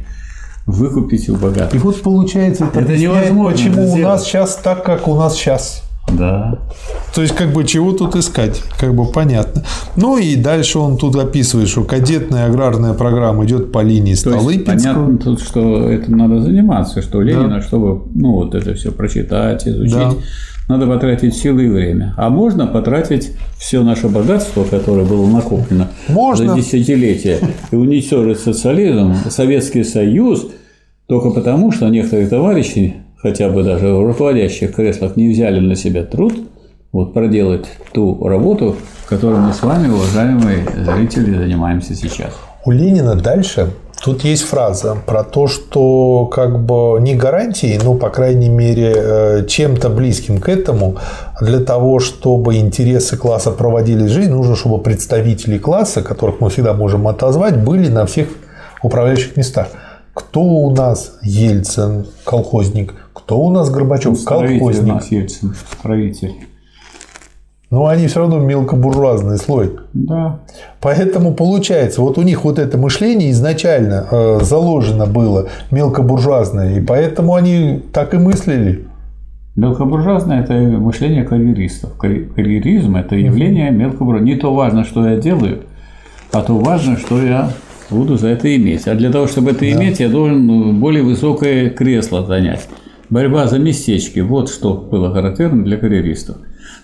выкупить 0.66 1.28
у 1.28 1.36
богатых. 1.36 1.74
И 1.74 1.78
вот 1.78 2.02
получается, 2.02 2.64
это, 2.64 2.80
это 2.80 2.96
невозможно. 2.96 3.50
Почему 3.50 3.92
у 3.92 3.96
нас 3.98 4.24
сейчас 4.24 4.56
так, 4.56 4.84
как 4.84 5.08
у 5.08 5.14
нас 5.14 5.34
сейчас. 5.34 5.82
Да. 6.12 6.58
То 7.14 7.22
есть, 7.22 7.34
как 7.34 7.52
бы, 7.52 7.64
чего 7.64 7.92
тут 7.92 8.14
искать? 8.14 8.62
Как 8.78 8.94
бы 8.94 9.06
понятно. 9.06 9.64
Ну 9.96 10.18
и 10.18 10.36
дальше 10.36 10.78
он 10.78 10.98
тут 10.98 11.16
описывает, 11.16 11.68
что 11.68 11.82
кадетная 11.82 12.46
аграрная 12.46 12.94
программа 12.94 13.44
идет 13.44 13.72
по 13.72 13.82
линии 13.82 14.14
Столыпинского. 14.14 14.94
понятно 14.94 15.18
тут, 15.18 15.40
что 15.40 15.90
этим 15.90 16.16
надо 16.16 16.40
заниматься, 16.40 17.02
что 17.02 17.20
Ленина, 17.22 17.56
да. 17.56 17.62
чтобы 17.62 18.08
ну, 18.14 18.32
вот 18.32 18.54
это 18.54 18.74
все 18.74 18.92
прочитать, 18.92 19.66
изучить, 19.66 19.96
да. 19.96 20.12
Надо 20.68 20.86
потратить 20.86 21.34
силы 21.34 21.66
и 21.66 21.68
время. 21.68 22.14
А 22.16 22.28
можно 22.28 22.66
потратить 22.66 23.32
все 23.58 23.82
наше 23.82 24.08
богатство, 24.08 24.64
которое 24.64 25.06
было 25.06 25.26
накоплено 25.26 25.88
можно. 26.08 26.48
за 26.48 26.56
десятилетия, 26.56 27.38
и 27.70 27.76
уничтожить 27.76 28.40
социализм, 28.40 29.14
Советский 29.28 29.84
Союз, 29.84 30.48
только 31.06 31.30
потому, 31.30 31.72
что 31.72 31.88
некоторые 31.88 32.28
товарищи 32.28 32.96
хотя 33.16 33.48
бы 33.48 33.62
даже 33.62 33.88
в 33.88 34.04
руководящих 34.04 34.74
креслах 34.74 35.16
не 35.16 35.30
взяли 35.30 35.60
на 35.60 35.76
себя 35.76 36.04
труд 36.04 36.34
вот 36.92 37.12
проделать 37.12 37.66
ту 37.92 38.26
работу, 38.26 38.76
которой 39.08 39.40
мы 39.40 39.52
с 39.52 39.62
вами, 39.62 39.88
уважаемые 39.88 40.66
зрители, 40.76 41.36
занимаемся 41.36 41.94
сейчас. 41.94 42.34
У 42.64 42.70
Ленина 42.70 43.14
дальше 43.14 43.70
Тут 44.02 44.24
есть 44.24 44.42
фраза 44.42 44.96
про 45.06 45.24
то, 45.24 45.46
что 45.46 46.26
как 46.26 46.64
бы 46.64 46.98
не 47.00 47.14
гарантии, 47.14 47.80
но, 47.82 47.94
по 47.94 48.10
крайней 48.10 48.48
мере, 48.48 48.92
э, 48.94 49.46
чем-то 49.46 49.88
близким 49.88 50.38
к 50.38 50.48
этому, 50.48 50.96
для 51.40 51.60
того, 51.60 51.98
чтобы 51.98 52.56
интересы 52.56 53.16
класса 53.16 53.50
проводили 53.50 54.06
жизнь, 54.06 54.30
нужно, 54.30 54.54
чтобы 54.54 54.78
представители 54.78 55.58
класса, 55.58 56.02
которых 56.02 56.40
мы 56.40 56.50
всегда 56.50 56.72
можем 56.74 57.08
отозвать, 57.08 57.56
были 57.56 57.88
на 57.88 58.06
всех 58.06 58.28
управляющих 58.82 59.36
местах. 59.36 59.68
Кто 60.14 60.40
у 60.40 60.74
нас 60.74 61.18
Ельцин, 61.22 62.06
колхозник? 62.24 62.94
Кто 63.12 63.38
у 63.38 63.50
нас 63.50 63.70
Горбачев, 63.70 64.22
колхозник? 64.24 64.92
У 64.92 64.96
нас 64.96 65.10
Ельцин, 65.10 65.54
строитель. 65.78 66.34
Но 67.70 67.86
они 67.86 68.06
все 68.06 68.20
равно 68.20 68.38
мелкобуржуазный 68.38 69.38
слой. 69.38 69.72
Да. 69.92 70.38
Поэтому 70.80 71.34
получается, 71.34 72.00
вот 72.00 72.16
у 72.16 72.22
них 72.22 72.44
вот 72.44 72.60
это 72.60 72.78
мышление 72.78 73.32
изначально 73.32 74.06
э, 74.08 74.38
заложено 74.42 75.06
было 75.06 75.48
мелкобуржуазное, 75.72 76.78
и 76.78 76.80
поэтому 76.80 77.34
они 77.34 77.82
так 77.92 78.14
и 78.14 78.18
мыслили. 78.18 78.86
Мелкобуржуазное– 79.56 80.42
это 80.44 80.52
мышление 80.52 81.24
карьеристов. 81.24 81.96
Карьеризм– 81.96 82.94
это 82.96 83.16
явление 83.16 83.70
мелкобуржуазного. 83.72 84.24
Не 84.24 84.36
то 84.36 84.54
важно, 84.54 84.84
что 84.84 85.08
я 85.08 85.16
делаю, 85.16 85.62
а 86.30 86.42
то 86.42 86.56
важно, 86.58 86.98
что 86.98 87.20
я 87.20 87.50
буду 87.90 88.16
за 88.16 88.28
это 88.28 88.54
иметь. 88.54 88.86
А 88.86 88.94
для 88.94 89.10
того, 89.10 89.26
чтобы 89.26 89.50
это 89.50 89.60
да. 89.60 89.72
иметь, 89.72 89.98
я 89.98 90.08
должен 90.08 90.46
ну, 90.46 90.72
более 90.72 91.02
высокое 91.02 91.70
кресло 91.70 92.24
занять. 92.24 92.68
Борьба 93.10 93.46
за 93.46 93.58
местечки– 93.58 94.20
вот 94.20 94.50
что 94.50 94.74
было 94.74 95.12
характерно 95.12 95.64
для 95.64 95.78
карьеристов. 95.78 96.36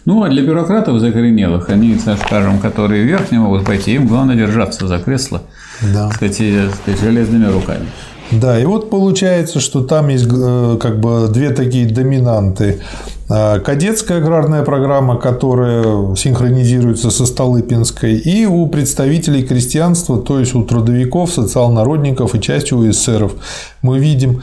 Ну, 0.04 0.22
а 0.22 0.28
для 0.28 0.42
бюрократов 0.42 0.98
закоренелых, 0.98 1.68
они, 1.68 1.98
скажем, 1.98 2.58
которые 2.58 3.04
вверх 3.04 3.30
не 3.30 3.38
могут 3.38 3.64
пойти, 3.64 3.94
им 3.94 4.06
главное 4.06 4.34
держаться 4.34 4.86
за 4.88 4.98
кресло, 4.98 5.42
да. 5.80 6.08
так 6.08 6.16
сказать, 6.16 6.34
сказать, 6.34 7.00
железными 7.00 7.46
руками. 7.46 7.86
Да, 8.32 8.58
и 8.58 8.64
вот 8.64 8.88
получается, 8.88 9.60
что 9.60 9.82
там 9.82 10.08
есть 10.08 10.26
э, 10.26 10.78
как 10.80 11.00
бы 11.00 11.28
две 11.28 11.50
такие 11.50 11.86
доминанты. 11.86 12.80
А, 13.28 13.60
кадетская 13.60 14.18
аграрная 14.18 14.62
программа, 14.62 15.16
которая 15.16 16.14
синхронизируется 16.16 17.10
со 17.10 17.26
Столыпинской, 17.26 18.14
и 18.14 18.46
у 18.46 18.66
представителей 18.66 19.42
крестьянства, 19.42 20.18
то 20.18 20.38
есть 20.38 20.54
у 20.54 20.64
трудовиков, 20.64 21.30
социал-народников 21.30 22.34
и 22.34 22.40
части 22.40 22.72
у 22.74 22.88
эсеров, 22.90 23.32
мы 23.82 23.98
видим 23.98 24.42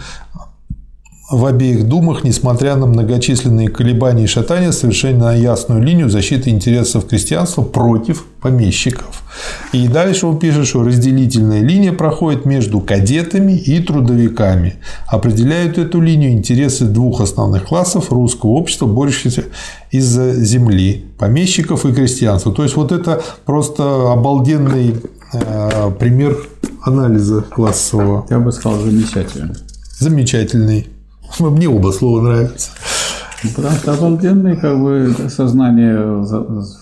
в 1.29 1.45
обеих 1.45 1.87
думах, 1.87 2.23
несмотря 2.23 2.75
на 2.75 2.87
многочисленные 2.87 3.69
колебания 3.69 4.23
и 4.23 4.27
шатания, 4.27 4.71
совершенно 4.71 5.37
ясную 5.37 5.81
линию 5.81 6.09
защиты 6.09 6.49
интересов 6.49 7.05
крестьянства 7.05 7.61
против 7.61 8.25
помещиков. 8.41 9.23
И 9.71 9.87
дальше 9.87 10.25
он 10.25 10.39
пишет, 10.39 10.65
что 10.65 10.83
разделительная 10.83 11.61
линия 11.61 11.93
проходит 11.93 12.45
между 12.45 12.81
кадетами 12.81 13.53
и 13.53 13.79
трудовиками. 13.79 14.75
Определяют 15.07 15.77
эту 15.77 16.01
линию 16.01 16.31
интересы 16.31 16.85
двух 16.85 17.21
основных 17.21 17.65
классов 17.65 18.11
русского 18.11 18.51
общества, 18.51 18.87
борющихся 18.87 19.43
из-за 19.91 20.33
земли, 20.33 21.05
помещиков 21.19 21.85
и 21.85 21.93
крестьянства. 21.93 22.51
То 22.51 22.63
есть 22.63 22.75
вот 22.75 22.91
это 22.91 23.21
просто 23.45 24.11
обалденный 24.11 24.95
э, 25.33 25.91
пример 25.99 26.37
анализа 26.81 27.41
классового. 27.41 28.25
Я 28.31 28.39
бы 28.39 28.51
сказал, 28.51 28.79
замечательный. 28.79 29.55
Замечательный. 29.99 30.87
Мне 31.39 31.69
оба 31.69 31.91
слова 31.91 32.21
нравятся. 32.21 32.71
Ну, 33.43 33.49
потому 33.55 33.75
что 33.75 33.93
обалденный 33.93 34.57
как 34.57 34.77
бы 34.81 35.15
сознание 35.29 36.25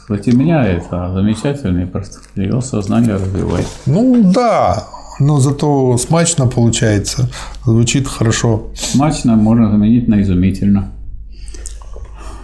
затемняет, 0.09 0.85
а 0.89 1.13
замечательный 1.13 1.85
просто 1.85 2.19
его 2.35 2.61
сознание 2.61 3.15
развивает. 3.15 3.67
Ну 3.85 4.31
да, 4.33 4.85
но 5.19 5.39
зато 5.39 5.97
смачно 5.97 6.47
получается, 6.47 7.29
звучит 7.63 8.07
хорошо. 8.07 8.67
Смачно 8.75 9.35
можно 9.35 9.69
заменить 9.69 10.07
на 10.07 10.21
изумительно. 10.21 10.91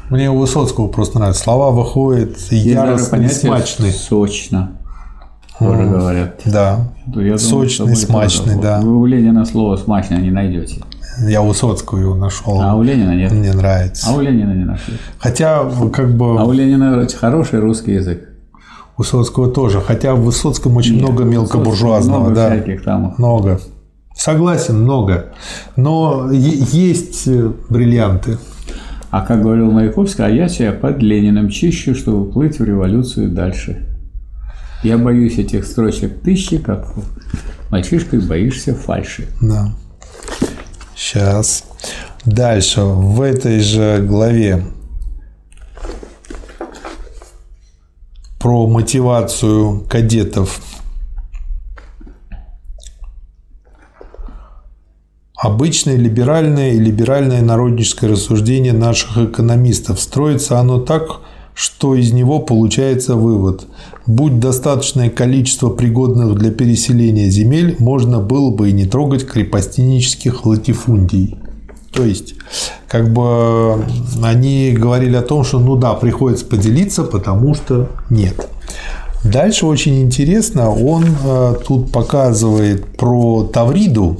Мне 0.10 0.30
у 0.30 0.38
Высоцкого 0.38 0.90
просто 0.90 1.18
нравится. 1.18 1.44
Слова 1.44 1.72
выходят 1.72 2.38
яростно 2.52 3.28
смачные. 3.30 3.92
Сочно. 3.92 4.78
Тоже 5.58 5.84
говорят. 5.84 6.42
Да. 6.46 6.94
Я 7.16 7.38
Сочный, 7.38 7.96
смачный, 7.96 8.60
да. 8.62 8.80
Вы 8.82 8.96
у 8.96 9.06
Ленина 9.06 9.46
слово 9.46 9.78
смачно 9.78 10.16
не 10.16 10.30
найдете. 10.30 10.84
Я 11.20 11.42
Высоцкого 11.42 12.00
его 12.00 12.16
нашел. 12.16 12.60
А 12.62 12.76
у 12.76 12.84
Ленина 12.84 13.16
нет. 13.16 13.32
Мне 13.32 13.54
нравится. 13.54 14.08
А 14.10 14.14
у 14.14 14.22
Ленина 14.22 14.54
не 14.54 14.66
нашли. 14.66 14.96
Хотя, 15.20 15.64
как 15.92 16.16
бы. 16.16 16.40
А 16.40 16.44
у 16.46 16.52
Ленина 16.52 17.08
хороший 17.20 17.60
русский 17.60 17.94
язык. 17.94 18.30
У 18.98 19.02
Высоцкого 19.02 19.50
тоже. 19.50 19.82
Хотя 19.82 20.16
в 20.16 20.22
Высоцком 20.22 20.78
очень 20.78 20.96
нет, 20.96 21.04
много 21.04 21.24
мелкобуржуазного. 21.24 22.20
Много 22.20 22.36
да. 22.36 22.50
всяких 22.52 22.84
там. 22.84 23.16
Много. 23.18 23.60
Согласен, 24.16 24.82
много. 24.84 25.34
Но 25.76 26.30
есть 26.32 27.28
э, 27.28 27.52
бриллианты. 27.70 28.38
А 29.10 29.22
как 29.22 29.42
говорил 29.42 29.72
Маяковский, 29.72 30.26
а 30.26 30.30
я 30.30 30.48
себя 30.48 30.72
под 30.72 31.02
Лениным 31.02 31.50
чищу, 31.50 31.96
чтобы 31.96 32.32
плыть 32.32 32.60
в 32.60 32.64
революцию 32.64 33.30
дальше. 33.30 33.88
Я 34.84 34.98
боюсь 34.98 35.38
этих 35.38 35.66
строчек 35.66 36.22
тысячи, 36.22 36.58
как 36.58 36.94
мальчишкой 37.70 38.20
боишься 38.20 38.76
фальши. 38.76 39.28
Да. 39.42 39.74
Сейчас. 41.04 41.66
Дальше, 42.24 42.82
в 42.82 43.20
этой 43.22 43.60
же 43.60 44.00
главе 44.00 44.64
про 48.40 48.68
мотивацию 48.68 49.84
кадетов. 49.90 50.62
Обычное 55.36 55.98
либеральное 55.98 56.72
и 56.72 56.80
либеральное 56.80 57.42
народническое 57.42 58.10
рассуждение 58.10 58.72
наших 58.72 59.18
экономистов. 59.18 60.00
Строится 60.00 60.60
оно 60.60 60.80
так, 60.80 61.20
что 61.54 61.96
из 61.96 62.14
него 62.14 62.40
получается 62.40 63.16
вывод. 63.16 63.68
Будь 64.06 64.40
достаточное 64.40 65.10
количество 65.10 65.70
пригодных 65.70 66.36
для 66.36 66.52
переселения 66.52 67.30
земель, 67.30 67.78
можно 67.80 68.20
было 68.20 68.52
бы 68.52 68.70
и 68.70 68.74
не 68.74 68.86
трогать 68.86 69.26
крепостинических 69.26 70.46
латифундий. 70.46 71.38
То 71.94 72.04
есть, 72.04 72.34
как 72.88 73.14
бы 73.14 73.86
они 74.22 74.72
говорили 74.72 75.16
о 75.16 75.22
том, 75.22 75.44
что 75.44 75.60
ну 75.60 75.76
да, 75.76 75.94
приходится 75.94 76.46
поделиться, 76.46 77.04
потому 77.04 77.54
что 77.54 77.90
нет. 78.10 78.50
Дальше 79.24 79.66
очень 79.66 80.02
интересно, 80.02 80.70
он 80.70 81.06
э, 81.06 81.56
тут 81.66 81.92
показывает 81.92 82.98
про 82.98 83.44
Тавриду, 83.44 84.20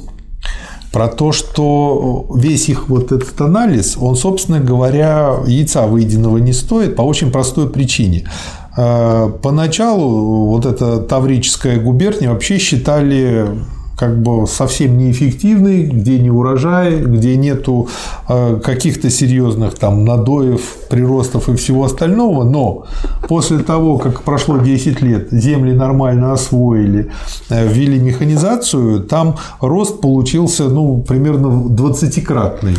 про 0.92 1.08
то, 1.08 1.32
что 1.32 2.26
весь 2.34 2.68
их 2.68 2.88
вот 2.88 3.12
этот 3.12 3.38
анализ, 3.40 3.98
он, 4.00 4.16
собственно 4.16 4.60
говоря, 4.60 5.40
яйца 5.46 5.86
выеденного 5.86 6.38
не 6.38 6.52
стоит 6.52 6.96
по 6.96 7.02
очень 7.02 7.30
простой 7.32 7.68
причине. 7.68 8.26
Э, 8.76 9.30
поначалу 9.42 10.46
вот 10.46 10.66
эта 10.66 10.98
Таврическая 10.98 11.78
губерния 11.78 12.30
вообще 12.30 12.58
считали 12.58 13.46
как 13.96 14.20
бы 14.20 14.46
совсем 14.46 14.98
неэффективный, 14.98 15.84
где 15.84 16.18
не 16.18 16.30
урожай, 16.30 16.98
где 16.98 17.36
нету 17.36 17.88
э, 18.28 18.60
каких-то 18.62 19.08
серьезных 19.08 19.74
там 19.74 20.04
надоев, 20.04 20.60
приростов 20.90 21.48
и 21.48 21.54
всего 21.54 21.84
остального, 21.84 22.42
но 22.42 22.86
после 23.28 23.58
того, 23.58 23.98
как 23.98 24.22
прошло 24.22 24.58
10 24.58 25.00
лет, 25.02 25.30
земли 25.30 25.72
нормально 25.72 26.32
освоили, 26.32 27.10
э, 27.50 27.68
ввели 27.68 28.00
механизацию, 28.00 29.04
там 29.04 29.36
рост 29.60 30.00
получился 30.00 30.64
ну, 30.64 31.00
примерно 31.02 31.68
20-кратный. 31.68 32.76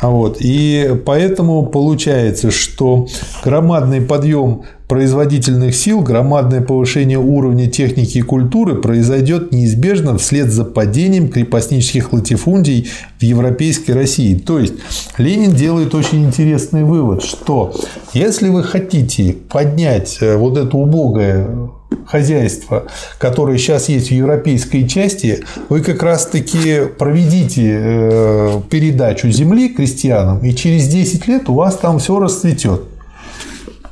Вот. 0.00 0.38
И 0.40 1.00
поэтому 1.06 1.66
получается, 1.66 2.50
что 2.50 3.06
громадный 3.44 4.00
подъем 4.00 4.62
производительных 4.92 5.74
сил, 5.74 6.02
громадное 6.02 6.60
повышение 6.60 7.16
уровня 7.16 7.66
техники 7.66 8.18
и 8.18 8.20
культуры 8.20 8.74
произойдет 8.74 9.50
неизбежно 9.50 10.18
вслед 10.18 10.50
за 10.50 10.66
падением 10.66 11.30
крепостнических 11.30 12.12
латифундий 12.12 12.90
в 13.18 13.22
европейской 13.22 13.92
России. 13.92 14.34
То 14.34 14.58
есть 14.58 14.74
Ленин 15.16 15.52
делает 15.52 15.94
очень 15.94 16.26
интересный 16.26 16.84
вывод, 16.84 17.22
что 17.22 17.74
если 18.12 18.50
вы 18.50 18.62
хотите 18.64 19.32
поднять 19.32 20.18
э, 20.20 20.36
вот 20.36 20.58
это 20.58 20.76
убогое 20.76 21.70
хозяйство, 22.06 22.84
которое 23.16 23.56
сейчас 23.56 23.88
есть 23.88 24.08
в 24.08 24.12
европейской 24.12 24.86
части, 24.86 25.42
вы 25.70 25.80
как 25.80 26.02
раз-таки 26.02 26.82
проведите 26.98 27.78
э, 27.80 28.60
передачу 28.68 29.30
земли 29.30 29.70
крестьянам, 29.70 30.40
и 30.40 30.54
через 30.54 30.86
10 30.88 31.28
лет 31.28 31.48
у 31.48 31.54
вас 31.54 31.78
там 31.78 31.98
все 31.98 32.18
расцветет. 32.18 32.91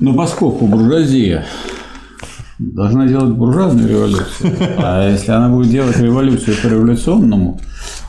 Но 0.01 0.15
поскольку 0.15 0.67
буржуазия 0.67 1.45
должна 2.59 3.07
делать 3.07 3.35
буржуазную 3.35 3.89
революцию, 3.89 4.53
а 4.79 5.11
если 5.11 5.31
она 5.31 5.49
будет 5.49 5.71
делать 5.71 5.99
революцию 5.99 6.57
по 6.63 6.67
революционному, 6.67 7.61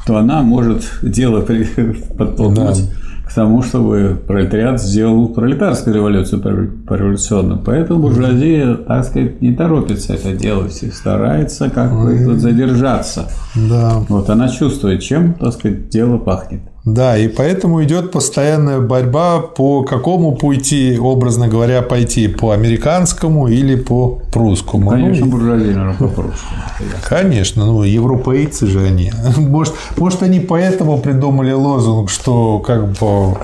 то 0.05 0.17
она 0.17 0.41
может 0.41 0.83
дело 1.03 1.41
подтолкнуть 1.41 2.89
к 3.25 3.33
тому, 3.33 3.61
чтобы 3.61 4.21
пролетариат 4.27 4.81
сделал 4.81 5.29
пролетарскую 5.29 5.95
революцию 5.95 6.41
по 6.85 6.93
революционному. 6.93 7.61
Поэтому 7.63 8.01
буржуазия, 8.01 8.75
так 8.75 9.05
сказать, 9.05 9.41
не 9.41 9.53
торопится 9.53 10.13
это 10.15 10.33
делать 10.33 10.83
и 10.83 10.91
старается 10.91 11.69
как 11.69 11.93
бы 11.93 12.21
тут 12.25 12.39
задержаться. 12.39 13.29
Да. 13.55 13.99
Вот 14.09 14.29
она 14.29 14.49
чувствует, 14.49 15.01
чем, 15.01 15.33
так 15.35 15.53
сказать, 15.53 15.87
дело 15.89 16.17
пахнет. 16.17 16.61
Да, 16.83 17.15
и 17.15 17.27
поэтому 17.27 17.83
идет 17.83 18.11
постоянная 18.11 18.79
борьба, 18.79 19.39
по 19.39 19.83
какому 19.83 20.35
пути, 20.35 20.97
образно 20.97 21.47
говоря, 21.47 21.83
пойти, 21.83 22.27
по 22.27 22.51
американскому 22.51 23.47
или 23.47 23.75
по 23.75 24.19
прусскому. 24.31 24.89
Конечно, 24.89 25.25
ну, 25.25 25.31
буржуазия, 25.31 25.75
наверное, 25.75 25.93
по 25.93 26.07
прусскому. 26.07 26.61
Конечно, 27.07 27.65
ну, 27.67 27.83
европейцы 27.83 28.65
же 28.65 28.83
они. 28.83 29.11
Может, 29.37 29.75
может, 29.97 30.23
они 30.23 30.39
поэтому 30.39 30.97
придумали 30.97 31.51
лозунг, 31.51 32.09
что 32.09 32.59
как 32.59 32.89
бы 32.93 33.37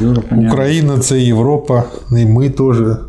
Европа, 0.00 0.34
Украина– 0.34 0.92
это 0.98 1.14
Европа, 1.14 1.86
и 2.10 2.24
мы 2.24 2.48
тоже 2.48 3.00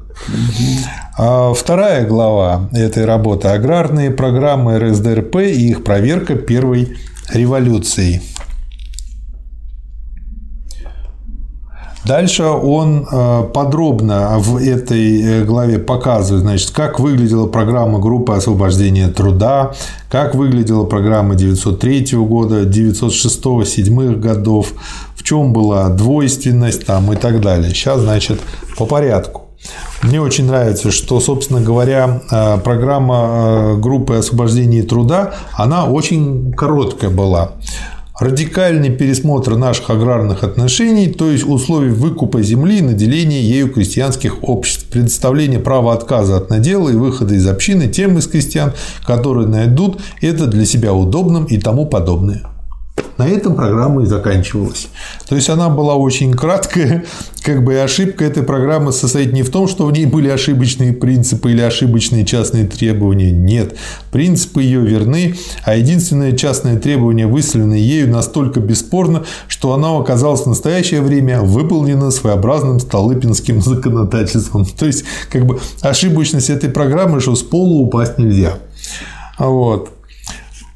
а 1.17 1.53
вторая 1.53 2.05
глава 2.05 2.69
этой 2.73 3.05
работы– 3.05 3.47
аграрные 3.49 4.11
программы 4.11 4.79
РСДРП 4.79 5.37
и 5.37 5.69
их 5.69 5.83
проверка 5.83 6.35
первой 6.35 6.97
революции. 7.33 8.21
Дальше 12.05 12.43
он 12.43 13.05
э, 13.11 13.43
подробно 13.53 14.39
в 14.39 14.57
этой 14.57 15.21
э, 15.21 15.43
главе 15.43 15.79
показывает, 15.79 16.43
значит, 16.43 16.71
как 16.71 16.99
выглядела 16.99 17.45
программа 17.47 17.99
группы 17.99 18.33
освобождения 18.33 19.09
труда, 19.09 19.73
как 20.09 20.33
выглядела 20.33 20.85
программа 20.85 21.35
903 21.35 22.15
года, 22.17 22.63
906-907 22.63 24.15
годов, 24.15 24.73
в 25.15 25.23
чем 25.23 25.51
была 25.51 25.89
двойственность 25.89 26.85
там 26.85 27.11
и 27.11 27.17
так 27.17 27.41
далее. 27.41 27.71
Сейчас, 27.71 27.99
значит, 27.99 28.39
по 28.77 28.85
порядку. 28.85 29.49
Мне 30.01 30.21
очень 30.21 30.45
нравится, 30.45 30.91
что, 30.91 31.19
собственно 31.19 31.59
говоря, 31.59 32.21
э, 32.31 32.57
программа 32.63 33.75
группы 33.75 34.15
освобождения 34.15 34.83
труда, 34.83 35.33
она 35.51 35.85
очень 35.85 36.53
короткая 36.53 37.09
была 37.09 37.51
радикальный 38.19 38.89
пересмотр 38.89 39.55
наших 39.55 39.89
аграрных 39.89 40.43
отношений, 40.43 41.07
то 41.07 41.29
есть 41.31 41.45
условий 41.47 41.91
выкупа 41.91 42.41
земли 42.41 42.79
и 42.79 42.81
наделения 42.81 43.41
ею 43.41 43.71
крестьянских 43.71 44.43
обществ, 44.43 44.85
предоставление 44.85 45.59
права 45.59 45.93
отказа 45.93 46.37
от 46.37 46.49
надела 46.49 46.89
и 46.89 46.95
выхода 46.95 47.33
из 47.35 47.47
общины 47.47 47.87
тем 47.87 48.17
из 48.17 48.27
крестьян, 48.27 48.73
которые 49.05 49.47
найдут 49.47 49.99
это 50.21 50.47
для 50.47 50.65
себя 50.65 50.93
удобным 50.93 51.45
и 51.45 51.57
тому 51.57 51.85
подобное. 51.85 52.43
На 53.19 53.27
этом 53.27 53.53
программа 53.53 54.03
и 54.03 54.05
заканчивалась. 54.05 54.87
То 55.27 55.35
есть 55.35 55.49
она 55.49 55.67
была 55.67 55.95
очень 55.95 56.31
краткая, 56.33 57.03
как 57.43 57.65
бы 57.65 57.73
и 57.73 57.75
ошибка 57.75 58.23
этой 58.23 58.43
программы 58.43 58.93
состоит 58.93 59.33
не 59.33 59.43
в 59.43 59.49
том, 59.49 59.67
что 59.67 59.85
в 59.85 59.91
ней 59.91 60.05
были 60.05 60.29
ошибочные 60.29 60.93
принципы 60.93 61.51
или 61.51 61.59
ошибочные 61.59 62.25
частные 62.25 62.65
требования. 62.65 63.31
Нет, 63.31 63.75
принципы 64.13 64.63
ее 64.63 64.79
верны, 64.79 65.35
а 65.65 65.75
единственное 65.75 66.31
частное 66.31 66.79
требование, 66.79 67.27
выставленное 67.27 67.77
ею, 67.77 68.09
настолько 68.09 68.61
бесспорно, 68.61 69.25
что 69.49 69.73
она 69.73 69.97
оказалась 69.97 70.43
в 70.43 70.47
настоящее 70.47 71.01
время 71.01 71.41
выполнена 71.41 72.11
своеобразным 72.11 72.79
столыпинским 72.79 73.59
законодательством. 73.61 74.65
То 74.65 74.85
есть, 74.85 75.03
как 75.29 75.45
бы 75.45 75.59
ошибочность 75.81 76.49
этой 76.49 76.69
программы, 76.69 77.19
что 77.19 77.35
с 77.35 77.43
пола 77.43 77.81
упасть 77.81 78.17
нельзя. 78.17 78.59
Вот. 79.37 79.98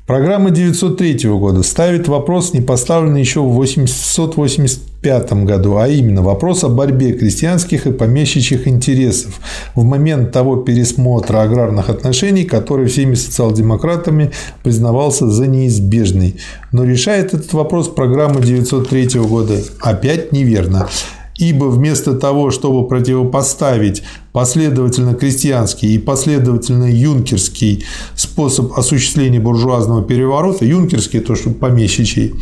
Программа 0.06 0.52
903 0.52 1.30
года 1.30 1.64
ставит 1.64 2.10
вопрос, 2.10 2.52
не 2.54 2.60
поставленный 2.60 3.22
еще 3.22 3.40
в 3.40 3.54
885 3.54 5.32
году, 5.46 5.78
а 5.78 5.88
именно 5.88 6.22
вопрос 6.22 6.66
о 6.66 6.68
борьбе 6.68 7.14
крестьянских 7.14 7.88
и 7.88 7.94
помещичьих 7.94 8.68
интересов 8.68 9.40
в 9.76 9.86
момент 9.86 10.34
того 10.34 10.58
пересмотра 10.58 11.44
аграрных 11.44 11.90
отношений, 11.90 12.44
который 12.44 12.88
всеми 12.88 13.16
социал-демократами 13.16 14.32
признавался 14.62 15.30
за 15.30 15.48
неизбежный. 15.48 16.36
Но 16.74 16.84
решает 16.84 17.34
этот 17.34 17.54
вопрос 17.54 17.88
программа 17.88 18.42
903 18.42 19.22
года 19.22 19.56
опять 19.80 20.34
неверно. 20.34 20.90
Ибо 21.38 21.66
вместо 21.66 22.14
того, 22.14 22.52
чтобы 22.52 22.90
противопоставить 22.90 24.04
последовательно 24.34 25.14
крестьянский 25.14 25.96
и 25.96 26.00
последовательно 26.00 26.92
юнкерский 26.92 27.86
способ 28.16 28.74
осуществления 28.78 29.40
буржуазного 29.40 30.04
переворота, 30.04 30.66
юнкерский– 30.66 31.20
то, 31.22 31.36
что 31.36 31.52
помещичий, 31.52 32.34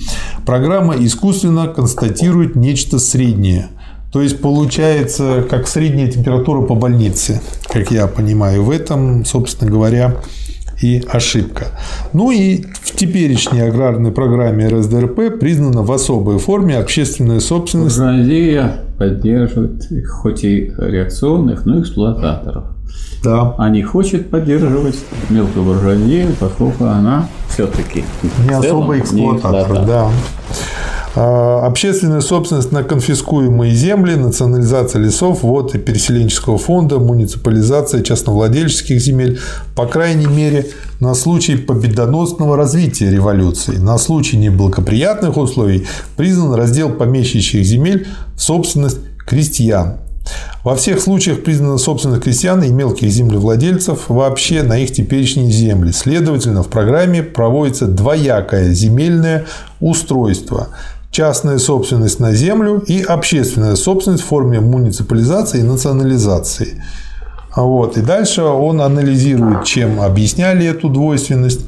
программа 0.46 0.96
искусственно 0.96 1.68
констатирует 1.68 2.56
нечто 2.56 2.98
среднее– 2.98 3.70
то 4.12 4.22
есть 4.22 4.42
получается 4.42 5.46
как 5.50 5.68
средняя 5.68 6.12
температура 6.12 6.62
по 6.62 6.76
больнице, 6.76 7.42
как 7.68 7.92
я 7.92 8.08
понимаю. 8.08 8.64
В 8.64 8.70
этом, 8.70 9.24
собственно 9.24 9.72
говоря, 9.72 10.18
и 10.82 11.03
ошибка. 11.08 11.68
Ну 12.14 12.32
и 12.32 12.64
в 12.82 12.95
теперешней 12.95 13.68
аграрной 13.68 14.12
программе 14.12 14.68
РСДРП 14.68 15.40
признана 15.40 15.84
в 15.84 15.91
особой 15.91 16.40
форме 16.40 16.78
общественная 16.78 17.40
собственность. 17.40 17.98
Буржуазия 17.98 18.84
поддерживает 18.98 19.84
хоть 20.08 20.44
и 20.44 20.72
реакционных, 20.78 21.66
но 21.66 21.78
и 21.78 21.82
эксплуататоров. 21.82 22.66
Да. 23.24 23.56
А 23.58 23.70
не 23.70 23.84
хочет 23.84 24.30
поддерживать 24.30 24.98
мелкую 25.30 25.66
буржуазию, 25.66 26.36
поскольку 26.40 26.86
она 26.86 27.28
все-таки 27.49 28.03
не 28.48 28.53
особо 28.53 28.98
эксплуататор. 28.98 29.86
Да. 29.86 30.10
А, 31.14 31.66
общественная 31.66 32.22
собственность 32.22 32.72
на 32.72 32.84
конфискуемые 32.84 33.74
земли, 33.74 34.16
национализация 34.16 35.02
лесов, 35.02 35.44
вот 35.44 35.76
и 35.76 35.78
переселенческого 35.78 36.58
фонда, 36.58 37.00
муниципализация 37.00 38.02
частновладельческих 38.02 39.00
земель, 39.00 39.40
по 39.76 39.86
крайней 39.86 40.28
мере, 40.28 40.68
на 41.02 41.14
случай 41.14 41.58
победоносного 41.58 42.56
развития 42.56 43.12
революции, 43.12 43.76
на 43.76 43.98
случай 43.98 44.38
неблагоприятных 44.38 45.36
условий 45.36 45.86
признан 46.16 46.54
раздел 46.54 46.90
помещичьих 46.90 47.66
земель 47.66 48.08
в 48.36 48.42
собственность 48.42 49.00
крестьян. 49.26 49.98
Во 50.64 50.76
всех 50.76 51.02
случаях 51.02 51.44
признана 51.44 51.78
собственность 51.78 52.24
крестьян 52.24 52.62
и 52.62 52.70
мелких 52.70 53.10
землевладельцев 53.10 54.06
вообще 54.08 54.62
на 54.62 54.78
их 54.78 54.92
теперешние 54.94 55.52
земли. 55.52 55.92
Следовательно, 55.92 56.64
в 56.64 56.68
программе 56.68 57.24
проводится 57.24 57.88
двоякое 57.88 58.72
земельное 58.72 59.46
устройство 59.80 60.70
частная 61.12 61.58
собственность 61.58 62.20
на 62.20 62.34
землю 62.34 62.80
и 62.88 63.02
общественная 63.02 63.76
собственность 63.76 64.24
в 64.24 64.28
форме 64.28 64.62
муниципализации 64.62 65.60
и 65.60 65.64
национализации. 65.64 66.82
Вот. 67.56 67.98
И 67.98 68.02
дальше 68.02 68.44
он 68.44 68.82
анализирует, 68.82 69.66
чем 69.66 70.02
объясняли 70.02 70.66
эту 70.66 70.90
двойственность. 70.90 71.62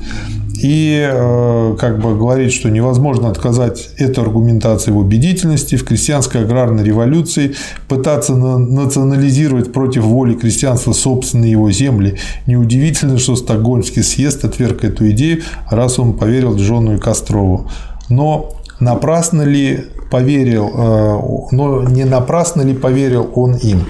и 0.62 1.10
э, 1.12 1.76
как 1.78 2.00
бы 2.00 2.16
говорит, 2.16 2.54
что 2.54 2.70
невозможно 2.70 3.30
отказать 3.30 3.90
эту 3.98 4.22
аргументацию 4.22 4.94
в 4.94 4.98
убедительности. 5.00 5.76
В 5.76 5.84
крестьянской 5.84 6.44
аграрной 6.44 6.86
революции 6.86 7.56
пытаться 7.90 8.34
национализировать 8.34 9.74
против 9.74 10.04
воли 10.04 10.36
крестьянства 10.36 10.94
собственные 10.94 11.52
его 11.52 11.70
земли. 11.70 12.18
Неудивительно, 12.48 13.18
что 13.18 13.36
Стокгольмский 13.36 14.04
съезд 14.04 14.46
отверг 14.46 14.86
эту 14.86 15.10
идею, 15.10 15.42
раз 15.70 16.00
он 16.00 16.14
поверил 16.14 16.56
Джону 16.56 16.96
и 16.96 16.98
Кострову. 16.98 17.68
Но 18.08 18.54
напрасно 18.80 19.42
ли 19.44 19.86
поверил, 20.12 20.72
э, 20.74 21.56
но 21.56 21.84
не 21.84 22.06
напрасно 22.06 22.62
ли 22.62 22.74
поверил 22.74 23.30
он 23.36 23.56
им? 23.56 23.86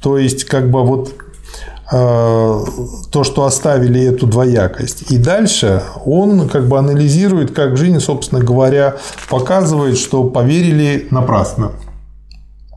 То 0.00 0.18
есть, 0.18 0.44
как 0.44 0.70
бы 0.70 0.82
вот 0.84 1.14
Э, 1.90 2.64
то, 3.10 3.24
что 3.24 3.44
оставили 3.44 4.02
эту 4.02 4.26
двоякость. 4.26 5.10
И 5.10 5.16
дальше 5.16 5.82
он 6.04 6.46
как 6.46 6.68
бы 6.68 6.78
анализирует, 6.78 7.52
как 7.52 7.78
жизнь, 7.78 7.98
собственно 8.00 8.44
говоря, 8.44 8.96
показывает, 9.30 9.96
что 9.96 10.24
поверили 10.24 11.08
напрасно. 11.10 11.70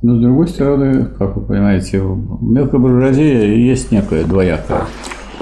Но 0.01 0.15
с 0.15 0.21
другой 0.21 0.47
стороны, 0.47 1.07
как 1.17 1.35
вы 1.35 1.41
понимаете, 1.41 2.01
в 2.01 2.41
мелкой 2.41 2.79
буржуазии 2.79 3.59
есть 3.59 3.91
некое 3.91 4.23
двоякое. 4.23 4.83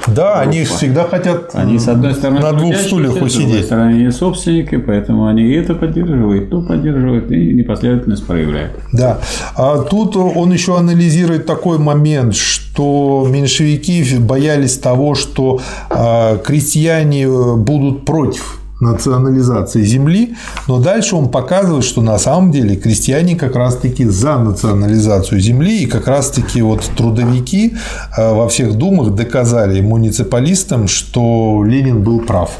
Да, 0.08 0.36
группа. 0.36 0.40
они 0.40 0.64
всегда 0.64 1.04
хотят 1.04 1.52
они, 1.54 1.80
с 1.80 1.88
одной 1.88 2.14
стороны, 2.14 2.40
на 2.40 2.54
двух 2.54 2.76
стульях 2.76 3.22
усидеть. 3.22 3.32
С 3.32 3.38
другой 3.38 3.64
стороны, 3.64 3.94
они 3.94 4.12
собственники, 4.12 4.78
поэтому 4.78 5.28
они 5.28 5.44
и 5.44 5.54
это 5.54 5.76
поддерживают, 5.76 6.44
и 6.44 6.46
то 6.46 6.62
поддерживают, 6.62 7.32
и 7.32 7.54
непоследовательность 7.54 8.26
проявляют. 8.26 8.72
Да. 8.92 9.20
А 9.56 9.80
тут 9.80 10.16
он 10.16 10.52
еще 10.52 10.78
анализирует 10.78 11.46
такой 11.46 11.78
момент, 11.78 12.36
что 12.36 13.28
меньшевики 13.30 14.18
боялись 14.18 14.78
того, 14.78 15.16
что 15.16 15.62
а, 15.90 16.38
крестьяне 16.38 17.28
будут 17.28 18.06
против 18.06 18.59
национализации 18.80 19.84
земли, 19.84 20.36
но 20.68 20.80
дальше 20.80 21.16
он 21.16 21.30
показывает, 21.30 21.84
что 21.84 22.02
на 22.02 22.18
самом 22.18 22.52
деле 22.52 22.76
крестьяне 22.76 23.36
как 23.36 23.56
раз-таки 23.56 24.06
за 24.06 24.38
национализацию 24.38 25.42
земли, 25.42 25.84
и 25.84 25.86
как 25.86 26.08
раз-таки 26.08 26.62
вот 26.62 26.84
трудовики 26.96 27.76
э, 28.18 28.34
во 28.34 28.48
всех 28.48 28.76
думах 28.76 29.16
доказали 29.16 29.82
муниципалистам, 29.82 30.88
что 30.88 31.64
Ленин 31.66 32.04
был 32.04 32.22
прав 32.22 32.52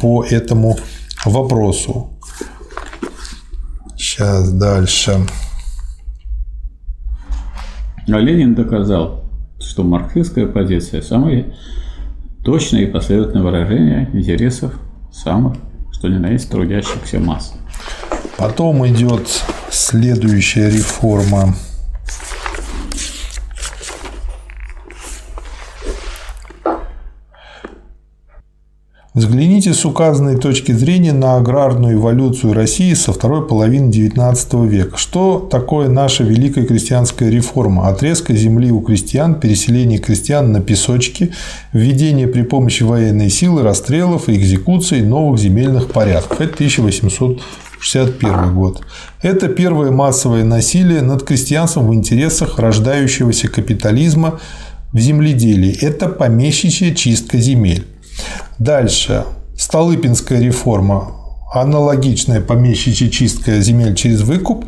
по 0.00 0.24
этому 0.24 0.76
вопросу. 1.24 2.10
Сейчас 3.96 4.52
дальше. 4.52 5.26
А 8.06 8.18
Ленин 8.18 8.54
доказал, 8.54 9.24
что 9.58 9.82
марксистская 9.82 10.46
позиция– 10.46 11.00
самое 11.02 11.54
точное 12.44 12.82
и 12.82 12.86
последовательное 12.86 13.42
выражение 13.42 14.10
интересов 14.12 14.74
самых, 15.10 15.56
что 16.04 16.10
ни 16.10 16.18
на 16.18 16.38
трудящихся 16.50 17.18
масс. 17.18 17.54
Потом 18.36 18.86
идет 18.86 19.26
следующая 19.70 20.68
реформа 20.68 21.54
Взгляните 29.14 29.72
с 29.74 29.84
указанной 29.84 30.36
точки 30.36 30.72
зрения 30.72 31.12
на 31.12 31.36
аграрную 31.36 31.94
эволюцию 31.98 32.52
России 32.52 32.94
со 32.94 33.12
второй 33.12 33.46
половины 33.46 33.88
XIX 33.88 34.66
века. 34.66 34.96
Что 34.96 35.38
такое 35.38 35.88
наша 35.88 36.24
великая 36.24 36.66
крестьянская 36.66 37.30
реформа? 37.30 37.86
Отрезка 37.86 38.34
земли 38.34 38.72
у 38.72 38.80
крестьян, 38.80 39.38
переселение 39.38 40.00
крестьян 40.00 40.50
на 40.50 40.60
песочки, 40.60 41.32
введение 41.72 42.26
при 42.26 42.42
помощи 42.42 42.82
военной 42.82 43.30
силы, 43.30 43.62
расстрелов 43.62 44.28
и 44.28 44.34
экзекуций 44.34 45.02
новых 45.02 45.38
земельных 45.38 45.92
порядков. 45.92 46.40
Это 46.40 46.54
1861 46.54 48.52
год. 48.52 48.82
Это 49.22 49.46
первое 49.46 49.92
массовое 49.92 50.42
насилие 50.42 51.02
над 51.02 51.22
крестьянством 51.22 51.86
в 51.86 51.94
интересах 51.94 52.58
рождающегося 52.58 53.46
капитализма 53.46 54.40
в 54.92 54.98
земледелии. 54.98 55.72
Это 55.80 56.08
помещичья 56.08 56.92
чистка 56.92 57.38
земель. 57.38 57.86
Дальше. 58.58 59.24
Столыпинская 59.56 60.40
реформа 60.40 61.12
аналогичная 61.54 62.40
помещичья 62.40 63.08
чистка 63.08 63.60
земель 63.60 63.94
через 63.94 64.22
выкуп. 64.22 64.64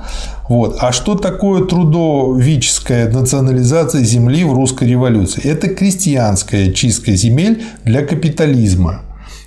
Вот. 0.48 0.76
А 0.80 0.92
что 0.92 1.16
такое 1.16 1.64
трудовическая 1.64 3.10
национализация 3.10 4.02
земли 4.02 4.44
в 4.44 4.52
русской 4.52 4.88
революции? 4.88 5.44
Это 5.44 5.68
крестьянская 5.68 6.70
чистка 6.72 7.12
земель 7.16 7.64
для 7.84 8.02
капитализма. 8.02 9.02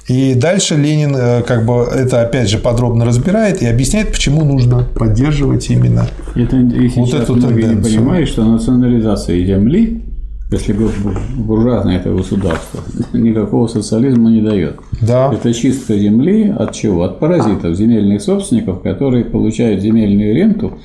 И 0.07 0.33
дальше 0.33 0.75
Ленин 0.75 1.15
э, 1.15 1.43
как 1.43 1.65
бы 1.65 1.83
это 1.83 2.21
опять 2.21 2.49
же 2.49 2.57
подробно 2.57 3.05
разбирает 3.05 3.61
и 3.61 3.67
объясняет, 3.67 4.11
почему 4.11 4.43
нужно 4.43 4.83
поддерживать 4.83 5.69
именно 5.69 6.07
это, 6.35 6.55
вот 6.95 7.13
эту 7.13 7.39
тенденцию. 7.39 7.77
Не 7.77 7.97
понимаешь, 7.97 8.29
что 8.29 8.43
национализация 8.43 9.45
земли 9.45 10.03
если 10.51 10.73
буржуазное 10.73 11.97
это 11.97 12.11
государство, 12.11 12.81
никакого 13.13 13.67
социализма 13.67 14.31
не 14.31 14.41
дает. 14.41 14.79
Да. 15.01 15.31
Это 15.31 15.53
чистка 15.53 15.95
земли 15.97 16.49
от 16.49 16.73
чего? 16.73 17.03
От 17.03 17.19
паразитов, 17.19 17.75
земельных 17.75 18.21
собственников, 18.21 18.81
которые 18.81 19.25
получают 19.25 19.81
земельную 19.81 20.33
ренту 20.33 20.79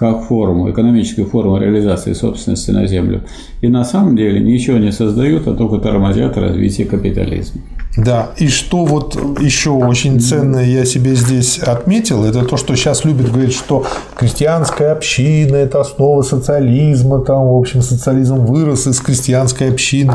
как 0.00 0.24
форму, 0.24 0.70
экономическую 0.70 1.26
форму 1.26 1.58
реализации 1.58 2.14
собственности 2.14 2.70
на 2.70 2.86
землю. 2.86 3.20
И 3.60 3.68
на 3.68 3.84
самом 3.84 4.16
деле 4.16 4.40
ничего 4.40 4.78
не 4.78 4.92
создают, 4.92 5.46
а 5.46 5.52
только 5.52 5.76
тормозят 5.76 6.38
развитие 6.38 6.86
капитализма. 6.86 7.60
Да, 7.98 8.30
и 8.38 8.48
что 8.48 8.86
вот 8.86 9.14
еще 9.40 9.70
очень 9.70 10.18
ценное 10.18 10.64
я 10.64 10.86
себе 10.86 11.14
здесь 11.14 11.58
отметил, 11.58 12.24
это 12.24 12.46
то, 12.46 12.56
что 12.56 12.74
сейчас 12.76 13.04
любят 13.04 13.30
говорить, 13.30 13.52
что 13.52 13.84
крестьянская 14.16 14.92
община– 14.92 15.56
это 15.56 15.82
основа 15.82 16.22
социализма, 16.22 17.20
там, 17.20 17.46
в 17.48 17.58
общем, 17.58 17.82
социализм 17.82 18.46
вырос 18.46 18.86
из 18.86 19.00
крестьянской 19.00 19.68
общины. 19.68 20.14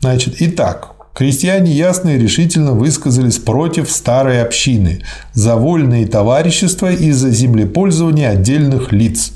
Значит, 0.00 0.36
итак, 0.38 0.90
Крестьяне 1.18 1.72
ясно 1.72 2.10
и 2.10 2.18
решительно 2.18 2.74
высказались 2.74 3.38
против 3.38 3.90
старой 3.90 4.40
общины 4.40 5.00
за 5.32 5.56
вольные 5.56 6.06
товарищества 6.06 6.92
и 6.92 7.10
за 7.10 7.30
землепользование 7.30 8.28
отдельных 8.28 8.92
лиц. 8.92 9.32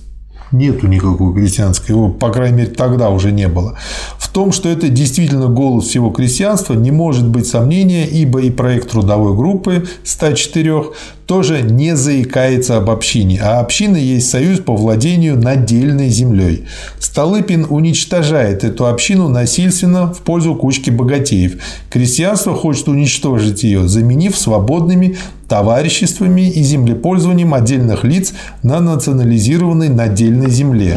Нету 0.53 0.87
никакого 0.87 1.35
крестьянского, 1.35 1.97
его, 1.97 2.09
по 2.11 2.31
крайней 2.31 2.59
мере, 2.59 2.71
тогда 2.71 3.09
уже 3.09 3.33
не 3.33 3.49
было. 3.49 3.79
В 4.19 4.29
том, 4.29 4.53
что 4.53 4.69
это 4.69 4.89
действительно 4.89 5.47
голос 5.47 5.87
всего 5.87 6.11
крестьянства, 6.11 6.75
не 6.75 6.91
может 6.91 7.27
быть 7.27 7.47
сомнения, 7.47 8.07
ибо 8.07 8.41
и 8.41 8.51
проект 8.51 8.91
трудовой 8.91 9.35
группы 9.35 9.87
104 10.05 10.85
тоже 11.27 11.63
не 11.63 11.97
заикается 11.97 12.77
об 12.77 12.91
общине, 12.91 13.41
а 13.43 13.61
община 13.61 13.97
есть 13.97 14.29
союз 14.29 14.61
по 14.61 14.77
владению 14.77 15.39
надельной 15.39 16.11
землей. 16.11 16.67
Столыпин 16.99 17.67
уничтожает 17.71 18.65
эту 18.65 18.87
общину 18.87 19.29
насильственно 19.29 20.13
в 20.13 20.19
пользу 20.19 20.55
кучки 20.55 20.91
богатеев. 20.91 21.55
Крестьянство 21.91 22.55
хочет 22.55 22.89
уничтожить 22.89 23.63
ее, 23.63 23.89
заменив 23.89 24.37
свободными 24.37 25.17
товариществами 25.53 26.49
и 26.49 26.63
землепользованием 26.63 27.53
отдельных 27.53 28.05
лиц 28.05 28.33
на 28.63 28.81
национализированной 28.81 29.91
надельной 29.91 30.49
земле. 30.49 30.97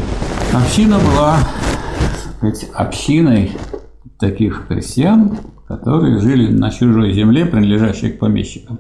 Община 0.53 0.97
была 0.97 1.39
сказать, 2.37 2.65
общиной 2.73 3.51
таких 4.17 4.67
крестьян, 4.69 5.39
которые 5.67 6.21
жили 6.21 6.53
на 6.53 6.71
чужой 6.71 7.11
земле, 7.11 7.45
принадлежащей 7.45 8.11
к 8.11 8.19
помещикам. 8.19 8.79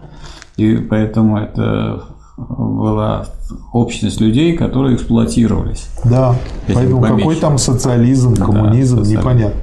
И 0.55 0.77
поэтому 0.77 1.39
это 1.39 2.05
была 2.37 3.25
общность 3.73 4.21
людей, 4.21 4.55
которые 4.55 4.95
эксплуатировались. 4.95 5.89
Да, 6.05 6.37
поэтому 6.73 7.01
какой 7.01 7.35
там 7.35 7.57
социализм, 7.57 8.33
коммунизм, 8.35 9.03
да, 9.03 9.09
непонятно. 9.09 9.59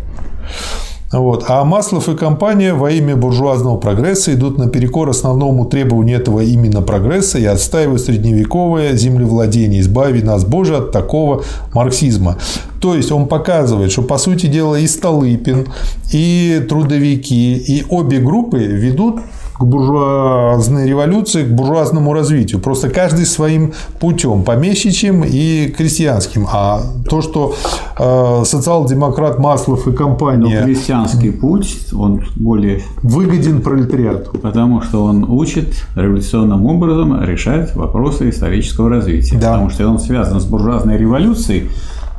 Вот. 1.13 1.45
А 1.49 1.63
Маслов 1.65 2.09
и 2.09 2.17
компания 2.17 2.73
во 2.73 2.91
имя 2.91 3.17
буржуазного 3.17 3.77
прогресса 3.77 4.33
идут 4.33 4.57
наперекор 4.57 5.11
основному 5.11 5.67
требованию 5.67 6.19
этого 6.19 6.41
именно 6.41 6.81
прогресса 6.81 7.39
и 7.39 7.45
отстаивают 7.45 8.01
средневековое 8.01 8.97
землевладение, 8.97 9.83
избави 9.83 10.23
нас, 10.23 10.45
Боже, 10.45 10.77
от 10.77 10.91
такого 10.91 11.45
марксизма. 11.75 12.39
То 12.81 12.95
есть 12.95 13.13
он 13.13 13.29
показывает, 13.29 13.93
что 13.93 14.03
по 14.03 14.17
сути 14.17 14.47
дела 14.47 14.77
и 14.77 14.87
Столыпин, 14.87 15.69
и 16.13 16.65
трудовики, 16.69 17.57
и 17.57 17.85
обе 17.89 18.19
группы 18.19 18.59
ведут 18.59 19.21
к 19.63 19.65
буржуазной 19.65 20.89
революции, 20.89 21.45
к 21.45 21.49
буржуазному 21.49 22.13
развитию. 22.13 22.61
Просто 22.61 22.91
каждый 22.91 23.27
своим 23.27 23.73
путем, 24.01 24.43
помещичьим 24.43 25.25
и 25.25 25.69
крестьянским. 25.69 26.47
А 26.53 26.81
то, 27.09 27.23
что 27.23 27.55
э, 27.99 28.43
социал-демократ 28.45 29.39
Маслов 29.39 29.87
и 29.87 29.93
компания... 29.93 30.61
Но 30.61 30.65
крестьянский 30.65 31.33
путь, 31.33 31.93
он 31.93 32.25
более... 32.37 32.83
Выгоден 33.03 33.63
пролетариату. 33.63 34.39
Потому 34.39 34.83
что 34.83 35.05
он 35.05 35.25
учит 35.25 35.75
революционным 35.95 36.67
образом 36.67 37.23
решать 37.25 37.75
вопросы 37.77 38.31
исторического 38.31 38.91
развития. 38.91 39.39
Да. 39.39 39.53
Потому 39.53 39.71
что 39.71 39.89
он 39.89 39.99
связан 39.99 40.41
с 40.41 40.45
буржуазной 40.45 40.99
революцией, 40.99 41.71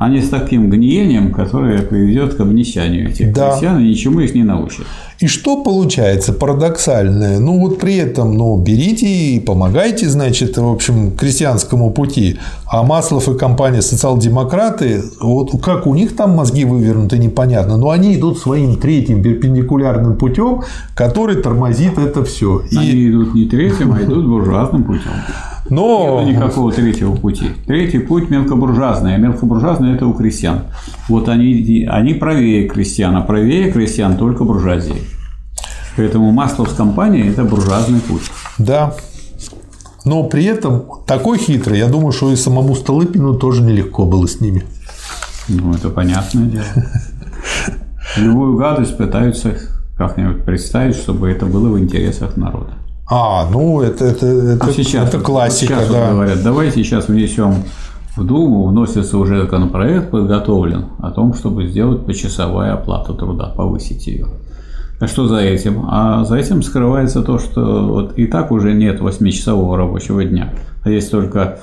а 0.04 0.08
не 0.10 0.20
с 0.20 0.28
таким 0.28 0.68
гниением, 0.68 1.32
которое 1.32 1.80
приведет 1.80 2.34
к 2.34 2.40
обнищанию 2.40 3.08
этих 3.08 3.32
Да. 3.32 3.52
крестьян 3.52 3.80
и 3.80 3.88
ничему 3.88 4.20
их 4.20 4.34
не 4.34 4.44
научит. 4.44 4.84
И 5.18 5.26
что 5.26 5.62
получается 5.62 6.34
парадоксальное? 6.34 7.38
Ну 7.38 7.58
вот 7.58 7.78
при 7.78 7.96
этом, 7.96 8.36
ну, 8.36 8.58
берите 8.58 9.06
и 9.06 9.40
помогайте, 9.40 10.10
значит, 10.10 10.58
в 10.58 10.70
общем, 10.70 11.12
крестьянскому 11.12 11.90
пути. 11.90 12.36
А 12.66 12.82
Маслов 12.82 13.28
и 13.30 13.38
компания 13.38 13.80
социал-демократы, 13.80 15.02
вот 15.22 15.52
как 15.62 15.86
у 15.86 15.94
них 15.94 16.14
там 16.14 16.32
мозги 16.32 16.66
вывернуты, 16.66 17.16
непонятно, 17.16 17.78
но 17.78 17.88
они 17.88 18.14
идут 18.14 18.38
своим 18.38 18.76
третьим 18.76 19.22
перпендикулярным 19.22 20.16
путем, 20.16 20.64
который 20.94 21.36
тормозит 21.36 21.96
это 21.96 22.22
все. 22.24 22.60
И... 22.70 22.76
Они 22.76 23.08
идут 23.08 23.34
не 23.34 23.46
третьим, 23.46 23.94
а 23.94 24.02
идут 24.02 24.26
буржуазным 24.26 24.84
путем. 24.84 25.12
Но 25.70 26.22
Нет 26.22 26.36
никакого 26.36 26.72
третьего 26.72 27.14
пути. 27.16 27.46
Третий 27.66 27.98
путь 27.98 28.28
мелкобуржуазный, 28.28 29.14
а 29.14 29.18
мелкобуржуазный– 29.18 29.93
это 29.94 30.06
у 30.06 30.12
крестьян. 30.12 30.64
Вот 31.08 31.28
они, 31.28 31.86
они 31.88 32.14
правее 32.14 32.68
крестьян, 32.68 33.16
а 33.16 33.22
правее 33.22 33.72
крестьян 33.72 34.16
только 34.16 34.44
буржуазии. 34.44 35.02
Поэтому 35.96 36.32
масло 36.32 36.64
с 36.64 36.72
компанией– 36.72 37.28
это 37.30 37.44
буржуазный 37.44 38.00
путь. 38.00 38.22
Да. 38.58 38.94
Но 40.04 40.24
при 40.24 40.44
этом 40.44 40.84
такой 41.06 41.38
хитрый, 41.38 41.78
я 41.78 41.86
думаю, 41.88 42.12
что 42.12 42.30
и 42.30 42.36
самому 42.36 42.74
Столыпину 42.74 43.34
тоже 43.34 43.62
нелегко 43.62 44.04
было 44.04 44.26
с 44.26 44.40
ними. 44.40 44.64
Ну, 45.48 45.72
это 45.72 45.88
понятное 45.90 46.44
дело. 46.46 46.64
Любую 48.16 48.56
гадость 48.56 48.96
пытаются 48.96 49.56
как-нибудь 49.96 50.44
представить, 50.44 50.96
чтобы 50.96 51.30
это 51.30 51.46
было 51.46 51.68
в 51.68 51.78
интересах 51.78 52.36
народа. 52.36 52.74
А, 53.06 53.48
ну 53.50 53.82
это, 53.82 54.06
это, 54.06 54.26
это, 54.26 54.66
А 54.66 54.72
сейчас, 54.72 55.08
это 55.08 55.18
вот- 55.18 55.26
классика, 55.26 55.74
сейчас 55.74 55.88
вот 55.88 55.92
да. 55.92 56.10
говорят, 56.10 56.42
давайте 56.42 56.82
сейчас 56.82 57.08
внесем 57.08 57.64
в 58.16 58.24
Думу, 58.24 58.66
вносится 58.66 59.18
уже 59.18 59.42
законопроект 59.42 60.10
подготовлен 60.10 60.86
о 60.98 61.10
том, 61.10 61.34
чтобы 61.34 61.66
сделать 61.66 62.06
почасовая 62.06 62.74
оплата 62.74 63.12
труда, 63.12 63.52
повысить 63.56 64.06
ее. 64.06 64.26
А 65.00 65.06
что 65.08 65.26
за 65.26 65.38
этим? 65.38 65.86
А 65.88 66.24
за 66.24 66.36
этим 66.36 66.62
скрывается 66.62 67.22
то, 67.22 67.38
что 67.38 67.86
вот 67.86 68.16
и 68.16 68.26
так 68.26 68.52
уже 68.52 68.72
нет 68.74 69.00
8-часового 69.00 69.76
рабочего 69.76 70.24
дня, 70.24 70.54
а 70.84 70.90
есть 70.90 71.10
только 71.10 71.58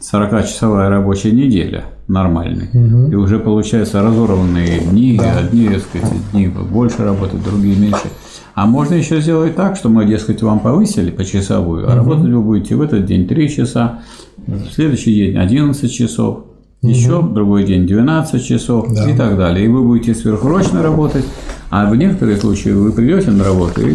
40-часовая 0.00 0.88
рабочая 0.88 1.32
неделя 1.32 1.84
нормальный. 2.06 2.68
И 3.10 3.14
уже 3.14 3.40
получается 3.40 4.02
разорванные 4.02 4.80
дни, 4.80 5.18
одни, 5.18 5.68
так 5.68 5.80
сказать, 5.80 6.12
дни 6.32 6.46
больше 6.46 7.04
работают, 7.04 7.42
другие 7.42 7.76
меньше. 7.76 8.08
А 8.54 8.66
можно 8.66 8.94
еще 8.94 9.20
сделать 9.20 9.56
так, 9.56 9.76
что 9.76 9.88
мы, 9.88 10.06
дескать, 10.06 10.42
вам 10.42 10.60
повысили 10.60 11.10
по 11.10 11.24
часовую, 11.24 11.90
а 11.90 11.96
работать 11.96 12.30
вы 12.30 12.40
будете 12.40 12.76
в 12.76 12.80
этот 12.80 13.04
день 13.04 13.26
3 13.26 13.50
часа, 13.50 14.00
в 14.46 14.72
следующий 14.72 15.14
день 15.14 15.36
11 15.36 15.92
часов, 15.92 16.44
еще 16.82 17.20
в 17.20 17.32
другой 17.32 17.64
день 17.64 17.86
12 17.86 18.44
часов 18.44 18.88
и 18.90 19.16
так 19.16 19.36
далее. 19.36 19.64
И 19.64 19.68
вы 19.68 19.82
будете 19.82 20.14
сверхурочно 20.14 20.82
работать, 20.82 21.24
а 21.70 21.90
в 21.90 21.96
некоторых 21.96 22.40
случаях 22.40 22.76
вы 22.76 22.92
придете 22.92 23.30
на 23.30 23.44
работу 23.44 23.80
и 23.86 23.94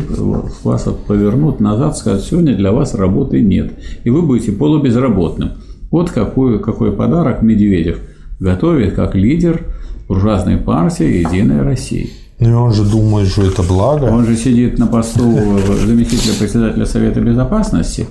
вас 0.64 0.88
повернут 1.08 1.60
назад, 1.60 1.98
скажут, 1.98 2.26
сегодня 2.26 2.56
для 2.56 2.72
вас 2.72 2.94
работы 2.94 3.42
нет, 3.42 3.72
и 4.04 4.10
вы 4.10 4.22
будете 4.22 4.52
полубезработным. 4.52 5.52
Вот 5.90 6.10
какой, 6.10 6.60
какой 6.60 6.92
подарок 6.92 7.42
Медведев 7.42 8.00
готовит 8.40 8.94
как 8.94 9.16
лидер 9.16 9.66
буржуазной 10.08 10.58
партии 10.58 11.20
«Единая 11.20 11.64
Россия». 11.64 12.08
Ну 12.40 12.50
и 12.50 12.54
он 12.54 12.74
же 12.74 12.84
думает, 12.84 13.28
что 13.28 13.44
это 13.44 13.62
благо. 13.62 14.06
Он 14.06 14.26
же 14.26 14.36
сидит 14.36 14.80
на 14.80 14.88
посту 14.88 15.38
заместителя 15.86 16.34
председателя 16.40 16.86
Совета 16.86 17.22
Безопасности, 17.22 18.08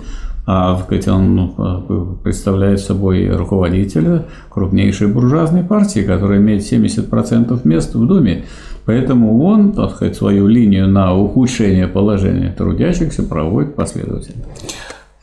он 0.46 1.34
ну, 1.34 2.18
представляет 2.22 2.80
собой 2.80 3.28
руководителя 3.28 4.24
крупнейшей 4.48 5.08
буржуазной 5.08 5.62
партии, 5.62 6.00
которая 6.00 6.38
имеет 6.38 6.62
70% 6.62 7.60
мест 7.64 7.94
в 7.94 8.06
Думе. 8.06 8.44
Поэтому 8.84 9.44
он, 9.44 9.72
так 9.72 9.94
сказать, 9.94 10.16
свою 10.16 10.46
линию 10.46 10.88
на 10.88 11.14
ухудшение 11.14 11.86
положения 11.86 12.52
трудящихся 12.56 13.22
проводит 13.22 13.76
последовательно. 13.76 14.44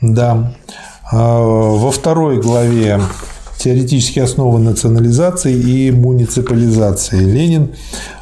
Да. 0.01 0.53
А, 1.11 1.41
Во 1.41 1.91
второй 1.91 2.39
главе 2.41 2.99
теоретические 3.57 4.23
основы 4.23 4.59
национализации 4.59 5.53
и 5.53 5.91
муниципализации 5.91 7.19
Ленин 7.19 7.71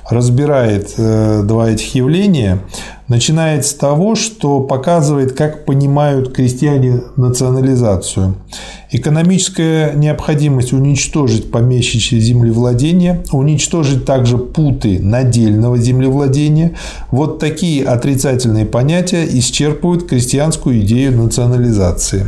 разбирает 0.09 0.93
э, 0.97 1.43
два 1.43 1.69
этих 1.69 1.95
явления, 1.95 2.59
начинает 3.07 3.65
с 3.65 3.73
того, 3.73 4.15
что 4.15 4.59
показывает, 4.61 5.33
как 5.33 5.65
понимают 5.65 6.33
крестьяне 6.33 7.01
национализацию. 7.15 8.35
Экономическая 8.91 9.93
необходимость 9.93 10.73
уничтожить 10.73 11.51
помещичье 11.51 12.19
землевладение, 12.19 13.23
уничтожить 13.31 14.05
также 14.05 14.37
путы 14.37 14.99
надельного 14.99 15.77
землевладения. 15.77 16.75
Вот 17.11 17.39
такие 17.39 17.85
отрицательные 17.85 18.65
понятия 18.65 19.25
исчерпывают 19.25 20.07
крестьянскую 20.07 20.79
идею 20.81 21.15
национализации. 21.15 22.27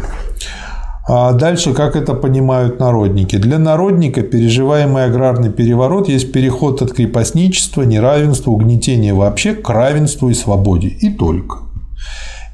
А 1.09 1.31
дальше, 1.31 1.73
как 1.73 1.95
это 1.95 2.13
понимают 2.13 2.79
народники? 2.79 3.37
Для 3.37 3.57
народника 3.57 4.23
переживаемый 4.23 5.05
аграрный 5.05 5.49
переворот 5.49 6.09
есть 6.09 6.33
переход 6.33 6.81
от 6.81 6.91
крепостничества, 6.91 7.83
неравенства, 7.83 8.51
угнетения 8.51 9.13
вообще 9.13 9.53
к 9.53 9.69
равенству 9.69 10.29
и 10.29 10.33
свободе. 10.33 10.89
И 10.89 11.09
только. 11.09 11.59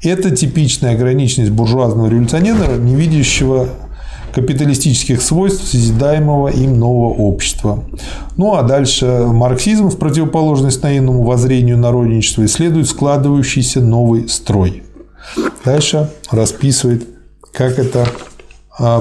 Это 0.02 0.30
типичная 0.30 0.94
ограниченность 0.94 1.50
буржуазного 1.50 2.08
революционера, 2.08 2.76
не 2.76 2.94
видящего 2.94 3.68
капиталистических 4.32 5.20
свойств 5.20 5.66
созидаемого 5.66 6.48
им 6.48 6.78
нового 6.78 7.12
общества. 7.12 7.84
Ну 8.36 8.54
а 8.54 8.62
дальше 8.62 9.26
марксизм 9.26 9.88
в 9.88 9.98
противоположность 9.98 10.82
наивному 10.82 11.22
воззрению 11.24 11.78
народничества 11.78 12.44
исследует 12.44 12.88
складывающийся 12.88 13.80
новый 13.80 14.28
строй. 14.28 14.82
Дальше 15.64 16.10
расписывает, 16.30 17.06
как 17.52 17.78
это 17.78 18.06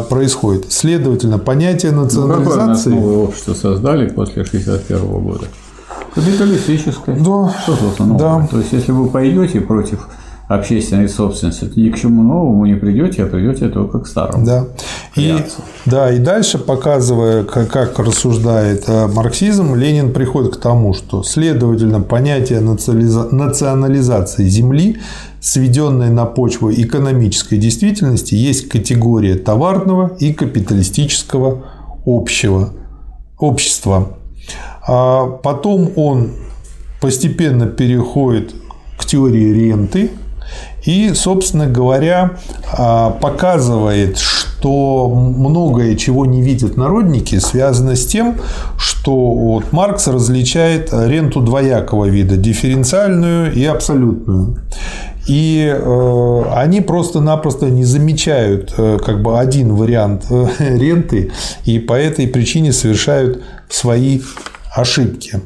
происходит. 0.10 0.72
Следовательно, 0.72 1.40
понятие 1.40 1.92
Ну, 1.92 2.04
какое 2.08 2.26
национализации... 2.26 2.90
новое 2.92 3.18
общество 3.18 3.54
создали 3.54 4.08
после 4.10 4.44
1961 4.44 5.24
года? 5.24 5.46
Капиталистическое. 6.14 7.16
Да, 7.18 7.54
Что 7.64 7.76
тут 7.76 8.00
новое? 8.00 8.18
да. 8.20 8.48
То 8.48 8.58
есть, 8.60 8.72
если 8.74 8.92
вы 8.92 9.08
пойдете 9.10 9.62
против 9.62 10.08
общественной 10.48 11.08
собственности, 11.08 11.66
то 11.66 11.80
ни 11.80 11.90
к 11.90 11.98
чему 11.98 12.22
новому 12.22 12.66
не 12.66 12.76
придете, 12.76 13.24
а 13.24 13.28
придете 13.28 13.70
только 13.70 14.00
к 14.00 14.08
старому. 14.08 14.46
Да. 14.46 14.66
И, 15.16 15.36
да, 15.86 16.12
и 16.12 16.20
дальше, 16.20 16.58
показывая, 16.58 17.44
как, 17.44 17.70
как 17.70 18.00
рассуждает 18.00 18.84
э, 18.88 19.08
марксизм, 19.08 19.76
Ленин 19.76 20.12
приходит 20.12 20.58
к 20.58 20.60
тому, 20.60 20.94
что, 20.94 21.24
следовательно, 21.24 22.02
понятие 22.02 22.60
национализа- 22.60 23.34
национализации 23.34 24.48
земли, 24.48 24.98
сведенное 25.40 26.10
на 26.10 26.26
почву 26.26 26.72
экономической 26.72 27.58
действительности, 27.58 28.36
есть 28.36 28.68
категория 28.68 29.36
товарного 29.36 30.16
и 30.20 30.34
капиталистического 30.34 31.66
общего, 32.06 32.74
общества. 33.40 34.18
А 34.86 35.26
потом 35.26 35.92
он 35.96 36.32
постепенно 37.00 37.66
переходит 37.68 38.54
к 38.98 39.06
теории 39.06 39.54
ренты, 39.54 40.12
и, 40.86 41.14
собственно 41.14 41.68
говоря, 41.68 42.38
а, 42.72 43.12
показывает, 43.12 44.18
что 44.18 45.10
многое, 45.10 45.96
чего 45.96 46.26
не 46.26 46.42
видят 46.42 46.78
народники, 46.78 47.38
связано 47.40 47.96
с 47.96 48.06
тем, 48.06 48.38
что 48.78 49.14
вот 49.14 49.72
Маркс 49.72 50.08
различает 50.08 50.90
ренту 50.94 51.42
двоякого 51.42 52.06
вида– 52.06 52.38
дифференциальную 52.38 53.54
и 53.54 53.66
абсолютную. 53.66 54.58
И 55.28 55.74
э, 55.74 56.44
они 56.54 56.82
просто-напросто 56.82 57.70
не 57.70 57.86
замечают 57.86 58.74
э, 58.78 59.00
как 59.04 59.22
бы 59.22 59.40
один 59.40 59.74
вариант 59.76 60.26
э, 60.30 60.48
ренты, 60.78 61.32
и 61.66 61.80
по 61.80 61.94
этой 61.94 62.28
причине 62.28 62.74
совершают 62.74 63.42
свои 63.70 64.22
ошибки. 64.76 65.40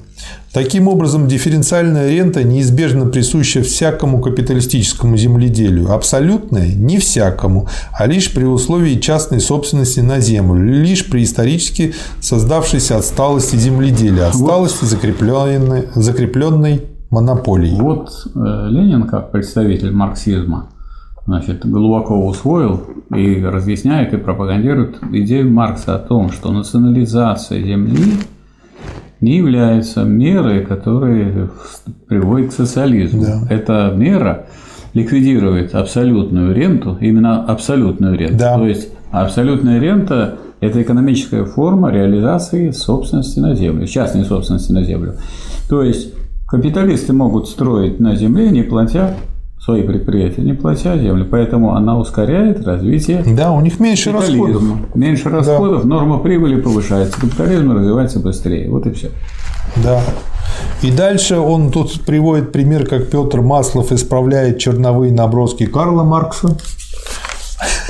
Таким 0.57 0.87
образом, 0.87 1.27
дифференциальная 1.27 2.09
рента 2.09 2.43
неизбежно 2.43 3.05
присуща 3.05 3.61
всякому 3.61 4.19
капиталистическому 4.21 5.15
земледелию. 5.15 5.91
Абсолютная– 5.91 6.73
не 6.75 6.97
всякому, 6.97 7.67
а 7.95 8.07
лишь 8.07 8.33
при 8.33 8.43
условии 8.43 8.95
частной 8.95 9.39
собственности 9.39 9.99
на 9.99 10.19
землю, 10.19 10.81
лишь 10.81 11.07
при 11.07 11.25
исторически 11.25 11.93
создавшейся 12.21 12.97
отсталости 12.97 13.55
земледелия, 13.55 14.29
отсталости 14.29 14.85
закрепленной, 14.85 15.89
закрепленной 15.93 16.85
монополией. 17.11 17.79
Вот 17.79 18.09
э, 18.33 18.39
Ленин, 18.71 19.03
как 19.03 19.29
представитель 19.29 19.91
марксизма, 19.91 20.71
значит, 21.27 21.69
глубоко 21.69 22.25
усвоил 22.25 22.81
и 23.15 23.43
разъясняет 23.43 24.11
и 24.15 24.17
пропагандирует 24.17 24.97
идею 25.11 25.51
Маркса 25.51 25.97
о 25.97 25.99
том, 25.99 26.31
что 26.31 26.51
национализация 26.51 27.61
земли 27.61 28.15
не 29.21 29.37
является 29.37 30.03
мерой, 30.03 30.65
которая 30.65 31.49
приводит 32.07 32.49
к 32.49 32.53
социализму. 32.53 33.23
Да. 33.23 33.47
Эта 33.49 33.93
мера 33.95 34.47
ликвидирует 34.93 35.75
абсолютную 35.75 36.53
ренту, 36.53 36.97
именно 36.99 37.43
абсолютную 37.43 38.17
ренту. 38.17 38.37
Да. 38.37 38.55
То 38.55 38.67
есть 38.67 38.89
абсолютная 39.11 39.79
рента 39.79 40.37
Это 40.59 40.81
экономическая 40.81 41.45
форма 41.45 41.91
реализации 41.91 42.71
собственности 42.71 43.39
на 43.39 43.53
землю, 43.53 43.85
частной 43.85 44.25
собственности 44.25 44.71
на 44.71 44.83
землю. 44.83 45.13
То 45.69 45.83
есть 45.83 46.13
капиталисты 46.47 47.13
могут 47.13 47.47
строить 47.47 47.99
на 47.99 48.15
земле, 48.15 48.49
не 48.49 48.63
платя 48.63 49.13
свои 49.59 49.83
предприятия, 49.83 50.41
не 50.41 50.53
платя 50.53 50.97
землю. 50.97 51.27
Поэтому 51.29 51.75
она 51.75 51.97
ускоряет 51.97 52.65
развитие 52.65 53.23
Да, 53.25 53.51
у 53.51 53.61
них 53.61 53.79
меньше 53.79 54.11
расходов. 54.11 54.63
Меньше 54.95 55.29
расходов, 55.29 55.83
да. 55.83 55.87
норма 55.87 56.19
прибыли 56.19 56.61
повышается, 56.61 57.19
капитализм 57.19 57.71
развивается 57.71 58.19
быстрее. 58.19 58.69
Вот 58.69 58.85
и 58.85 58.91
все. 58.91 59.11
Да. 59.77 60.01
И 60.81 60.91
дальше 60.91 61.37
он 61.37 61.71
тут 61.71 62.01
приводит 62.01 62.51
пример, 62.51 62.87
как 62.87 63.09
Петр 63.09 63.41
Маслов 63.41 63.91
исправляет 63.91 64.59
черновые 64.59 65.11
наброски 65.11 65.65
Карла 65.65 66.03
Маркса. 66.03 66.57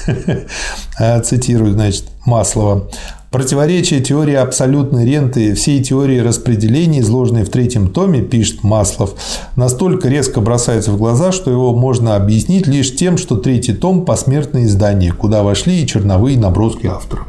Цитирую, 1.23 1.73
значит, 1.73 2.05
Маслова. 2.25 2.89
Противоречие 3.37 4.01
теории 4.01 4.33
абсолютной 4.33 5.05
ренты 5.05 5.53
всей 5.53 5.83
теории 5.83 6.17
распределения, 6.17 7.01
изложенной 7.01 7.43
в 7.43 7.49
третьем 7.49 7.89
томе, 7.89 8.23
пишет 8.23 8.63
Маслов, 8.63 9.13
настолько 9.55 10.09
резко 10.09 10.41
бросается 10.41 10.91
в 10.91 10.97
глаза, 10.97 11.31
что 11.31 11.51
его 11.51 11.75
можно 11.75 12.15
объяснить 12.15 12.65
лишь 12.65 12.95
тем, 12.95 13.15
что 13.15 13.35
третий 13.35 13.73
том– 13.73 14.05
посмертное 14.07 14.63
издание, 14.65 15.11
куда 15.11 15.43
вошли 15.43 15.83
и 15.83 15.85
черновые 15.85 16.35
наброски 16.35 16.87
автора. 16.87 17.25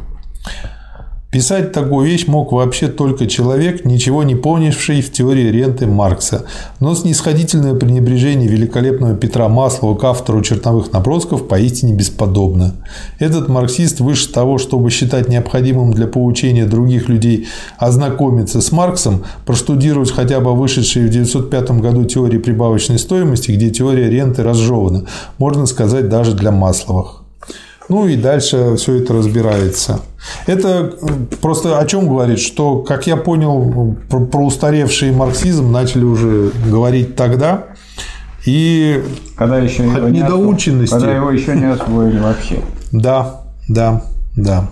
Писать 1.31 1.73
такую 1.73 2.07
вещь 2.07 2.27
мог 2.27 2.53
вообще 2.53 2.89
только 2.89 3.27
человек, 3.27 3.85
ничего 3.85 4.23
не 4.23 4.35
помнивший 4.35 5.03
в 5.03 5.13
теории 5.13 5.49
ренты 5.51 5.87
Маркса. 5.87 6.47
Но 6.81 6.95
снисходительное 6.95 7.75
пренебрежение 7.75 8.49
великолепного 8.49 9.15
Петра 9.15 9.47
Маслова 9.51 9.95
к 9.95 10.03
автору 10.05 10.41
черновых 10.41 10.91
набросков 10.91 11.47
поистине 11.47 11.93
бесподобно. 11.93 12.77
Этот 13.19 13.49
марксист 13.49 14.01
выше 14.01 14.33
того, 14.33 14.57
чтобы 14.57 14.89
считать 14.89 15.29
необходимым 15.29 15.93
для 15.93 16.07
поучения 16.07 16.65
других 16.65 17.11
людей 17.11 17.47
ознакомиться 17.77 18.63
с 18.63 18.73
Марксом, 18.73 19.23
проштудировать 19.45 20.11
хотя 20.11 20.41
бы 20.41 20.55
вышедшие 20.55 21.09
в 21.09 21.11
1905 21.11 21.83
году 21.83 22.07
теории 22.07 22.39
прибавочной 22.39 22.99
стоимости, 22.99 23.51
где 23.51 23.69
теория 23.69 24.09
ренты 24.09 24.43
разжевана, 24.43 25.05
можно 25.37 25.67
сказать 25.67 26.09
даже 26.09 26.33
для 26.33 26.53
Масловых. 26.53 27.23
Ну 27.91 28.09
и 28.09 28.17
дальше 28.17 28.77
все 28.77 28.95
это 28.95 29.13
разбирается. 29.13 30.01
Это 30.47 30.93
просто 31.41 31.79
о 31.79 31.87
чем 31.87 32.09
говорит, 32.09 32.39
что, 32.39 32.79
как 32.79 33.07
я 33.07 33.17
понял, 33.17 33.97
про, 34.09 34.21
про 34.27 34.47
устаревший 34.47 35.13
марксизм 35.13 35.71
начали 35.71 36.05
уже 36.05 36.51
говорить 36.67 37.17
тогда, 37.17 37.67
и 38.45 39.05
когда 39.37 39.59
еще 39.59 39.85
его 39.85 40.07
от 40.07 40.13
недоученности. 40.13 40.93
Когда 40.95 41.15
его 41.15 41.31
еще 41.31 41.55
не 41.55 41.71
освоили 41.71 42.19
вообще. 42.19 42.61
Да, 42.93 43.43
да, 43.69 44.03
да. 44.37 44.69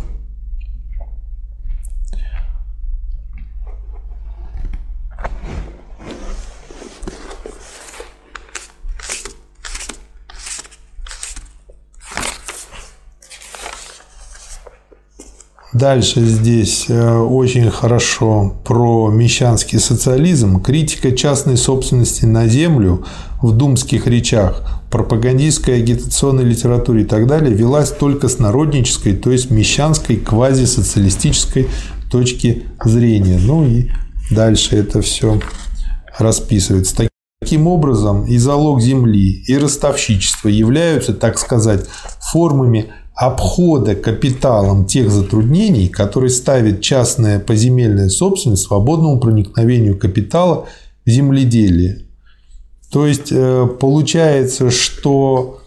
Дальше 15.77 16.25
здесь 16.25 16.87
э, 16.89 17.19
очень 17.19 17.71
хорошо 17.71 18.57
про 18.65 19.11
мещанский 19.11 19.79
социализм, 19.79 20.63
критика 20.63 21.13
частной 21.13 21.59
собственности 21.59 22.25
на 22.25 22.49
землю 22.49 23.05
в 23.43 23.53
думских 23.53 24.07
речах, 24.07 24.81
пропагандистской 24.91 25.77
агитационной 25.77 26.45
литературе 26.45 27.03
и 27.03 27.05
так 27.05 27.27
далее 27.27 27.55
велась 27.55 27.91
только 27.91 28.29
с 28.29 28.39
народнической, 28.39 29.15
то 29.15 29.31
есть 29.31 29.51
мещанской 29.51 30.17
квазисоциалистической 30.17 31.69
точки 32.11 32.63
зрения. 32.83 33.39
Ну 33.39 33.67
и 33.67 33.91
дальше 34.31 34.77
это 34.77 35.03
все 35.03 35.43
расписывается. 36.19 37.07
Таким 37.43 37.67
образом, 37.67 38.25
и 38.25 38.39
залог 38.39 38.81
земли, 38.81 39.45
и 39.47 39.59
ростовщичество 39.59 40.49
являются, 40.49 41.13
так 41.13 41.39
сказать, 41.39 41.85
формами 42.33 42.87
обхода 43.17 43.95
капиталом 43.95 44.85
тех 44.85 45.11
затруднений, 45.11 45.89
которые 45.89 46.29
ставит 46.29 46.83
частная 46.83 47.41
поземельная 47.41 48.11
собственность 48.11 48.65
свободному 48.65 49.19
проникновению 49.19 49.99
капитала 49.99 50.67
в 51.07 51.11
земледелие. 51.11 52.03
То 52.93 53.07
есть 53.07 53.33
э, 53.33 53.67
получается, 53.81 54.71
что 54.71 55.61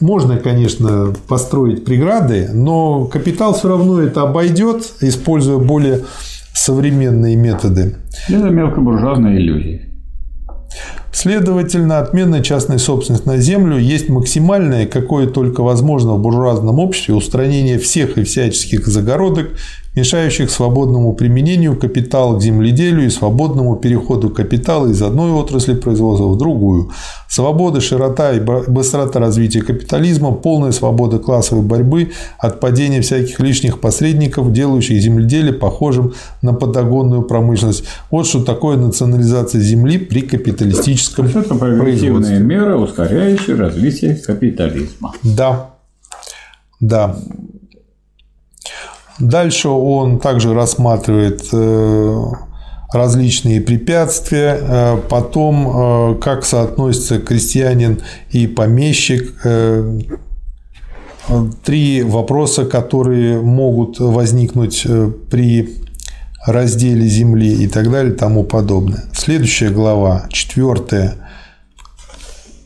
можно, 0.00 0.36
конечно, 0.36 1.14
построить 1.28 1.84
преграды, 1.84 2.50
но 2.52 3.06
капитал 3.06 3.54
все 3.54 3.68
равно 3.68 4.00
это 4.00 4.22
обойдет, 4.22 4.84
используя 5.00 5.58
более 5.58 6.04
современные 6.52 7.36
методы. 7.36 7.96
Это 8.28 8.50
мелкобуржуазная 8.50 9.38
иллюзия. 9.38 9.91
Следовательно, 11.12 11.98
отмена 11.98 12.42
частной 12.42 12.78
собственности 12.78 13.26
на 13.26 13.36
землю 13.36 13.76
есть 13.76 14.08
максимальное, 14.08 14.86
какое 14.86 15.26
только 15.26 15.62
возможно 15.62 16.14
в 16.14 16.18
буржуазном 16.20 16.78
обществе, 16.78 17.14
устранение 17.14 17.78
всех 17.78 18.16
и 18.16 18.24
всяческих 18.24 18.86
загородок 18.86 19.50
мешающих 19.94 20.50
свободному 20.50 21.12
применению 21.12 21.76
капитала 21.76 22.38
к 22.38 22.42
земледелию 22.42 23.06
и 23.06 23.10
свободному 23.10 23.76
переходу 23.76 24.30
капитала 24.30 24.88
из 24.88 25.02
одной 25.02 25.32
отрасли 25.32 25.74
производства 25.74 26.28
в 26.28 26.38
другую. 26.38 26.90
Свобода, 27.28 27.80
широта 27.80 28.32
и 28.32 28.40
быстрота 28.40 29.20
развития 29.20 29.62
капитализма, 29.62 30.32
полная 30.32 30.72
свобода 30.72 31.18
классовой 31.18 31.62
борьбы 31.62 32.12
от 32.38 32.60
падения 32.60 33.02
всяких 33.02 33.40
лишних 33.40 33.80
посредников, 33.80 34.52
делающих 34.52 35.00
земледелие 35.00 35.52
похожим 35.52 36.14
на 36.40 36.54
патагонную 36.54 37.22
промышленность. 37.22 37.84
Вот 38.10 38.26
что 38.26 38.42
такое 38.42 38.76
национализация 38.76 39.60
земли 39.60 39.98
при 39.98 40.22
капиталистическом 40.22 41.26
Это 41.26 41.54
прогрессивные 41.54 42.40
меры, 42.40 42.76
ускоряющие 42.76 43.56
развитие 43.56 44.16
капитализма. 44.16 45.12
Да. 45.22 45.70
Да. 46.80 47.16
Дальше 49.18 49.68
он 49.68 50.18
также 50.18 50.54
рассматривает 50.54 51.48
э, 51.52 52.24
различные 52.92 53.60
препятствия, 53.60 54.58
э, 54.60 55.00
потом 55.08 55.68
э, 55.68 56.20
как 56.20 56.44
соотносится 56.44 57.18
крестьянин 57.18 58.00
и 58.30 58.46
помещик, 58.46 59.34
три 61.62 62.02
вопроса, 62.02 62.64
которые 62.64 63.40
могут 63.40 64.00
возникнуть 64.00 64.84
при 65.30 65.82
разделе 66.44 67.06
земли 67.06 67.54
и 67.64 67.68
так 67.68 67.90
далее 67.90 68.12
тому 68.12 68.42
подобное. 68.42 69.04
Следующая 69.14 69.70
глава, 69.70 70.26
четвертая. 70.30 71.14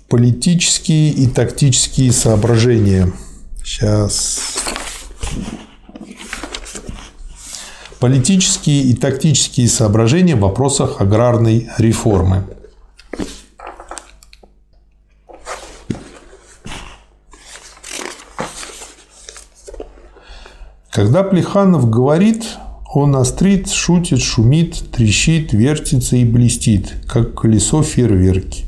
Политические 0.08 1.10
и 1.10 1.26
тактические 1.26 2.12
соображения. 2.12 3.12
Сейчас. 3.62 4.41
Политические 8.00 8.83
и 8.83 8.94
тактические 8.94 9.68
соображения 9.68 10.36
в 10.36 10.41
вопросах 10.41 11.00
аграрной 11.00 11.70
реформы. 11.78 12.44
Когда 20.91 21.23
Плеханов 21.23 21.91
говорит, 21.91 22.47
он 22.94 23.16
острит, 23.16 23.68
шутит, 23.68 24.23
шумит, 24.23 24.91
трещит, 24.91 25.52
вертится 25.52 26.16
и 26.16 26.25
блестит, 26.25 26.94
как 27.07 27.34
колесо 27.39 27.83
фейерверки. 27.83 28.65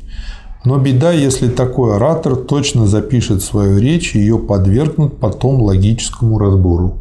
Но 0.63 0.77
беда, 0.77 1.11
если 1.11 1.47
такой 1.49 1.95
оратор 1.95 2.35
точно 2.35 2.85
запишет 2.85 3.41
свою 3.41 3.79
речь, 3.79 4.13
ее 4.13 4.37
подвергнут 4.37 5.19
потом 5.19 5.61
логическому 5.61 6.37
разбору. 6.37 6.98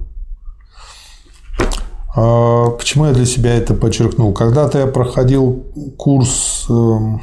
А, 2.20 2.70
почему 2.70 3.06
я 3.06 3.12
для 3.12 3.26
себя 3.26 3.54
это 3.54 3.74
подчеркнул? 3.74 4.32
Когда-то 4.32 4.80
я 4.80 4.88
проходил 4.88 5.64
курс 5.96 6.66
эм, 6.68 7.20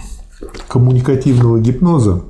коммуникативного 0.69 1.59
гипноза, 1.59 2.24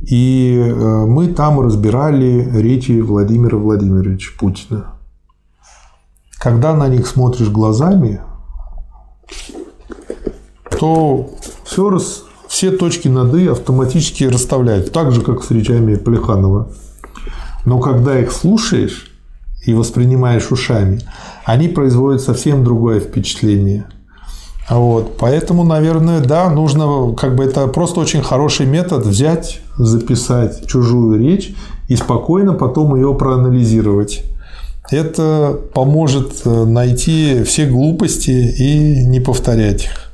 и 0.00 0.56
э, 0.56 1.04
мы 1.04 1.28
там 1.28 1.60
разбирали 1.60 2.48
речи 2.58 2.98
Владимира 3.02 3.58
Владимировича 3.58 4.30
Путина. 4.38 4.94
Когда 6.38 6.72
на 6.72 6.88
них 6.88 7.06
смотришь 7.06 7.50
глазами, 7.50 8.22
то 10.70 11.28
все, 11.64 11.90
раз, 11.90 12.24
все 12.48 12.70
точки 12.70 13.08
над 13.08 13.34
«и» 13.34 13.48
автоматически 13.48 14.24
расставляют, 14.24 14.92
так 14.92 15.12
же, 15.12 15.20
как 15.20 15.44
с 15.44 15.50
речами 15.50 15.96
Плеханова. 15.96 16.72
Но 17.66 17.80
когда 17.80 18.18
их 18.18 18.32
слушаешь, 18.32 19.17
и 19.68 19.74
воспринимаешь 19.74 20.50
ушами, 20.50 21.02
они 21.44 21.68
производят 21.68 22.22
совсем 22.22 22.64
другое 22.64 23.00
впечатление. 23.00 23.84
Вот. 24.70 25.18
Поэтому, 25.18 25.62
наверное, 25.62 26.20
да, 26.20 26.48
нужно, 26.48 27.14
как 27.14 27.36
бы 27.36 27.44
это 27.44 27.66
просто 27.66 28.00
очень 28.00 28.22
хороший 28.22 28.64
метод 28.64 29.04
взять, 29.04 29.60
записать 29.76 30.66
чужую 30.66 31.20
речь 31.20 31.54
и 31.88 31.96
спокойно 31.96 32.54
потом 32.54 32.96
ее 32.96 33.14
проанализировать. 33.14 34.24
Это 34.90 35.58
поможет 35.74 36.32
э, 36.46 36.64
найти 36.64 37.42
все 37.42 37.66
глупости 37.66 38.30
и 38.30 39.06
не 39.06 39.20
повторять 39.20 39.84
их. 39.84 40.07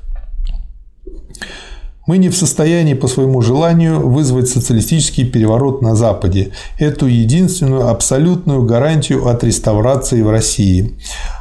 Мы 2.07 2.18
не 2.18 2.28
в 2.28 2.36
состоянии 2.36 2.94
по 2.94 3.08
своему 3.08 3.41
желанию 3.41 4.07
вызвать 4.07 4.49
социалистический 4.49 5.24
переворот 5.24 5.81
на 5.81 5.94
Западе, 5.94 6.50
эту 6.78 7.07
единственную 7.07 7.89
абсолютную 7.89 8.62
гарантию 8.62 9.26
от 9.26 9.42
реставрации 9.42 10.20
в 10.20 10.31
России. 10.31 10.94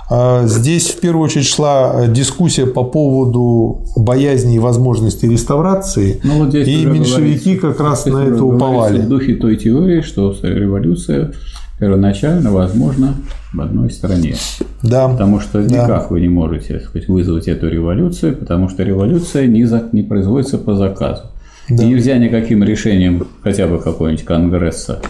А 0.09 0.45
здесь 0.45 0.91
в 0.91 0.99
первую 0.99 1.25
очередь 1.25 1.47
шла 1.47 2.07
дискуссия 2.07 2.65
по 2.65 2.83
поводу 2.83 3.81
боязни 3.95 4.55
и 4.55 4.59
возможности 4.59 5.25
реставрации, 5.25 6.21
ну, 6.23 6.45
вот 6.45 6.53
и 6.55 6.85
меньшевики 6.85 7.57
как 7.57 7.79
раз 7.79 8.05
на 8.05 8.19
это 8.19 8.43
уповали. 8.43 9.01
В 9.01 9.09
духе 9.09 9.35
той 9.35 9.57
теории, 9.57 10.01
что 10.01 10.33
революция 10.43 11.33
первоначально 11.83 12.49
возможно 12.49 13.15
в 13.51 13.59
одной 13.59 13.91
стране. 13.91 14.35
Да. 14.83 15.09
Потому 15.09 15.41
что 15.41 15.61
никак 15.61 15.87
да. 15.87 16.07
вы 16.09 16.21
не 16.21 16.29
можете 16.29 16.79
сказать, 16.79 17.09
вызвать 17.09 17.49
эту 17.49 17.67
революцию, 17.67 18.37
потому 18.37 18.69
что 18.69 18.83
революция 18.83 19.47
не, 19.47 19.65
за, 19.65 19.83
не 19.91 20.01
производится 20.01 20.57
по 20.57 20.75
заказу. 20.75 21.23
Да. 21.67 21.83
И 21.83 21.87
нельзя 21.87 22.17
никаким 22.17 22.63
решением 22.63 23.27
хотя 23.41 23.67
бы 23.67 23.79
какого-нибудь 23.79 24.23
конгресса 24.23 25.01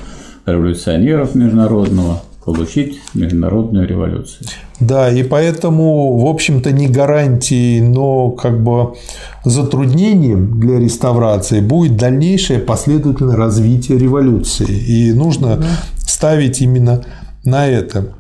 революционеров 0.48 1.36
международного 1.36 2.24
получить 2.44 3.00
международную 3.14 3.88
революцию. 3.88 4.48
Да, 4.80 5.12
и 5.12 5.22
поэтому, 5.22 6.18
в 6.18 6.26
общем-то, 6.26 6.72
не 6.72 6.88
гарантией, 6.88 7.82
но 7.82 8.32
как 8.32 8.62
бы 8.62 8.96
затруднением 9.46 10.60
для 10.60 10.80
реставрации 10.80 11.62
будет 11.62 11.98
дальнейшее 11.98 12.60
последовательное 12.60 13.36
развитие 13.36 14.00
революции. 14.00 14.68
И 14.68 15.14
нужно 15.14 15.58
да. 15.58 15.66
Ставить 16.24 16.62
именно 16.62 17.04
на 17.44 17.68
это. 17.68 18.14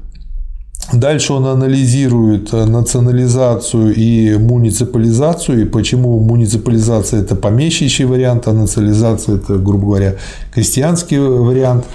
Дальше 0.92 1.32
он 1.32 1.46
анализирует 1.46 2.52
национализацию 2.52 3.96
и 3.96 4.38
муниципализацию, 4.38 5.62
и 5.62 5.66
почему 5.66 6.20
муниципализация– 6.20 7.22
это 7.22 7.38
помещичий 7.38 8.04
вариант, 8.04 8.50
а 8.50 8.52
национализация– 8.52 9.36
это, 9.38 9.58
грубо 9.58 9.86
говоря, 9.86 10.16
крестьянский 10.54 11.18
вариант. 11.18 11.86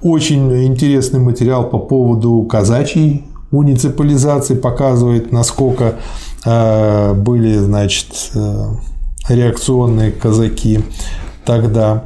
Очень 0.00 0.50
интересный 0.64 1.20
материал 1.20 1.68
по 1.68 1.78
поводу 1.78 2.42
казачьей 2.44 3.26
муниципализации 3.50 4.54
показывает, 4.54 5.32
насколько 5.32 5.96
э, 6.46 7.12
были, 7.12 7.58
значит, 7.58 8.30
э, 8.34 8.64
реакционные 9.28 10.12
казаки 10.12 10.80
тогда. 11.44 12.04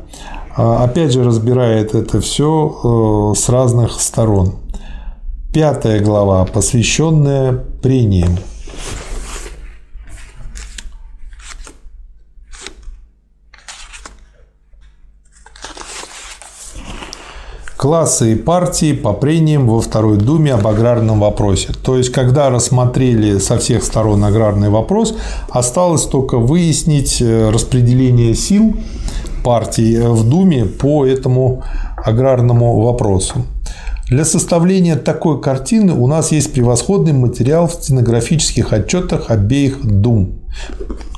А, 0.55 0.85
опять 0.85 1.13
же, 1.13 1.25
разбирает 1.25 1.95
это 1.95 2.21
все 2.21 3.33
э, 3.35 3.39
с 3.39 3.49
разных 3.49 4.01
сторон. 4.01 4.57
Пятая 5.53 6.01
глава, 6.01 6.45
посвященная 6.45 7.53
прениям. 7.53 8.37
классы 17.83 18.35
и 18.35 18.35
партии 18.37 18.93
по 18.93 19.13
прениям 19.13 19.67
во 19.67 19.81
Второй 19.81 20.17
Думе 20.17 20.55
об 20.55 20.69
аграрном 20.69 21.19
вопросе. 21.19 21.71
То 21.83 21.97
есть, 21.97 22.13
когда 22.13 22.49
рассмотрели 22.49 23.39
со 23.39 23.59
всех 23.59 23.83
сторон 23.83 24.25
аграрный 24.25 24.69
вопрос, 24.69 25.17
осталось 25.51 26.05
только 26.05 26.39
выяснить 26.39 27.21
э, 27.21 27.51
распределение 27.51 28.37
сил 28.37 28.77
партий 29.43 29.99
в 29.99 30.29
Думе 30.29 30.65
по 30.65 31.07
этому 31.07 31.63
аграрному 31.97 32.81
вопросу. 32.81 33.45
Для 34.09 34.25
составления 34.25 34.97
такой 34.97 35.41
картины 35.41 35.93
у 35.95 36.07
нас 36.07 36.33
есть 36.33 36.53
превосходный 36.53 37.13
материал 37.13 37.67
в 37.67 37.73
стенографических 37.73 38.73
отчетах 38.73 39.31
обеих 39.31 39.79
Дум. 39.83 40.41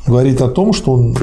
Говорит 0.06 0.40
о 0.40 0.48
том, 0.48 0.72
что 0.72 0.92
он 0.92 1.16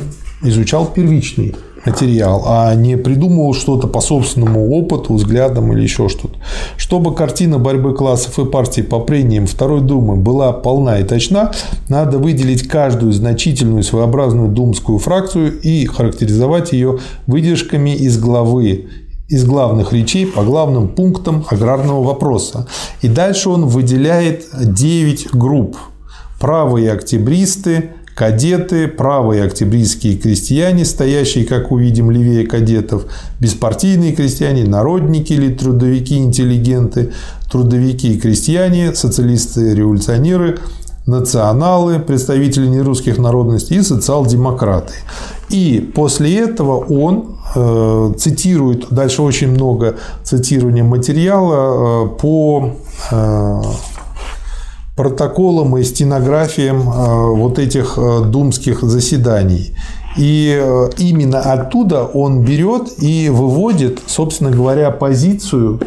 изучал 0.43 0.85
первичный 0.87 1.55
материал, 1.85 2.43
а 2.45 2.73
не 2.75 2.97
придумывал 2.97 3.53
что-то 3.53 3.87
по 3.87 4.01
собственному 4.01 4.71
опыту, 4.71 5.13
взглядам 5.13 5.73
или 5.73 5.81
еще 5.81 6.09
что-то. 6.09 6.35
Чтобы 6.77 7.13
картина 7.13 7.59
борьбы 7.59 7.95
классов 7.95 8.39
и 8.39 8.45
партий 8.45 8.83
по 8.83 8.99
прениям 8.99 9.47
Второй 9.47 9.81
Думы 9.81 10.15
была 10.15 10.51
полна 10.51 10.99
и 10.99 11.03
точна, 11.03 11.51
надо 11.89 12.19
выделить 12.19 12.67
каждую 12.67 13.11
значительную 13.13 13.83
своеобразную 13.83 14.49
думскую 14.49 14.99
фракцию 14.99 15.59
и 15.61 15.85
характеризовать 15.85 16.71
ее 16.73 16.99
выдержками 17.27 17.91
из 17.91 18.19
главы 18.19 18.87
из 19.31 19.45
главных 19.45 19.93
речей 19.93 20.25
по 20.25 20.43
главным 20.43 20.89
пунктам 20.89 21.45
аграрного 21.49 22.03
вопроса. 22.03 22.67
И 23.01 23.07
дальше 23.07 23.49
он 23.49 23.65
выделяет 23.65 24.45
9 24.53 25.33
групп. 25.33 25.77
Правые 26.37 26.91
октябристы, 26.91 27.91
кадеты, 28.21 28.87
правые 28.87 29.45
октябристские 29.45 30.15
крестьяне, 30.15 30.85
стоящие, 30.85 31.43
как 31.43 31.71
увидим, 31.71 32.11
левее 32.11 32.45
кадетов, 32.45 33.05
беспартийные 33.39 34.11
крестьяне, 34.11 34.63
народники 34.63 35.33
или 35.33 35.51
трудовики-интеллигенты, 35.51 37.13
трудовики 37.51 38.13
и 38.13 38.19
крестьяне, 38.19 38.93
социалисты-революционеры, 38.93 40.59
националы, 41.07 41.97
представители 41.97 42.67
нерусских 42.67 43.17
народностей 43.17 43.77
и 43.77 43.81
социал-демократы. 43.81 44.93
И 45.49 45.91
после 45.95 46.41
этого 46.41 46.77
он 46.77 47.37
э, 47.55 48.13
цитирует, 48.19 48.93
дальше 48.93 49.23
очень 49.23 49.49
много 49.49 49.95
цитирования 50.23 50.83
материала 50.83 52.05
э, 52.05 52.09
по 52.19 52.69
э, 53.09 53.61
протоколам 54.95 55.77
и 55.77 55.83
стенографиям 55.83 56.81
э, 56.81 57.35
вот 57.35 57.59
этих 57.59 57.97
э, 57.97 58.23
думских 58.25 58.81
заседаний. 58.83 59.73
И 60.17 60.57
э, 60.61 60.89
именно 60.97 61.39
оттуда 61.39 62.03
он 62.03 62.41
берет 62.41 63.01
и 63.01 63.29
выводит, 63.29 64.01
собственно 64.07 64.51
говоря, 64.51 64.91
позицию 64.91 65.79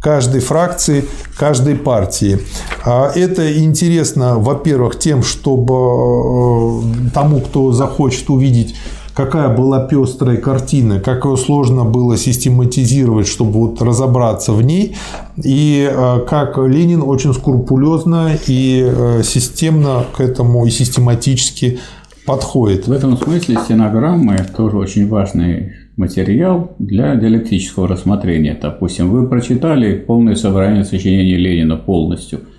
каждой 0.00 0.40
фракции, 0.40 1.04
каждой 1.38 1.76
партии. 1.76 2.40
А 2.84 3.10
это 3.14 3.58
интересно, 3.58 4.38
во-первых, 4.38 4.98
тем, 4.98 5.22
чтобы 5.22 6.82
тому, 7.14 7.40
кто 7.40 7.72
захочет 7.72 8.28
увидеть 8.28 8.74
какая 9.14 9.54
была 9.54 9.86
пестрая 9.86 10.36
картина, 10.36 11.00
как 11.00 11.24
ее 11.24 11.36
сложно 11.36 11.84
было 11.84 12.16
систематизировать, 12.16 13.26
чтобы 13.26 13.52
вот 13.52 13.82
разобраться 13.82 14.52
в 14.52 14.62
ней, 14.62 14.96
и 15.42 15.88
э, 15.90 16.20
как 16.28 16.58
Ленин 16.58 17.02
очень 17.02 17.34
скрупулезно 17.34 18.30
и 18.46 18.84
э, 18.84 19.22
системно 19.22 20.04
к 20.16 20.20
этому 20.20 20.64
и 20.66 20.70
систематически 20.70 21.80
подходит. 22.26 22.86
В 22.86 22.92
этом 22.92 23.16
смысле 23.16 23.58
стенограммы 23.64 24.38
тоже 24.56 24.76
очень 24.76 25.08
важный 25.08 25.72
материал 25.96 26.74
для 26.78 27.14
диалектического 27.16 27.88
рассмотрения. 27.88 28.58
Допустим, 28.60 29.10
вы 29.10 29.26
прочитали 29.28 29.96
полное 29.96 30.36
собрание 30.36 30.84
сочинений 30.84 31.36
Ленина 31.36 31.76
полностью– 31.76 32.40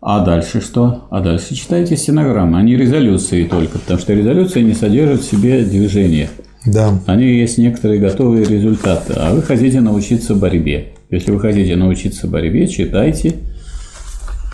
а 0.00 0.24
дальше 0.24 0.60
что? 0.60 1.08
А 1.10 1.20
дальше 1.20 1.54
читайте 1.54 1.96
стенограммы, 1.96 2.62
не 2.62 2.76
резолюции 2.76 3.44
только, 3.44 3.78
потому 3.78 3.98
что 3.98 4.12
резолюция 4.14 4.62
не 4.62 4.74
содержит 4.74 5.22
в 5.22 5.30
себе 5.30 5.64
движения. 5.64 6.30
Да. 6.66 6.98
Они 7.06 7.24
есть 7.24 7.58
некоторые 7.58 8.00
готовые 8.00 8.44
результаты, 8.44 9.14
а 9.16 9.32
вы 9.32 9.42
хотите 9.42 9.80
научиться 9.80 10.34
борьбе. 10.34 10.92
Если 11.10 11.30
вы 11.30 11.40
хотите 11.40 11.76
научиться 11.76 12.26
борьбе, 12.26 12.66
читайте 12.68 13.34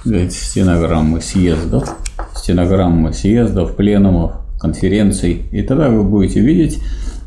сказать, 0.01 0.33
стенограммы 0.33 1.21
съездов, 1.21 1.97
стенограммы 2.35 3.13
съездов, 3.13 3.75
пленумов, 3.75 4.33
конференций, 4.61 5.43
и 5.51 5.63
тогда 5.63 5.89
вы 5.89 6.05
будете 6.05 6.41
видеть, 6.41 6.79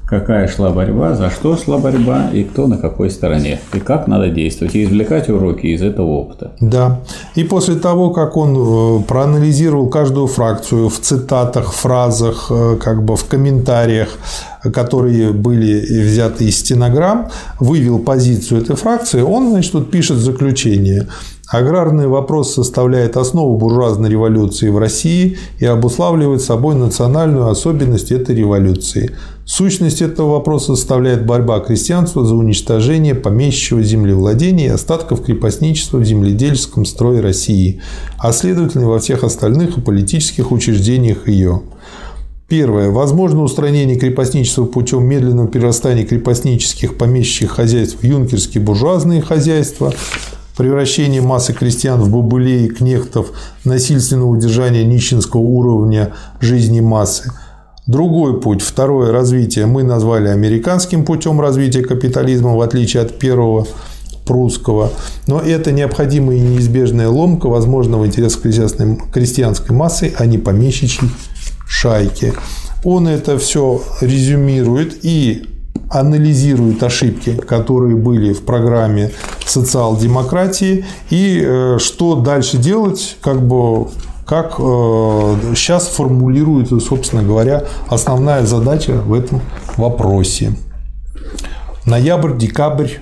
какая 0.08 0.48
шла 0.48 0.70
борьба, 0.70 1.16
за 1.16 1.30
что 1.30 1.58
шла 1.58 1.78
борьба 1.78 2.30
и 2.34 2.44
кто 2.44 2.68
на 2.68 2.78
какой 2.78 3.10
стороне, 3.10 3.60
и 3.74 3.80
как 3.80 4.08
надо 4.08 4.30
действовать, 4.30 4.76
и 4.76 4.86
извлекать 4.86 5.30
уроки 5.30 5.68
из 5.68 5.82
этого 5.82 6.08
опыта. 6.08 6.52
Да. 6.62 7.02
И 7.36 7.44
после 7.44 7.76
того, 7.76 8.12
как 8.12 8.38
он 8.38 8.56
э, 8.56 9.04
проанализировал 9.04 9.90
каждую 9.90 10.28
фракцию 10.28 10.88
в 10.90 10.98
цитатах, 11.00 11.74
фразах, 11.74 12.48
э, 12.50 12.78
как 12.82 13.04
бы 13.04 13.18
в 13.18 13.26
комментариях, 13.26 14.18
которые 14.74 15.34
были 15.34 16.02
взяты 16.04 16.46
из 16.46 16.60
стенограмм, 16.60 17.30
вывел 17.60 18.00
позицию 18.00 18.62
этой 18.62 18.78
фракции, 18.78 19.22
он, 19.22 19.52
значит, 19.52 19.74
тут 19.74 19.92
пишет 19.92 20.18
заключение. 20.18 21.08
Аграрный 21.50 22.08
вопрос 22.08 22.54
составляет 22.54 23.16
основу 23.16 23.58
буржуазной 23.58 24.10
революции 24.10 24.68
в 24.68 24.78
России 24.78 25.38
и 25.60 25.66
обуславливает 25.66 26.42
собой 26.42 26.76
национальную 26.76 27.48
особенность 27.48 28.12
этой 28.12 28.36
революции. 28.36 29.16
Сущность 29.46 30.02
этого 30.02 30.32
вопроса 30.32 30.76
составляет 30.76 31.26
борьба 31.26 31.62
крестьянства 31.62 32.26
за 32.26 32.36
уничтожение 32.36 33.16
помещичьего 33.16 33.82
землевладения 33.82 34.66
и 34.66 34.74
остатков 34.74 35.24
крепостничества 35.24 36.00
в 36.00 36.04
земледельческом 36.04 36.84
строе 36.84 37.22
России, 37.22 37.80
а 38.20 38.34
следовательно 38.34 38.90
во 38.90 39.00
всех 39.00 39.24
остальных 39.24 39.78
и 39.78 39.82
политических 39.82 40.52
учреждениях 40.52 41.30
ее. 41.30 41.62
Первое. 42.50 42.90
Возможно 42.90 43.44
устранение 43.44 43.98
крепостничества 43.98 44.66
путем 44.66 45.06
медленного 45.06 45.48
перерастания 45.48 46.06
крепостнических 46.06 46.98
помещичьих 46.98 47.52
хозяйств 47.52 48.00
в 48.02 48.06
юнкерские 48.06 48.62
буржуазные 48.62 49.22
хозяйства. 49.22 49.94
Превращение 50.58 51.22
массы 51.22 51.54
крестьян 51.54 52.02
в 52.02 52.10
бабулей, 52.10 52.68
кнехтов, 52.68 53.28
насильственного 53.64 54.30
удержания 54.30 54.84
нищенского 54.84 55.42
уровня 55.42 56.14
жизни 56.42 56.82
массы. 56.82 57.32
Другой 57.86 58.42
путь, 58.42 58.62
второе 58.62 59.14
развитие, 59.14 59.66
мы 59.66 59.84
назвали 59.84 60.28
американским 60.28 61.06
путем 61.06 61.40
развития 61.40 61.84
капитализма, 61.84 62.56
в 62.56 62.62
отличие 62.62 63.04
от 63.04 63.18
первого 63.18 63.66
прусского. 64.26 64.92
Но 65.26 65.40
это 65.40 65.72
необходимая 65.72 66.36
и 66.36 66.42
неизбежная 66.42 67.08
ломка 67.08 67.48
возможного 67.48 68.06
интереса 68.06 68.40
крестьянской 68.40 69.74
массы, 69.74 70.14
а 70.18 70.26
не 70.26 70.38
помещичьей 70.38 71.10
шайки. 71.66 72.34
Он 72.84 73.08
это 73.08 73.38
все 73.38 73.82
резюмирует 74.02 75.06
и 75.06 75.57
анализирует 75.90 76.84
ошибки, 76.84 77.36
которые 77.36 77.96
были 77.96 78.34
в 78.34 78.44
программе 78.44 79.12
социал-демократии, 79.46 80.86
и 81.10 81.42
э, 81.44 81.78
что 81.80 82.16
дальше 82.16 82.58
делать, 82.58 83.18
как 83.22 83.42
бы 83.42 83.88
как 84.26 84.58
сейчас 84.58 85.88
э, 85.88 85.92
формулируется, 85.92 86.80
собственно 86.80 87.24
говоря, 87.24 87.64
основная 87.88 88.46
задача 88.46 88.94
в 88.94 89.14
этом 89.14 89.42
вопросе. 89.78 90.54
Ноябрь-декабрь 91.86 92.96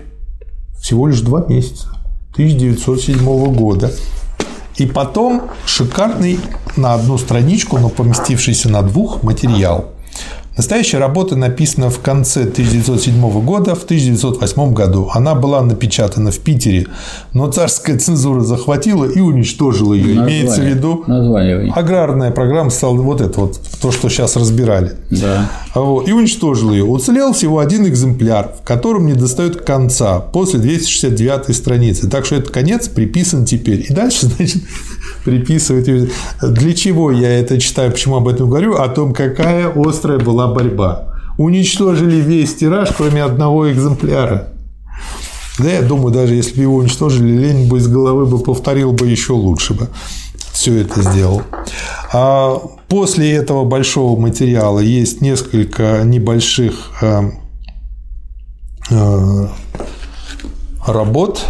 всего 0.79 1.07
лишь 1.07 1.21
два 1.21 1.43
месяца 1.47 1.87
1907 2.33 3.55
года. 3.55 3.91
И 4.75 4.85
потом 4.85 5.43
шикарный 5.65 6.39
на 6.75 6.93
одну 6.93 7.17
страничку, 7.17 7.79
но 7.79 7.89
поместившийся 7.89 8.69
на 8.69 8.83
двух 8.83 9.23
материал– 9.23 9.85
Настоящая 10.57 10.99
работа 10.99 11.35
написана 11.35 11.89
в 11.89 11.99
конце 11.99 12.43
1907 12.43 13.41
года, 13.43 13.75
в 13.75 13.83
1908 13.83 14.73
году. 14.73 15.09
Она 15.13 15.35
была 15.35 15.61
напечатана 15.61 16.31
в 16.31 16.39
Питере, 16.39 16.87
но 17.33 17.51
царская 17.51 17.99
цензура 17.99 18.39
захватила 18.41 19.03
и 19.05 19.19
уничтожила 19.19 19.93
ее. 19.93 20.15
Название, 20.15 20.41
Имеется 20.41 20.61
в 20.61 20.65
виду 20.65 21.03
название. 21.07 21.71
аграрная 21.73 22.31
программа 22.31 22.69
стала 22.69 22.95
вот 22.95 23.19
это 23.19 23.41
вот, 23.41 23.59
то, 23.81 23.91
что 23.91 24.07
сейчас 24.07 24.37
разбирали. 24.37 24.93
Да. 25.09 25.49
Вот, 25.75 26.07
и 26.07 26.13
уничтожила 26.13 26.71
ее. 26.71 26.85
Уцелел 26.85 27.33
всего 27.33 27.59
один 27.59 27.85
экземпляр, 27.85 28.51
в 28.61 28.65
котором 28.65 29.07
не 29.07 29.13
достает 29.13 29.61
конца 29.61 30.19
после 30.19 30.59
269 30.59 31.53
страницы. 31.53 32.09
Так 32.09 32.25
что 32.25 32.35
этот 32.35 32.51
конец 32.51 32.87
приписан 32.87 33.43
теперь. 33.43 33.85
И 33.89 33.93
дальше, 33.93 34.27
значит, 34.37 34.63
приписывать. 35.23 36.09
Для 36.41 36.73
чего 36.73 37.11
я 37.11 37.39
это 37.39 37.59
читаю, 37.59 37.91
почему 37.91 38.17
об 38.17 38.27
этом 38.27 38.49
говорю? 38.49 38.75
О 38.75 38.87
том, 38.87 39.13
какая 39.13 39.71
острая 39.75 40.19
была 40.19 40.47
борьба. 40.47 41.13
Уничтожили 41.37 42.21
весь 42.21 42.55
тираж, 42.55 42.89
кроме 42.95 43.23
одного 43.23 43.71
экземпляра. 43.71 44.49
Да, 45.59 45.71
я 45.71 45.81
думаю, 45.81 46.13
даже 46.13 46.35
если 46.35 46.55
бы 46.55 46.61
его 46.63 46.75
уничтожили, 46.75 47.31
Ленин 47.31 47.69
бы 47.69 47.77
из 47.77 47.87
головы 47.87 48.25
бы 48.25 48.39
повторил 48.39 48.91
бы 48.91 49.07
еще 49.07 49.33
лучше 49.33 49.73
бы 49.73 49.87
все 50.51 50.81
это 50.81 51.01
сделал. 51.01 51.41
А 52.11 52.57
после 52.87 53.33
этого 53.33 53.65
большого 53.65 54.19
материала 54.19 54.79
есть 54.79 55.21
несколько 55.21 56.01
небольших 56.03 56.91
э, 57.01 57.21
э, 58.89 59.47
работ, 60.87 61.45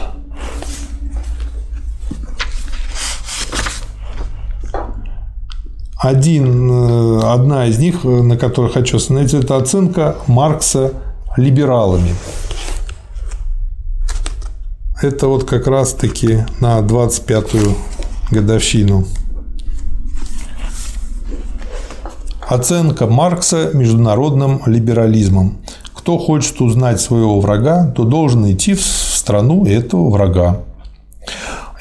Один, 5.98 6.70
э, 6.72 7.20
одна 7.24 7.68
из 7.68 7.80
них, 7.80 8.04
э, 8.04 8.08
на 8.08 8.38
которой 8.38 8.72
хочу 8.72 8.98
остановиться, 8.98 9.38
это 9.38 9.56
оценка 9.58 10.18
Маркса 10.28 10.92
либералами. 11.38 12.14
Это 15.02 15.28
вот 15.28 15.46
как 15.46 15.68
раз-таки 15.68 16.46
на 16.60 16.80
25-ю 16.80 17.76
годовщину. 18.32 19.06
Оценка 22.48 23.08
Маркса 23.08 23.72
международным 23.74 24.62
либерализмом. 24.66 25.58
Кто 25.94 26.18
хочет 26.18 26.62
узнать 26.62 27.02
своего 27.02 27.40
врага, 27.40 27.88
то 27.88 28.04
должен 28.04 28.50
идти 28.52 28.74
в 28.74 28.82
страну 28.82 29.66
этого 29.66 30.10
врага. 30.10 30.62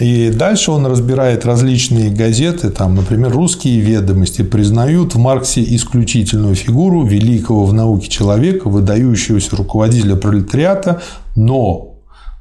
И 0.00 0.30
дальше 0.30 0.72
он 0.72 0.86
разбирает 0.86 1.44
различные 1.44 2.10
газеты, 2.10 2.70
там, 2.70 2.96
например, 2.96 3.32
«Русские 3.32 3.80
ведомости» 3.80 4.42
признают 4.42 5.14
в 5.14 5.18
Марксе 5.18 5.62
исключительную 5.62 6.56
фигуру 6.56 7.04
великого 7.04 7.64
в 7.64 7.72
науке 7.72 8.08
человека, 8.08 8.68
выдающегося 8.68 9.54
руководителя 9.56 10.16
пролетариата, 10.16 11.00
но 11.36 11.94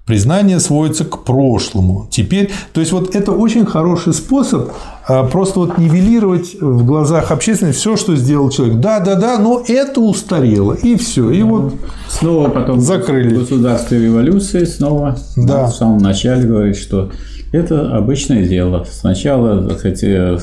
Признание 0.06 0.60
сводится 0.60 1.06
к 1.06 1.24
прошлому. 1.24 2.10
Теперь, 2.12 2.52
то 2.74 2.82
есть 2.82 2.92
вот 2.92 3.16
это 3.16 3.32
очень 3.32 3.66
хороший 3.66 4.14
способ 4.14 4.74
а, 5.08 5.24
просто 5.24 5.60
вот 5.60 5.78
нивелировать 5.78 6.56
в 6.60 6.86
глазах 6.86 7.32
общественности 7.32 7.80
все, 7.80 7.96
что 7.96 8.14
сделал 8.18 8.50
человек. 8.50 8.82
Да, 8.82 9.00
да, 9.00 9.16
да, 9.16 9.40
но 9.40 9.64
это 9.66 10.02
устарело 10.02 10.74
и 10.74 10.98
все. 10.98 11.32
И 11.32 11.42
вот 11.42 11.76
снова 12.10 12.50
потом 12.50 12.82
закрыли. 12.82 13.34
Государство 13.34 13.96
революции 13.96 14.66
снова 14.66 15.18
да. 15.38 15.68
в 15.68 15.74
самом 15.74 16.00
начале 16.00 16.46
говорит, 16.46 16.76
что 16.76 17.10
это 17.54 17.96
обычное 17.96 18.46
дело. 18.46 18.84
Сначала, 18.90 19.66
так 19.70 19.80
сказать, 19.80 20.04
э, 20.04 20.38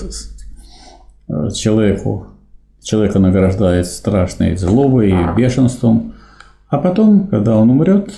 э, 1.29 1.51
человеку, 1.55 2.29
человека 2.83 3.19
награждает 3.19 3.87
страшной 3.87 4.57
злобой 4.57 5.11
и 5.11 5.37
бешенством, 5.37 6.15
а 6.69 6.79
потом, 6.79 7.27
когда 7.27 7.57
он 7.57 7.69
умрет, 7.69 8.15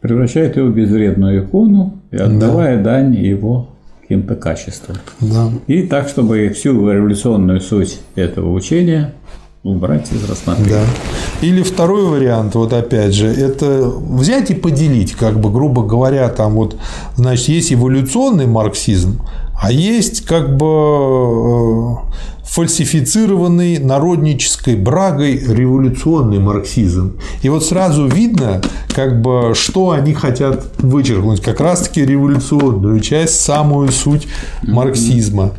превращает 0.00 0.56
его 0.56 0.68
в 0.68 0.74
безвредную 0.74 1.44
икону 1.44 2.00
и 2.10 2.16
отдавая 2.16 2.78
да. 2.78 2.94
дань 2.94 3.14
его 3.14 3.68
каким-то 4.00 4.34
качествам. 4.34 4.96
Да. 5.20 5.50
И 5.66 5.82
так, 5.82 6.08
чтобы 6.08 6.48
всю 6.48 6.90
революционную 6.90 7.60
суть 7.60 8.00
этого 8.14 8.52
учения 8.52 9.12
убрать 9.62 10.10
из 10.12 10.28
рассмотрения. 10.28 10.70
Да. 10.70 11.46
Или 11.46 11.62
второй 11.62 12.04
вариант, 12.04 12.54
вот 12.54 12.72
опять 12.72 13.14
же, 13.14 13.26
это 13.26 13.82
взять 13.84 14.50
и 14.50 14.54
поделить, 14.54 15.12
как 15.12 15.38
бы, 15.38 15.50
грубо 15.50 15.82
говоря, 15.82 16.28
там 16.28 16.54
вот, 16.54 16.76
значит, 17.16 17.48
есть 17.48 17.72
эволюционный 17.72 18.46
марксизм, 18.46 19.20
а 19.60 19.70
есть 19.70 20.24
как 20.24 20.56
бы 20.56 20.66
э, 20.66 22.39
фальсифицированный 22.50 23.78
народнической 23.78 24.74
брагой 24.74 25.38
революционный 25.38 26.40
марксизм. 26.40 27.16
И 27.42 27.48
вот 27.48 27.64
сразу 27.64 28.08
видно, 28.08 28.60
как 28.92 29.22
бы, 29.22 29.52
что 29.54 29.92
они 29.92 30.14
хотят 30.14 30.64
вычеркнуть. 30.78 31.40
Как 31.40 31.60
раз-таки 31.60 32.04
революционную 32.04 32.98
часть, 33.00 33.40
самую 33.40 33.92
суть 33.92 34.26
марксизма. 34.62 35.52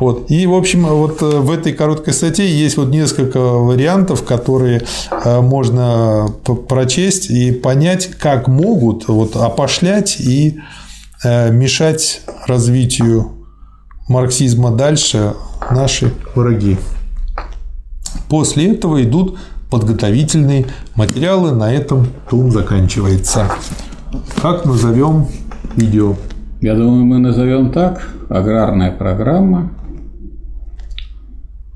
Вот. 0.00 0.30
И, 0.30 0.46
в 0.46 0.54
общем, 0.54 0.86
вот 0.86 1.20
э, 1.20 1.26
в 1.26 1.50
этой 1.50 1.74
короткой 1.74 2.14
статье 2.14 2.48
есть 2.50 2.78
вот 2.78 2.88
несколько 2.88 3.38
вариантов, 3.38 4.24
которые 4.24 4.80
э, 5.10 5.40
можно 5.42 6.34
прочесть 6.68 7.28
и 7.28 7.52
понять, 7.52 8.12
как 8.18 8.48
могут 8.48 9.08
вот 9.08 9.36
опошлять 9.36 10.18
и 10.20 10.58
мешать 11.22 12.22
развитию 12.46 13.39
марксизма 14.10 14.72
дальше 14.72 15.34
наши 15.70 16.12
враги. 16.34 16.76
После 18.28 18.72
этого 18.72 19.02
идут 19.02 19.38
подготовительные 19.70 20.66
материалы. 20.96 21.52
На 21.52 21.72
этом 21.72 22.08
том 22.28 22.50
заканчивается. 22.50 23.46
Как 24.42 24.64
назовем 24.64 25.28
видео? 25.76 26.16
Я 26.60 26.74
думаю, 26.74 27.04
мы 27.04 27.18
назовем 27.18 27.70
так. 27.70 28.08
Аграрная 28.28 28.90
программа 28.90 29.70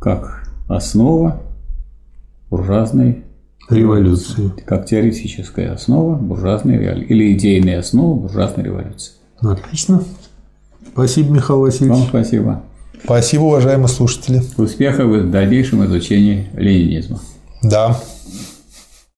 как 0.01 0.49
основа 0.69 1.41
буржуазной 2.51 3.25
революции. 3.71 4.53
Как 4.67 4.87
теоретическая 4.87 5.73
основа 5.73 6.17
буржуазной 6.17 6.79
революции. 6.79 7.07
Или 7.07 7.33
идейная 7.33 7.79
основа 7.79 8.19
буржуазной 8.19 8.65
революции. 8.65 9.13
Отлично. 9.41 10.03
Спасибо, 10.95 11.35
Михаил 11.35 11.61
Васильевич. 11.61 11.99
Вам 11.99 12.09
спасибо. 12.09 12.63
Спасибо, 13.03 13.43
уважаемые 13.43 13.89
слушатели. 13.89 14.43
Успехов 14.57 15.07
в 15.07 15.31
дальнейшем 15.31 15.85
изучении 15.85 16.47
ленинизма. 16.55 17.21
Да. 17.63 17.99